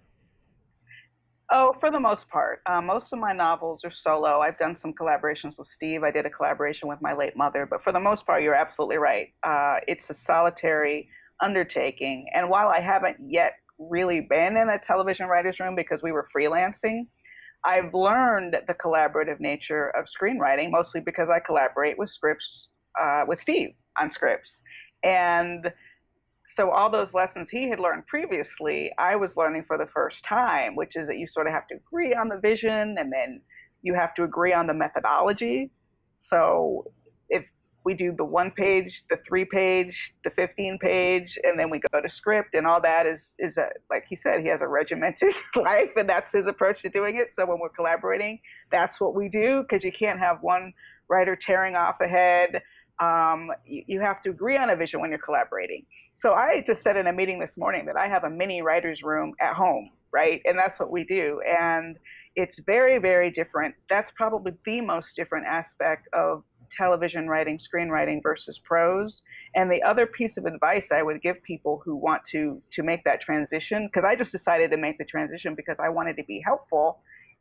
Oh, 1.51 1.73
for 1.79 1.89
the 1.89 1.99
most 1.99 2.29
part. 2.29 2.61
Uh, 2.67 2.79
most 2.79 3.11
of 3.11 3.17
my 3.17 3.33
novels 3.33 3.83
are 3.83 3.91
solo. 3.91 4.39
I've 4.39 4.59
done 4.59 4.75
some 4.75 4.93
collaborations 4.93 5.57
with 5.57 5.67
Steve. 5.67 6.03
I 6.03 6.11
did 6.11 6.27
a 6.27 6.29
collaboration 6.29 6.87
with 6.87 7.01
my 7.01 7.13
late 7.13 7.35
mother, 7.35 7.65
but 7.67 7.83
for 7.83 7.91
the 7.91 7.99
most 7.99 8.25
part, 8.25 8.43
you're 8.43 8.53
absolutely 8.53 8.97
right. 8.97 9.29
Uh, 9.41 9.77
it's 9.87 10.07
a 10.11 10.13
solitary 10.13 11.09
undertaking. 11.41 12.27
And 12.35 12.49
while 12.51 12.67
I 12.67 12.81
haven't 12.81 13.17
yet 13.25 13.53
really 13.79 14.21
been 14.29 14.57
in 14.57 14.69
a 14.69 14.77
television 14.77 15.25
writer's 15.25 15.59
room 15.59 15.75
because 15.75 16.03
we 16.03 16.11
were 16.11 16.27
freelancing, 16.35 17.07
I've 17.65 17.93
learned 17.93 18.55
the 18.67 18.73
collaborative 18.73 19.39
nature 19.39 19.89
of 19.89 20.05
screenwriting, 20.05 20.71
mostly 20.71 21.01
because 21.01 21.29
I 21.29 21.39
collaborate 21.39 21.97
with 21.97 22.09
scripts 22.09 22.69
uh, 22.99 23.23
with 23.27 23.39
Steve 23.39 23.69
on 23.99 24.09
scripts. 24.09 24.59
And 25.03 25.71
so 26.45 26.71
all 26.71 26.89
those 26.89 27.13
lessons 27.13 27.49
he 27.49 27.69
had 27.69 27.79
learned 27.79 28.07
previously, 28.07 28.91
I 28.97 29.15
was 29.15 29.37
learning 29.37 29.65
for 29.67 29.77
the 29.77 29.85
first 29.93 30.23
time, 30.23 30.75
which 30.75 30.95
is 30.95 31.07
that 31.07 31.17
you 31.17 31.27
sort 31.27 31.47
of 31.47 31.53
have 31.53 31.67
to 31.67 31.75
agree 31.75 32.13
on 32.13 32.27
the 32.27 32.39
vision 32.39 32.95
and 32.97 33.11
then 33.11 33.41
you 33.81 33.93
have 33.93 34.13
to 34.15 34.23
agree 34.23 34.53
on 34.53 34.67
the 34.67 34.73
methodology. 34.73 35.71
So 36.17 36.91
we 37.83 37.93
do 37.93 38.13
the 38.15 38.25
one 38.25 38.51
page, 38.51 39.03
the 39.09 39.17
three 39.27 39.45
page, 39.45 40.13
the 40.23 40.29
15 40.31 40.79
page, 40.79 41.39
and 41.43 41.57
then 41.57 41.69
we 41.69 41.79
go 41.91 42.01
to 42.01 42.09
script 42.09 42.53
and 42.53 42.67
all 42.67 42.81
that 42.81 43.05
is, 43.05 43.35
is 43.39 43.57
a, 43.57 43.67
like 43.89 44.05
he 44.09 44.15
said, 44.15 44.41
he 44.41 44.47
has 44.47 44.61
a 44.61 44.67
regimented 44.67 45.33
life 45.55 45.91
and 45.95 46.07
that's 46.07 46.31
his 46.31 46.45
approach 46.45 46.81
to 46.81 46.89
doing 46.89 47.15
it. 47.17 47.31
So 47.31 47.45
when 47.45 47.59
we're 47.59 47.69
collaborating, 47.69 48.39
that's 48.71 48.99
what 48.99 49.15
we 49.15 49.29
do 49.29 49.63
because 49.63 49.83
you 49.83 49.91
can't 49.91 50.19
have 50.19 50.39
one 50.41 50.73
writer 51.09 51.35
tearing 51.35 51.75
off 51.75 52.01
ahead. 52.01 52.61
Um, 53.01 53.49
you, 53.65 53.83
you 53.87 54.01
have 54.01 54.21
to 54.23 54.29
agree 54.29 54.57
on 54.57 54.69
a 54.69 54.75
vision 54.75 54.99
when 54.99 55.09
you're 55.09 55.19
collaborating. 55.19 55.85
So 56.15 56.33
I 56.33 56.63
just 56.67 56.83
said 56.83 56.97
in 56.97 57.07
a 57.07 57.13
meeting 57.13 57.39
this 57.39 57.55
morning 57.55 57.85
that 57.85 57.95
I 57.95 58.09
have 58.09 58.25
a 58.25 58.29
mini 58.29 58.61
writer's 58.61 59.03
room 59.03 59.33
at 59.39 59.53
home, 59.53 59.89
right? 60.11 60.41
And 60.43 60.59
that's 60.59 60.77
what 60.77 60.91
we 60.91 61.05
do. 61.05 61.39
And 61.47 61.97
it's 62.35 62.59
very, 62.59 62.99
very 62.99 63.31
different. 63.31 63.75
That's 63.89 64.11
probably 64.11 64.51
the 64.65 64.81
most 64.81 65.15
different 65.15 65.47
aspect 65.47 66.07
of 66.13 66.43
television 66.69 67.27
writing, 67.27 67.59
screenwriting 67.59 68.21
versus 68.21 68.59
prose. 68.59 69.21
And 69.55 69.71
the 69.71 69.83
other 69.83 70.05
piece 70.05 70.37
of 70.37 70.45
advice 70.45 70.91
I 70.91 71.03
would 71.03 71.21
give 71.21 71.41
people 71.43 71.81
who 71.83 71.95
want 71.95 72.23
to 72.31 72.61
to 72.71 72.83
make 72.83 73.03
that 73.03 73.21
transition, 73.21 73.87
because 73.87 74.05
I 74.05 74.15
just 74.15 74.31
decided 74.31 74.71
to 74.71 74.77
make 74.77 74.97
the 74.97 75.05
transition 75.05 75.55
because 75.55 75.79
I 75.79 75.89
wanted 75.89 76.17
to 76.17 76.23
be 76.23 76.41
helpful 76.45 76.99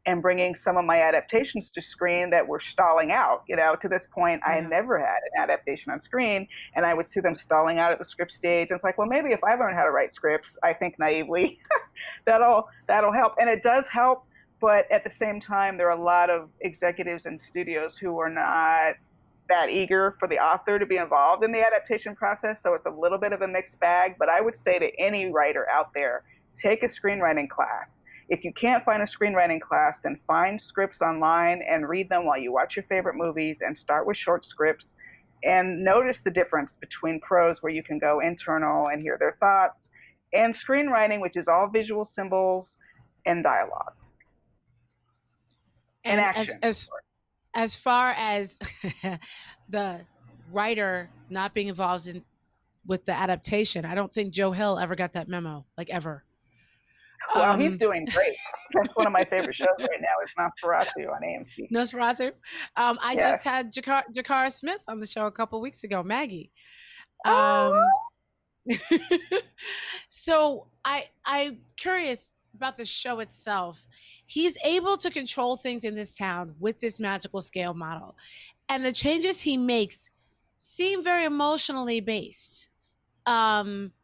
and 0.08 0.22
bringing 0.22 0.54
some 0.54 0.78
of 0.78 0.84
my 0.86 1.02
adaptations 1.02 1.70
to 1.70 1.82
screen 1.82 2.30
that 2.30 2.46
were 2.46 2.60
stalling 2.60 3.10
out. 3.10 3.42
You 3.46 3.56
know, 3.56 3.76
to 3.76 3.88
this 3.88 4.08
point, 4.10 4.40
I 4.46 4.52
had 4.52 4.62
mm-hmm. 4.62 4.70
never 4.70 4.98
had 4.98 5.18
an 5.34 5.42
adaptation 5.42 5.92
on 5.92 6.00
screen, 6.00 6.48
and 6.74 6.86
I 6.86 6.94
would 6.94 7.08
see 7.08 7.20
them 7.20 7.34
stalling 7.34 7.78
out 7.78 7.92
at 7.92 7.98
the 7.98 8.04
script 8.04 8.32
stage. 8.32 8.70
And 8.70 8.76
it's 8.76 8.84
like, 8.84 8.96
well, 8.96 9.06
maybe 9.06 9.32
if 9.32 9.44
I 9.44 9.54
learn 9.54 9.74
how 9.74 9.84
to 9.84 9.90
write 9.90 10.14
scripts, 10.14 10.56
I 10.62 10.72
think 10.72 10.98
naively, 10.98 11.60
that'll 12.26 12.68
that'll 12.86 13.12
help, 13.12 13.34
and 13.38 13.50
it 13.50 13.62
does 13.62 13.86
help. 13.88 14.24
But 14.60 14.90
at 14.90 15.04
the 15.04 15.10
same 15.10 15.40
time, 15.40 15.76
there 15.76 15.88
are 15.88 15.98
a 15.98 16.02
lot 16.02 16.30
of 16.30 16.48
executives 16.62 17.26
and 17.26 17.40
studios 17.40 17.96
who 17.96 18.18
are 18.18 18.30
not 18.30 18.94
that 19.48 19.70
eager 19.70 20.16
for 20.18 20.28
the 20.28 20.38
author 20.38 20.78
to 20.78 20.86
be 20.86 20.96
involved 20.96 21.42
in 21.42 21.52
the 21.52 21.64
adaptation 21.64 22.14
process. 22.14 22.62
So 22.62 22.74
it's 22.74 22.86
a 22.86 22.90
little 22.90 23.18
bit 23.18 23.32
of 23.32 23.42
a 23.42 23.48
mixed 23.48 23.80
bag. 23.80 24.16
But 24.18 24.28
I 24.28 24.40
would 24.40 24.58
say 24.58 24.78
to 24.78 24.90
any 24.98 25.30
writer 25.30 25.66
out 25.70 25.92
there, 25.94 26.24
take 26.54 26.82
a 26.82 26.86
screenwriting 26.86 27.48
class 27.48 27.98
if 28.28 28.44
you 28.44 28.52
can't 28.52 28.84
find 28.84 29.02
a 29.02 29.06
screenwriting 29.06 29.60
class, 29.60 30.00
then 30.00 30.18
find 30.26 30.60
scripts 30.60 31.00
online 31.00 31.62
and 31.68 31.88
read 31.88 32.10
them 32.10 32.26
while 32.26 32.38
you 32.38 32.52
watch 32.52 32.76
your 32.76 32.84
favorite 32.84 33.16
movies 33.16 33.58
and 33.60 33.76
start 33.76 34.06
with 34.06 34.16
short 34.16 34.44
scripts 34.44 34.94
and 35.44 35.82
notice 35.82 36.20
the 36.20 36.30
difference 36.30 36.74
between 36.74 37.20
prose 37.20 37.62
where 37.62 37.72
you 37.72 37.82
can 37.82 37.98
go 37.98 38.20
internal 38.20 38.86
and 38.88 39.00
hear 39.00 39.16
their 39.18 39.36
thoughts 39.38 39.88
and 40.32 40.54
screenwriting 40.54 41.20
which 41.20 41.36
is 41.36 41.46
all 41.46 41.68
visual 41.68 42.04
symbols 42.04 42.76
and 43.24 43.44
dialogue 43.44 43.94
and, 46.04 46.18
and 46.18 46.20
action 46.20 46.56
as, 46.60 46.88
as, 46.88 46.90
as 47.54 47.76
far 47.76 48.12
as 48.12 48.58
the 49.68 50.00
writer 50.52 51.10
not 51.30 51.54
being 51.54 51.68
involved 51.68 52.06
in 52.06 52.22
with 52.86 53.04
the 53.04 53.12
adaptation 53.12 53.84
i 53.84 53.94
don't 53.94 54.12
think 54.12 54.32
joe 54.32 54.52
hill 54.52 54.78
ever 54.78 54.96
got 54.96 55.12
that 55.12 55.28
memo 55.28 55.64
like 55.76 55.90
ever 55.90 56.24
well, 57.34 57.52
um, 57.52 57.60
he's 57.60 57.76
doing 57.76 58.06
great. 58.06 58.36
That's 58.72 58.94
one 58.94 59.06
of 59.06 59.12
my 59.12 59.24
favorite 59.24 59.54
shows 59.54 59.68
right 59.78 60.00
now. 60.00 60.08
It's 60.22 60.34
NOS4A2 60.38 61.10
on 61.10 61.22
AMC. 61.22 61.70
NOS4A2. 61.70 62.32
Um, 62.76 62.98
I 63.02 63.16
just 63.16 63.44
had 63.44 63.72
Jakar- 63.72 64.04
Jahkara 64.14 64.52
Smith 64.52 64.82
on 64.88 65.00
the 65.00 65.06
show 65.06 65.26
a 65.26 65.32
couple 65.32 65.60
weeks 65.60 65.84
ago, 65.84 66.02
Maggie. 66.02 66.50
Um, 67.24 67.34
oh. 67.34 67.84
so 70.08 70.66
I 70.84 71.06
I'm 71.24 71.60
curious 71.76 72.32
about 72.54 72.76
the 72.76 72.84
show 72.84 73.20
itself. 73.20 73.86
He's 74.28 74.58
able 74.62 74.98
to 74.98 75.10
control 75.10 75.56
things 75.56 75.84
in 75.84 75.94
this 75.94 76.14
town 76.14 76.54
with 76.60 76.80
this 76.80 77.00
magical 77.00 77.40
scale 77.40 77.72
model, 77.72 78.14
and 78.68 78.84
the 78.84 78.92
changes 78.92 79.40
he 79.40 79.56
makes 79.56 80.10
seem 80.58 81.02
very 81.02 81.24
emotionally 81.24 82.00
based. 82.00 82.68
Um, 83.24 83.94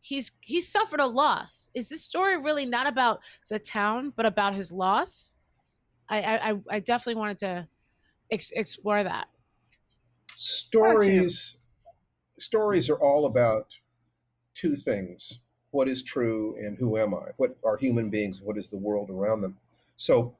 he's 0.00 0.30
he's 0.40 0.68
suffered 0.68 1.00
a 1.00 1.06
loss. 1.06 1.68
Is 1.74 1.88
this 1.88 2.02
story 2.04 2.38
really 2.38 2.64
not 2.64 2.86
about 2.86 3.22
the 3.48 3.58
town, 3.58 4.12
but 4.14 4.24
about 4.24 4.54
his 4.54 4.70
loss? 4.70 5.38
I 6.08 6.52
I, 6.52 6.60
I 6.70 6.80
definitely 6.80 7.18
wanted 7.18 7.38
to 7.38 7.68
ex- 8.30 8.52
explore 8.52 9.02
that. 9.02 9.28
Stories 10.36 11.56
stories 12.38 12.88
are 12.88 13.00
all 13.00 13.26
about 13.26 13.80
two 14.54 14.76
things: 14.76 15.40
what 15.72 15.88
is 15.88 16.04
true 16.04 16.54
and 16.56 16.78
who 16.78 16.96
am 16.98 17.14
I? 17.14 17.30
What 17.38 17.58
are 17.64 17.76
human 17.78 18.10
beings? 18.10 18.40
What 18.40 18.58
is 18.58 18.68
the 18.68 18.78
world 18.78 19.10
around 19.10 19.40
them? 19.42 19.58
So 20.02 20.36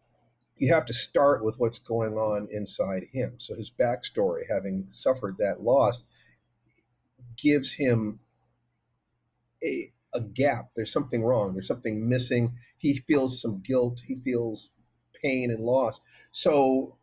you 0.56 0.74
have 0.74 0.86
to 0.86 0.92
start 0.92 1.44
with 1.44 1.54
what's 1.56 1.78
going 1.78 2.14
on 2.14 2.48
inside 2.50 3.04
him. 3.12 3.34
So 3.38 3.54
his 3.54 3.70
backstory, 3.70 4.42
having 4.50 4.86
suffered 4.88 5.36
that 5.38 5.62
loss, 5.62 6.02
gives 7.40 7.74
him 7.74 8.18
a, 9.62 9.92
a 10.12 10.20
gap. 10.20 10.70
There's 10.74 10.92
something 10.92 11.22
wrong. 11.22 11.52
There's 11.52 11.68
something 11.68 12.08
missing. 12.08 12.56
He 12.76 13.04
feels 13.06 13.40
some 13.40 13.60
guilt. 13.60 14.02
He 14.08 14.16
feels 14.16 14.72
pain 15.22 15.48
and 15.48 15.60
loss. 15.60 16.00
So 16.32 16.96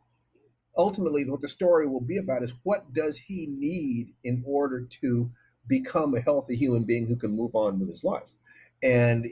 ultimately, 0.77 1.23
what 1.23 1.39
the 1.39 1.47
story 1.47 1.87
will 1.87 2.01
be 2.01 2.17
about 2.17 2.43
is 2.43 2.53
what 2.63 2.91
does 2.93 3.19
he 3.19 3.47
need 3.49 4.15
in 4.21 4.43
order 4.45 4.85
to 5.01 5.31
become 5.65 6.13
a 6.13 6.19
healthy 6.19 6.57
human 6.57 6.83
being 6.83 7.07
who 7.07 7.15
can 7.15 7.31
move 7.31 7.55
on 7.55 7.79
with 7.79 7.87
his 7.87 8.03
life? 8.03 8.33
And 8.83 9.27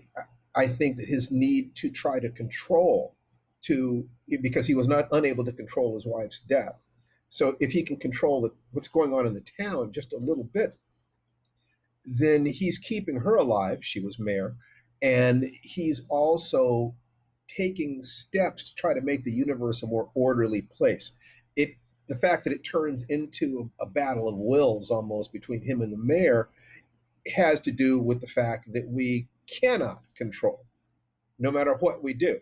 I 0.56 0.68
think 0.68 0.96
that 0.98 1.10
his 1.10 1.30
need 1.30 1.76
to 1.76 1.90
try 1.92 2.20
to 2.20 2.30
control, 2.30 3.17
to 3.64 4.08
because 4.42 4.68
he 4.68 4.76
was 4.76 4.88
not 4.88 5.08
unable 5.12 5.46
to 5.46 5.52
control 5.52 5.96
his 5.96 6.06
wife's 6.06 6.40
death. 6.40 6.76
So 7.30 7.58
if 7.60 7.72
he 7.72 7.84
can 7.84 7.98
control 7.98 8.42
the, 8.42 8.52
what's 8.72 8.88
going 8.88 9.14
on 9.14 9.26
in 9.26 9.34
the 9.34 9.44
town 9.62 9.92
just 9.92 10.14
a 10.14 10.18
little 10.18 10.46
bit, 10.46 10.78
then 12.06 12.46
he's 12.46 12.78
keeping 12.78 13.20
her 13.20 13.36
alive. 13.36 13.80
She 13.82 14.00
was 14.00 14.18
mayor. 14.18 14.56
And 15.02 15.52
he's 15.62 16.02
also 16.10 16.96
taking 17.48 18.02
steps 18.02 18.70
to 18.70 18.76
try 18.76 18.94
to 18.94 19.02
make 19.02 19.24
the 19.24 19.32
universe 19.32 19.84
a 19.84 19.88
more 19.88 20.10
orderly 20.14 20.62
place. 20.62 21.12
It 21.56 21.76
the 22.08 22.18
fact 22.18 22.46
that 22.46 22.54
it 22.54 22.64
turns 22.64 23.04
into 23.10 23.70
a, 23.80 23.84
a 23.84 23.90
battle 23.90 24.30
of 24.30 24.38
wills 24.38 24.90
almost 24.90 25.34
between 25.34 25.62
him 25.62 25.82
and 25.82 25.92
the 25.92 25.98
mayor 25.98 26.48
has 27.36 27.60
to 27.60 27.72
do 27.72 28.00
with 28.00 28.22
the 28.22 28.28
fact 28.28 28.72
that 28.72 28.88
we 28.88 29.28
cannot 29.62 30.02
control, 30.16 30.66
no 31.38 31.52
matter 31.52 31.76
what 31.80 32.02
we 32.02 32.14
do. 32.14 32.40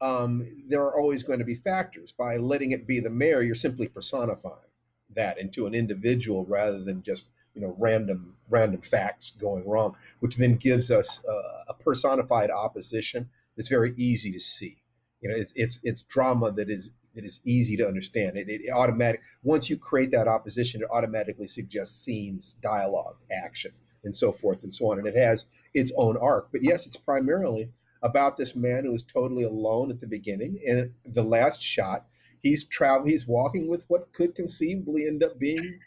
Um, 0.00 0.64
there 0.68 0.82
are 0.82 0.98
always 0.98 1.22
going 1.22 1.38
to 1.38 1.44
be 1.44 1.54
factors. 1.54 2.12
By 2.12 2.36
letting 2.36 2.72
it 2.72 2.86
be 2.86 3.00
the 3.00 3.10
mayor, 3.10 3.42
you're 3.42 3.54
simply 3.54 3.88
personifying 3.88 4.70
that 5.14 5.38
into 5.38 5.66
an 5.66 5.74
individual 5.74 6.44
rather 6.44 6.82
than 6.82 7.02
just 7.02 7.28
you 7.54 7.60
know 7.60 7.74
random 7.78 8.36
random 8.48 8.82
facts 8.82 9.30
going 9.30 9.66
wrong, 9.66 9.96
which 10.20 10.36
then 10.36 10.56
gives 10.56 10.90
us 10.90 11.24
uh, 11.24 11.64
a 11.68 11.74
personified 11.74 12.50
opposition 12.50 13.30
that's 13.56 13.68
very 13.68 13.94
easy 13.96 14.32
to 14.32 14.40
see. 14.40 14.82
You 15.20 15.30
know, 15.30 15.36
it, 15.36 15.52
it's 15.54 15.80
it's 15.82 16.02
drama 16.02 16.52
that 16.52 16.68
is 16.68 16.90
that 17.14 17.24
is 17.24 17.40
easy 17.44 17.76
to 17.76 17.86
understand. 17.86 18.36
It, 18.36 18.48
it 18.48 18.70
automatic 18.70 19.22
once 19.42 19.70
you 19.70 19.76
create 19.76 20.10
that 20.10 20.28
opposition, 20.28 20.82
it 20.82 20.88
automatically 20.90 21.46
suggests 21.46 21.96
scenes, 22.04 22.56
dialogue, 22.62 23.16
action, 23.30 23.72
and 24.02 24.14
so 24.14 24.32
forth 24.32 24.62
and 24.64 24.74
so 24.74 24.90
on. 24.90 24.98
And 24.98 25.06
it 25.06 25.16
has 25.16 25.46
its 25.72 25.92
own 25.96 26.16
arc. 26.16 26.50
But 26.52 26.62
yes, 26.62 26.86
it's 26.86 26.96
primarily 26.96 27.70
about 28.04 28.36
this 28.36 28.54
man 28.54 28.84
who 28.84 28.94
is 28.94 29.02
totally 29.02 29.42
alone 29.42 29.90
at 29.90 30.00
the 30.00 30.06
beginning. 30.06 30.60
And 30.68 30.92
the 31.04 31.24
last 31.24 31.62
shot, 31.62 32.06
he's 32.42 32.62
travel 32.62 33.06
he's 33.06 33.26
walking 33.26 33.66
with 33.66 33.86
what 33.88 34.12
could 34.12 34.34
conceivably 34.34 35.06
end 35.06 35.24
up 35.24 35.38
being, 35.38 35.80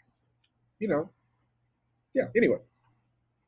you 0.78 0.88
know, 0.88 1.10
yeah. 2.14 2.24
Anyway. 2.36 2.58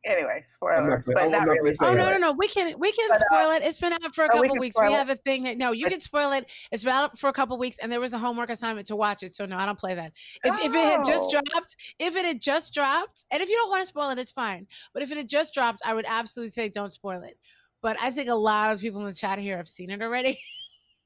Anyway, 0.02 0.42
spoiler. 0.46 1.02
But 1.04 1.30
not, 1.30 1.46
not 1.46 1.58
really. 1.60 1.74
Oh 1.82 1.92
no, 1.92 2.08
no, 2.10 2.16
no. 2.16 2.32
We 2.32 2.48
can 2.48 2.78
we 2.78 2.90
can 2.90 3.08
but, 3.10 3.18
spoil 3.18 3.50
uh, 3.50 3.56
it. 3.56 3.62
It's 3.62 3.78
been 3.78 3.92
out 3.92 4.14
for 4.14 4.24
a 4.24 4.28
couple 4.28 4.54
we 4.54 4.58
weeks. 4.58 4.76
We 4.80 4.90
have 4.92 5.10
a 5.10 5.16
thing 5.16 5.42
that 5.42 5.58
no, 5.58 5.72
you 5.72 5.88
can 5.88 6.00
spoil 6.00 6.32
it. 6.32 6.48
It's 6.72 6.82
been 6.82 6.94
out 6.94 7.18
for 7.18 7.28
a 7.28 7.34
couple 7.34 7.58
weeks, 7.58 7.76
and 7.82 7.92
there 7.92 8.00
was 8.00 8.14
a 8.14 8.18
homework 8.18 8.48
assignment 8.48 8.86
to 8.86 8.96
watch 8.96 9.22
it. 9.22 9.34
So 9.34 9.44
no, 9.44 9.58
I 9.58 9.66
don't 9.66 9.78
play 9.78 9.94
that. 9.96 10.12
If, 10.42 10.54
oh. 10.54 10.66
if 10.66 10.74
it 10.74 10.80
had 10.80 11.04
just 11.04 11.34
oh. 11.34 11.42
dropped, 11.42 11.76
if 11.98 12.16
it 12.16 12.24
had 12.24 12.40
just 12.40 12.72
dropped, 12.72 13.26
and 13.30 13.42
if 13.42 13.50
you 13.50 13.56
don't 13.56 13.68
want 13.68 13.82
to 13.82 13.86
spoil 13.86 14.08
it, 14.08 14.18
it's 14.18 14.32
fine. 14.32 14.66
But 14.94 15.02
if 15.02 15.10
it 15.10 15.18
had 15.18 15.28
just 15.28 15.52
dropped, 15.52 15.82
I 15.84 15.92
would 15.92 16.06
absolutely 16.08 16.52
say 16.52 16.70
don't 16.70 16.90
spoil 16.90 17.22
it. 17.22 17.36
But 17.82 17.96
I 18.00 18.10
think 18.10 18.28
a 18.28 18.34
lot 18.34 18.72
of 18.72 18.80
people 18.80 19.00
in 19.00 19.06
the 19.06 19.14
chat 19.14 19.38
here 19.38 19.56
have 19.56 19.68
seen 19.68 19.90
it 19.90 20.02
already. 20.02 20.40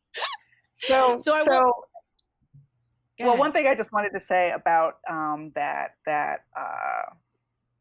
so 0.73 1.19
so 1.19 1.35
I 1.35 1.45
so, 1.45 1.51
will. 1.51 1.73
well, 3.21 3.37
one 3.37 3.53
thing 3.53 3.67
I 3.67 3.75
just 3.75 3.93
wanted 3.93 4.11
to 4.11 4.21
say 4.21 4.53
about 4.53 4.95
um, 5.09 5.53
that 5.55 5.97
that. 6.07 6.45
Uh, 6.57 7.15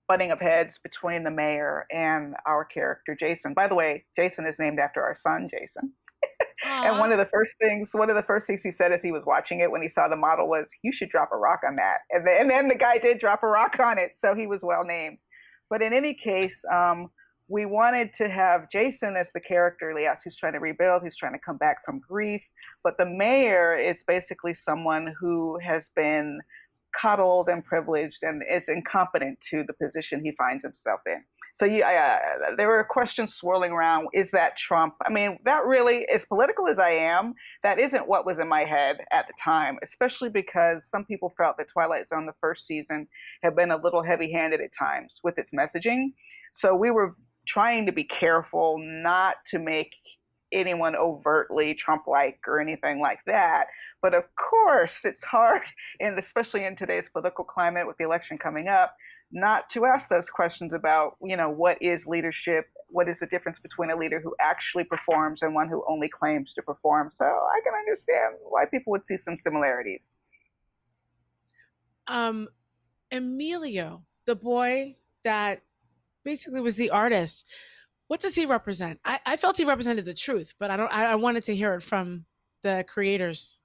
butting 0.07 0.31
of 0.31 0.39
heads 0.39 0.79
between 0.83 1.23
the 1.23 1.31
mayor 1.31 1.85
and 1.91 2.35
our 2.45 2.65
character 2.65 3.15
Jason. 3.19 3.53
By 3.53 3.67
the 3.67 3.75
way, 3.75 4.05
Jason 4.15 4.45
is 4.45 4.59
named 4.59 4.79
after 4.79 5.01
our 5.01 5.15
son 5.15 5.49
Jason. 5.49 5.93
and 6.65 6.99
one 6.99 7.11
of 7.11 7.17
the 7.17 7.25
first 7.25 7.53
things, 7.59 7.91
one 7.93 8.09
of 8.09 8.15
the 8.15 8.23
first 8.23 8.47
things 8.47 8.61
he 8.61 8.71
said 8.71 8.91
as 8.91 9.01
he 9.01 9.11
was 9.11 9.23
watching 9.25 9.59
it 9.59 9.71
when 9.71 9.81
he 9.81 9.89
saw 9.89 10.07
the 10.07 10.15
model 10.15 10.47
was, 10.47 10.67
"You 10.83 10.91
should 10.91 11.09
drop 11.09 11.29
a 11.33 11.37
rock 11.37 11.61
on 11.67 11.75
that." 11.77 11.99
And 12.11 12.25
then, 12.25 12.41
and 12.41 12.49
then 12.49 12.67
the 12.67 12.75
guy 12.75 12.97
did 12.97 13.19
drop 13.19 13.43
a 13.43 13.47
rock 13.47 13.79
on 13.79 13.97
it, 13.97 14.15
so 14.15 14.35
he 14.35 14.47
was 14.47 14.63
well 14.63 14.83
named. 14.83 15.17
But 15.69 15.81
in 15.81 15.93
any 15.93 16.13
case, 16.13 16.63
um, 16.71 17.09
we 17.47 17.65
wanted 17.65 18.13
to 18.15 18.29
have 18.29 18.69
Jason 18.69 19.15
as 19.17 19.31
the 19.33 19.39
character, 19.39 19.93
yes, 19.99 20.21
who's 20.23 20.37
trying 20.37 20.53
to 20.53 20.59
rebuild, 20.59 21.01
who's 21.03 21.15
trying 21.15 21.33
to 21.33 21.39
come 21.39 21.57
back 21.57 21.83
from 21.85 21.99
grief. 21.99 22.41
But 22.83 22.97
the 22.97 23.05
mayor 23.05 23.77
is 23.77 24.03
basically 24.05 24.53
someone 24.53 25.13
who 25.19 25.59
has 25.59 25.89
been 25.95 26.39
coddled 26.99 27.49
and 27.49 27.63
privileged 27.63 28.23
and 28.23 28.43
is 28.49 28.69
incompetent 28.69 29.39
to 29.49 29.63
the 29.65 29.73
position 29.73 30.23
he 30.23 30.31
finds 30.37 30.63
himself 30.63 31.01
in. 31.05 31.23
So 31.55 31.65
you, 31.65 31.83
uh, 31.83 32.17
there 32.57 32.67
were 32.67 32.83
questions 32.83 33.35
swirling 33.35 33.71
around: 33.71 34.07
Is 34.13 34.31
that 34.31 34.57
Trump? 34.57 34.95
I 35.05 35.11
mean, 35.11 35.37
that 35.45 35.65
really, 35.65 36.07
as 36.07 36.25
political 36.25 36.67
as 36.67 36.79
I 36.79 36.89
am, 36.89 37.35
that 37.61 37.77
isn't 37.77 38.07
what 38.07 38.25
was 38.25 38.39
in 38.39 38.47
my 38.47 38.61
head 38.61 38.97
at 39.11 39.27
the 39.27 39.33
time. 39.39 39.77
Especially 39.83 40.29
because 40.29 40.83
some 40.83 41.05
people 41.05 41.31
felt 41.37 41.57
that 41.57 41.67
Twilight 41.71 42.07
Zone, 42.07 42.25
the 42.25 42.33
first 42.41 42.65
season, 42.65 43.07
had 43.43 43.55
been 43.55 43.69
a 43.69 43.77
little 43.77 44.01
heavy-handed 44.01 44.61
at 44.61 44.73
times 44.73 45.19
with 45.23 45.37
its 45.37 45.51
messaging. 45.51 46.13
So 46.53 46.75
we 46.75 46.89
were 46.89 47.15
trying 47.47 47.85
to 47.85 47.91
be 47.91 48.03
careful 48.03 48.77
not 48.79 49.35
to 49.51 49.59
make 49.59 49.91
anyone 50.53 50.95
overtly 50.95 51.73
Trump-like 51.73 52.39
or 52.47 52.61
anything 52.61 53.01
like 53.01 53.19
that. 53.25 53.65
But 54.01 54.13
of 54.13 54.23
course, 54.35 55.03
it's 55.03 55.23
hard, 55.23 55.63
and 55.99 56.17
especially 56.17 56.65
in 56.65 56.75
today's 56.75 57.09
political 57.09 57.43
climate 57.43 57.87
with 57.87 57.97
the 57.97 58.05
election 58.05 58.37
coming 58.37 58.67
up, 58.67 58.95
not 59.31 59.69
to 59.71 59.85
ask 59.85 60.09
those 60.09 60.29
questions 60.29 60.73
about, 60.73 61.15
you 61.21 61.35
know, 61.35 61.49
what 61.49 61.81
is 61.81 62.05
leadership? 62.05 62.65
What 62.89 63.09
is 63.09 63.19
the 63.19 63.25
difference 63.25 63.57
between 63.57 63.89
a 63.89 63.95
leader 63.95 64.21
who 64.21 64.35
actually 64.39 64.83
performs 64.83 65.41
and 65.41 65.55
one 65.55 65.67
who 65.67 65.83
only 65.89 66.07
claims 66.07 66.53
to 66.53 66.61
perform? 66.61 67.09
So 67.09 67.25
I 67.25 67.59
can 67.63 67.73
understand 67.73 68.35
why 68.43 68.65
people 68.65 68.91
would 68.91 69.05
see 69.05 69.17
some 69.17 69.37
similarities. 69.39 70.13
Um, 72.07 72.47
Emilio, 73.11 74.03
the 74.25 74.35
boy 74.35 74.97
that 75.23 75.61
basically 76.23 76.61
was 76.61 76.75
the 76.75 76.89
artist, 76.89 77.45
what 78.07 78.19
does 78.19 78.35
he 78.35 78.45
represent? 78.45 78.99
I, 79.05 79.19
I 79.25 79.37
felt 79.37 79.57
he 79.57 79.65
represented 79.65 80.05
the 80.05 80.13
truth, 80.13 80.53
but 80.59 80.69
I 80.69 80.77
don't. 80.77 80.91
I, 80.91 81.05
I 81.05 81.15
wanted 81.15 81.43
to 81.45 81.55
hear 81.55 81.73
it 81.75 81.81
from 81.81 82.25
the 82.61 82.85
creators. 82.87 83.59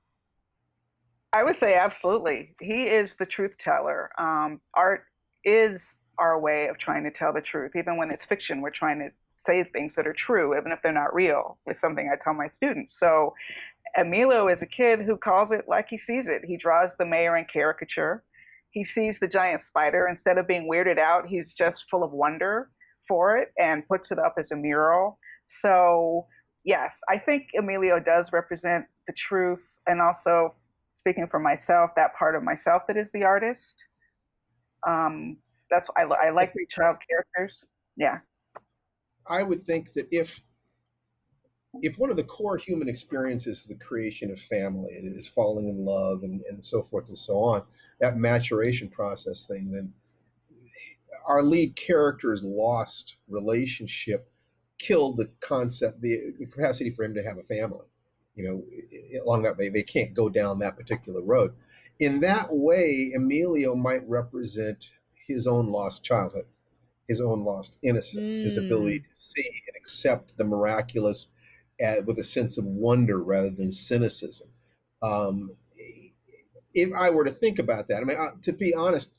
I 1.33 1.45
would 1.45 1.57
say 1.57 1.75
absolutely. 1.75 2.55
He 2.61 2.85
is 2.85 3.17
the 3.17 3.27
truth 3.27 3.59
teller. 3.59 4.11
Um, 4.19 4.61
art 4.75 5.05
is 5.45 5.95
our 6.19 6.41
way 6.41 6.69
of 6.69 6.79
trying 6.79 7.05
to 7.05 7.11
tell 7.11 7.33
the 7.33 7.41
truth. 7.41 7.73
Even 7.77 7.97
when 7.97 8.11
it's 8.11 8.25
fiction, 8.25 8.61
we're 8.61 8.71
trying 8.71 8.99
to 9.01 9.11
say 9.35 9.63
things 9.63 9.95
that 9.95 10.07
are 10.07 10.13
true, 10.13 10.57
even 10.59 10.73
if 10.73 10.81
they're 10.83 10.93
not 10.93 11.15
real. 11.15 11.59
It's 11.67 11.81
something 11.81 12.11
I 12.13 12.17
tell 12.17 12.35
my 12.35 12.49
students. 12.49 12.99
So 12.99 13.35
Emilio 13.97 14.49
is 14.49 14.63
a 14.63 14.67
kid 14.67 15.03
who 15.03 15.17
calls 15.17 15.53
it 15.53 15.67
like 15.69 15.89
he 15.89 15.99
sees 15.99 16.27
it. 16.27 16.43
He 16.45 16.57
draws 16.57 16.93
the 16.99 17.07
mayor 17.07 17.37
in 17.37 17.45
caricature. 17.45 18.25
He 18.71 18.85
sees 18.85 19.19
the 19.19 19.29
giant 19.29 19.63
spider. 19.63 20.07
Instead 20.09 20.39
of 20.39 20.47
being 20.47 20.69
weirded 20.71 20.99
out, 20.99 21.27
he's 21.27 21.53
just 21.53 21.85
full 21.91 22.03
of 22.03 22.13
wonder 22.13 22.71
for 23.07 23.39
it 23.39 23.49
and 23.59 23.87
puts 23.89 24.13
it 24.13 24.19
up 24.19 24.35
as 24.39 24.51
a 24.51 24.57
mural. 24.57 25.19
So, 25.47 26.27
yes, 26.65 26.99
I 27.09 27.19
think 27.19 27.49
Emilio 27.59 27.99
does 27.99 28.31
represent 28.33 28.85
the 29.07 29.15
truth. 29.15 29.63
And 29.87 30.01
also, 30.01 30.55
speaking 30.93 31.27
for 31.31 31.41
myself, 31.41 31.91
that 31.97 32.15
part 32.15 32.35
of 32.35 32.43
myself 32.43 32.83
that 32.89 32.97
is 32.97 33.11
the 33.13 33.23
artist. 33.23 33.83
Um, 34.87 35.39
that's 35.71 35.91
I, 35.97 36.03
I 36.03 36.31
like 36.31 36.53
the 36.53 36.67
child 36.69 36.97
characters. 37.09 37.65
Yeah. 37.97 38.19
I 39.27 39.43
would 39.43 39.63
think 39.63 39.93
that 39.95 40.07
if 40.13 40.41
if 41.83 41.99
one 41.99 42.11
of 42.11 42.17
the 42.17 42.25
core 42.25 42.57
human 42.57 42.89
experiences 42.89 43.61
is 43.61 43.67
the 43.67 43.75
creation 43.75 44.31
of 44.31 44.39
family, 44.39 44.93
is 44.93 45.29
falling 45.29 45.69
in 45.69 45.85
love 45.85 46.23
and, 46.23 46.43
and 46.49 46.65
so 46.65 46.83
forth 46.83 47.09
and 47.09 47.19
so 47.19 47.39
on, 47.43 47.63
that 48.01 48.17
maturation 48.17 48.89
process 48.89 49.45
thing, 49.45 49.71
then 49.71 49.93
our 51.27 51.43
lead 51.43 51.77
character's 51.77 52.43
lost 52.43 53.17
relationship 53.29 54.31
killed 54.79 55.19
the 55.19 55.29
concept, 55.41 56.01
the, 56.01 56.33
the 56.39 56.47
capacity 56.47 56.91
for 56.91 57.05
him 57.05 57.15
to 57.15 57.23
have 57.23 57.39
a 57.39 57.43
family. 57.43 57.87
You 58.35 58.45
know, 58.45 59.21
along 59.23 59.43
that 59.43 59.57
way, 59.57 59.69
they 59.69 59.83
can't 59.83 60.15
go 60.15 60.29
down 60.29 60.61
that 60.61 60.77
particular 60.77 61.21
road 61.21 61.53
in 61.99 62.21
that 62.21 62.49
way, 62.51 63.13
Emilio 63.15 63.75
might 63.75 64.09
represent 64.09 64.91
his 65.27 65.47
own 65.47 65.69
lost 65.69 66.05
childhood, 66.05 66.47
his 67.09 67.21
own 67.21 67.43
lost 67.43 67.77
innocence, 67.83 68.37
mm. 68.37 68.45
his 68.45 68.57
ability 68.57 69.01
to 69.01 69.11
see 69.15 69.63
and 69.67 69.77
accept 69.77 70.37
the 70.37 70.45
miraculous 70.45 71.33
uh, 71.85 72.03
with 72.05 72.19
a 72.19 72.25
sense 72.25 72.59
of 72.59 72.65
wonder 72.65 73.23
rather 73.23 73.51
than 73.51 73.73
cynicism. 73.73 74.49
Um, 75.03 75.57
if 76.75 76.93
I 76.93 77.11
were 77.11 77.25
to 77.25 77.31
think 77.31 77.59
about 77.59 77.89
that, 77.89 78.03
I 78.03 78.05
mean, 78.05 78.17
uh, 78.17 78.31
to 78.43 78.53
be 78.53 78.75
honest, 78.75 79.11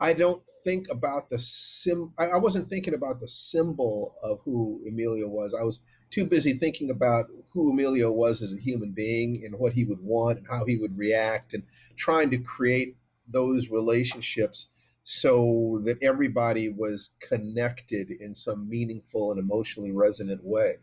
I 0.00 0.12
don't 0.12 0.42
think 0.64 0.88
about 0.90 1.30
the 1.30 1.38
sim. 1.38 2.12
I, 2.18 2.28
I 2.28 2.36
wasn't 2.36 2.68
thinking 2.68 2.94
about 2.94 3.20
the 3.20 3.28
symbol 3.28 4.14
of 4.22 4.40
who 4.44 4.82
Emilio 4.86 5.28
was. 5.28 5.54
I 5.54 5.62
was 5.62 5.80
too 6.10 6.24
busy 6.24 6.52
thinking 6.52 6.90
about 6.90 7.26
who 7.50 7.70
Emilio 7.70 8.10
was 8.10 8.42
as 8.42 8.52
a 8.52 8.60
human 8.60 8.92
being 8.92 9.42
and 9.44 9.58
what 9.58 9.72
he 9.72 9.84
would 9.84 10.00
want 10.02 10.38
and 10.38 10.46
how 10.48 10.64
he 10.64 10.76
would 10.76 10.98
react 10.98 11.54
and 11.54 11.62
trying 11.96 12.30
to 12.30 12.38
create 12.38 12.96
those 13.26 13.70
relationships 13.70 14.66
so 15.04 15.80
that 15.84 16.02
everybody 16.02 16.68
was 16.68 17.10
connected 17.20 18.10
in 18.10 18.34
some 18.34 18.68
meaningful 18.68 19.30
and 19.30 19.40
emotionally 19.40 19.90
resonant 19.90 20.44
way. 20.44 20.76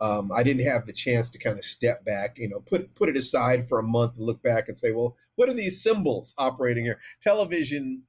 Um, 0.00 0.32
I 0.32 0.42
didn't 0.42 0.66
have 0.66 0.86
the 0.86 0.92
chance 0.92 1.28
to 1.30 1.38
kind 1.38 1.58
of 1.58 1.64
step 1.64 2.04
back, 2.04 2.38
you 2.38 2.48
know, 2.48 2.60
put 2.60 2.94
put 2.94 3.08
it 3.08 3.16
aside 3.16 3.68
for 3.68 3.78
a 3.78 3.82
month 3.82 4.16
and 4.16 4.26
look 4.26 4.42
back 4.42 4.68
and 4.68 4.76
say, 4.76 4.92
well, 4.92 5.16
what 5.36 5.48
are 5.48 5.54
these 5.54 5.82
symbols 5.82 6.34
operating 6.36 6.84
here? 6.84 7.00
Television 7.20 8.02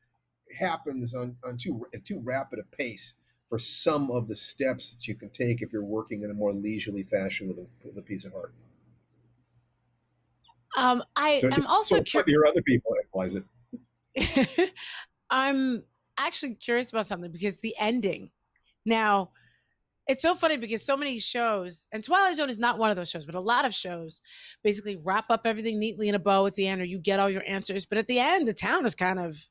happens 0.59 1.13
on, 1.13 1.37
on 1.43 1.57
too 1.57 1.85
too 2.03 2.19
rapid 2.19 2.59
a 2.59 2.75
pace 2.75 3.13
for 3.49 3.59
some 3.59 4.09
of 4.09 4.27
the 4.27 4.35
steps 4.35 4.95
that 4.95 5.07
you 5.07 5.15
can 5.15 5.29
take 5.29 5.61
if 5.61 5.71
you're 5.71 5.83
working 5.83 6.23
in 6.23 6.31
a 6.31 6.33
more 6.33 6.53
leisurely 6.53 7.03
fashion 7.03 7.47
with 7.47 7.59
a, 7.59 7.67
with 7.83 7.97
a 7.97 8.01
piece 8.01 8.25
of 8.25 8.33
art. 8.33 8.53
Um, 10.75 11.03
I 11.15 11.39
so, 11.39 11.49
am 11.51 11.65
also 11.67 11.97
so 11.97 12.03
curious. 12.03 12.27
Hear 12.27 12.45
other 12.45 12.61
people 12.61 12.91
analyze 13.13 13.35
it. 14.15 14.73
I'm 15.29 15.83
actually 16.17 16.55
curious 16.55 16.89
about 16.89 17.05
something 17.05 17.31
because 17.31 17.57
the 17.57 17.75
ending. 17.79 18.31
Now, 18.85 19.31
it's 20.07 20.21
so 20.21 20.35
funny 20.35 20.57
because 20.57 20.83
so 20.85 20.95
many 20.95 21.19
shows, 21.19 21.87
and 21.91 22.03
Twilight 22.03 22.35
Zone 22.35 22.49
is 22.49 22.59
not 22.59 22.77
one 22.77 22.89
of 22.91 22.95
those 22.95 23.09
shows, 23.09 23.25
but 23.25 23.35
a 23.35 23.39
lot 23.39 23.65
of 23.65 23.73
shows 23.73 24.21
basically 24.63 24.97
wrap 25.03 25.25
up 25.29 25.41
everything 25.45 25.79
neatly 25.79 26.09
in 26.09 26.15
a 26.15 26.19
bow 26.19 26.45
at 26.45 26.53
the 26.53 26.67
end, 26.67 26.81
or 26.81 26.85
you 26.85 26.99
get 26.99 27.19
all 27.19 27.29
your 27.29 27.43
answers. 27.47 27.85
But 27.85 27.97
at 27.97 28.07
the 28.07 28.19
end, 28.19 28.47
the 28.47 28.53
town 28.53 28.85
is 28.85 28.95
kind 28.95 29.19
of 29.19 29.49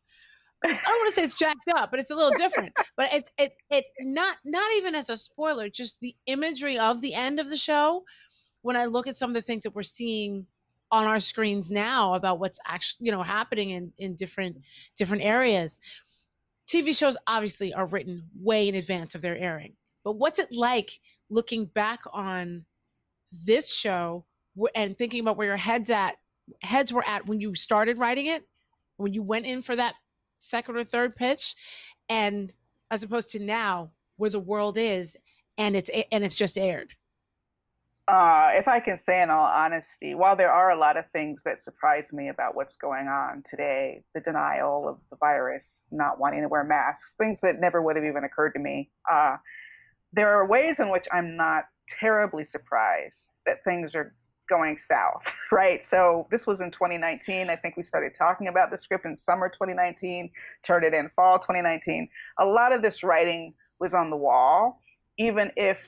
I 0.65 0.69
don't 0.69 0.81
want 0.87 1.09
to 1.09 1.15
say 1.15 1.23
it's 1.23 1.35
jacked 1.35 1.69
up, 1.77 1.91
but 1.91 2.01
it's 2.01 2.11
a 2.11 2.15
little 2.15 2.33
different. 2.37 2.73
but 2.97 3.13
it's 3.13 3.31
it 3.37 3.55
it 3.71 3.85
not 4.01 4.37
not 4.45 4.71
even 4.77 4.95
as 4.95 5.11
a 5.11 5.17
spoiler, 5.17 5.69
just 5.69 6.01
the 6.01 6.15
imagery 6.27 6.79
of 6.79 7.01
the 7.01 7.15
end 7.15 7.39
of 7.39 7.49
the 7.51 7.57
show. 7.57 8.05
When 8.63 8.77
I 8.77 8.87
look 8.87 9.07
at 9.07 9.17
some 9.17 9.31
of 9.31 9.35
the 9.35 9.43
things 9.43 9.65
that 9.65 9.75
we're 9.75 9.83
seeing 9.83 10.47
on 10.91 11.07
our 11.07 11.21
screens 11.21 11.71
now 11.71 12.15
about 12.15 12.39
what's 12.39 12.59
actually 12.67 13.07
you 13.07 13.13
know 13.13 13.23
happening 13.23 13.71
in 13.71 13.93
in 13.99 14.15
different 14.15 14.59
different 14.97 15.23
areas, 15.23 15.79
TV 16.67 16.97
shows 16.97 17.17
obviously 17.27 17.75
are 17.75 17.87
written 17.87 18.31
way 18.41 18.69
in 18.69 18.75
advance 18.75 19.15
of 19.15 19.21
their 19.21 19.37
airing. 19.37 19.75
But 20.05 20.13
what's 20.13 20.39
it 20.39 20.53
like 20.53 21.01
looking 21.31 21.65
back 21.65 22.01
on 22.13 22.67
this 23.45 23.75
show 23.75 24.27
and 24.75 24.97
thinking 24.97 25.21
about 25.21 25.37
where 25.37 25.49
your 25.49 25.57
heads 25.57 25.91
at 25.91 26.17
heads 26.63 26.93
were 26.93 27.07
at 27.07 27.27
when 27.27 27.41
you 27.41 27.55
started 27.55 27.99
writing 27.99 28.27
it, 28.27 28.47
when 28.99 29.15
you 29.15 29.23
went 29.23 29.47
in 29.47 29.63
for 29.63 29.75
that 29.75 29.95
second 30.39 30.77
or 30.77 30.85
third 30.85 31.17
pitch 31.17 31.55
and 32.09 32.53
as 32.91 33.03
opposed 33.03 33.31
to 33.31 33.39
now 33.39 33.91
where 34.17 34.31
the 34.31 34.39
world 34.39 34.77
is 34.79 35.17
and 35.57 35.75
it's 35.75 35.91
and 36.13 36.25
it's 36.25 36.37
just 36.37 36.59
aired? 36.59 36.93
Uh, 38.07 38.51
if 38.53 38.69
I 38.69 38.81
can 38.81 38.99
say 38.99 39.23
in 39.23 39.31
all 39.31 39.47
honesty, 39.47 40.15
while 40.15 40.37
there 40.37 40.53
are 40.53 40.71
a 40.71 40.79
lot 40.79 40.99
of 40.99 41.07
things 41.11 41.43
that 41.45 41.59
surprise 41.59 42.13
me 42.13 42.29
about 42.29 42.55
what's 42.55 42.77
going 42.77 43.09
on 43.09 43.43
today, 43.49 44.03
the 44.15 44.21
denial 44.21 44.87
of 44.87 44.99
the 45.09 45.17
virus, 45.17 45.85
not 45.91 46.21
wanting 46.21 46.43
to 46.43 46.49
wear 46.49 46.65
masks, 46.65 47.15
things 47.17 47.41
that 47.41 47.59
never 47.59 47.81
would 47.81 47.97
have 47.97 48.05
even 48.05 48.23
occurred 48.23 48.53
to 48.53 48.59
me, 48.59 48.91
uh, 49.11 49.37
there 50.15 50.35
are 50.35 50.47
ways 50.47 50.81
in 50.81 50.91
which 50.91 51.07
I'm 51.13 51.37
not 51.37 51.65
terribly 51.89 52.45
surprised 52.45 53.31
that 53.47 53.65
things 53.65 53.95
are 53.95 54.15
going 54.49 54.79
south, 54.79 55.23
right? 55.53 55.83
So 55.83 56.27
this 56.31 56.47
was 56.47 56.61
in 56.61 56.71
2019. 56.71 57.51
I 57.51 57.57
think 57.57 57.77
we 57.77 57.83
started 57.83 58.15
talking 58.17 58.49
about 58.49 58.71
the 58.71 58.79
script 58.79 59.05
in 59.05 59.17
summer 59.17 59.49
2019, 59.49 60.31
turned 60.65 60.85
it 60.85 60.95
in 60.95 61.11
fall 61.17 61.39
2019. 61.39 62.09
A 62.39 62.45
lot 62.45 62.73
of 62.73 62.83
this 62.83 63.03
writing 63.03 63.55
was 63.81 63.95
on 63.95 64.11
the 64.11 64.17
wall, 64.17 64.81
even 65.19 65.51
if 65.57 65.79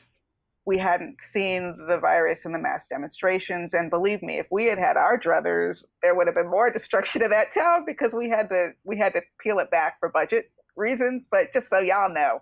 we 0.65 0.79
hadn't 0.79 1.21
seen 1.21 1.77
the 1.89 1.97
virus 1.97 2.45
and 2.45 2.53
the 2.53 2.59
mass 2.59 2.89
demonstrations. 2.89 3.73
And 3.73 3.89
believe 3.89 4.21
me, 4.21 4.39
if 4.39 4.47
we 4.51 4.65
had 4.65 4.79
had 4.79 4.97
our 4.97 5.17
druthers, 5.19 5.85
there 6.03 6.15
would 6.15 6.27
have 6.27 6.35
been 6.35 6.51
more 6.51 6.71
destruction 6.73 7.23
of 7.23 7.31
that 7.31 7.55
town 7.55 7.85
because 7.87 8.13
we 8.13 8.29
had 8.29 8.49
to 8.49 8.71
we 8.85 8.99
had 8.99 9.13
to 9.13 9.21
peel 9.41 9.61
it 9.61 9.71
back 9.71 10.01
for 10.01 10.09
budget 10.09 10.51
reasons. 10.75 11.29
But 11.31 11.53
just 11.53 11.71
so 11.71 11.79
y'all 11.79 12.13
know, 12.13 12.41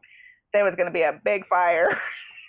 there 0.54 0.64
was 0.64 0.74
going 0.74 0.86
to 0.86 0.92
be 0.92 1.02
a 1.02 1.20
big 1.22 1.44
fire 1.44 2.00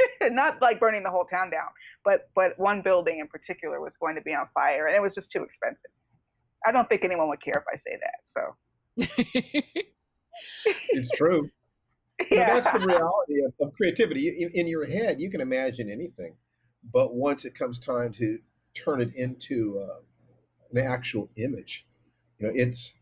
not 0.32 0.62
like 0.62 0.80
burning 0.80 1.03
the 1.03 1.10
whole 1.10 1.26
town 1.26 1.49
down, 1.49 1.68
but 2.03 2.30
but 2.36 2.58
one 2.58 2.82
building 2.82 3.20
in 3.20 3.28
particular 3.28 3.82
was 3.82 3.97
going 3.97 4.16
to 4.16 4.22
be 4.22 4.34
on 4.34 4.47
fire, 4.53 4.88
and 4.88 4.95
it 4.95 5.01
was 5.01 5.14
just 5.16 5.32
too 5.32 5.43
expensive. 5.43 5.91
I 6.66 6.72
don't 6.72 6.88
think 6.89 7.03
anyone 7.03 7.28
would 7.30 7.43
care 7.43 7.56
if 7.56 7.64
I 7.72 7.78
say 7.78 7.97
that. 8.01 8.20
So 8.24 8.56
it's 10.89 11.12
true. 11.12 11.49
yeah. 12.32 12.53
that's 12.53 12.72
the 12.72 12.80
reality 12.80 13.43
of, 13.45 13.53
of 13.68 13.74
creativity. 13.74 14.30
In, 14.30 14.49
in, 14.53 14.68
your 14.68 14.86
head, 14.86 15.20
you 15.20 15.30
can 15.30 15.41
imagine 15.41 15.89
anything, 15.89 16.36
but 16.93 17.14
once 17.14 17.43
it 17.43 17.53
comes 17.53 17.78
time 17.78 18.14
to 18.14 18.39
turn 18.74 19.01
it 19.01 19.14
into 19.16 19.82
uh, 19.84 19.99
an 20.72 20.78
actual 20.78 21.30
image, 21.36 21.86
you 22.39 22.47
know, 22.47 22.53
it's 22.56 22.95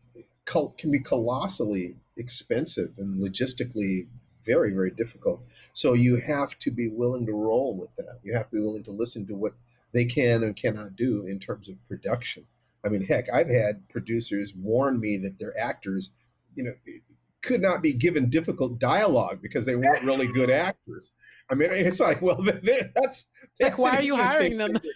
can 0.76 0.90
be 0.90 0.98
colossally 0.98 1.96
expensive 2.16 2.90
and 2.98 3.24
logistically 3.24 4.08
very 4.44 4.72
very 4.72 4.90
difficult. 4.90 5.42
So 5.72 5.92
you 5.94 6.16
have 6.16 6.58
to 6.60 6.70
be 6.70 6.88
willing 6.88 7.26
to 7.26 7.32
roll 7.32 7.76
with 7.76 7.94
that. 7.96 8.20
You 8.22 8.34
have 8.34 8.50
to 8.50 8.56
be 8.56 8.62
willing 8.62 8.84
to 8.84 8.92
listen 8.92 9.26
to 9.26 9.34
what 9.34 9.54
they 9.92 10.04
can 10.04 10.42
and 10.42 10.56
cannot 10.56 10.96
do 10.96 11.24
in 11.26 11.38
terms 11.38 11.68
of 11.68 11.76
production. 11.88 12.46
I 12.84 12.88
mean, 12.88 13.06
heck, 13.06 13.32
I've 13.32 13.48
had 13.48 13.88
producers 13.88 14.52
warn 14.54 15.00
me 15.00 15.16
that 15.18 15.38
their 15.38 15.58
actors, 15.58 16.10
you 16.54 16.64
know, 16.64 16.74
could 17.42 17.62
not 17.62 17.82
be 17.82 17.92
given 17.92 18.28
difficult 18.28 18.78
dialogue 18.78 19.40
because 19.40 19.64
they 19.64 19.76
weren't 19.76 20.04
really 20.04 20.26
good 20.26 20.50
actors. 20.50 21.12
I 21.48 21.54
mean, 21.54 21.70
it's 21.72 22.00
like, 22.00 22.20
well, 22.20 22.42
that's, 22.42 23.26
that's 23.58 23.78
like, 23.78 23.78
why 23.78 23.96
are 23.96 24.02
you 24.02 24.16
hiring 24.16 24.58
them? 24.58 24.76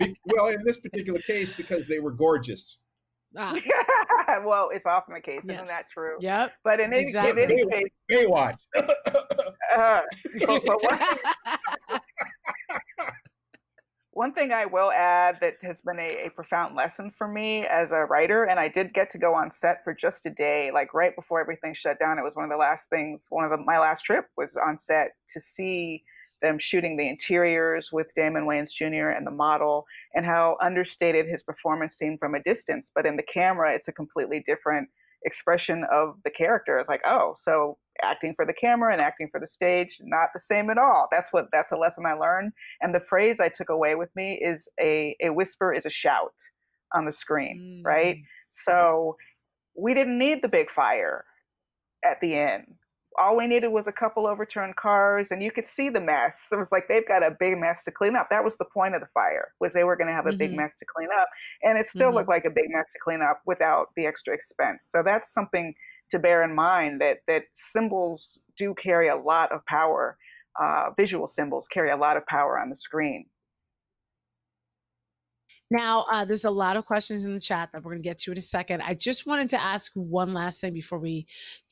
Uh, 0.00 0.06
well, 0.24 0.48
in 0.48 0.64
this 0.64 0.78
particular 0.78 1.20
case, 1.20 1.50
because 1.50 1.86
they 1.86 2.00
were 2.00 2.10
gorgeous. 2.10 2.78
Ah. 3.36 3.54
well, 4.44 4.70
it's 4.72 4.86
often 4.86 5.14
the 5.14 5.20
case, 5.20 5.42
yes. 5.44 5.54
isn't 5.54 5.66
that 5.66 5.90
true? 5.90 6.16
Yep. 6.20 6.52
But 6.64 6.80
in 6.80 6.92
any, 6.92 7.02
exactly. 7.02 7.42
in 7.42 7.50
any 7.50 7.66
case, 7.66 7.88
Baywatch. 8.10 8.58
uh, 9.76 10.02
but, 10.46 10.62
but 10.64 12.00
one 14.12 14.32
thing 14.32 14.52
I 14.52 14.66
will 14.66 14.90
add 14.90 15.38
that 15.40 15.54
has 15.62 15.80
been 15.80 15.98
a, 15.98 16.26
a, 16.26 16.30
profound 16.30 16.76
lesson 16.76 17.10
for 17.10 17.26
me 17.26 17.66
as 17.66 17.92
a 17.92 18.04
writer, 18.04 18.44
and 18.44 18.60
I 18.60 18.68
did 18.68 18.92
get 18.92 19.10
to 19.10 19.18
go 19.18 19.34
on 19.34 19.50
set 19.50 19.82
for 19.84 19.94
just 19.94 20.26
a 20.26 20.30
day, 20.30 20.70
like 20.72 20.94
right 20.94 21.14
before 21.16 21.40
everything 21.40 21.74
shut 21.74 21.98
down. 21.98 22.18
It 22.18 22.22
was 22.22 22.36
one 22.36 22.44
of 22.44 22.50
the 22.50 22.56
last 22.56 22.88
things, 22.90 23.22
one 23.30 23.44
of 23.44 23.50
the, 23.50 23.58
my 23.58 23.78
last 23.78 24.02
trip 24.02 24.26
was 24.36 24.56
on 24.56 24.78
set 24.78 25.12
to 25.32 25.40
see 25.40 26.04
them 26.42 26.58
shooting 26.58 26.96
the 26.96 27.08
interiors 27.08 27.90
with 27.92 28.08
Damon 28.14 28.44
Wayans 28.44 28.72
Jr. 28.72 29.10
and 29.10 29.26
the 29.26 29.30
model, 29.30 29.86
and 30.14 30.26
how 30.26 30.56
understated 30.60 31.26
his 31.26 31.42
performance 31.42 31.96
seemed 31.96 32.18
from 32.18 32.34
a 32.34 32.42
distance. 32.42 32.90
But 32.94 33.06
in 33.06 33.16
the 33.16 33.22
camera, 33.22 33.74
it's 33.74 33.88
a 33.88 33.92
completely 33.92 34.42
different 34.46 34.88
expression 35.24 35.84
of 35.92 36.16
the 36.24 36.30
character. 36.30 36.78
It's 36.78 36.88
like, 36.88 37.02
oh, 37.06 37.34
so 37.38 37.76
acting 38.02 38.34
for 38.34 38.44
the 38.44 38.52
camera 38.52 38.92
and 38.92 39.00
acting 39.00 39.28
for 39.30 39.40
the 39.40 39.48
stage, 39.48 39.88
not 40.00 40.28
the 40.34 40.40
same 40.40 40.70
at 40.70 40.78
all. 40.78 41.08
That's 41.10 41.32
what 41.32 41.46
that's 41.52 41.72
a 41.72 41.76
lesson 41.76 42.06
I 42.06 42.14
learned. 42.14 42.52
And 42.80 42.94
the 42.94 43.00
phrase 43.00 43.38
I 43.40 43.48
took 43.48 43.68
away 43.68 43.94
with 43.94 44.10
me 44.16 44.40
is 44.42 44.68
a 44.80 45.16
a 45.22 45.30
whisper 45.30 45.72
is 45.72 45.86
a 45.86 45.90
shout 45.90 46.34
on 46.94 47.04
the 47.04 47.12
screen, 47.12 47.82
mm. 47.82 47.86
right? 47.86 48.18
So 48.52 49.16
we 49.76 49.94
didn't 49.94 50.18
need 50.18 50.42
the 50.42 50.48
big 50.48 50.70
fire 50.70 51.24
at 52.04 52.20
the 52.20 52.36
end 52.36 52.74
all 53.18 53.36
we 53.36 53.46
needed 53.46 53.68
was 53.68 53.86
a 53.86 53.92
couple 53.92 54.26
overturned 54.26 54.76
cars 54.76 55.28
and 55.30 55.42
you 55.42 55.50
could 55.50 55.66
see 55.66 55.88
the 55.88 56.00
mess 56.00 56.48
it 56.52 56.56
was 56.56 56.72
like 56.72 56.88
they've 56.88 57.06
got 57.06 57.22
a 57.22 57.30
big 57.38 57.58
mess 57.58 57.84
to 57.84 57.90
clean 57.90 58.16
up 58.16 58.28
that 58.30 58.44
was 58.44 58.56
the 58.58 58.64
point 58.64 58.94
of 58.94 59.00
the 59.00 59.06
fire 59.12 59.52
was 59.60 59.72
they 59.72 59.84
were 59.84 59.96
going 59.96 60.06
to 60.06 60.12
have 60.12 60.26
a 60.26 60.30
mm-hmm. 60.30 60.38
big 60.38 60.54
mess 60.54 60.76
to 60.76 60.84
clean 60.84 61.08
up 61.20 61.28
and 61.62 61.78
it 61.78 61.86
still 61.86 62.08
mm-hmm. 62.08 62.18
looked 62.18 62.28
like 62.28 62.44
a 62.44 62.50
big 62.50 62.66
mess 62.68 62.86
to 62.92 62.98
clean 63.02 63.20
up 63.22 63.40
without 63.46 63.88
the 63.96 64.06
extra 64.06 64.34
expense 64.34 64.82
so 64.86 65.02
that's 65.04 65.32
something 65.32 65.74
to 66.10 66.18
bear 66.18 66.42
in 66.42 66.54
mind 66.54 67.00
that 67.00 67.18
that 67.26 67.42
symbols 67.54 68.38
do 68.58 68.74
carry 68.82 69.08
a 69.08 69.16
lot 69.16 69.50
of 69.52 69.64
power 69.66 70.16
uh, 70.60 70.90
visual 70.96 71.26
symbols 71.26 71.66
carry 71.72 71.90
a 71.90 71.96
lot 71.96 72.16
of 72.16 72.26
power 72.26 72.58
on 72.58 72.68
the 72.68 72.76
screen 72.76 73.26
now, 75.72 76.06
uh, 76.12 76.24
there's 76.24 76.44
a 76.44 76.50
lot 76.50 76.76
of 76.76 76.84
questions 76.84 77.24
in 77.24 77.34
the 77.34 77.40
chat 77.40 77.70
that 77.72 77.82
we're 77.82 77.92
going 77.92 78.02
to 78.02 78.08
get 78.08 78.18
to 78.18 78.32
in 78.32 78.38
a 78.38 78.42
second. 78.42 78.82
I 78.82 78.94
just 78.94 79.26
wanted 79.26 79.48
to 79.50 79.60
ask 79.60 79.90
one 79.94 80.34
last 80.34 80.60
thing 80.60 80.74
before 80.74 80.98
we, 80.98 81.26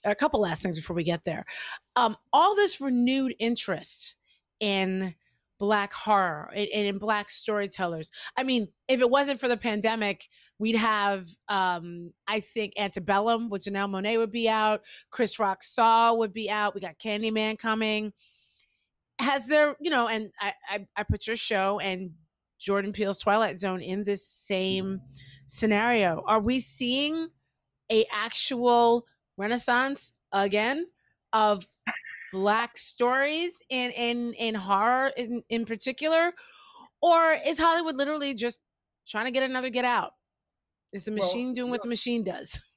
a 0.04 0.14
couple 0.14 0.40
last 0.40 0.62
things 0.62 0.78
before 0.78 0.96
we 0.96 1.04
get 1.04 1.24
there. 1.24 1.44
Um, 1.96 2.16
all 2.32 2.56
this 2.56 2.80
renewed 2.80 3.34
interest 3.38 4.16
in 4.58 5.14
Black 5.58 5.92
horror 5.92 6.50
and, 6.56 6.66
in 6.68 6.98
Black 6.98 7.30
storytellers. 7.30 8.10
I 8.36 8.42
mean, 8.42 8.68
if 8.88 9.00
it 9.00 9.10
wasn't 9.10 9.38
for 9.38 9.48
the 9.48 9.58
pandemic, 9.58 10.28
we'd 10.58 10.76
have, 10.76 11.26
um, 11.48 12.12
I 12.26 12.40
think, 12.40 12.72
Antebellum 12.78 13.50
with 13.50 13.64
Janelle 13.64 13.90
Monáe 13.90 14.16
would 14.16 14.32
be 14.32 14.48
out, 14.48 14.80
Chris 15.10 15.38
Rock 15.38 15.62
Saw 15.62 16.14
would 16.14 16.32
be 16.32 16.48
out. 16.48 16.74
We 16.74 16.80
got 16.80 16.98
Candyman 16.98 17.58
coming. 17.58 18.12
Has 19.18 19.46
there, 19.46 19.76
you 19.80 19.90
know, 19.90 20.08
and 20.08 20.30
I, 20.40 20.52
I, 20.70 20.86
I 20.96 21.02
put 21.02 21.26
your 21.26 21.36
show 21.36 21.78
and 21.78 22.12
Jordan 22.60 22.92
Peele's 22.92 23.18
Twilight 23.18 23.58
Zone 23.58 23.80
in 23.80 24.04
this 24.04 24.26
same 24.26 24.84
mm-hmm. 24.84 25.04
scenario. 25.46 26.22
Are 26.26 26.40
we 26.40 26.60
seeing 26.60 27.28
a 27.90 28.04
actual 28.12 29.06
renaissance 29.36 30.12
again 30.30 30.86
of 31.32 31.66
black 32.32 32.78
stories 32.78 33.60
in 33.68 33.90
in 33.90 34.34
in 34.34 34.54
horror 34.54 35.10
in 35.16 35.42
in 35.48 35.64
particular 35.64 36.32
or 37.02 37.36
is 37.44 37.58
Hollywood 37.58 37.96
literally 37.96 38.34
just 38.34 38.60
trying 39.08 39.24
to 39.24 39.30
get 39.30 39.42
another 39.42 39.70
get 39.70 39.84
out? 39.84 40.12
Is 40.92 41.04
the 41.04 41.10
machine 41.10 41.48
well, 41.48 41.54
doing 41.54 41.70
what 41.70 41.82
the 41.82 41.88
machine 41.88 42.22
does? 42.24 42.60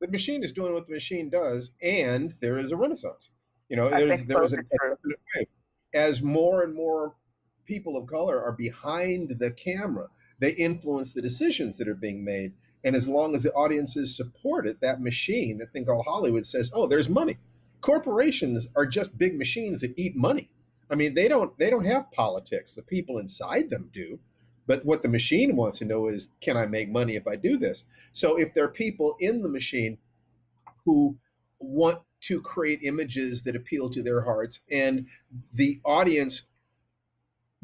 The 0.00 0.08
machine 0.08 0.42
is 0.42 0.50
doing 0.50 0.74
what 0.74 0.84
the 0.86 0.92
machine 0.94 1.30
does, 1.30 1.70
and 1.80 2.34
there 2.40 2.58
is 2.58 2.72
a 2.72 2.76
renaissance. 2.76 3.30
You 3.68 3.76
know, 3.76 3.88
there's 3.88 4.24
there 4.24 4.42
is 4.42 4.52
a, 4.52 4.58
a, 4.58 5.46
as 5.94 6.20
more 6.20 6.64
and 6.64 6.74
more 6.74 7.14
people 7.64 7.96
of 7.96 8.06
color 8.06 8.42
are 8.42 8.52
behind 8.52 9.38
the 9.38 9.50
camera. 9.50 10.08
They 10.38 10.50
influence 10.52 11.12
the 11.12 11.22
decisions 11.22 11.78
that 11.78 11.88
are 11.88 11.94
being 11.94 12.24
made. 12.24 12.52
And 12.84 12.96
as 12.96 13.08
long 13.08 13.34
as 13.34 13.44
the 13.44 13.52
audiences 13.52 14.16
support 14.16 14.66
it, 14.66 14.80
that 14.80 15.00
machine, 15.00 15.58
that 15.58 15.72
thing 15.72 15.84
called 15.84 16.04
Hollywood 16.06 16.46
says, 16.46 16.70
oh, 16.74 16.86
there's 16.86 17.08
money. 17.08 17.38
Corporations 17.80 18.68
are 18.74 18.86
just 18.86 19.18
big 19.18 19.38
machines 19.38 19.80
that 19.80 19.96
eat 19.96 20.16
money. 20.16 20.50
I 20.90 20.94
mean, 20.94 21.14
they 21.14 21.26
don't 21.26 21.56
they 21.58 21.70
don't 21.70 21.86
have 21.86 22.12
politics. 22.12 22.74
The 22.74 22.82
people 22.82 23.18
inside 23.18 23.70
them 23.70 23.88
do. 23.92 24.18
But 24.66 24.84
what 24.84 25.02
the 25.02 25.08
machine 25.08 25.56
wants 25.56 25.78
to 25.78 25.84
know 25.84 26.06
is, 26.06 26.28
can 26.40 26.56
I 26.56 26.66
make 26.66 26.88
money 26.88 27.16
if 27.16 27.26
I 27.26 27.36
do 27.36 27.58
this? 27.58 27.84
So 28.12 28.38
if 28.38 28.54
there 28.54 28.64
are 28.64 28.68
people 28.68 29.16
in 29.18 29.42
the 29.42 29.48
machine 29.48 29.98
who 30.84 31.16
want 31.58 32.00
to 32.22 32.40
create 32.40 32.80
images 32.82 33.42
that 33.42 33.56
appeal 33.56 33.90
to 33.90 34.02
their 34.02 34.22
hearts 34.22 34.60
and 34.70 35.06
the 35.52 35.80
audience 35.84 36.44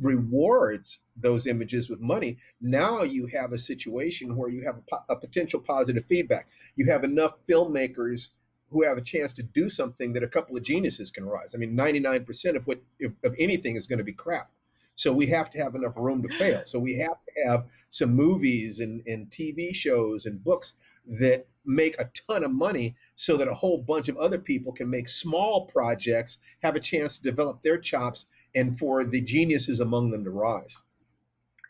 rewards 0.01 1.01
those 1.17 1.47
images 1.47 1.91
with 1.91 2.01
money, 2.01 2.39
now 2.61 3.03
you 3.03 3.27
have 3.27 3.53
a 3.53 3.59
situation 3.59 4.37
where 4.37 4.51
you 4.51 4.65
have 4.65 4.81
a, 4.93 5.13
a, 5.13 5.17
potential 5.17 5.61
positive 5.61 6.05
feedback. 6.05 6.49
You 6.77 6.87
have 6.87 7.05
enough 7.05 7.35
filmmakers 7.49 8.31
who 8.71 8.85
have 8.85 8.99
a 8.99 9.03
chance 9.03 9.33
to 9.33 9.43
do 9.43 9.71
something 9.71 10.13
that 10.13 10.23
a 10.23 10.29
couple 10.29 10.57
of 10.57 10.63
geniuses 10.63 11.11
can 11.11 11.27
rise. 11.27 11.55
I 11.55 11.59
mean, 11.59 11.77
99% 11.77 12.55
of 12.55 12.67
what 12.67 12.81
of 13.25 13.35
anything 13.39 13.77
is 13.77 13.87
going 13.87 13.99
to 13.99 14.05
be 14.05 14.13
crap. 14.13 14.51
So 14.95 15.13
we 15.13 15.27
have 15.27 15.49
to 15.51 15.59
have 15.59 15.75
enough 15.75 15.97
room 15.97 16.23
to 16.23 16.29
fail. 16.29 16.63
So 16.65 16.79
we 16.79 16.99
have 16.99 17.19
to 17.25 17.49
have 17.49 17.67
some 17.89 18.15
movies 18.15 18.81
and, 18.81 19.03
and 19.07 19.31
TV 19.31 19.75
shows 19.75 20.27
and 20.27 20.43
books 20.43 20.73
that 21.07 21.47
make 21.65 21.99
a 22.01 22.11
ton 22.29 22.43
of 22.43 22.51
money 22.51 22.97
so 23.15 23.37
that 23.37 23.49
a 23.49 23.55
whole 23.55 23.79
bunch 23.79 24.09
of 24.09 24.17
other 24.17 24.39
people 24.39 24.73
can 24.73 24.91
make 24.91 25.09
small 25.09 25.67
projects, 25.67 26.39
have 26.63 26.75
a 26.75 26.81
chance 26.81 27.17
to 27.17 27.23
develop 27.23 27.63
their 27.63 27.79
chops 27.79 28.27
and 28.55 28.79
for 28.79 29.05
the 29.05 29.21
geniuses 29.21 29.81
among 29.81 30.11
them 30.11 30.25
to 30.25 30.31
rise. 30.31 30.77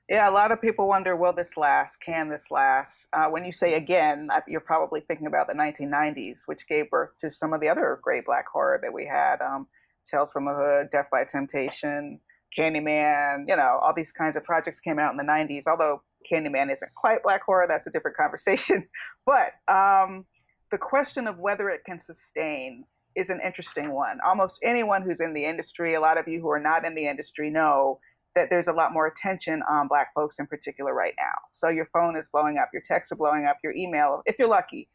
Yeah, 0.08 0.30
a 0.30 0.32
lot 0.32 0.52
of 0.52 0.60
people 0.62 0.88
wonder, 0.88 1.16
will 1.16 1.34
this 1.34 1.56
last? 1.58 1.98
Can 2.00 2.30
this 2.30 2.46
last? 2.50 2.98
Uh, 3.12 3.26
when 3.26 3.44
you 3.44 3.52
say 3.52 3.74
again, 3.74 4.28
you're 4.46 4.60
probably 4.60 5.00
thinking 5.00 5.26
about 5.26 5.48
the 5.48 5.54
1990s, 5.54 6.42
which 6.46 6.66
gave 6.66 6.88
birth 6.88 7.10
to 7.20 7.30
some 7.30 7.52
of 7.52 7.60
the 7.60 7.68
other 7.68 8.00
great 8.02 8.24
black 8.24 8.46
horror 8.50 8.80
that 8.82 8.92
we 8.92 9.04
had 9.04 9.42
um, 9.42 9.66
Tales 10.10 10.32
from 10.32 10.46
the 10.46 10.54
Hood, 10.54 10.88
Def 10.90 11.10
by 11.10 11.24
Temptation, 11.24 12.20
Candyman, 12.56 13.44
you 13.48 13.56
know, 13.56 13.78
all 13.82 13.92
these 13.94 14.10
kinds 14.10 14.36
of 14.36 14.44
projects 14.44 14.80
came 14.80 14.98
out 14.98 15.10
in 15.10 15.18
the 15.18 15.24
90s. 15.24 15.64
Although 15.66 16.02
Candyman 16.30 16.72
isn't 16.72 16.94
quite 16.94 17.22
black 17.22 17.42
horror, 17.42 17.66
that's 17.68 17.86
a 17.86 17.90
different 17.90 18.16
conversation. 18.16 18.88
But 19.26 19.52
um, 19.68 20.24
the 20.70 20.78
question 20.78 21.26
of 21.26 21.38
whether 21.38 21.68
it 21.68 21.82
can 21.84 21.98
sustain 21.98 22.84
is 23.16 23.30
an 23.30 23.40
interesting 23.44 23.92
one. 23.92 24.18
Almost 24.24 24.60
anyone 24.64 25.02
who's 25.02 25.20
in 25.20 25.34
the 25.34 25.44
industry, 25.44 25.94
a 25.94 26.00
lot 26.00 26.18
of 26.18 26.28
you 26.28 26.40
who 26.40 26.50
are 26.50 26.60
not 26.60 26.84
in 26.84 26.94
the 26.94 27.06
industry 27.06 27.50
know 27.50 27.98
that 28.34 28.48
there's 28.50 28.68
a 28.68 28.72
lot 28.72 28.92
more 28.92 29.06
attention 29.06 29.62
on 29.68 29.88
Black 29.88 30.08
folks 30.14 30.38
in 30.38 30.46
particular 30.46 30.94
right 30.94 31.14
now. 31.18 31.34
So 31.50 31.68
your 31.68 31.88
phone 31.92 32.16
is 32.16 32.28
blowing 32.32 32.58
up, 32.58 32.68
your 32.72 32.82
texts 32.86 33.10
are 33.10 33.16
blowing 33.16 33.46
up, 33.46 33.56
your 33.64 33.74
email, 33.74 34.22
if 34.26 34.36
you're 34.38 34.48
lucky. 34.48 34.88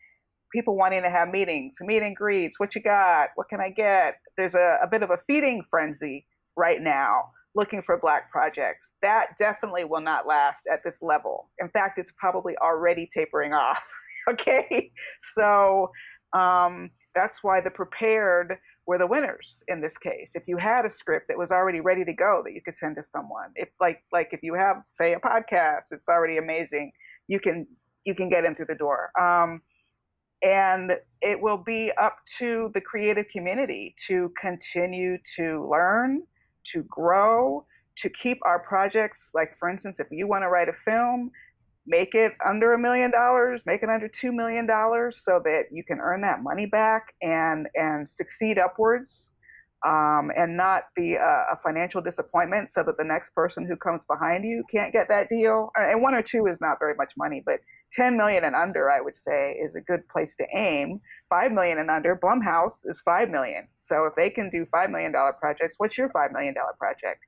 People 0.53 0.77
wanting 0.77 1.01
to 1.01 1.09
have 1.09 1.29
meetings, 1.29 1.73
meet 1.81 2.03
and 2.03 2.15
greets. 2.15 2.59
What 2.59 2.75
you 2.75 2.81
got? 2.81 3.29
What 3.35 3.49
can 3.49 3.59
I 3.59 3.69
get? 3.69 4.17
There's 4.37 4.53
a, 4.53 4.77
a 4.83 4.87
bit 4.87 5.01
of 5.01 5.09
a 5.09 5.17
feeding 5.25 5.63
frenzy 5.69 6.27
right 6.55 6.79
now 6.79 7.31
looking 7.55 7.81
for 7.81 7.97
Black 7.97 8.31
projects. 8.31 8.91
That 9.01 9.37
definitely 9.37 9.85
will 9.85 10.01
not 10.01 10.27
last 10.27 10.67
at 10.71 10.83
this 10.83 10.99
level. 11.01 11.49
In 11.59 11.69
fact, 11.69 11.97
it's 11.97 12.11
probably 12.17 12.55
already 12.57 13.09
tapering 13.13 13.53
off. 13.53 13.83
okay. 14.29 14.91
So, 15.35 15.91
um, 16.33 16.89
that's 17.15 17.43
why 17.43 17.61
the 17.61 17.69
prepared 17.69 18.57
were 18.85 18.97
the 18.97 19.07
winners 19.07 19.61
in 19.67 19.81
this 19.81 19.97
case. 19.97 20.31
If 20.35 20.43
you 20.47 20.57
had 20.57 20.85
a 20.85 20.89
script 20.89 21.27
that 21.29 21.37
was 21.37 21.51
already 21.51 21.79
ready 21.79 22.03
to 22.05 22.13
go 22.13 22.41
that 22.43 22.53
you 22.53 22.61
could 22.61 22.75
send 22.75 22.95
to 22.97 23.03
someone, 23.03 23.51
if 23.55 23.69
like 23.79 24.03
like 24.11 24.29
if 24.31 24.41
you 24.43 24.53
have 24.55 24.77
say 24.87 25.13
a 25.13 25.19
podcast, 25.19 25.91
it's 25.91 26.09
already 26.09 26.37
amazing. 26.37 26.91
You 27.27 27.39
can 27.39 27.67
you 28.05 28.15
can 28.15 28.29
get 28.29 28.45
in 28.45 28.55
through 28.55 28.67
the 28.67 28.75
door. 28.75 29.11
Um, 29.19 29.61
And 30.41 30.91
it 31.21 31.41
will 31.41 31.61
be 31.75 31.91
up 32.01 32.17
to 32.39 32.69
the 32.73 32.81
creative 32.81 33.27
community 33.31 33.95
to 34.07 34.33
continue 34.41 35.17
to 35.37 35.45
learn, 35.71 36.23
to 36.73 36.83
grow, 36.83 37.65
to 38.01 38.09
keep 38.09 38.39
our 38.43 38.59
projects. 38.59 39.31
Like, 39.33 39.55
for 39.57 39.69
instance, 39.69 40.01
if 40.01 40.07
you 40.11 40.27
want 40.27 40.43
to 40.43 40.49
write 40.49 40.67
a 40.67 40.73
film, 40.73 41.31
make 41.85 42.15
it 42.15 42.33
under 42.45 42.73
a 42.73 42.79
million 42.79 43.11
dollars, 43.11 43.61
make 43.65 43.83
it 43.83 43.89
under 43.89 44.07
two 44.07 44.31
million 44.31 44.65
dollars, 44.65 45.21
so 45.23 45.41
that 45.43 45.63
you 45.71 45.83
can 45.83 45.99
earn 45.99 46.21
that 46.21 46.41
money 46.41 46.65
back 46.65 47.13
and 47.21 47.67
and 47.75 48.09
succeed 48.09 48.57
upwards, 48.57 49.29
um, 49.85 50.31
and 50.37 50.55
not 50.55 50.83
be 50.95 51.15
a, 51.15 51.45
a, 51.51 51.59
financial 51.61 52.01
disappointment, 52.01 52.69
so 52.69 52.83
that 52.83 52.97
the 52.97 53.03
next 53.03 53.31
person 53.31 53.67
who 53.67 53.75
comes 53.75 54.05
behind 54.05 54.45
you 54.45 54.63
can't 54.71 54.93
get 54.93 55.09
that 55.09 55.27
deal. 55.27 55.71
And 55.75 56.01
one 56.01 56.13
or 56.15 56.21
two 56.21 56.47
is 56.47 56.61
not 56.61 56.79
very 56.79 56.95
much 56.95 57.13
money, 57.17 57.43
but 57.45 57.59
10 57.91 58.15
million 58.15 58.45
and 58.45 58.55
under, 58.55 58.89
I 58.89 59.01
would 59.01 59.17
say, 59.17 59.57
is 59.61 59.75
a 59.75 59.81
good 59.81 60.07
place 60.07 60.35
to 60.37 60.45
aim. 60.55 61.01
5 61.29 61.51
million 61.51 61.79
and 61.79 61.91
under, 61.91 62.15
Blumhouse 62.15 62.79
is 62.85 63.01
5 63.03 63.29
million. 63.29 63.67
So 63.81 64.05
if 64.05 64.15
they 64.15 64.29
can 64.29 64.49
do 64.49 64.65
$5 64.73 64.89
million 64.89 65.13
projects, 65.39 65.75
what's 65.77 65.97
your 65.97 66.09
$5 66.09 66.31
million 66.31 66.55
project? 66.79 67.19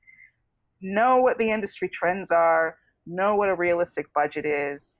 Know 0.81 1.17
what 1.17 1.37
the 1.37 1.49
industry 1.51 1.89
trends 1.89 2.31
are, 2.31 2.77
know 3.05 3.35
what 3.35 3.49
a 3.49 3.55
realistic 3.55 4.13
budget 4.13 4.45
is, 4.45 4.95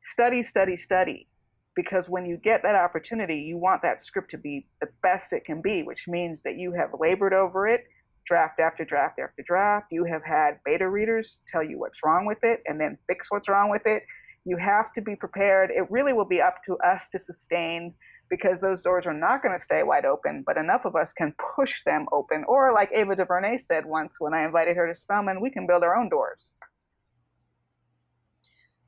study, 0.00 0.42
study, 0.42 0.76
study. 0.76 1.28
Because 1.76 2.08
when 2.08 2.24
you 2.24 2.36
get 2.36 2.62
that 2.62 2.76
opportunity, 2.76 3.36
you 3.36 3.58
want 3.58 3.82
that 3.82 4.00
script 4.00 4.30
to 4.30 4.38
be 4.38 4.66
the 4.80 4.88
best 5.02 5.32
it 5.32 5.44
can 5.44 5.60
be, 5.60 5.82
which 5.82 6.06
means 6.06 6.42
that 6.44 6.56
you 6.56 6.72
have 6.72 6.90
labored 6.98 7.34
over 7.34 7.66
it, 7.66 7.84
draft 8.26 8.60
after 8.60 8.84
draft 8.84 9.18
after 9.18 9.42
draft. 9.44 9.86
You 9.90 10.04
have 10.04 10.22
had 10.22 10.60
beta 10.64 10.88
readers 10.88 11.38
tell 11.48 11.64
you 11.64 11.78
what's 11.78 12.04
wrong 12.04 12.26
with 12.26 12.38
it 12.44 12.62
and 12.66 12.80
then 12.80 12.96
fix 13.08 13.30
what's 13.30 13.48
wrong 13.48 13.70
with 13.70 13.82
it 13.86 14.04
you 14.44 14.56
have 14.58 14.92
to 14.92 15.00
be 15.00 15.16
prepared. 15.16 15.70
It 15.70 15.90
really 15.90 16.12
will 16.12 16.24
be 16.24 16.40
up 16.40 16.56
to 16.66 16.76
us 16.78 17.08
to 17.10 17.18
sustain 17.18 17.94
because 18.30 18.60
those 18.60 18.82
doors 18.82 19.06
are 19.06 19.14
not 19.14 19.42
going 19.42 19.56
to 19.56 19.62
stay 19.62 19.82
wide 19.82 20.04
open, 20.04 20.42
but 20.46 20.56
enough 20.56 20.84
of 20.84 20.96
us 20.96 21.12
can 21.12 21.34
push 21.56 21.82
them 21.84 22.06
open. 22.12 22.44
Or, 22.46 22.72
like 22.72 22.90
Ava 22.92 23.16
DuVernay 23.16 23.58
said 23.58 23.84
once 23.86 24.16
when 24.18 24.34
I 24.34 24.44
invited 24.44 24.76
her 24.76 24.86
to 24.86 24.98
Spelman, 24.98 25.40
we 25.40 25.50
can 25.50 25.66
build 25.66 25.82
our 25.82 25.96
own 25.96 26.08
doors. 26.08 26.50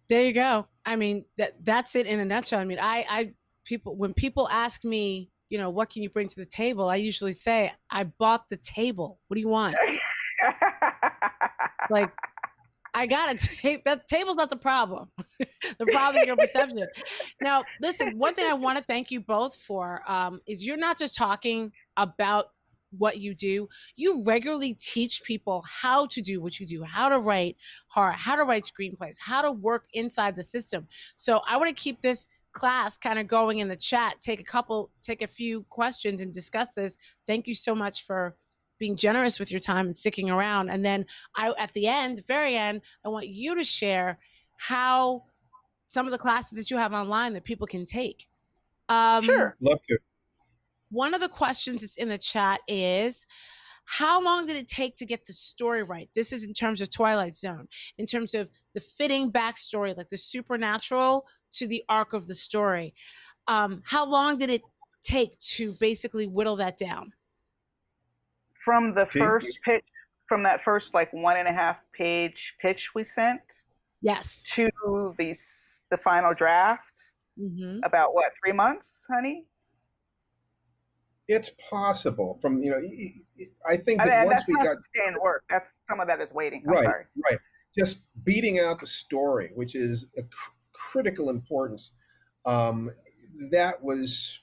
There 0.09 0.24
you 0.24 0.32
go. 0.32 0.66
I 0.84 0.96
mean, 0.96 1.24
that 1.36 1.54
that's 1.64 1.96
it 1.96 2.07
in 2.07 2.20
a 2.20 2.24
nutshell. 2.24 2.61
I 2.61 2.64
mean, 2.64 2.78
I, 2.80 3.07
I 3.09 3.32
people 3.64 3.96
when 3.96 4.14
people 4.14 4.48
ask 4.48 4.84
me, 4.84 5.30
you 5.48 5.59
know, 5.59 5.70
what 5.70 5.90
can 5.90 6.02
you 6.02 6.11
bring 6.11 6.28
to 6.28 6.36
the 6.36 6.46
table? 6.46 6.88
I 6.88 6.96
usually 6.96 7.32
say, 7.32 7.72
I 7.90 8.04
bought 8.04 8.48
the 8.48 8.57
table. 8.57 9.18
What 9.26 9.34
do 9.34 9.40
you 9.40 9.48
want? 9.48 9.76
like 11.90 12.12
I 12.96 13.07
got 13.07 13.34
a 13.34 13.36
tape. 13.36 13.84
That 13.84 14.07
table's 14.07 14.36
not 14.36 14.48
the 14.48 14.57
problem. 14.57 15.11
the 15.78 15.86
problem 15.86 16.22
is 16.22 16.26
your 16.26 16.36
perception. 16.36 16.86
Now, 17.42 17.62
listen. 17.82 18.16
One 18.18 18.34
thing 18.34 18.46
I 18.46 18.54
want 18.54 18.78
to 18.78 18.84
thank 18.84 19.11
you 19.11 19.20
both 19.20 19.54
for 19.54 20.02
um, 20.11 20.40
is 20.46 20.64
you're 20.64 20.78
not 20.78 20.98
just 20.98 21.14
talking 21.14 21.72
about 21.98 22.46
what 22.99 23.18
you 23.18 23.34
do. 23.34 23.68
You 23.97 24.22
regularly 24.24 24.74
teach 24.74 25.22
people 25.22 25.64
how 25.66 26.07
to 26.07 26.22
do 26.22 26.40
what 26.40 26.61
you 26.61 26.66
do, 26.66 26.82
how 26.82 27.09
to 27.09 27.18
write 27.18 27.57
horror, 27.88 28.12
how 28.12 28.36
to 28.36 28.44
write 28.44 28.64
screenplays, 28.64 29.16
how 29.18 29.42
to 29.42 29.53
work 29.53 29.86
inside 29.92 30.36
the 30.36 30.42
system. 30.42 30.86
So 31.16 31.40
I 31.49 31.57
want 31.57 31.74
to 31.74 31.82
keep 31.82 32.01
this 32.01 32.28
class 32.53 32.97
kind 32.97 33.18
of 33.18 33.28
going 33.28 33.59
in 33.59 33.68
the 33.68 33.76
chat. 33.76 34.20
Take 34.20 34.40
a 34.40 34.44
couple, 34.44 34.90
take 35.03 35.22
a 35.22 35.26
few 35.26 35.64
questions 35.64 36.20
and 36.20 36.32
discuss 36.32 36.74
this. 36.74 36.97
Thank 37.26 37.47
you 37.47 37.55
so 37.55 37.74
much 37.74 38.05
for 38.05 38.34
being 38.78 38.97
generous 38.97 39.38
with 39.38 39.51
your 39.51 39.61
time 39.61 39.86
and 39.86 39.97
sticking 39.97 40.30
around. 40.30 40.70
And 40.70 40.84
then 40.84 41.07
I, 41.34 41.53
at 41.59 41.72
the 41.72 41.86
end, 41.86 42.18
the 42.18 42.22
very 42.22 42.57
end, 42.57 42.82
I 43.05 43.09
want 43.09 43.28
you 43.28 43.55
to 43.55 43.64
share 43.64 44.18
how 44.57 45.24
some 45.86 46.07
of 46.07 46.12
the 46.12 46.18
classes 46.18 46.59
that 46.59 46.70
you 46.70 46.76
have 46.78 46.92
online 46.92 47.34
that 47.34 47.44
people 47.44 47.66
can 47.66 47.84
take. 47.84 48.28
Um, 48.88 49.24
sure, 49.24 49.57
love 49.61 49.80
to. 49.82 49.99
One 50.97 51.14
of 51.14 51.20
the 51.20 51.28
questions 51.28 51.82
that's 51.82 51.97
in 51.97 52.09
the 52.09 52.18
chat 52.18 52.61
is. 52.68 53.26
How 53.88 54.20
long 54.20 54.47
did 54.47 54.57
it 54.57 54.66
take 54.66 54.97
to 54.97 55.07
get 55.07 55.26
the 55.26 55.32
story 55.32 55.84
right? 55.84 56.11
This 56.16 56.32
is 56.32 56.42
in 56.42 56.53
terms 56.53 56.80
of 56.80 56.90
Twilight 56.90 57.36
Zone, 57.36 57.68
in 57.99 58.05
terms 58.05 58.34
of 58.34 58.51
the 58.74 58.80
fitting 58.80 59.30
backstory, 59.30 59.97
like 59.97 60.09
the 60.09 60.16
supernatural 60.16 61.24
to 61.53 61.68
the 61.68 61.84
arc 61.88 62.12
of 62.12 62.26
the 62.26 62.34
story. 62.34 62.94
Um, 63.47 63.82
how 63.86 64.05
long 64.05 64.38
did 64.38 64.51
it 64.51 64.62
take 65.05 65.38
to 65.38 65.70
basically 65.78 66.26
whittle 66.26 66.57
that 66.57 66.76
down? 66.76 67.12
from 68.66 68.94
the 68.94 69.07
first 69.07 69.61
pitch, 69.64 69.84
from 70.28 70.42
that 70.42 70.61
first 70.61 70.92
like 70.92 71.12
one 71.12 71.36
and 71.36 71.47
a 71.47 71.53
half 71.53 71.78
page 71.92 72.55
pitch 72.61 72.90
we 72.97 73.05
sent. 73.05 73.40
Yes. 74.03 74.42
To 74.55 74.68
the 75.16 75.36
the 75.90 75.97
final 75.97 76.34
draft. 76.34 76.82
Mm-hmm. 77.40 77.84
About 77.84 78.12
what 78.14 78.32
three 78.42 78.53
months, 78.53 79.05
honey? 79.09 79.44
It's 81.29 81.51
possible. 81.70 82.39
From 82.41 82.62
you 82.62 82.70
know, 82.70 82.81
I 83.68 83.77
think 83.77 83.99
that 83.99 84.12
I 84.12 84.18
mean, 84.20 84.27
once 84.27 84.43
we 84.47 84.55
got 84.55 84.77
sustained 84.77 85.16
work, 85.20 85.45
that's 85.51 85.81
some 85.89 86.01
of 86.01 86.07
that 86.07 86.20
is 86.20 86.33
waiting. 86.33 86.62
I'm 86.66 86.72
right, 86.72 86.85
sorry. 86.85 87.05
right. 87.31 87.39
Just 87.77 88.03
beating 88.24 88.59
out 88.59 88.81
the 88.81 88.87
story, 88.87 89.51
which 89.55 89.74
is 89.74 90.07
a 90.16 90.22
cr- 90.22 90.51
critical 90.72 91.29
importance. 91.29 91.91
Um, 92.45 92.91
that 93.51 93.83
was 93.83 94.41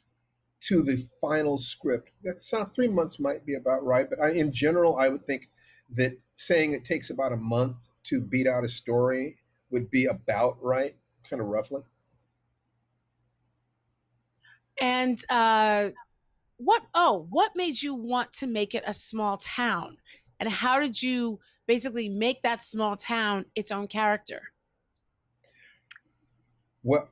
to 0.68 0.82
the 0.82 1.08
final 1.20 1.58
script. 1.58 2.12
That's 2.24 2.52
not 2.52 2.74
three 2.74 2.88
months 2.88 3.20
might 3.20 3.46
be 3.46 3.54
about 3.54 3.84
right, 3.84 4.10
but 4.10 4.22
I, 4.22 4.32
in 4.32 4.52
general, 4.52 4.98
I 4.98 5.10
would 5.10 5.26
think 5.26 5.50
that 5.90 6.14
saying 6.32 6.74
it 6.74 6.86
takes 6.86 7.10
about 7.10 7.32
a 7.32 7.38
month 7.38 7.90
to 8.06 8.22
beat 8.22 8.48
out 8.48 8.64
a 8.64 8.70
story 8.70 9.38
would 9.70 9.90
be 9.90 10.06
about 10.06 10.58
right, 10.62 10.96
kind 11.30 11.42
of 11.42 11.48
roughly. 11.48 11.84
And 14.80 15.24
uh, 15.30 15.90
what? 16.64 16.84
Oh, 16.94 17.28
what 17.30 17.52
made 17.56 17.82
you 17.82 17.94
want 17.94 18.34
to 18.34 18.48
make 18.48 18.74
it 18.74 18.84
a 18.86 18.94
small 18.94 19.38
town? 19.38 19.98
And 20.40 20.50
how 20.50 20.80
did 20.80 21.02
you 21.02 21.40
basically 21.68 22.10
make 22.10 22.42
that 22.44 22.62
small 22.62 22.96
town 22.96 23.46
its 23.56 23.72
own 23.72 23.88
character? 23.88 24.42
Well, 26.84 27.10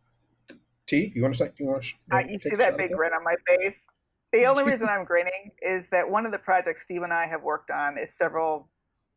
T, 0.87 1.11
you 1.15 1.21
want 1.21 1.35
to 1.35 1.45
say? 1.45 1.51
You 1.57 1.67
want 1.67 1.83
to? 1.83 2.15
Uh, 2.15 2.19
you 2.29 2.39
see 2.39 2.55
that 2.55 2.77
big 2.77 2.91
grin 2.91 3.13
on 3.13 3.23
my 3.23 3.35
face? 3.47 3.85
The 4.33 4.45
only 4.47 4.63
reason 4.63 4.87
I'm 4.89 5.05
grinning 5.05 5.51
is 5.61 5.89
that 5.89 6.09
one 6.09 6.25
of 6.25 6.31
the 6.31 6.37
projects 6.37 6.81
Steve 6.83 7.03
and 7.03 7.13
I 7.13 7.27
have 7.27 7.43
worked 7.43 7.71
on 7.71 7.97
is 7.97 8.15
several 8.17 8.69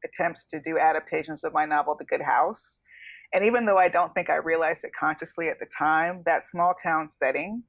attempts 0.04 0.44
to 0.50 0.60
do 0.60 0.78
adaptations 0.78 1.44
of 1.44 1.52
my 1.52 1.64
novel, 1.64 1.96
The 1.98 2.04
Good 2.04 2.22
House. 2.22 2.80
And 3.32 3.44
even 3.44 3.66
though 3.66 3.78
I 3.78 3.88
don't 3.88 4.14
think 4.14 4.30
I 4.30 4.36
realized 4.36 4.84
it 4.84 4.92
consciously 4.98 5.48
at 5.48 5.58
the 5.58 5.66
time, 5.76 6.22
that 6.24 6.44
small 6.44 6.74
town 6.74 7.08
setting 7.08 7.64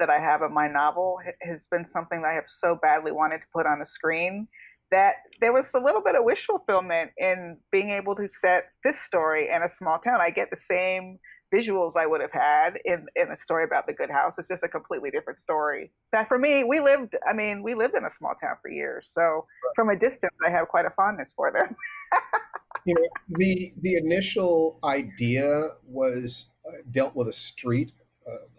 that 0.00 0.10
I 0.10 0.18
have 0.18 0.42
in 0.42 0.52
my 0.52 0.66
novel 0.66 1.18
has 1.42 1.68
been 1.70 1.84
something 1.84 2.22
that 2.22 2.28
I 2.28 2.34
have 2.34 2.48
so 2.48 2.76
badly 2.80 3.12
wanted 3.12 3.38
to 3.38 3.46
put 3.54 3.66
on 3.66 3.78
the 3.78 3.86
screen 3.86 4.48
that 4.90 5.14
there 5.40 5.52
was 5.52 5.72
a 5.74 5.78
little 5.78 6.02
bit 6.02 6.16
of 6.16 6.24
wish 6.24 6.44
fulfillment 6.46 7.12
in 7.16 7.58
being 7.70 7.90
able 7.90 8.16
to 8.16 8.28
set 8.28 8.64
this 8.84 9.00
story 9.00 9.48
in 9.54 9.62
a 9.62 9.70
small 9.70 9.98
town. 9.98 10.20
I 10.20 10.30
get 10.30 10.50
the 10.50 10.56
same 10.56 11.18
visuals 11.54 11.96
I 11.96 12.06
would 12.06 12.20
have 12.20 12.32
had 12.32 12.78
in, 12.84 13.06
in 13.16 13.30
a 13.30 13.36
story 13.36 13.64
about 13.64 13.86
the 13.86 13.92
good 13.92 14.10
house. 14.10 14.34
It's 14.38 14.48
just 14.48 14.62
a 14.62 14.68
completely 14.68 15.10
different 15.10 15.38
story. 15.38 15.92
That 16.12 16.28
for 16.28 16.38
me, 16.38 16.64
we 16.64 16.80
lived, 16.80 17.14
I 17.28 17.32
mean, 17.32 17.62
we 17.62 17.74
lived 17.74 17.94
in 17.96 18.04
a 18.04 18.10
small 18.10 18.34
town 18.34 18.56
for 18.62 18.70
years. 18.70 19.10
So 19.12 19.46
from 19.74 19.90
a 19.90 19.96
distance, 19.96 20.38
I 20.46 20.50
have 20.50 20.68
quite 20.68 20.86
a 20.86 20.90
fondness 20.90 21.32
for 21.36 21.52
them. 21.52 21.76
you 22.84 22.94
know, 22.94 23.08
the, 23.30 23.72
the 23.80 23.96
initial 23.96 24.78
idea 24.84 25.70
was 25.86 26.50
uh, 26.66 26.78
dealt 26.90 27.14
with 27.14 27.28
a 27.28 27.32
street, 27.32 27.92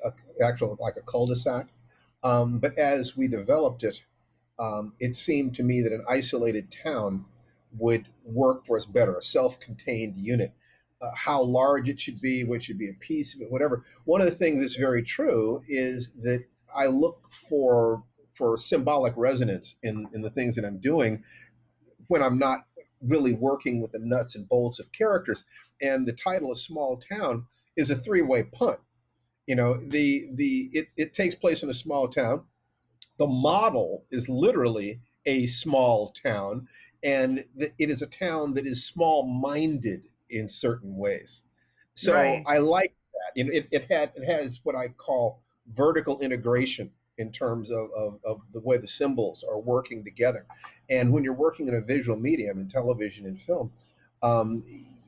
a, 0.05 0.11
actual, 0.43 0.77
like 0.79 0.97
a 0.97 1.01
cul-de-sac. 1.01 1.67
Um, 2.23 2.59
but 2.59 2.77
as 2.77 3.17
we 3.17 3.27
developed 3.27 3.83
it, 3.83 4.03
um, 4.59 4.93
it 4.99 5.15
seemed 5.15 5.55
to 5.55 5.63
me 5.63 5.81
that 5.81 5.91
an 5.91 6.03
isolated 6.09 6.71
town 6.71 7.25
would 7.77 8.09
work 8.23 8.65
for 8.65 8.77
us 8.77 8.85
better, 8.85 9.15
a 9.15 9.23
self-contained 9.23 10.17
unit 10.17 10.53
uh, 11.01 11.09
how 11.15 11.41
large 11.41 11.89
it 11.89 11.99
should 11.99 12.21
be, 12.21 12.43
what 12.43 12.63
should 12.63 12.77
be 12.77 12.89
a 12.89 12.93
piece 12.93 13.33
of 13.33 13.41
it, 13.41 13.51
whatever. 13.51 13.83
One 14.05 14.21
of 14.21 14.25
the 14.25 14.35
things 14.35 14.61
that's 14.61 14.75
very 14.75 15.01
true 15.01 15.63
is 15.67 16.11
that 16.21 16.45
I 16.75 16.87
look 16.87 17.31
for 17.31 18.03
for 18.33 18.57
symbolic 18.57 19.13
resonance 19.17 19.75
in 19.83 20.07
in 20.13 20.21
the 20.21 20.29
things 20.29 20.55
that 20.55 20.65
I'm 20.65 20.77
doing 20.77 21.23
when 22.07 22.21
I'm 22.21 22.37
not 22.37 22.65
really 23.01 23.33
working 23.33 23.81
with 23.81 23.91
the 23.91 23.99
nuts 23.99 24.35
and 24.35 24.47
bolts 24.47 24.79
of 24.79 24.91
characters. 24.91 25.43
And 25.81 26.07
the 26.07 26.13
title 26.13 26.51
of 26.51 26.59
Small 26.59 26.97
Town 26.97 27.47
is 27.75 27.89
a 27.89 27.95
three 27.95 28.21
way 28.21 28.43
punt. 28.43 28.79
You 29.47 29.55
know, 29.55 29.79
the 29.85 30.29
the 30.33 30.69
it, 30.73 30.87
it 30.95 31.13
takes 31.13 31.35
place 31.35 31.63
in 31.63 31.69
a 31.69 31.73
small 31.73 32.07
town. 32.07 32.43
The 33.17 33.27
model 33.27 34.05
is 34.09 34.29
literally 34.29 35.01
a 35.25 35.47
small 35.47 36.11
town, 36.11 36.67
and 37.03 37.45
it 37.57 37.73
is 37.77 38.01
a 38.01 38.07
town 38.07 38.53
that 38.53 38.65
is 38.65 38.85
small 38.85 39.23
minded 39.23 40.07
in 40.29 40.47
certain 40.47 40.97
ways. 40.97 41.43
So 41.93 42.13
right. 42.13 42.43
I 42.47 42.59
like 42.59 42.93
that. 43.13 43.31
You 43.35 43.43
know, 43.45 43.51
it, 43.53 43.67
it 43.71 43.91
had 43.91 44.13
it 44.15 44.25
has 44.25 44.61
what 44.63 44.75
I 44.75 44.87
call 44.87 45.41
vertical 45.73 46.19
integration 46.19 46.91
in 47.17 47.31
terms 47.31 47.69
of, 47.71 47.89
of, 47.95 48.19
of, 48.25 48.41
the 48.51 48.59
way 48.59 48.77
the 48.77 48.87
symbols 48.87 49.43
are 49.47 49.59
working 49.59 50.03
together. 50.03 50.45
And 50.89 51.11
when 51.11 51.23
you're 51.23 51.33
working 51.33 51.67
in 51.67 51.75
a 51.75 51.81
visual 51.81 52.17
medium 52.17 52.59
in 52.59 52.67
television 52.67 53.25
and 53.27 53.39
film, 53.39 53.71
um, 54.23 54.63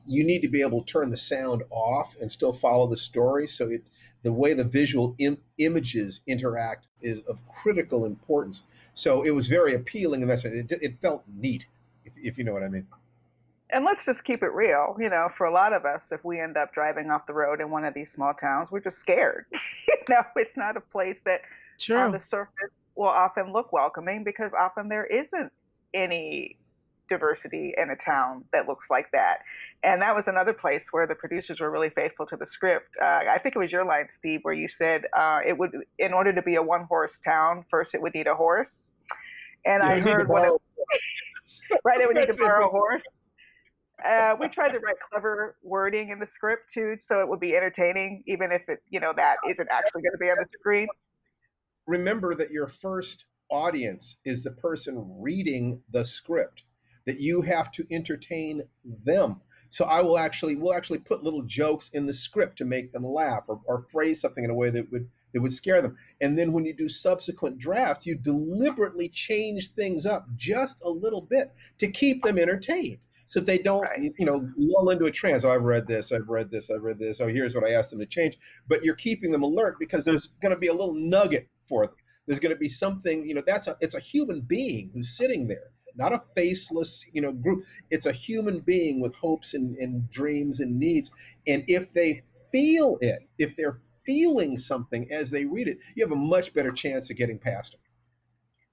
you 0.06 0.22
need 0.22 0.40
to 0.42 0.48
be 0.48 0.60
able 0.60 0.82
to 0.82 0.92
turn 0.92 1.10
the 1.10 1.16
sound 1.16 1.62
off 1.70 2.14
and 2.20 2.30
still 2.30 2.52
follow 2.52 2.86
the 2.86 2.96
story. 2.96 3.48
So 3.48 3.68
it 3.68 3.84
the 4.24 4.32
way 4.32 4.54
the 4.54 4.64
visual 4.64 5.14
Im- 5.18 5.38
images 5.58 6.20
interact 6.26 6.86
is 7.00 7.20
of 7.22 7.38
critical 7.46 8.06
importance. 8.06 8.64
So 8.94 9.22
it 9.22 9.30
was 9.30 9.46
very 9.46 9.74
appealing 9.74 10.22
in 10.22 10.28
that 10.28 10.40
sense. 10.40 10.72
It, 10.72 10.82
it 10.82 11.00
felt 11.00 11.22
neat, 11.36 11.66
if, 12.04 12.12
if 12.16 12.38
you 12.38 12.42
know 12.42 12.52
what 12.52 12.62
I 12.62 12.68
mean. 12.68 12.86
And 13.70 13.84
let's 13.84 14.06
just 14.06 14.24
keep 14.24 14.42
it 14.42 14.52
real. 14.52 14.96
You 14.98 15.10
know, 15.10 15.28
for 15.36 15.46
a 15.46 15.52
lot 15.52 15.72
of 15.72 15.84
us, 15.84 16.10
if 16.10 16.24
we 16.24 16.40
end 16.40 16.56
up 16.56 16.72
driving 16.72 17.10
off 17.10 17.26
the 17.26 17.34
road 17.34 17.60
in 17.60 17.70
one 17.70 17.84
of 17.84 17.92
these 17.92 18.10
small 18.10 18.32
towns, 18.32 18.70
we're 18.70 18.80
just 18.80 18.98
scared. 18.98 19.44
you 19.52 19.96
know, 20.08 20.22
it's 20.36 20.56
not 20.56 20.76
a 20.76 20.80
place 20.80 21.20
that 21.22 21.42
True. 21.78 21.98
on 21.98 22.12
the 22.12 22.20
surface 22.20 22.70
will 22.94 23.08
often 23.08 23.52
look 23.52 23.72
welcoming 23.72 24.24
because 24.24 24.54
often 24.54 24.88
there 24.88 25.04
isn't 25.06 25.52
any 25.92 26.56
diversity 27.08 27.74
in 27.76 27.90
a 27.90 27.96
town 27.96 28.44
that 28.52 28.66
looks 28.66 28.90
like 28.90 29.10
that. 29.12 29.38
And 29.82 30.00
that 30.02 30.14
was 30.14 30.28
another 30.28 30.52
place 30.52 30.86
where 30.90 31.06
the 31.06 31.14
producers 31.14 31.60
were 31.60 31.70
really 31.70 31.90
faithful 31.90 32.26
to 32.26 32.36
the 32.36 32.46
script. 32.46 32.88
Uh, 33.00 33.20
I 33.30 33.38
think 33.42 33.56
it 33.56 33.58
was 33.58 33.72
your 33.72 33.84
line, 33.84 34.08
Steve, 34.08 34.40
where 34.42 34.54
you 34.54 34.68
said 34.68 35.02
uh, 35.16 35.40
it 35.46 35.58
would, 35.58 35.72
in 35.98 36.12
order 36.12 36.32
to 36.32 36.42
be 36.42 36.54
a 36.54 36.62
one 36.62 36.84
horse 36.84 37.20
town, 37.24 37.64
first 37.70 37.94
it 37.94 38.02
would 38.02 38.14
need 38.14 38.26
a 38.26 38.34
horse. 38.34 38.90
And 39.64 39.82
Yeah, 39.82 39.88
I 39.88 39.94
you 39.96 40.00
need 40.00 40.04
to 40.06 40.10
heard 40.12 40.28
what 40.28 40.44
it, 40.44 40.60
right, 41.84 42.00
it 42.00 42.06
would 42.06 42.16
need 42.16 42.28
to 42.28 42.36
borrow 42.36 42.66
a 42.66 42.70
horse. 42.70 43.04
Uh, 44.04 44.34
we 44.40 44.48
tried 44.48 44.70
to 44.70 44.78
write 44.80 44.96
clever 45.10 45.56
wording 45.62 46.10
in 46.10 46.18
the 46.18 46.26
script 46.26 46.72
too, 46.72 46.96
so 46.98 47.20
it 47.20 47.28
would 47.28 47.40
be 47.40 47.56
entertaining, 47.56 48.22
even 48.26 48.50
if 48.52 48.62
it, 48.68 48.80
you 48.90 49.00
know, 49.00 49.12
that 49.16 49.36
isn't 49.48 49.68
actually 49.70 50.02
going 50.02 50.12
to 50.12 50.18
be 50.18 50.26
on 50.26 50.36
the 50.38 50.46
screen. 50.58 50.88
remember 51.86 52.34
that 52.34 52.50
your 52.50 52.66
first 52.66 53.26
audience 53.50 54.16
is 54.24 54.42
the 54.42 54.50
person 54.50 55.16
reading 55.20 55.82
the 55.90 56.04
script 56.04 56.64
that 57.06 57.20
you 57.20 57.42
have 57.42 57.70
to 57.72 57.86
entertain 57.90 58.62
them. 58.84 59.40
So 59.68 59.86
i 59.86 60.00
will 60.02 60.18
actually 60.18 60.54
we'll 60.56 60.74
actually 60.74 60.98
put 60.98 61.24
little 61.24 61.42
jokes 61.42 61.88
in 61.88 62.06
the 62.06 62.14
script 62.14 62.58
to 62.58 62.64
make 62.64 62.92
them 62.92 63.02
laugh 63.04 63.44
or, 63.48 63.60
or 63.66 63.86
phrase 63.90 64.20
something 64.20 64.44
in 64.44 64.50
a 64.50 64.54
way 64.54 64.70
that 64.70 64.92
would 64.92 65.08
that 65.32 65.40
would 65.40 65.52
scare 65.52 65.82
them. 65.82 65.96
And 66.20 66.38
then 66.38 66.52
when 66.52 66.64
you 66.64 66.72
do 66.72 66.88
subsequent 66.88 67.58
drafts 67.58 68.06
you 68.06 68.14
deliberately 68.14 69.08
change 69.08 69.70
things 69.70 70.06
up 70.06 70.26
just 70.36 70.78
a 70.84 70.90
little 70.90 71.22
bit 71.22 71.52
to 71.78 71.88
keep 71.90 72.22
them 72.22 72.38
entertained 72.38 72.98
so 73.26 73.40
they 73.40 73.58
don't 73.58 73.82
Right. 73.82 74.12
you 74.16 74.26
know 74.26 74.48
lull 74.56 74.90
into 74.90 75.06
a 75.06 75.10
trance. 75.10 75.44
Oh 75.44 75.50
i've 75.52 75.62
read 75.64 75.88
this 75.88 76.12
i've 76.12 76.28
read 76.28 76.50
this 76.50 76.70
i've 76.70 76.82
read 76.82 76.98
this. 77.00 77.20
Oh 77.20 77.26
here's 77.26 77.54
what 77.54 77.64
i 77.68 77.72
asked 77.72 77.90
them 77.90 77.98
to 78.00 78.06
change. 78.06 78.38
But 78.68 78.84
you're 78.84 78.94
keeping 78.94 79.32
them 79.32 79.42
alert 79.42 79.76
because 79.80 80.04
there's 80.04 80.26
going 80.40 80.54
to 80.54 80.58
be 80.60 80.68
a 80.68 80.72
little 80.74 80.94
nugget 80.94 81.48
for 81.68 81.86
them. 81.86 81.96
There's 82.26 82.38
going 82.40 82.54
to 82.54 82.58
be 82.58 82.68
something 82.68 83.24
you 83.26 83.34
know 83.34 83.42
that's 83.44 83.66
a 83.66 83.76
it's 83.80 83.94
a 83.96 84.00
human 84.00 84.40
being 84.42 84.90
who's 84.94 85.16
sitting 85.16 85.48
there 85.48 85.70
not 85.96 86.12
a 86.12 86.22
faceless 86.36 87.04
you 87.12 87.20
know 87.22 87.32
group 87.32 87.64
it's 87.90 88.06
a 88.06 88.12
human 88.12 88.60
being 88.60 89.00
with 89.00 89.14
hopes 89.16 89.54
and, 89.54 89.76
and 89.76 90.10
dreams 90.10 90.60
and 90.60 90.78
needs 90.78 91.10
and 91.46 91.64
if 91.68 91.92
they 91.92 92.22
feel 92.52 92.98
it 93.00 93.20
if 93.38 93.56
they're 93.56 93.80
feeling 94.06 94.56
something 94.56 95.10
as 95.10 95.30
they 95.30 95.44
read 95.44 95.66
it 95.68 95.78
you 95.94 96.04
have 96.04 96.12
a 96.12 96.16
much 96.16 96.52
better 96.54 96.70
chance 96.72 97.10
of 97.10 97.16
getting 97.16 97.38
past 97.38 97.72
them 97.72 97.80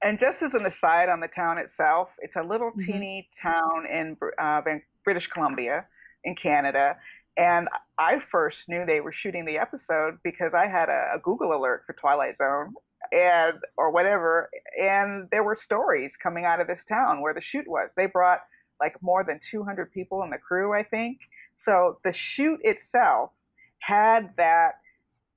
And 0.04 0.20
just 0.20 0.42
as 0.42 0.54
an 0.56 0.66
aside 0.66 1.10
on 1.10 1.20
the 1.20 1.28
town 1.28 1.60
itself, 1.60 2.10
it's 2.26 2.36
a 2.36 2.42
little 2.42 2.72
Mhm. 2.72 2.86
teeny 2.86 3.30
town 3.42 3.86
in 3.86 4.18
uh, 4.40 4.62
Van- 4.62 4.82
British 5.04 5.28
Columbia 5.28 5.86
in 6.24 6.36
Canada. 6.36 6.98
And 7.38 7.70
I 8.00 8.20
first 8.20 8.68
knew 8.68 8.84
they 8.86 9.00
were 9.00 9.12
shooting 9.14 9.46
the 9.46 9.58
episode 9.60 10.18
because 10.24 10.54
I 10.56 10.66
had 10.68 10.90
a, 10.90 11.02
a 11.16 11.20
Google 11.20 11.54
alert 11.54 11.84
for 11.86 11.94
Twilight 11.94 12.36
Zone 12.36 12.74
and 13.12 13.60
or 13.78 13.92
whatever. 13.92 14.50
And 14.80 15.28
there 15.32 15.44
were 15.44 15.56
stories 15.56 16.18
coming 16.18 16.46
out 16.46 16.62
of 16.62 16.68
this 16.68 16.86
town 16.86 17.22
where 17.22 17.34
the 17.34 17.42
shoot 17.42 17.68
was. 17.68 17.94
They 17.96 18.06
brought 18.06 18.40
like 18.80 19.02
more 19.02 19.24
than 19.24 19.40
200 19.40 19.92
people 19.92 20.24
in 20.24 20.30
the 20.30 20.38
crew, 20.38 20.74
I 20.74 20.84
think. 20.84 21.20
So 21.54 22.00
the 22.04 22.12
shoot 22.12 22.60
itself 22.64 23.32
had 23.80 24.32
that 24.38 24.80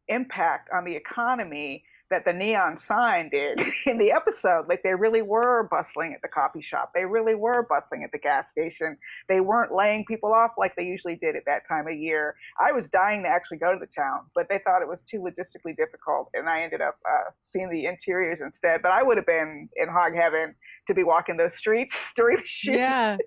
impact 0.08 0.70
on 0.72 0.84
the 0.84 0.94
economy 0.94 1.84
that 2.10 2.24
the 2.24 2.32
neon 2.32 2.76
sign 2.76 3.28
did 3.30 3.60
in 3.86 3.98
the 3.98 4.12
episode. 4.12 4.68
Like 4.68 4.82
they 4.82 4.94
really 4.94 5.22
were 5.22 5.68
bustling 5.70 6.12
at 6.12 6.22
the 6.22 6.28
coffee 6.28 6.60
shop. 6.60 6.92
They 6.94 7.04
really 7.04 7.34
were 7.34 7.66
bustling 7.68 8.04
at 8.04 8.12
the 8.12 8.18
gas 8.18 8.50
station. 8.50 8.96
They 9.28 9.40
weren't 9.40 9.74
laying 9.74 10.04
people 10.04 10.32
off 10.32 10.52
like 10.58 10.76
they 10.76 10.84
usually 10.84 11.16
did 11.16 11.36
at 11.36 11.44
that 11.46 11.66
time 11.66 11.86
of 11.88 11.94
year. 11.94 12.36
I 12.60 12.72
was 12.72 12.88
dying 12.88 13.22
to 13.22 13.28
actually 13.28 13.58
go 13.58 13.72
to 13.72 13.78
the 13.78 13.86
town, 13.86 14.20
but 14.34 14.48
they 14.48 14.58
thought 14.64 14.82
it 14.82 14.88
was 14.88 15.02
too 15.02 15.20
logistically 15.20 15.76
difficult, 15.76 16.30
and 16.34 16.48
I 16.48 16.62
ended 16.62 16.80
up 16.80 16.96
uh, 17.08 17.30
seeing 17.40 17.70
the 17.70 17.86
interiors 17.86 18.40
instead. 18.40 18.82
But 18.82 18.92
I 18.92 19.02
would 19.02 19.16
have 19.16 19.26
been 19.26 19.68
in 19.76 19.88
hog 19.88 20.14
heaven 20.14 20.54
to 20.86 20.94
be 20.94 21.04
walking 21.04 21.36
those 21.36 21.54
streets 21.54 21.94
during 22.16 22.38
the 22.38 22.46
shoot. 22.46 22.76
Yeah. 22.76 23.16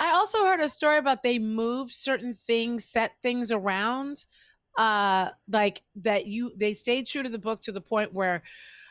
I 0.00 0.12
also 0.12 0.44
heard 0.44 0.60
a 0.60 0.68
story 0.68 0.98
about 0.98 1.22
they 1.22 1.38
moved 1.38 1.92
certain 1.92 2.32
things, 2.32 2.84
set 2.84 3.12
things 3.22 3.52
around, 3.52 4.26
uh, 4.76 5.30
like 5.48 5.82
that 6.02 6.26
you 6.26 6.52
they 6.56 6.74
stayed 6.74 7.06
true 7.06 7.22
to 7.22 7.28
the 7.28 7.38
book 7.38 7.62
to 7.62 7.72
the 7.72 7.80
point 7.80 8.12
where 8.12 8.42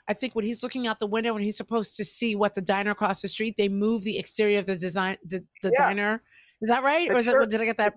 I 0.07 0.13
think 0.13 0.35
when 0.35 0.45
he's 0.45 0.61
looking 0.61 0.87
out 0.87 0.99
the 0.99 1.07
window 1.07 1.35
and 1.35 1.43
he's 1.43 1.57
supposed 1.57 1.97
to 1.97 2.05
see 2.05 2.35
what 2.35 2.53
the 2.53 2.61
diner 2.61 2.91
across 2.91 3.21
the 3.21 3.27
street, 3.27 3.55
they 3.57 3.69
move 3.69 4.03
the 4.03 4.17
exterior 4.17 4.59
of 4.59 4.65
the 4.65 4.75
design 4.75 5.17
the, 5.23 5.43
the 5.63 5.71
Yeah. 5.75 5.87
diner. 5.87 6.21
Is 6.61 6.69
that 6.69 6.83
right? 6.83 7.07
The 7.09 7.15
or 7.15 7.17
is 7.17 7.27
it 7.27 7.49
did 7.49 7.61
I 7.61 7.65
get 7.65 7.77
that? 7.77 7.93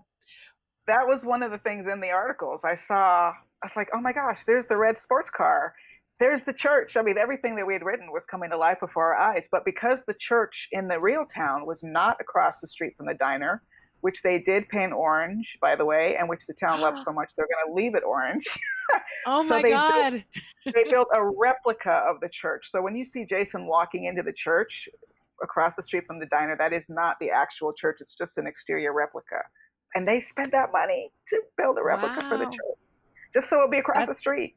that 0.89 1.07
was 1.07 1.23
one 1.25 1.43
of 1.43 1.51
the 1.51 1.59
things 1.59 1.87
in 1.87 2.01
the 2.01 2.11
articles. 2.11 2.63
I 2.65 2.75
saw, 2.75 3.33
I 3.63 3.67
was 3.67 3.77
like, 3.77 3.91
oh 3.95 4.01
my 4.01 4.13
gosh, 4.13 4.45
there's 4.47 4.67
the 4.67 4.77
red 4.77 4.99
sports 4.99 5.31
car. 5.31 5.75
There's 6.19 6.43
the 6.43 6.53
church. 6.53 6.97
I 6.97 7.03
mean, 7.03 7.17
everything 7.19 7.55
that 7.57 7.67
we 7.67 7.75
had 7.75 7.85
written 7.85 8.11
was 8.11 8.25
coming 8.25 8.51
to 8.51 8.57
life 8.57 8.81
before 8.81 9.15
our 9.15 9.35
eyes. 9.35 9.49
But 9.53 9.65
because 9.65 10.05
the 10.05 10.15
church 10.19 10.67
in 10.73 10.89
the 10.89 10.99
real 10.99 11.25
town 11.27 11.67
was 11.67 11.83
not 11.83 12.17
across 12.21 12.61
the 12.61 12.67
street 12.67 12.95
from 12.97 13.07
the 13.07 13.15
diner, 13.15 13.63
which 14.01 14.23
they 14.23 14.39
did 14.39 14.69
paint 14.69 14.93
orange, 14.93 15.59
by 15.61 15.75
the 15.75 15.85
way, 15.85 16.17
and 16.19 16.29
which 16.29 16.47
the 16.47 16.55
town 16.55 16.81
loves 16.81 17.03
so 17.07 17.13
much, 17.13 17.33
they're 17.37 17.47
going 17.47 17.67
to 17.69 17.75
leave 17.75 17.95
it 17.95 18.05
orange. 18.05 18.45
Oh 19.27 19.43
So 19.43 19.49
my 19.49 19.57
they 19.63 19.69
built- 19.69 19.75
god. 19.75 20.25
they 20.65 20.85
built 20.91 21.09
a 21.15 21.23
replica 21.23 21.91
of 22.09 22.21
the 22.21 22.29
church. 22.31 22.71
So 22.71 22.81
when 22.81 22.97
you 22.97 23.05
see 23.05 23.27
Jason 23.27 23.67
walking 23.67 24.05
into 24.05 24.23
the 24.23 24.33
church 24.33 24.89
across 25.43 25.77
the 25.77 25.83
street 25.83 26.05
from 26.07 26.19
the 26.19 26.25
diner, 26.27 26.57
that 26.57 26.73
is 26.73 26.89
not 26.89 27.17
the 27.21 27.29
actual 27.31 27.75
church. 27.75 27.99
It's 28.01 28.15
just 28.15 28.39
an 28.39 28.47
exterior 28.47 28.95
replica. 28.95 29.43
And 29.95 30.09
they 30.09 30.23
spent 30.23 30.53
that 30.53 30.73
money 30.73 31.11
to 31.29 31.41
build 31.59 31.77
a 31.77 31.83
replica 31.83 32.23
for 32.31 32.39
the 32.39 32.47
church, 32.47 32.79
just 33.35 33.51
so 33.51 33.57
it'll 33.57 33.69
be 33.69 33.79
across 33.79 34.07
the 34.07 34.15
street. 34.15 34.57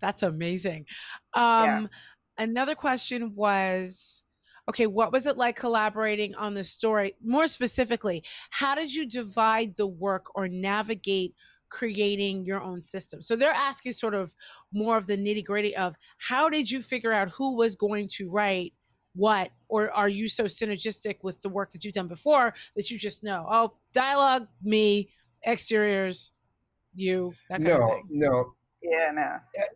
That's 0.00 0.22
amazing. 0.22 0.86
Um 1.34 1.90
another 2.38 2.76
question 2.76 3.34
was 3.34 4.21
okay, 4.68 4.86
what 4.86 5.12
was 5.12 5.26
it 5.26 5.36
like 5.36 5.56
collaborating 5.56 6.34
on 6.34 6.54
the 6.54 6.64
story? 6.64 7.14
More 7.24 7.46
specifically, 7.46 8.22
how 8.50 8.74
did 8.74 8.94
you 8.94 9.06
divide 9.06 9.76
the 9.76 9.86
work 9.86 10.26
or 10.34 10.48
navigate 10.48 11.34
creating 11.68 12.44
your 12.44 12.62
own 12.62 12.80
system? 12.80 13.22
So 13.22 13.34
they're 13.34 13.50
asking 13.50 13.92
sort 13.92 14.14
of 14.14 14.34
more 14.72 14.96
of 14.96 15.06
the 15.06 15.16
nitty-gritty 15.16 15.76
of 15.76 15.96
how 16.18 16.48
did 16.48 16.70
you 16.70 16.82
figure 16.82 17.12
out 17.12 17.30
who 17.30 17.56
was 17.56 17.74
going 17.74 18.08
to 18.12 18.30
write 18.30 18.74
what 19.14 19.50
or 19.68 19.90
are 19.90 20.08
you 20.08 20.26
so 20.26 20.44
synergistic 20.44 21.16
with 21.22 21.42
the 21.42 21.48
work 21.48 21.70
that 21.72 21.84
you've 21.84 21.92
done 21.94 22.08
before 22.08 22.54
that 22.76 22.90
you 22.90 22.98
just 22.98 23.22
know, 23.22 23.46
oh, 23.50 23.74
dialogue 23.92 24.46
me, 24.62 25.10
exteriors 25.44 26.32
you, 26.94 27.34
that 27.50 27.62
kind 27.62 27.82
of 27.82 27.88
thing? 27.88 28.02
no 28.10 28.28
no 28.28 28.54
Yeah, 28.82 29.10
no. 29.12 29.36
Eh, 29.56 29.66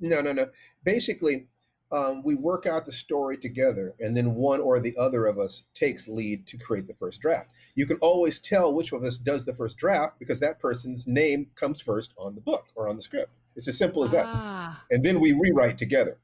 no, 0.00 0.20
no, 0.20 0.32
no. 0.32 0.48
Basically, 0.84 1.46
um, 1.92 2.22
we 2.22 2.34
work 2.34 2.66
out 2.66 2.86
the 2.86 2.92
story 2.92 3.36
together, 3.36 3.94
and 3.98 4.16
then 4.16 4.34
one 4.34 4.60
or 4.60 4.78
the 4.78 4.96
other 4.96 5.26
of 5.26 5.38
us 5.38 5.64
takes 5.74 6.06
lead 6.08 6.46
to 6.46 6.56
create 6.56 6.86
the 6.86 6.94
first 6.94 7.20
draft. 7.20 7.50
You 7.74 7.86
can 7.86 7.96
always 7.96 8.38
tell 8.38 8.72
which 8.72 8.92
of 8.92 9.02
us 9.02 9.18
does 9.18 9.44
the 9.44 9.54
first 9.54 9.76
draft 9.76 10.18
because 10.18 10.40
that 10.40 10.60
person's 10.60 11.06
name 11.06 11.48
comes 11.56 11.80
first 11.80 12.12
on 12.16 12.34
the 12.34 12.40
book 12.40 12.66
or 12.76 12.88
on 12.88 12.96
the 12.96 13.02
script. 13.02 13.32
It's 13.56 13.66
as 13.66 13.76
simple 13.76 14.04
as 14.04 14.12
that. 14.12 14.26
Ah. 14.26 14.84
And 14.90 15.04
then 15.04 15.20
we 15.20 15.32
rewrite 15.32 15.78
together. 15.78 16.18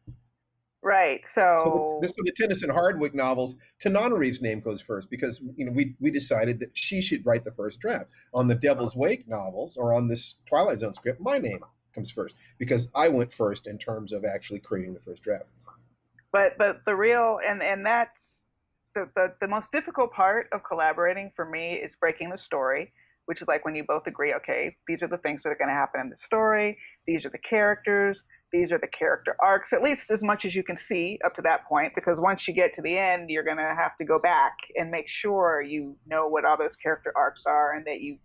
Right. 0.82 1.26
So 1.26 1.54
So, 1.58 1.98
the, 2.00 2.06
this, 2.06 2.16
the 2.16 2.32
Tennyson 2.36 2.70
Hardwick 2.70 3.12
novels, 3.12 3.56
Tananarive's 3.82 4.40
name 4.40 4.60
goes 4.60 4.80
first 4.80 5.10
because 5.10 5.42
you 5.56 5.64
know 5.64 5.72
we 5.72 5.96
we 5.98 6.12
decided 6.12 6.60
that 6.60 6.70
she 6.74 7.02
should 7.02 7.26
write 7.26 7.42
the 7.42 7.50
first 7.50 7.80
draft. 7.80 8.06
On 8.32 8.46
the 8.46 8.54
Devil's 8.54 8.94
Wake 8.94 9.26
novels 9.26 9.76
or 9.76 9.92
on 9.92 10.06
this 10.06 10.42
Twilight 10.46 10.78
Zone 10.78 10.94
script, 10.94 11.20
my 11.20 11.38
name 11.38 11.58
comes 11.96 12.12
first 12.12 12.36
because 12.58 12.88
I 12.94 13.08
went 13.08 13.32
first 13.32 13.66
in 13.66 13.78
terms 13.78 14.12
of 14.12 14.24
actually 14.24 14.60
creating 14.60 14.94
the 14.94 15.00
first 15.00 15.22
draft. 15.22 15.46
but 16.32 16.56
but 16.58 16.82
the 16.86 16.94
real 16.94 17.40
and 17.44 17.62
and 17.62 17.84
that's 17.84 18.42
the, 18.94 19.08
the 19.16 19.34
the 19.40 19.48
most 19.48 19.72
difficult 19.72 20.12
part 20.12 20.48
of 20.52 20.60
collaborating 20.62 21.32
for 21.34 21.44
me 21.44 21.74
is 21.74 21.96
breaking 21.98 22.30
the 22.30 22.38
story 22.38 22.92
which 23.24 23.42
is 23.42 23.48
like 23.48 23.64
when 23.64 23.74
you 23.74 23.84
both 23.84 24.06
agree 24.06 24.32
okay 24.34 24.76
these 24.86 25.02
are 25.02 25.08
the 25.08 25.18
things 25.18 25.42
that 25.42 25.50
are 25.50 25.56
going 25.56 25.68
to 25.68 25.74
happen 25.74 26.00
in 26.00 26.08
the 26.10 26.16
story 26.16 26.78
these 27.06 27.24
are 27.24 27.30
the 27.30 27.38
characters 27.38 28.22
these 28.52 28.70
are 28.70 28.78
the 28.78 28.86
character 28.88 29.34
arcs 29.40 29.72
at 29.72 29.82
least 29.82 30.10
as 30.10 30.22
much 30.22 30.44
as 30.44 30.54
you 30.54 30.62
can 30.62 30.76
see 30.76 31.18
up 31.24 31.34
to 31.34 31.42
that 31.42 31.66
point 31.66 31.92
because 31.94 32.20
once 32.20 32.46
you 32.46 32.54
get 32.54 32.72
to 32.72 32.82
the 32.82 32.96
end 32.96 33.28
you're 33.28 33.42
going 33.42 33.56
to 33.56 33.74
have 33.76 33.96
to 33.98 34.04
go 34.04 34.18
back 34.18 34.56
and 34.76 34.90
make 34.90 35.08
sure 35.08 35.60
you 35.60 35.96
know 36.06 36.28
what 36.28 36.44
all 36.44 36.56
those 36.56 36.76
character 36.76 37.12
arcs 37.16 37.44
are 37.46 37.74
and 37.74 37.86
that 37.86 38.00
you 38.00 38.18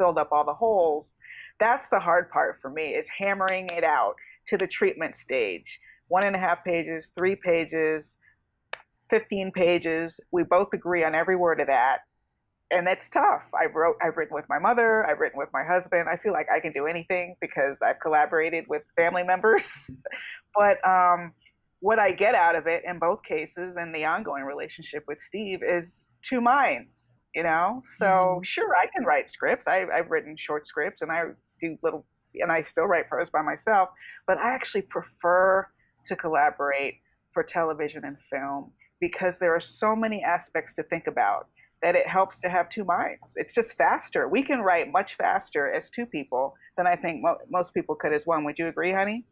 filled 0.00 0.18
up 0.18 0.30
all 0.32 0.44
the 0.44 0.54
holes 0.54 1.16
that's 1.58 1.88
the 1.90 2.00
hard 2.00 2.30
part 2.30 2.56
for 2.62 2.70
me 2.70 2.94
is 3.00 3.06
hammering 3.18 3.68
it 3.68 3.84
out 3.84 4.14
to 4.46 4.56
the 4.56 4.66
treatment 4.66 5.14
stage 5.16 5.78
one 6.10 6.24
and 6.24 6.36
a 6.36 6.38
half 6.38 6.62
pages, 6.64 7.12
three 7.16 7.36
pages, 7.36 8.18
15 9.08 9.52
pages. 9.52 10.20
We 10.32 10.42
both 10.42 10.68
agree 10.74 11.04
on 11.04 11.14
every 11.14 11.36
word 11.36 11.60
of 11.60 11.68
that. 11.68 11.98
and 12.72 12.86
it's 12.86 13.08
tough. 13.10 13.42
I've 13.52 13.74
wrote, 13.74 13.96
I've 14.00 14.16
written 14.16 14.34
with 14.34 14.48
my 14.48 14.58
mother, 14.60 15.04
I've 15.04 15.18
written 15.18 15.38
with 15.38 15.48
my 15.52 15.64
husband. 15.64 16.08
I 16.08 16.16
feel 16.16 16.32
like 16.32 16.46
I 16.54 16.60
can 16.60 16.72
do 16.72 16.86
anything 16.86 17.34
because 17.40 17.80
I've 17.82 17.98
collaborated 18.00 18.66
with 18.68 18.82
family 18.94 19.24
members. 19.24 19.90
but 20.54 20.76
um, 20.88 21.32
what 21.80 21.98
I 21.98 22.12
get 22.12 22.36
out 22.36 22.54
of 22.54 22.68
it 22.68 22.82
in 22.86 23.00
both 23.00 23.24
cases, 23.24 23.74
and 23.76 23.92
the 23.94 24.04
ongoing 24.04 24.44
relationship 24.44 25.04
with 25.08 25.18
Steve, 25.18 25.60
is 25.64 26.08
two 26.22 26.40
minds. 26.40 27.09
You 27.34 27.44
know, 27.44 27.84
so 27.96 28.06
mm-hmm. 28.06 28.42
sure, 28.42 28.74
I 28.74 28.86
can 28.86 29.04
write 29.04 29.30
scripts. 29.30 29.68
I, 29.68 29.86
I've 29.94 30.10
written 30.10 30.36
short 30.36 30.66
scripts, 30.66 31.00
and 31.00 31.12
I 31.12 31.26
do 31.60 31.78
little, 31.82 32.04
and 32.34 32.50
I 32.50 32.62
still 32.62 32.86
write 32.86 33.08
prose 33.08 33.30
by 33.30 33.42
myself. 33.42 33.90
But 34.26 34.38
I 34.38 34.52
actually 34.52 34.82
prefer 34.82 35.68
to 36.06 36.16
collaborate 36.16 36.94
for 37.32 37.42
television 37.44 38.04
and 38.04 38.16
film 38.30 38.72
because 39.00 39.38
there 39.38 39.54
are 39.54 39.60
so 39.60 39.94
many 39.94 40.22
aspects 40.22 40.74
to 40.74 40.82
think 40.82 41.06
about 41.06 41.46
that 41.82 41.94
it 41.94 42.06
helps 42.06 42.38
to 42.40 42.48
have 42.48 42.68
two 42.68 42.84
minds. 42.84 43.34
It's 43.36 43.54
just 43.54 43.76
faster. 43.76 44.28
We 44.28 44.42
can 44.42 44.60
write 44.60 44.92
much 44.92 45.16
faster 45.16 45.72
as 45.72 45.88
two 45.88 46.04
people 46.04 46.54
than 46.76 46.86
I 46.86 46.96
think 46.96 47.22
mo- 47.22 47.38
most 47.48 47.72
people 47.72 47.94
could 47.94 48.12
as 48.12 48.26
one. 48.26 48.44
Would 48.44 48.58
you 48.58 48.68
agree, 48.68 48.92
honey? 48.92 49.24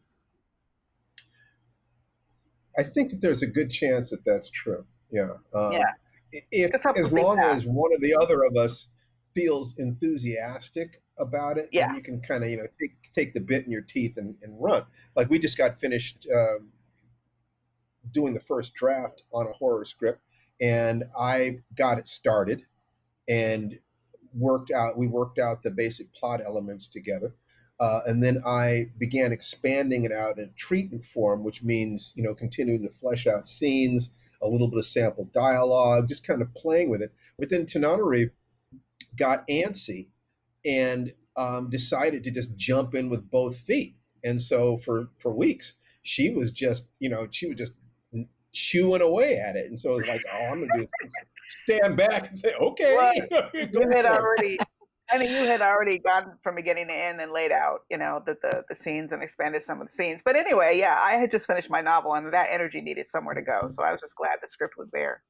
I 2.78 2.82
think 2.82 3.11
that 3.11 3.20
there's 3.20 3.42
a 3.42 3.46
good 3.46 3.70
chance 3.70 4.11
that 4.11 4.24
that's 4.24 4.51
true. 4.51 4.86
Yeah. 5.11 5.30
Um, 5.55 5.72
yeah. 5.72 5.92
If 6.33 6.74
as 6.97 7.12
long 7.12 7.39
as 7.39 7.64
one 7.64 7.93
or 7.93 7.99
the 7.99 8.14
other 8.14 8.45
of 8.45 8.57
us 8.57 8.89
feels 9.35 9.74
enthusiastic 9.79 11.03
about 11.18 11.59
it, 11.59 11.68
yeah. 11.72 11.95
you 11.95 12.03
can 12.03 12.20
kind 12.20 12.45
of 12.45 12.51
you 12.51 12.57
know 12.57 12.66
take 12.81 13.12
take 13.12 13.35
the 13.35 13.41
bit 13.41 13.64
in 13.64 13.72
your 13.72 13.83
teeth 13.83 14.16
and, 14.16 14.37
and 14.43 14.61
run. 14.61 14.85
Like 15.16 15.31
we 15.31 15.39
just 15.39 15.57
got 15.57 15.81
finished 15.81 16.26
um, 16.35 16.68
doing 18.11 18.35
the 18.35 18.41
first 18.41 18.74
draft 18.74 19.24
on 19.33 19.47
a 19.47 19.53
horror 19.53 19.85
script, 19.85 20.20
and 20.61 21.05
I 21.18 21.61
got 21.74 21.99
it 21.99 22.09
started 22.09 22.62
and 23.29 23.79
worked 24.35 24.70
out. 24.70 24.97
We 24.97 25.07
worked 25.07 25.39
out 25.39 25.62
the 25.62 25.70
basic 25.70 26.12
plot 26.14 26.41
elements 26.45 26.89
together. 26.89 27.35
Uh, 27.81 28.01
and 28.07 28.24
then 28.24 28.43
I 28.45 28.91
began 28.99 29.31
expanding 29.31 30.05
it 30.05 30.11
out 30.11 30.39
in 30.39 30.51
treatment 30.57 31.07
form, 31.07 31.45
which 31.45 31.62
means 31.62 32.12
you 32.16 32.22
know 32.22 32.35
continuing 32.35 32.83
to 32.83 32.91
flesh 32.91 33.26
out 33.26 33.49
scenes, 33.49 34.11
a 34.43 34.49
little 34.49 34.68
bit 34.68 34.78
of 34.78 34.84
sample 34.84 35.28
dialogue, 35.32 36.09
just 36.09 36.26
kind 36.26 36.43
of 36.43 36.55
playing 36.55 36.91
with 36.91 37.03
it. 37.03 37.12
But 37.39 37.51
then 37.51 37.66
Tananarive 37.66 38.30
got 39.16 39.47
antsy 39.49 40.09
and 40.64 41.12
um, 41.36 41.70
decided 41.70 42.24
to 42.24 42.30
just 42.30 42.57
jump 42.57 42.95
in 42.95 43.09
with 43.09 43.30
both 43.30 43.57
feet. 43.57 43.97
And 44.24 44.43
so 44.43 44.76
for 44.76 45.11
for 45.18 45.32
weeks, 45.32 45.74
she 46.03 46.30
was 46.30 46.51
just 46.51 46.89
you 46.99 47.09
know 47.09 47.28
she 47.30 47.47
was 47.47 47.57
just 47.57 47.72
chewing 48.53 49.03
away 49.03 49.36
at 49.36 49.57
it. 49.57 49.66
And 49.66 49.78
so 49.78 49.93
it 49.93 49.97
was 49.97 50.07
like, 50.07 50.22
oh, 50.32 50.47
I'm 50.51 50.66
gonna 50.66 50.82
do 50.82 50.89
stand 51.49 51.97
back 51.97 52.28
and 52.28 52.39
say, 52.39 52.55
okay. 52.61 53.22
You 53.55 53.89
had 53.93 54.07
already 54.07 54.59
I 55.11 55.19
mean, 55.19 55.31
you 55.31 55.47
had 55.47 55.63
already 55.63 55.99
gone 55.99 56.35
from 56.43 56.55
beginning 56.55 56.89
to 56.89 56.93
end 56.93 57.21
and 57.21 57.33
laid 57.33 57.51
out, 57.51 57.81
you 57.91 57.97
know, 57.97 58.23
the, 58.27 58.37
the, 58.43 58.65
the 58.69 58.75
scenes 58.75 59.13
and 59.13 59.23
expanded 59.23 59.63
some 59.63 59.81
of 59.81 59.89
the 59.89 59.93
scenes. 59.93 60.21
But 60.25 60.37
anyway, 60.37 60.79
yeah, 60.79 60.99
I 61.03 61.15
had 61.15 61.31
just 61.31 61.47
finished 61.47 61.71
my 61.71 61.81
novel 61.81 62.15
and 62.15 62.33
that 62.33 62.49
energy 62.53 62.81
needed 62.81 63.09
somewhere 63.09 63.35
to 63.35 63.43
go. 63.43 63.69
So 63.71 63.83
I 63.83 63.93
was 63.93 64.01
just 64.01 64.15
glad 64.15 64.37
the 64.41 64.49
script 64.49 64.75
was 64.77 64.91
there. 64.91 65.23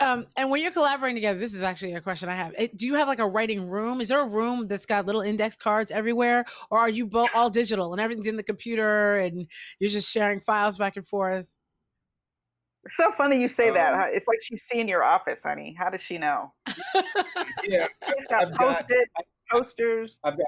Um, 0.00 0.26
and 0.36 0.48
when 0.50 0.62
you're 0.62 0.72
collaborating 0.72 1.16
together, 1.16 1.38
this 1.38 1.54
is 1.54 1.62
actually 1.62 1.94
a 1.94 2.00
question 2.00 2.28
I 2.28 2.34
have. 2.34 2.54
It, 2.56 2.76
do 2.76 2.86
you 2.86 2.94
have 2.94 3.08
like 3.08 3.18
a 3.18 3.26
writing 3.26 3.68
room? 3.68 4.00
Is 4.00 4.08
there 4.08 4.20
a 4.20 4.28
room 4.28 4.68
that's 4.68 4.86
got 4.86 5.06
little 5.06 5.22
index 5.22 5.56
cards 5.56 5.90
everywhere, 5.90 6.44
or 6.70 6.78
are 6.78 6.88
you 6.88 7.06
both 7.06 7.30
all 7.34 7.50
digital 7.50 7.92
and 7.92 8.00
everything's 8.00 8.28
in 8.28 8.36
the 8.36 8.44
computer 8.44 9.18
and 9.18 9.46
you're 9.80 9.90
just 9.90 10.12
sharing 10.12 10.38
files 10.38 10.78
back 10.78 10.96
and 10.96 11.06
forth? 11.06 11.52
It's 12.84 12.96
so 12.96 13.12
funny 13.12 13.40
you 13.40 13.48
say 13.48 13.68
um, 13.68 13.74
that. 13.74 14.10
It's 14.12 14.26
like 14.26 14.38
she's 14.42 14.62
seeing 14.62 14.88
your 14.88 15.04
office, 15.04 15.42
honey. 15.42 15.74
How 15.78 15.90
does 15.90 16.00
she 16.00 16.18
know? 16.18 16.52
yeah, 17.64 17.88
She's 18.06 18.26
got 18.30 18.46
I've 18.46 18.58
got 18.58 18.90
posters. 19.50 20.18
I've 20.24 20.38
got 20.38 20.46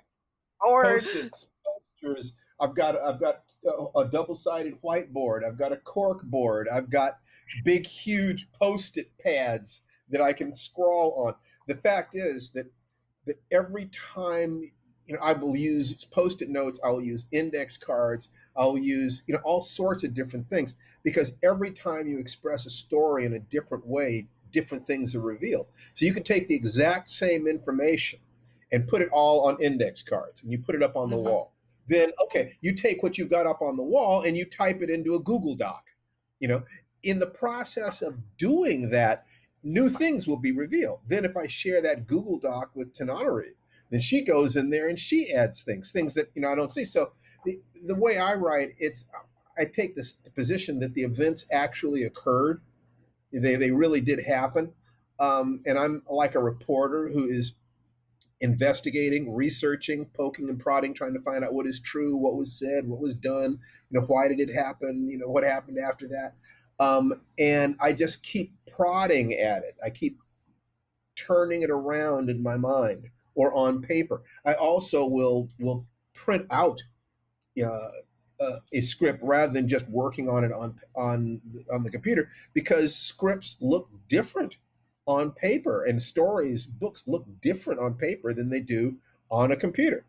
boards. 0.61 1.07
posters. 1.07 2.35
I've 2.61 2.75
got 2.75 2.97
I've 2.99 3.21
got 3.21 3.43
a, 3.67 4.01
a 4.01 4.09
double-sided 4.09 4.81
whiteboard. 4.83 5.45
I've 5.45 5.59
got 5.59 5.73
a 5.73 5.77
cork 5.77 6.23
board. 6.23 6.69
I've 6.73 6.91
got 6.91 7.19
big, 7.65 7.87
huge 7.87 8.49
post-it 8.53 9.11
pads 9.19 9.83
that 10.11 10.21
I 10.21 10.33
can 10.33 10.55
scrawl 10.55 11.15
on. 11.27 11.35
The 11.67 11.75
fact 11.75 12.15
is 12.15 12.51
that 12.51 12.67
that 13.27 13.41
every 13.51 13.87
time 13.87 14.63
you 15.07 15.15
know 15.15 15.21
I 15.23 15.33
will 15.33 15.57
use 15.57 15.95
post-it 16.07 16.49
notes, 16.49 16.81
I 16.85 16.91
will 16.91 17.05
use 17.05 17.27
index 17.33 17.77
cards, 17.77 18.29
I'll 18.61 18.79
use 18.79 19.23
you 19.27 19.35
know 19.35 19.41
all 19.43 19.63
sorts 19.63 20.05
of 20.05 20.15
different 20.15 20.49
things 20.49 20.77
because 21.03 21.33
every 21.43 21.71
time 21.71 22.07
you 22.07 22.19
express 22.19 22.67
a 22.67 22.71
story 22.71 23.25
in 23.25 23.33
a 23.33 23.39
different 23.39 23.87
way, 23.87 24.29
different 24.53 24.85
things 24.85 25.15
are 25.15 25.21
revealed. 25.21 25.67
So 25.95 26.05
you 26.05 26.13
can 26.13 26.23
take 26.23 26.47
the 26.47 26.55
exact 26.55 27.09
same 27.09 27.47
information 27.47 28.21
and 28.71 28.87
put 28.87 29.01
it 29.01 29.09
all 29.11 29.47
on 29.49 29.61
index 29.63 30.03
cards 30.03 30.43
and 30.43 30.53
you 30.53 30.59
put 30.59 30.75
it 30.75 30.83
up 30.83 30.95
on 30.95 31.09
the 31.11 31.17
mm-hmm. 31.17 31.27
wall. 31.27 31.53
Then, 31.89 32.13
okay, 32.23 32.57
you 32.61 32.75
take 32.75 33.03
what 33.03 33.19
you've 33.19 33.31
got 33.31 33.47
up 33.47 33.63
on 33.63 33.77
the 33.77 33.83
wall 33.83 34.23
and 34.23 34.37
you 34.37 34.45
type 34.45 34.83
it 34.83 34.91
into 34.91 35.15
a 35.15 35.21
Google 35.21 35.57
Doc. 35.57 35.85
You 36.39 36.49
know, 36.49 36.63
in 37.03 37.19
the 37.19 37.27
process 37.27 38.03
of 38.03 38.19
doing 38.37 38.91
that, 38.91 39.25
new 39.63 39.89
things 39.89 40.29
will 40.29 40.37
be 40.37 40.53
revealed. 40.53 41.01
Then, 41.07 41.25
if 41.25 41.37
I 41.37 41.47
share 41.47 41.83
that 41.83 42.07
Google 42.07 42.39
Doc 42.39 42.71
with 42.75 42.93
Tananarive, 42.93 43.55
then 43.91 44.01
she 44.01 44.23
goes 44.23 44.55
in 44.55 44.71
there 44.71 44.89
and 44.89 44.99
she 44.99 45.33
adds 45.33 45.63
things, 45.63 45.91
things 45.91 46.15
that 46.15 46.31
you 46.35 46.43
know 46.43 46.49
I 46.49 46.55
don't 46.55 46.71
see. 46.71 46.85
So 46.85 47.13
the 47.45 47.61
the 47.87 47.95
way 47.95 48.19
I 48.19 48.35
write, 48.35 48.75
it's 48.79 49.05
I 49.59 49.65
take 49.65 49.97
this 49.97 50.13
position 50.35 50.81
that 50.81 50.95
the 50.95 51.03
events 51.03 51.47
actually 51.53 52.05
occurred. 52.05 52.63
They 53.33 53.57
they 53.57 53.71
really 53.71 54.01
did 54.01 54.25
happen, 54.27 54.73
um, 55.19 55.61
and 55.67 55.79
I'm 55.79 56.03
like 56.09 56.35
a 56.35 56.41
reporter 56.41 57.11
who 57.11 57.25
is 57.27 57.53
investigating, 58.41 59.35
researching, 59.35 60.07
poking 60.17 60.49
and 60.49 60.59
prodding, 60.59 60.95
trying 60.95 61.13
to 61.13 61.21
find 61.21 61.45
out 61.45 61.53
what 61.53 61.67
is 61.67 61.79
true, 61.79 62.17
what 62.17 62.37
was 62.37 62.59
said, 62.59 62.89
what 62.89 62.99
was 63.01 63.15
done, 63.15 63.59
you 63.91 64.01
know, 64.01 64.07
why 64.07 64.29
did 64.29 64.41
it 64.41 64.53
happen, 64.53 65.09
you 65.11 65.19
know, 65.19 65.29
what 65.29 65.45
happened 65.45 65.79
after 65.79 66.09
that, 66.09 66.35
um, 66.81 67.21
and 67.39 67.77
I 67.81 67.93
just 67.93 68.23
keep 68.23 68.55
prodding 68.75 69.35
at 69.35 69.63
it. 69.63 69.77
I 69.85 69.91
keep 69.91 70.19
turning 71.15 71.61
it 71.63 71.71
around 71.71 72.31
in 72.31 72.43
my 72.43 72.57
mind 72.57 73.11
or 73.35 73.55
on 73.55 73.83
paper. 73.83 74.23
I 74.45 74.55
also 74.55 75.05
will 75.05 75.49
will 75.59 75.87
print 76.15 76.47
out 76.51 76.83
uh, 77.63 77.91
a 78.73 78.81
script 78.81 79.21
rather 79.23 79.53
than 79.53 79.69
just 79.69 79.89
working 79.89 80.29
on 80.29 80.45
it 80.45 80.53
on 80.53 80.75
on 80.97 81.41
on 81.71 81.83
the 81.83 81.91
computer 81.91 82.31
because 82.55 82.97
scripts 82.97 83.57
look 83.61 83.91
different 84.09 84.57
on 85.07 85.31
paper 85.31 85.85
and 85.85 86.03
stories 86.03 86.67
books 86.67 87.05
look 87.07 87.27
different 87.41 87.81
on 87.81 87.95
paper 87.95 88.33
than 88.33 88.49
they 88.49 88.61
do 88.61 88.97
on 89.31 89.53
a 89.53 89.57
computer. 89.57 90.07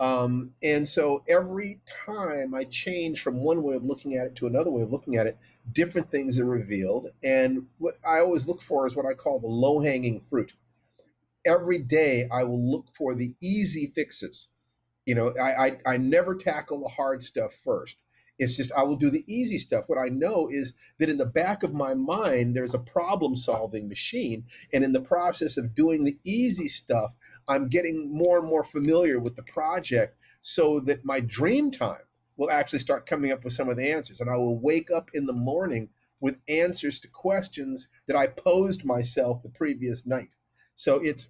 Um, 0.00 0.52
and 0.62 0.88
so 0.88 1.22
every 1.28 1.80
time 1.86 2.54
i 2.54 2.64
change 2.64 3.20
from 3.20 3.42
one 3.42 3.62
way 3.62 3.76
of 3.76 3.84
looking 3.84 4.16
at 4.16 4.26
it 4.26 4.36
to 4.36 4.46
another 4.46 4.70
way 4.70 4.82
of 4.82 4.90
looking 4.90 5.16
at 5.16 5.26
it 5.26 5.36
different 5.72 6.10
things 6.10 6.38
are 6.38 6.44
revealed. 6.44 7.08
And 7.22 7.66
what 7.78 7.98
i 8.06 8.20
always 8.20 8.46
look 8.46 8.62
for 8.62 8.86
is 8.86 8.94
what 8.96 9.06
i 9.06 9.14
call 9.14 9.40
the 9.40 9.48
low-hanging 9.48 10.22
fruit. 10.30 10.52
Every 11.44 11.78
day 11.78 12.28
i 12.32 12.44
will 12.44 12.62
look 12.64 12.86
for 12.96 13.14
the 13.14 13.34
easy 13.40 13.92
fixes 13.94 14.48
you 15.06 15.14
know, 15.14 15.34
I, 15.40 15.66
I, 15.66 15.78
I 15.86 15.96
never 15.96 16.34
tackle 16.34 16.80
the 16.80 16.88
hard 16.88 17.22
stuff 17.22 17.54
first. 17.54 17.96
It's 18.38 18.56
just 18.56 18.72
I 18.72 18.82
will 18.82 18.96
do 18.96 19.10
the 19.10 19.24
easy 19.26 19.58
stuff. 19.58 19.88
What 19.88 19.98
I 19.98 20.08
know 20.08 20.48
is 20.50 20.72
that 20.98 21.08
in 21.08 21.18
the 21.18 21.26
back 21.26 21.62
of 21.62 21.74
my 21.74 21.94
mind, 21.94 22.56
there's 22.56 22.74
a 22.74 22.78
problem 22.78 23.36
solving 23.36 23.88
machine. 23.88 24.44
And 24.72 24.82
in 24.82 24.92
the 24.92 25.00
process 25.00 25.56
of 25.56 25.74
doing 25.74 26.04
the 26.04 26.18
easy 26.24 26.66
stuff, 26.66 27.14
I'm 27.46 27.68
getting 27.68 28.12
more 28.12 28.38
and 28.38 28.48
more 28.48 28.64
familiar 28.64 29.18
with 29.18 29.36
the 29.36 29.42
project 29.42 30.16
so 30.40 30.80
that 30.80 31.04
my 31.04 31.20
dream 31.20 31.70
time 31.70 32.02
will 32.36 32.50
actually 32.50 32.78
start 32.78 33.06
coming 33.06 33.30
up 33.30 33.44
with 33.44 33.52
some 33.52 33.68
of 33.68 33.76
the 33.76 33.90
answers. 33.90 34.20
And 34.20 34.30
I 34.30 34.36
will 34.36 34.58
wake 34.58 34.90
up 34.90 35.10
in 35.14 35.26
the 35.26 35.32
morning 35.32 35.90
with 36.18 36.38
answers 36.48 36.98
to 37.00 37.08
questions 37.08 37.88
that 38.06 38.16
I 38.16 38.26
posed 38.28 38.84
myself 38.84 39.42
the 39.42 39.48
previous 39.50 40.06
night. 40.06 40.30
So 40.74 40.96
it's 40.96 41.28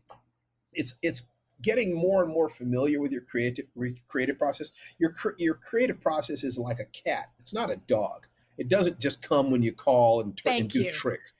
it's 0.72 0.94
it's 1.02 1.22
getting 1.62 1.94
more 1.94 2.22
and 2.22 2.32
more 2.32 2.48
familiar 2.48 3.00
with 3.00 3.12
your 3.12 3.22
creative 3.22 3.66
creative 4.08 4.38
process. 4.38 4.72
Your 4.98 5.14
your 5.38 5.54
creative 5.54 6.00
process 6.00 6.44
is 6.44 6.58
like 6.58 6.80
a 6.80 6.86
cat. 6.86 7.30
It's 7.38 7.54
not 7.54 7.70
a 7.70 7.76
dog. 7.88 8.26
It 8.58 8.68
doesn't 8.68 8.98
just 9.00 9.22
come 9.22 9.50
when 9.50 9.62
you 9.62 9.72
call 9.72 10.20
and, 10.20 10.36
t- 10.36 10.48
and 10.50 10.68
do 10.68 10.90
tricks. 10.90 11.34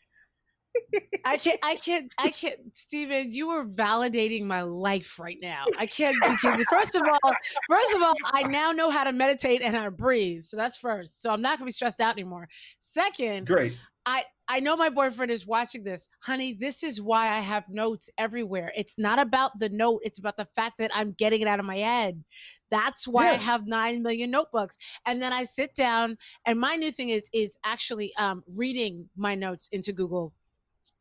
I 1.25 1.37
can't, 1.37 1.61
I 1.63 1.77
can't, 1.77 2.13
I 2.19 2.31
can't, 2.31 2.75
Steven, 2.75 3.31
you 3.31 3.51
are 3.51 3.67
validating 3.67 4.45
my 4.45 4.63
life 4.63 5.19
right 5.19 5.37
now. 5.41 5.67
I 5.79 5.85
can't, 5.85 6.17
because 6.23 6.65
first 6.71 6.95
of 6.95 7.03
all, 7.03 7.33
first 7.69 7.95
of 7.95 8.03
all, 8.03 8.15
I 8.25 8.45
now 8.45 8.73
know 8.73 8.89
how 8.89 9.05
to 9.05 9.13
meditate 9.13 9.61
and 9.63 9.77
how 9.77 9.85
to 9.85 9.91
breathe. 9.91 10.45
So 10.45 10.57
that's 10.57 10.79
first. 10.79 11.23
So 11.23 11.31
I'm 11.31 11.43
not 11.43 11.59
going 11.59 11.59
to 11.59 11.65
be 11.67 11.73
stressed 11.73 12.01
out 12.01 12.15
anymore. 12.15 12.49
Second, 12.81 13.47
great. 13.47 13.75
I, 14.07 14.25
I 14.53 14.61
know 14.61 14.77
my 14.77 14.91
boyfriend 14.91 15.33
is 15.33 15.47
watching 15.47 15.83
this. 15.83 16.07
Honey, 16.21 16.53
this 16.53 16.83
is 16.83 17.01
why 17.01 17.29
I 17.29 17.41
have 17.41 17.71
notes 17.71 18.11
everywhere. 18.19 18.71
It's 18.77 18.99
not 18.99 19.19
about 19.19 19.59
the 19.59 19.71
note, 19.71 20.03
it's 20.05 20.19
about 20.19 20.37
the 20.37 20.45
fact 20.45 20.77
that 20.77 20.91
I'm 20.95 21.13
getting 21.13 21.41
it 21.41 21.49
out 21.49 21.59
of 21.59 21.65
my 21.65 21.79
head. 21.79 22.23
That's 22.71 23.09
why 23.09 23.31
yes. 23.31 23.41
I 23.41 23.45
have 23.45 23.67
9 23.67 24.03
million 24.03 24.31
notebooks. 24.31 24.77
And 25.07 25.23
then 25.23 25.33
I 25.33 25.45
sit 25.45 25.75
down 25.75 26.19
and 26.45 26.61
my 26.61 26.77
new 26.77 26.93
thing 26.93 27.09
is 27.09 27.31
is 27.33 27.57
actually 27.65 28.15
um, 28.17 28.45
reading 28.47 29.09
my 29.17 29.35
notes 29.35 29.69
into 29.73 29.91
Google 29.95 30.35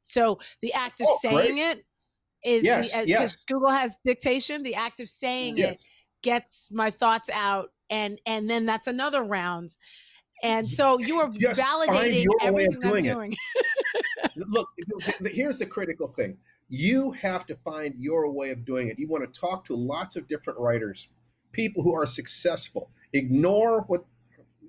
So 0.01 0.39
the 0.61 0.71
act 0.73 1.01
of 1.01 1.07
Oh, 1.09 1.17
saying 1.21 1.55
great. 1.55 1.77
it 1.77 1.85
is 2.45 2.63
Yes, 2.63 2.87
because 2.91 3.07
yes. 3.07 3.35
Google 3.45 3.69
has 3.69 3.97
dictation. 4.05 4.63
The 4.63 4.75
act 4.75 5.01
of 5.01 5.09
saying 5.09 5.57
it 5.57 5.83
gets 6.21 6.71
my 6.71 6.89
thoughts 6.89 7.29
out, 7.33 7.71
and 7.89 8.17
and 8.25 8.49
then 8.49 8.65
that's 8.65 8.87
another 8.87 9.23
round. 9.23 9.75
And 10.43 10.67
so 10.67 10.99
you 10.99 11.19
are 11.19 11.29
Just 11.29 11.61
validating 11.61 12.23
your 12.23 12.51
way 12.51 12.65
of 12.65 12.73
everything 12.75 12.93
I'm 12.93 13.01
doing. 13.01 13.37
Look, 14.35 14.69
here's 15.25 15.59
the 15.59 15.65
critical 15.65 16.07
thing. 16.07 16.37
You 16.69 17.11
have 17.11 17.45
to 17.47 17.55
find 17.57 17.93
your 17.97 18.31
way 18.31 18.51
of 18.51 18.65
doing 18.65 18.87
it. 18.87 18.97
You 18.97 19.07
want 19.07 19.31
to 19.31 19.39
talk 19.39 19.65
to 19.65 19.75
lots 19.75 20.15
of 20.15 20.27
different 20.27 20.57
writers, 20.59 21.09
people 21.51 21.83
who 21.83 21.93
are 21.93 22.05
successful. 22.05 22.89
Ignore 23.13 23.81
what 23.81 24.05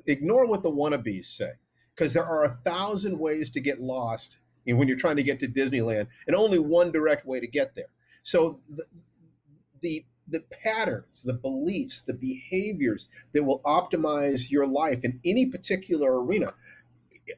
ignore 0.06 0.46
what 0.46 0.62
the 0.62 0.70
wannabes 0.70 1.26
say, 1.26 1.52
because 1.94 2.12
there 2.12 2.26
are 2.26 2.44
a 2.44 2.58
thousand 2.64 3.18
ways 3.18 3.50
to 3.50 3.60
get 3.60 3.80
lost 3.80 4.38
when 4.64 4.88
you're 4.88 4.96
trying 4.96 5.16
to 5.16 5.22
get 5.22 5.40
to 5.40 5.48
Disneyland, 5.48 6.08
and 6.26 6.34
only 6.34 6.58
one 6.58 6.90
direct 6.90 7.24
way 7.24 7.40
to 7.40 7.46
get 7.46 7.74
there. 7.76 7.90
So 8.22 8.60
the 8.68 8.84
the 9.80 10.04
the 10.28 10.40
patterns, 10.40 11.22
the 11.22 11.34
beliefs, 11.34 12.02
the 12.02 12.14
behaviors 12.14 13.08
that 13.32 13.44
will 13.44 13.60
optimize 13.60 14.50
your 14.50 14.66
life 14.66 15.00
in 15.02 15.20
any 15.24 15.46
particular 15.46 16.22
arena 16.22 16.54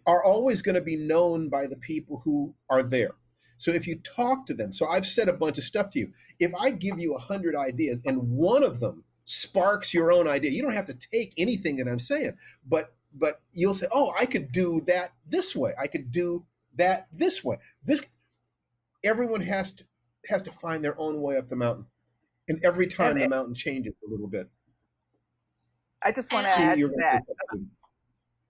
are 0.06 0.23
always 0.23 0.62
going 0.62 0.74
to 0.74 0.82
be 0.82 0.97
known 0.97 1.48
by 1.48 1.66
the 1.66 1.77
people 1.77 2.23
who 2.24 2.55
are 2.70 2.82
there. 2.82 3.12
So 3.56 3.70
if 3.70 3.86
you 3.86 3.97
talk 3.97 4.47
to 4.47 4.55
them, 4.55 4.73
so 4.73 4.86
I've 4.86 5.06
said 5.06 5.28
a 5.28 5.32
bunch 5.32 5.59
of 5.59 5.65
stuff 5.65 5.90
to 5.90 5.98
you. 5.98 6.12
If 6.39 6.55
I 6.55 6.70
give 6.70 6.98
you 6.98 7.15
a 7.15 7.20
hundred 7.20 7.55
ideas 7.55 8.01
and 8.05 8.31
one 8.31 8.62
of 8.62 8.81
them 8.81 9.05
sparks 9.24 9.94
your 9.94 10.12
own 10.12 10.28
idea, 10.28 10.51
you 10.51 10.62
don't 10.62 10.74
have 10.74 10.86
to 10.86 10.94
take 10.94 11.32
anything 11.36 11.77
that 11.77 11.89
I'm 11.89 12.01
saying, 12.01 12.36
but 12.66 12.94
but 13.16 13.40
you'll 13.52 13.74
say, 13.74 13.86
oh, 13.93 14.12
I 14.19 14.27
could 14.27 14.51
do 14.51 14.82
that 14.86 15.11
this 15.24 15.55
way. 15.55 15.73
I 15.81 15.86
could 15.86 16.11
do 16.11 16.44
that 16.74 17.06
this 17.12 17.44
way. 17.44 17.59
This 17.85 18.01
everyone 19.05 19.43
has 19.43 19.73
to 19.73 19.85
has 20.28 20.43
to 20.43 20.52
find 20.52 20.82
their 20.82 20.98
own 20.98 21.20
way 21.20 21.36
up 21.36 21.48
the 21.48 21.56
mountain, 21.56 21.86
and 22.49 22.61
every 22.65 22.87
time 22.87 23.12
And 23.12 23.21
the 23.21 23.25
it- 23.25 23.31
mountain 23.31 23.55
changes 23.55 23.95
a 24.07 24.11
little 24.11 24.27
bit. 24.29 24.49
I 26.03 26.12
just 26.12 26.33
want 26.33 26.47
to 26.47 26.53
add 26.59 26.77
to 26.79 26.89
that. 26.99 27.23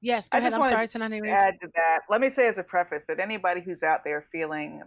yes, 0.00 0.28
go 0.28 0.36
I 0.36 0.40
ahead. 0.40 0.54
I'm 0.54 0.62
sorry, 0.64 0.86
Tanani. 0.88 1.18
to 1.18 1.22
Reeves. 1.22 1.34
add 1.36 1.54
to 1.62 1.68
that, 1.76 2.00
let 2.10 2.20
me 2.20 2.28
say 2.28 2.48
as 2.48 2.58
a 2.58 2.64
preface 2.64 3.06
that 3.06 3.20
anybody 3.20 3.60
who's 3.60 3.82
out 3.84 4.00
there 4.02 4.26
feeling 4.32 4.82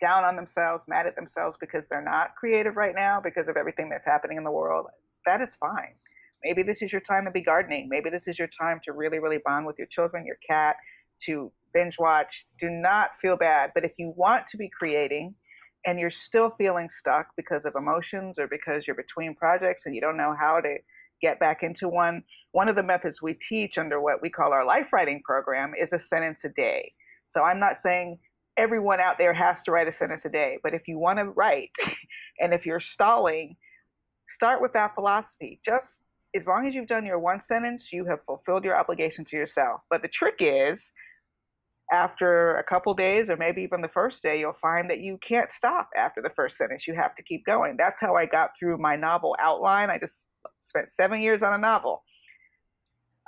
down 0.00 0.24
on 0.24 0.36
themselves, 0.36 0.84
mad 0.86 1.06
at 1.06 1.16
themselves 1.16 1.56
because 1.58 1.86
they're 1.88 2.02
not 2.04 2.34
creative 2.36 2.76
right 2.76 2.94
now 2.94 3.18
because 3.20 3.48
of 3.48 3.56
everything 3.56 3.88
that's 3.88 4.04
happening 4.04 4.36
in 4.36 4.44
the 4.44 4.50
world, 4.50 4.86
that 5.24 5.40
is 5.40 5.56
fine. 5.56 5.94
Maybe 6.44 6.62
this 6.62 6.82
is 6.82 6.92
your 6.92 7.00
time 7.00 7.24
to 7.24 7.30
be 7.30 7.40
gardening. 7.40 7.88
Maybe 7.88 8.10
this 8.10 8.26
is 8.26 8.38
your 8.38 8.48
time 8.48 8.80
to 8.84 8.92
really, 8.92 9.18
really 9.20 9.38
bond 9.46 9.64
with 9.64 9.78
your 9.78 9.86
children, 9.86 10.26
your 10.26 10.36
cat, 10.46 10.76
to 11.24 11.50
binge 11.72 11.96
watch. 11.98 12.44
Do 12.60 12.68
not 12.68 13.10
feel 13.22 13.36
bad. 13.36 13.70
But 13.74 13.84
if 13.84 13.92
you 13.96 14.12
want 14.16 14.48
to 14.48 14.56
be 14.58 14.68
creating 14.68 15.34
and 15.84 15.98
you're 15.98 16.10
still 16.10 16.50
feeling 16.56 16.88
stuck 16.88 17.28
because 17.36 17.64
of 17.64 17.74
emotions 17.76 18.38
or 18.38 18.46
because 18.46 18.86
you're 18.86 18.96
between 18.96 19.34
projects 19.34 19.82
and 19.86 19.94
you 19.94 20.00
don't 20.00 20.16
know 20.16 20.34
how 20.38 20.60
to 20.60 20.76
get 21.20 21.38
back 21.38 21.62
into 21.62 21.88
one, 21.88 22.22
one 22.52 22.68
of 22.68 22.76
the 22.76 22.82
methods 22.82 23.22
we 23.22 23.34
teach 23.34 23.78
under 23.78 24.00
what 24.00 24.20
we 24.20 24.28
call 24.28 24.52
our 24.52 24.64
life 24.64 24.92
writing 24.92 25.22
program 25.24 25.72
is 25.80 25.92
a 25.92 25.98
sentence 25.98 26.44
a 26.44 26.48
day. 26.48 26.92
So 27.26 27.42
I'm 27.42 27.60
not 27.60 27.76
saying 27.76 28.18
everyone 28.56 29.00
out 29.00 29.18
there 29.18 29.32
has 29.32 29.62
to 29.62 29.70
write 29.70 29.88
a 29.88 29.92
sentence 29.92 30.24
a 30.24 30.28
day, 30.28 30.58
but 30.62 30.74
if 30.74 30.86
you 30.86 30.98
want 30.98 31.18
to 31.18 31.26
write 31.26 31.70
and 32.40 32.52
if 32.52 32.66
you're 32.66 32.80
stalling, 32.80 33.56
start 34.28 34.60
with 34.60 34.72
that 34.74 34.94
philosophy. 34.94 35.60
Just 35.64 35.98
as 36.34 36.46
long 36.46 36.66
as 36.66 36.74
you've 36.74 36.88
done 36.88 37.06
your 37.06 37.18
one 37.18 37.40
sentence, 37.40 37.88
you 37.92 38.04
have 38.06 38.24
fulfilled 38.24 38.64
your 38.64 38.76
obligation 38.76 39.24
to 39.26 39.36
yourself. 39.36 39.82
But 39.90 40.02
the 40.02 40.08
trick 40.08 40.36
is, 40.40 40.90
after 41.92 42.56
a 42.56 42.64
couple 42.64 42.94
days 42.94 43.28
or 43.28 43.36
maybe 43.36 43.62
even 43.62 43.82
the 43.82 43.88
first 43.88 44.22
day, 44.22 44.40
you'll 44.40 44.56
find 44.60 44.88
that 44.90 45.00
you 45.00 45.18
can't 45.26 45.50
stop 45.52 45.90
after 45.96 46.22
the 46.22 46.30
first 46.34 46.56
sentence. 46.56 46.86
You 46.86 46.94
have 46.94 47.14
to 47.16 47.22
keep 47.22 47.44
going. 47.44 47.76
That's 47.78 48.00
how 48.00 48.16
I 48.16 48.26
got 48.26 48.50
through 48.58 48.78
my 48.78 48.96
novel 48.96 49.36
outline. 49.38 49.90
I 49.90 49.98
just 49.98 50.26
spent 50.62 50.90
seven 50.90 51.20
years 51.20 51.42
on 51.42 51.52
a 51.52 51.58
novel. 51.58 52.02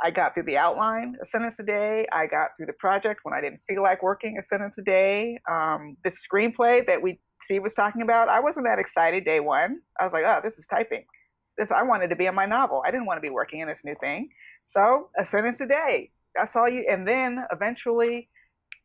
I 0.02 0.10
got 0.10 0.34
through 0.34 0.44
the 0.44 0.56
outline 0.56 1.14
a 1.22 1.26
sentence 1.26 1.56
a 1.60 1.62
day. 1.62 2.06
I 2.12 2.26
got 2.26 2.48
through 2.56 2.66
the 2.66 2.72
project 2.74 3.20
when 3.22 3.34
I 3.34 3.40
didn't 3.40 3.60
feel 3.68 3.82
like 3.82 4.02
working 4.02 4.38
a 4.38 4.42
sentence 4.42 4.76
a 4.78 4.82
day. 4.82 5.38
Um, 5.50 5.96
the 6.02 6.10
screenplay 6.10 6.86
that 6.86 7.00
we 7.00 7.20
Steve 7.42 7.62
was 7.62 7.74
talking 7.74 8.02
about, 8.02 8.28
I 8.28 8.40
wasn't 8.40 8.66
that 8.66 8.78
excited 8.78 9.24
day 9.24 9.40
one. 9.40 9.80
I 10.00 10.04
was 10.04 10.12
like, 10.12 10.24
oh, 10.26 10.40
this 10.42 10.58
is 10.58 10.64
typing. 10.70 11.04
This 11.58 11.70
I 11.70 11.82
wanted 11.82 12.08
to 12.08 12.16
be 12.16 12.26
in 12.26 12.34
my 12.34 12.46
novel. 12.46 12.82
I 12.84 12.90
didn't 12.90 13.06
want 13.06 13.18
to 13.18 13.20
be 13.20 13.30
working 13.30 13.60
in 13.60 13.68
this 13.68 13.80
new 13.84 13.94
thing. 14.00 14.30
So 14.64 15.10
a 15.18 15.24
sentence 15.24 15.60
a 15.60 15.66
day. 15.66 16.10
That's 16.34 16.56
all 16.56 16.68
you. 16.68 16.86
And 16.90 17.06
then 17.06 17.44
eventually, 17.52 18.28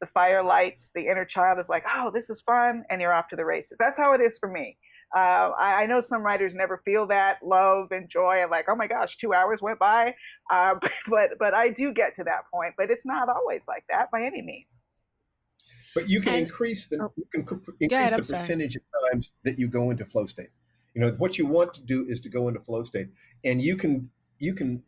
the 0.02 0.08
fire 0.08 0.44
lights. 0.44 0.92
The 0.96 1.08
inner 1.08 1.26
child 1.26 1.60
is 1.60 1.70
like, 1.70 1.84
oh, 1.96 2.12
this 2.14 2.30
is 2.30 2.42
fun, 2.42 2.84
and 2.90 3.02
you're 3.02 3.14
off 3.14 3.28
to 3.30 3.36
the 3.36 3.46
races. 3.46 3.78
That's 3.80 3.98
how 3.98 4.14
it 4.14 4.22
is 4.22 4.38
for 4.38 4.50
me. 4.50 4.78
Uh, 5.16 5.52
I, 5.60 5.82
I 5.82 5.86
know 5.88 6.02
some 6.02 6.22
writers 6.22 6.54
never 6.56 6.82
feel 6.86 7.08
that 7.08 7.38
love 7.44 7.92
and 7.92 8.08
joy 8.10 8.42
and 8.42 8.52
like, 8.52 8.66
oh 8.70 8.76
my 8.76 8.86
gosh, 8.88 9.18
two 9.18 9.34
hours 9.34 9.62
went 9.62 9.80
by. 9.80 10.16
Uh, 10.52 10.74
but 11.08 11.30
but 11.38 11.54
I 11.54 11.70
do 11.70 11.94
get 11.94 12.16
to 12.16 12.24
that 12.24 12.42
point. 12.52 12.74
But 12.76 12.90
it's 12.90 13.06
not 13.06 13.30
always 13.30 13.62
like 13.68 13.84
that 13.88 14.10
by 14.10 14.24
any 14.24 14.42
means. 14.42 14.84
But 15.94 16.10
you 16.10 16.22
can 16.22 16.34
And- 16.34 16.44
increase 16.48 16.88
the 16.88 17.04
oh. 17.04 17.14
you 17.16 17.26
can 17.32 17.44
cr- 17.44 17.54
increase 17.80 17.92
ahead, 17.92 18.12
the 18.14 18.18
I'm 18.18 18.24
sorry. 18.24 18.40
percentage 18.42 18.76
of 18.76 18.82
times 19.12 19.34
that 19.44 19.60
you 19.60 19.68
go 19.68 19.92
into 19.92 20.06
flow 20.06 20.26
state. 20.26 20.50
You 20.96 21.02
know 21.02 21.12
what 21.20 21.38
you 21.38 21.46
want 21.46 21.76
to 21.76 21.82
do 21.82 22.04
is 22.08 22.20
to 22.22 22.30
go 22.30 22.48
into 22.48 22.60
flow 22.62 22.82
state, 22.82 23.10
and 23.44 23.62
you 23.62 23.76
can 23.78 24.10
you 24.40 24.56
can 24.56 24.82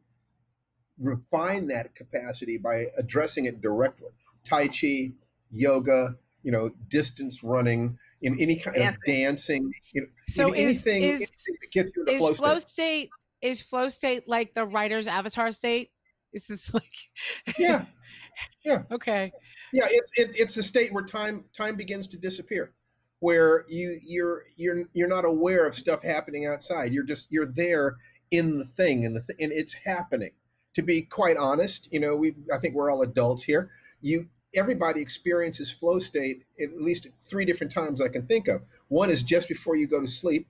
refine 1.00 1.68
that 1.68 1.94
capacity 1.94 2.58
by 2.58 2.88
addressing 2.98 3.46
it 3.46 3.62
directly. 3.62 4.10
Tai 4.44 4.68
chi, 4.68 5.12
yoga, 5.50 6.16
you 6.44 6.52
know, 6.52 6.70
distance 6.90 7.44
running, 7.44 7.98
in 8.22 8.40
any 8.40 8.56
kind 8.58 8.78
of 8.78 8.96
dancing. 9.06 9.72
Know, 9.94 10.06
So 10.30 10.48
in 10.54 10.70
is- 10.70 10.86
anything, 10.86 11.04
is- 11.04 11.22
anything 11.22 11.56
that 11.62 11.72
gets 11.72 11.92
you 11.96 12.04
into 12.06 12.18
flow, 12.20 12.34
flow 12.34 12.58
state. 12.58 12.70
state 12.70 13.10
is 13.42 13.62
flow 13.62 13.90
state 13.90 14.28
like 14.28 14.54
the 14.54 14.66
writer's 14.66 15.08
avatar 15.08 15.52
state? 15.52 15.92
Is 16.34 16.48
this 16.48 16.74
like 16.74 17.10
Yeah, 17.58 17.86
yeah. 18.66 18.84
okay? 18.92 19.32
Yeah, 19.74 19.88
it's 19.90 20.12
it, 20.16 20.36
it's 20.40 20.58
a 20.58 20.64
state 20.64 20.92
where 20.94 21.04
time 21.04 21.46
time 21.56 21.76
begins 21.76 22.08
to 22.08 22.18
disappear, 22.18 22.74
where 23.20 23.66
you 23.70 24.00
you're 24.04 24.44
you're 24.56 24.84
you're 24.94 25.08
not 25.08 25.26
aware 25.26 25.66
of 25.68 25.76
stuff 25.76 26.04
happening 26.04 26.46
outside. 26.46 26.94
You're 26.94 27.04
just 27.06 27.32
you're 27.32 27.46
there 27.52 27.98
in 28.32 28.60
the 28.60 28.66
thing, 28.66 29.06
and 29.06 29.16
the 29.16 29.22
th- 29.22 29.38
and 29.42 29.52
it's 29.52 29.74
happening. 29.86 30.32
To 30.76 30.82
be 30.82 31.02
quite 31.02 31.36
honest, 31.38 31.92
you 31.92 32.00
know, 32.00 32.16
we 32.16 32.36
I 32.54 32.58
think 32.58 32.76
we're 32.76 32.90
all 32.92 33.02
adults 33.02 33.44
here. 33.44 33.72
You 34.02 34.30
everybody 34.54 35.02
experiences 35.02 35.72
flow 35.72 36.00
state 36.00 36.44
at 36.62 36.82
least 36.82 37.08
three 37.22 37.46
different 37.46 37.72
times 37.72 38.02
I 38.02 38.10
can 38.10 38.28
think 38.28 38.48
of. 38.48 38.64
One 38.90 39.10
is 39.10 39.24
just 39.24 39.48
before 39.48 39.76
you 39.76 39.88
go 39.88 40.02
to 40.02 40.08
sleep. 40.08 40.48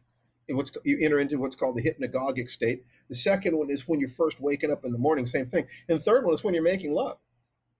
What's 0.50 0.72
you 0.84 0.98
enter 1.00 1.20
into 1.20 1.38
what's 1.38 1.56
called 1.56 1.78
the 1.78 1.84
hypnagogic 1.84 2.50
state. 2.50 2.84
The 3.10 3.16
second 3.16 3.58
one 3.58 3.70
is 3.70 3.88
when 3.88 4.00
you're 4.00 4.10
first 4.10 4.42
waking 4.42 4.72
up 4.72 4.84
in 4.84 4.92
the 4.92 4.98
morning, 4.98 5.26
same 5.26 5.46
thing. 5.46 5.68
And 5.88 6.00
the 6.00 6.04
third 6.04 6.26
one 6.26 6.34
is 6.34 6.44
when 6.44 6.54
you're 6.54 6.64
making 6.64 6.94
love 6.94 7.18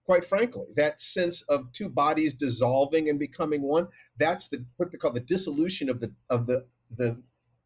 quite 0.04 0.24
frankly 0.24 0.66
that 0.74 1.00
sense 1.00 1.42
of 1.42 1.72
two 1.72 1.88
bodies 1.88 2.34
dissolving 2.34 3.08
and 3.08 3.18
becoming 3.18 3.62
one 3.62 3.88
that's 4.18 4.48
the 4.48 4.64
what 4.76 4.90
they 4.90 4.98
call 4.98 5.12
the 5.12 5.20
dissolution 5.20 5.88
of 5.88 6.00
the 6.00 6.12
of 6.28 6.46
the 6.46 6.66
the 6.94 7.22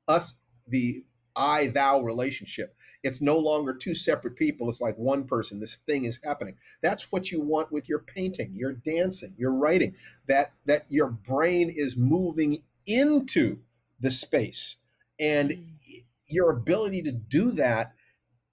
us 0.09 0.37
the 0.69 1.05
i 1.37 1.69
thou 1.69 2.01
relationship. 2.01 2.75
It's 3.03 3.21
no 3.21 3.39
longer 3.39 3.75
two 3.75 3.95
separate 3.95 4.37
people. 4.37 4.69
It's 4.69 4.81
like 4.81 4.97
one 4.97 5.25
person. 5.25 5.61
This 5.61 5.77
thing 5.87 6.05
is 6.05 6.19
happening. 6.25 6.57
That's 6.83 7.13
what 7.13 7.31
you 7.31 7.41
want 7.41 7.71
with 7.71 7.89
your 7.89 8.01
painting 8.01 8.55
your 8.55 8.73
dancing 8.73 9.35
your 9.37 9.53
writing. 9.53 9.95
That 10.27 10.53
that 10.65 10.87
your 10.89 11.09
brain 11.09 11.73
is 11.75 11.97
moving 11.97 12.63
into 12.87 13.59
the 14.01 14.11
space. 14.11 14.77
And 15.19 15.51
mm. 15.51 16.05
your 16.29 16.51
ability 16.51 17.03
to 17.03 17.13
do 17.13 17.53
that 17.53 17.93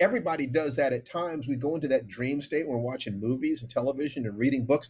everybody 0.04 0.46
does 0.46 0.76
that 0.76 0.94
at 0.94 1.06
times. 1.06 1.48
We 1.48 1.56
go 1.56 1.76
into 1.76 1.88
that 1.88 2.08
dream 2.08 2.42
state 2.42 2.68
when 2.68 2.78
we're 2.78 2.84
watching 2.84 3.20
movies 3.20 3.62
and 3.62 3.72
television 3.72 4.26
and 4.26 4.38
reading 4.38 4.66
books. 4.66 4.90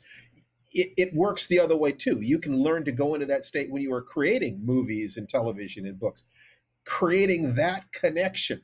It, 0.71 0.91
it 0.97 1.13
works 1.13 1.45
the 1.45 1.59
other 1.59 1.77
way 1.77 1.91
too. 1.91 2.19
You 2.19 2.39
can 2.39 2.57
learn 2.57 2.83
to 2.85 2.91
go 2.91 3.13
into 3.13 3.27
that 3.27 3.43
state 3.43 3.69
when 3.71 3.83
you 3.83 3.93
are 3.93 4.01
creating 4.01 4.65
movies 4.65 5.15
and 5.15 5.29
television 5.29 5.85
and 5.85 5.99
books, 5.99 6.23
creating 6.85 7.55
that 7.55 7.91
connection 7.91 8.61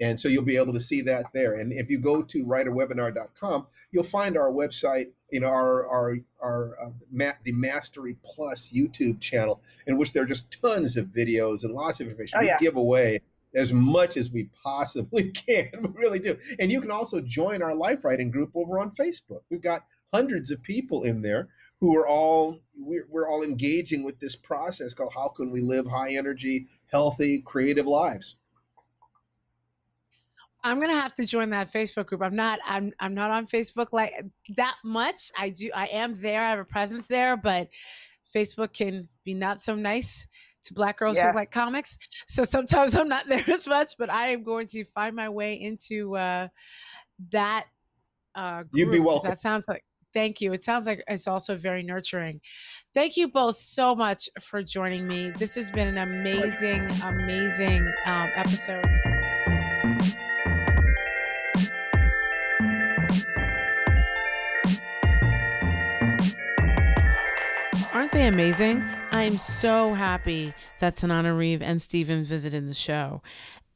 And 0.00 0.18
so 0.18 0.28
you'll 0.28 0.42
be 0.42 0.56
able 0.56 0.72
to 0.72 0.80
see 0.80 1.00
that 1.02 1.26
there. 1.32 1.54
And 1.54 1.72
if 1.72 1.88
you 1.88 1.98
go 1.98 2.22
to 2.22 2.44
writerwebinar.com, 2.44 3.66
you'll 3.92 4.02
find 4.02 4.36
our 4.36 4.50
website, 4.50 5.10
you 5.30 5.38
know, 5.40 5.48
our 5.48 5.86
our 5.86 6.16
our 6.42 6.76
uh, 6.84 6.90
ma- 7.12 7.34
the 7.44 7.52
Mastery 7.52 8.16
Plus 8.24 8.72
YouTube 8.74 9.20
channel, 9.20 9.62
in 9.86 9.96
which 9.96 10.12
there 10.12 10.24
are 10.24 10.26
just 10.26 10.60
tons 10.60 10.96
of 10.96 11.06
videos 11.06 11.62
and 11.62 11.72
lots 11.74 12.00
of 12.00 12.08
information. 12.08 12.38
Oh, 12.40 12.42
we 12.42 12.52
give 12.58 12.74
away 12.76 13.20
as 13.54 13.72
much 13.72 14.16
as 14.16 14.30
we 14.30 14.50
possibly 14.62 15.30
can. 15.46 15.70
We 15.80 15.88
really 15.94 16.18
do. 16.18 16.36
And 16.58 16.72
you 16.72 16.80
can 16.80 16.90
also 16.90 17.20
join 17.20 17.62
our 17.62 17.74
life 17.74 18.04
writing 18.04 18.30
group 18.30 18.50
over 18.54 18.78
on 18.78 18.90
Facebook. 18.90 19.42
We've 19.50 19.60
got 19.60 19.84
hundreds 20.12 20.50
of 20.50 20.62
people 20.62 21.02
in 21.02 21.22
there 21.22 21.48
who 21.80 21.96
are 21.96 22.06
all 22.06 22.60
we're, 22.76 23.06
we're 23.10 23.28
all 23.28 23.42
engaging 23.42 24.02
with 24.02 24.20
this 24.20 24.36
process 24.36 24.94
called 24.94 25.12
how 25.14 25.28
can 25.28 25.50
we 25.50 25.60
live 25.60 25.86
high 25.86 26.14
energy, 26.14 26.66
healthy, 26.86 27.42
creative 27.44 27.86
lives. 27.86 28.36
I'm 30.62 30.80
gonna 30.80 30.94
have 30.94 31.12
to 31.14 31.26
join 31.26 31.50
that 31.50 31.70
Facebook 31.70 32.06
group. 32.06 32.22
I'm 32.22 32.34
not. 32.34 32.58
I'm. 32.64 32.92
I'm 32.98 33.12
not 33.14 33.30
on 33.30 33.46
Facebook 33.46 33.88
like 33.92 34.14
that 34.56 34.76
much. 34.82 35.30
I 35.38 35.50
do. 35.50 35.70
I 35.74 35.88
am 35.88 36.14
there. 36.14 36.42
I 36.42 36.50
have 36.50 36.58
a 36.58 36.64
presence 36.64 37.06
there, 37.06 37.36
but 37.36 37.68
Facebook 38.34 38.72
can 38.72 39.08
be 39.24 39.34
not 39.34 39.60
so 39.60 39.74
nice 39.74 40.26
to 40.64 40.74
Black 40.74 40.98
girls 40.98 41.18
who 41.18 41.30
like 41.32 41.50
comics. 41.50 41.98
So 42.26 42.44
sometimes 42.44 42.94
I'm 42.96 43.08
not 43.08 43.26
there 43.28 43.44
as 43.48 43.66
much. 43.68 43.92
But 43.98 44.10
I 44.10 44.28
am 44.28 44.42
going 44.42 44.66
to 44.68 44.84
find 44.84 45.14
my 45.14 45.28
way 45.28 45.60
into 45.60 46.16
uh, 46.16 46.48
that. 47.30 47.66
Uh, 48.34 48.62
group 48.62 48.70
You'd 48.74 48.90
be 48.90 49.00
welcome. 49.00 49.30
That 49.30 49.38
sounds 49.38 49.66
like. 49.68 49.84
Thank 50.12 50.40
you. 50.40 50.52
It 50.52 50.62
sounds 50.62 50.86
like 50.86 51.02
it's 51.08 51.26
also 51.26 51.56
very 51.56 51.82
nurturing. 51.82 52.40
Thank 52.94 53.16
you 53.16 53.26
both 53.26 53.56
so 53.56 53.96
much 53.96 54.28
for 54.40 54.62
joining 54.62 55.08
me. 55.08 55.32
This 55.32 55.56
has 55.56 55.72
been 55.72 55.88
an 55.88 55.98
amazing, 55.98 56.88
amazing 57.02 57.92
um, 58.06 58.30
episode. 58.36 58.84
Aren't 67.92 68.12
they 68.12 68.28
amazing? 68.28 68.84
I 69.14 69.22
am 69.22 69.38
so 69.38 69.94
happy 69.94 70.54
that 70.80 70.96
Tananarive 70.96 71.62
and 71.62 71.80
Steven 71.80 72.24
visited 72.24 72.66
the 72.66 72.74
show. 72.74 73.22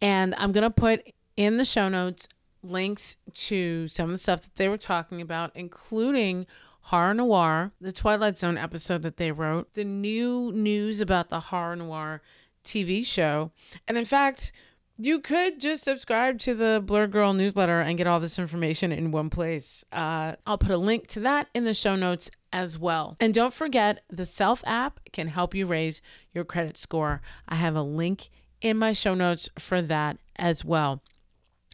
And 0.01 0.35
I'm 0.37 0.51
going 0.51 0.65
to 0.65 0.71
put 0.71 1.13
in 1.37 1.59
the 1.59 1.65
show 1.65 1.89
notes 1.89 2.27
links 2.65 3.19
to 3.35 3.87
some 3.87 4.07
of 4.07 4.11
the 4.11 4.19
stuff 4.19 4.43
that 4.43 4.57
they 4.57 4.69
were 4.69 4.77
talking 4.77 5.21
about, 5.21 5.53
including 5.55 6.45
Horror 6.81 7.15
Noire, 7.15 7.71
the 7.81 7.93
Twilight 7.93 8.37
Zone 8.37 8.59
episode 8.59 9.03
that 9.03 9.17
they 9.17 9.31
wrote, 9.31 9.75
the 9.75 9.85
new 9.85 10.51
news 10.51 11.01
about 11.01 11.29
the 11.29 11.39
Horror 11.39 11.77
Noire 11.77 12.21
TV 12.65 13.07
show. 13.07 13.53
And 13.87 13.97
in 13.97 14.07
fact, 14.07 14.51
you 14.97 15.21
could 15.21 15.61
just 15.61 15.85
subscribe 15.85 16.41
to 16.41 16.55
the 16.57 16.83
Blerd 16.85 17.13
Gurl 17.13 17.33
newsletter 17.33 17.81
and 17.81 17.97
get 17.97 18.09
all 18.09 18.19
this 18.19 18.41
information 18.41 18.91
in 18.91 19.13
one 19.13 19.31
place. 19.31 19.85
Uh, 19.93 20.35
I'll 20.45 20.59
put 20.59 20.73
a 20.73 20.77
link 20.77 21.07
to 21.09 21.21
that 21.21 21.47
in 21.55 21.65
the 21.65 21.75
show 21.75 21.95
notes 21.95 22.29
as 22.53 22.79
well. 22.79 23.17
And 23.21 23.35
don't 23.35 23.53
forget, 23.53 24.05
the 24.09 24.25
Self 24.25 24.63
app 24.67 25.01
can 25.13 25.29
help 25.29 25.55
you 25.55 25.67
raise 25.67 26.03
your 26.33 26.45
credit 26.45 26.77
score. 26.77 27.21
I 27.49 27.57
have 27.57 27.77
a 27.77 27.83
link 27.83 28.31
in 28.61 28.77
my 28.77 28.93
show 28.93 29.15
notes 29.15 29.49
for 29.59 29.81
that 29.83 30.19
as 30.37 30.65
well. 30.65 31.03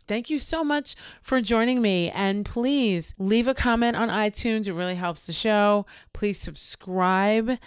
Thank 0.06 0.28
you 0.28 0.38
so 0.38 0.62
much 0.62 0.96
for 1.22 1.40
joining 1.40 1.80
me. 1.80 2.10
And 2.10 2.44
please 2.44 3.14
leave 3.18 3.48
a 3.48 3.54
comment 3.54 3.96
on 3.96 4.08
iTunes. 4.10 4.68
It 4.68 4.74
really 4.74 4.96
helps 4.96 5.26
the 5.26 5.32
show. 5.32 5.86
Please 6.12 6.38
subscribe. 6.38 7.58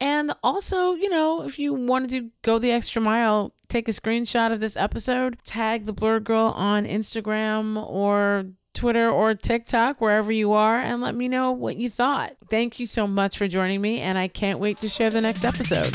And 0.00 0.34
also, 0.42 0.94
you 0.94 1.08
know, 1.08 1.42
if 1.42 1.58
you 1.58 1.74
wanted 1.74 2.10
to 2.10 2.30
go 2.42 2.58
the 2.58 2.72
extra 2.72 3.00
mile, 3.00 3.54
take 3.68 3.88
a 3.88 3.92
screenshot 3.92 4.52
of 4.52 4.58
this 4.58 4.76
episode, 4.76 5.38
tag 5.44 5.84
the 5.84 5.94
Blerd 5.94 6.24
Gurl 6.24 6.52
on 6.56 6.86
Instagram 6.86 7.76
or 7.88 8.46
Twitter 8.74 9.10
or 9.10 9.34
TikTok, 9.34 10.00
wherever 10.00 10.32
you 10.32 10.52
are, 10.52 10.78
and 10.78 11.00
let 11.00 11.14
me 11.14 11.28
know 11.28 11.52
what 11.52 11.76
you 11.76 11.90
thought. 11.90 12.36
Thank 12.48 12.78
you 12.78 12.86
so 12.86 13.06
much 13.06 13.36
for 13.36 13.48
joining 13.48 13.80
me, 13.80 14.00
and 14.00 14.18
I 14.18 14.28
can't 14.28 14.58
wait 14.58 14.78
to 14.78 14.88
share 14.88 15.10
the 15.10 15.20
next 15.20 15.44
episode. 15.44 15.94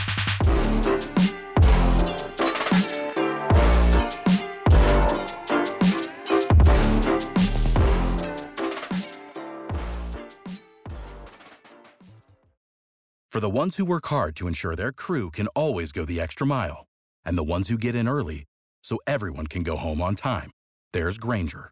For 13.30 13.42
the 13.42 13.50
ones 13.50 13.76
who 13.76 13.86
work 13.86 14.08
hard 14.08 14.36
to 14.38 14.48
ensure 14.48 14.76
their 14.76 14.92
crew 14.92 15.30
can 15.30 15.46
always 15.50 15.92
go 15.92 16.06
the 16.06 16.20
extra 16.20 16.48
mile, 16.48 16.88
and 17.24 17.38
the 17.38 17.44
ones 17.44 17.70
who 17.70 17.78
get 17.78 17.94
in 17.94 18.08
early 18.08 18.46
so 18.82 18.98
everyone 19.06 19.46
can 19.46 19.62
go 19.62 19.76
home 19.78 20.02
on 20.02 20.16
time, 20.16 20.50
there's 20.92 21.20
Grainger, 21.20 21.72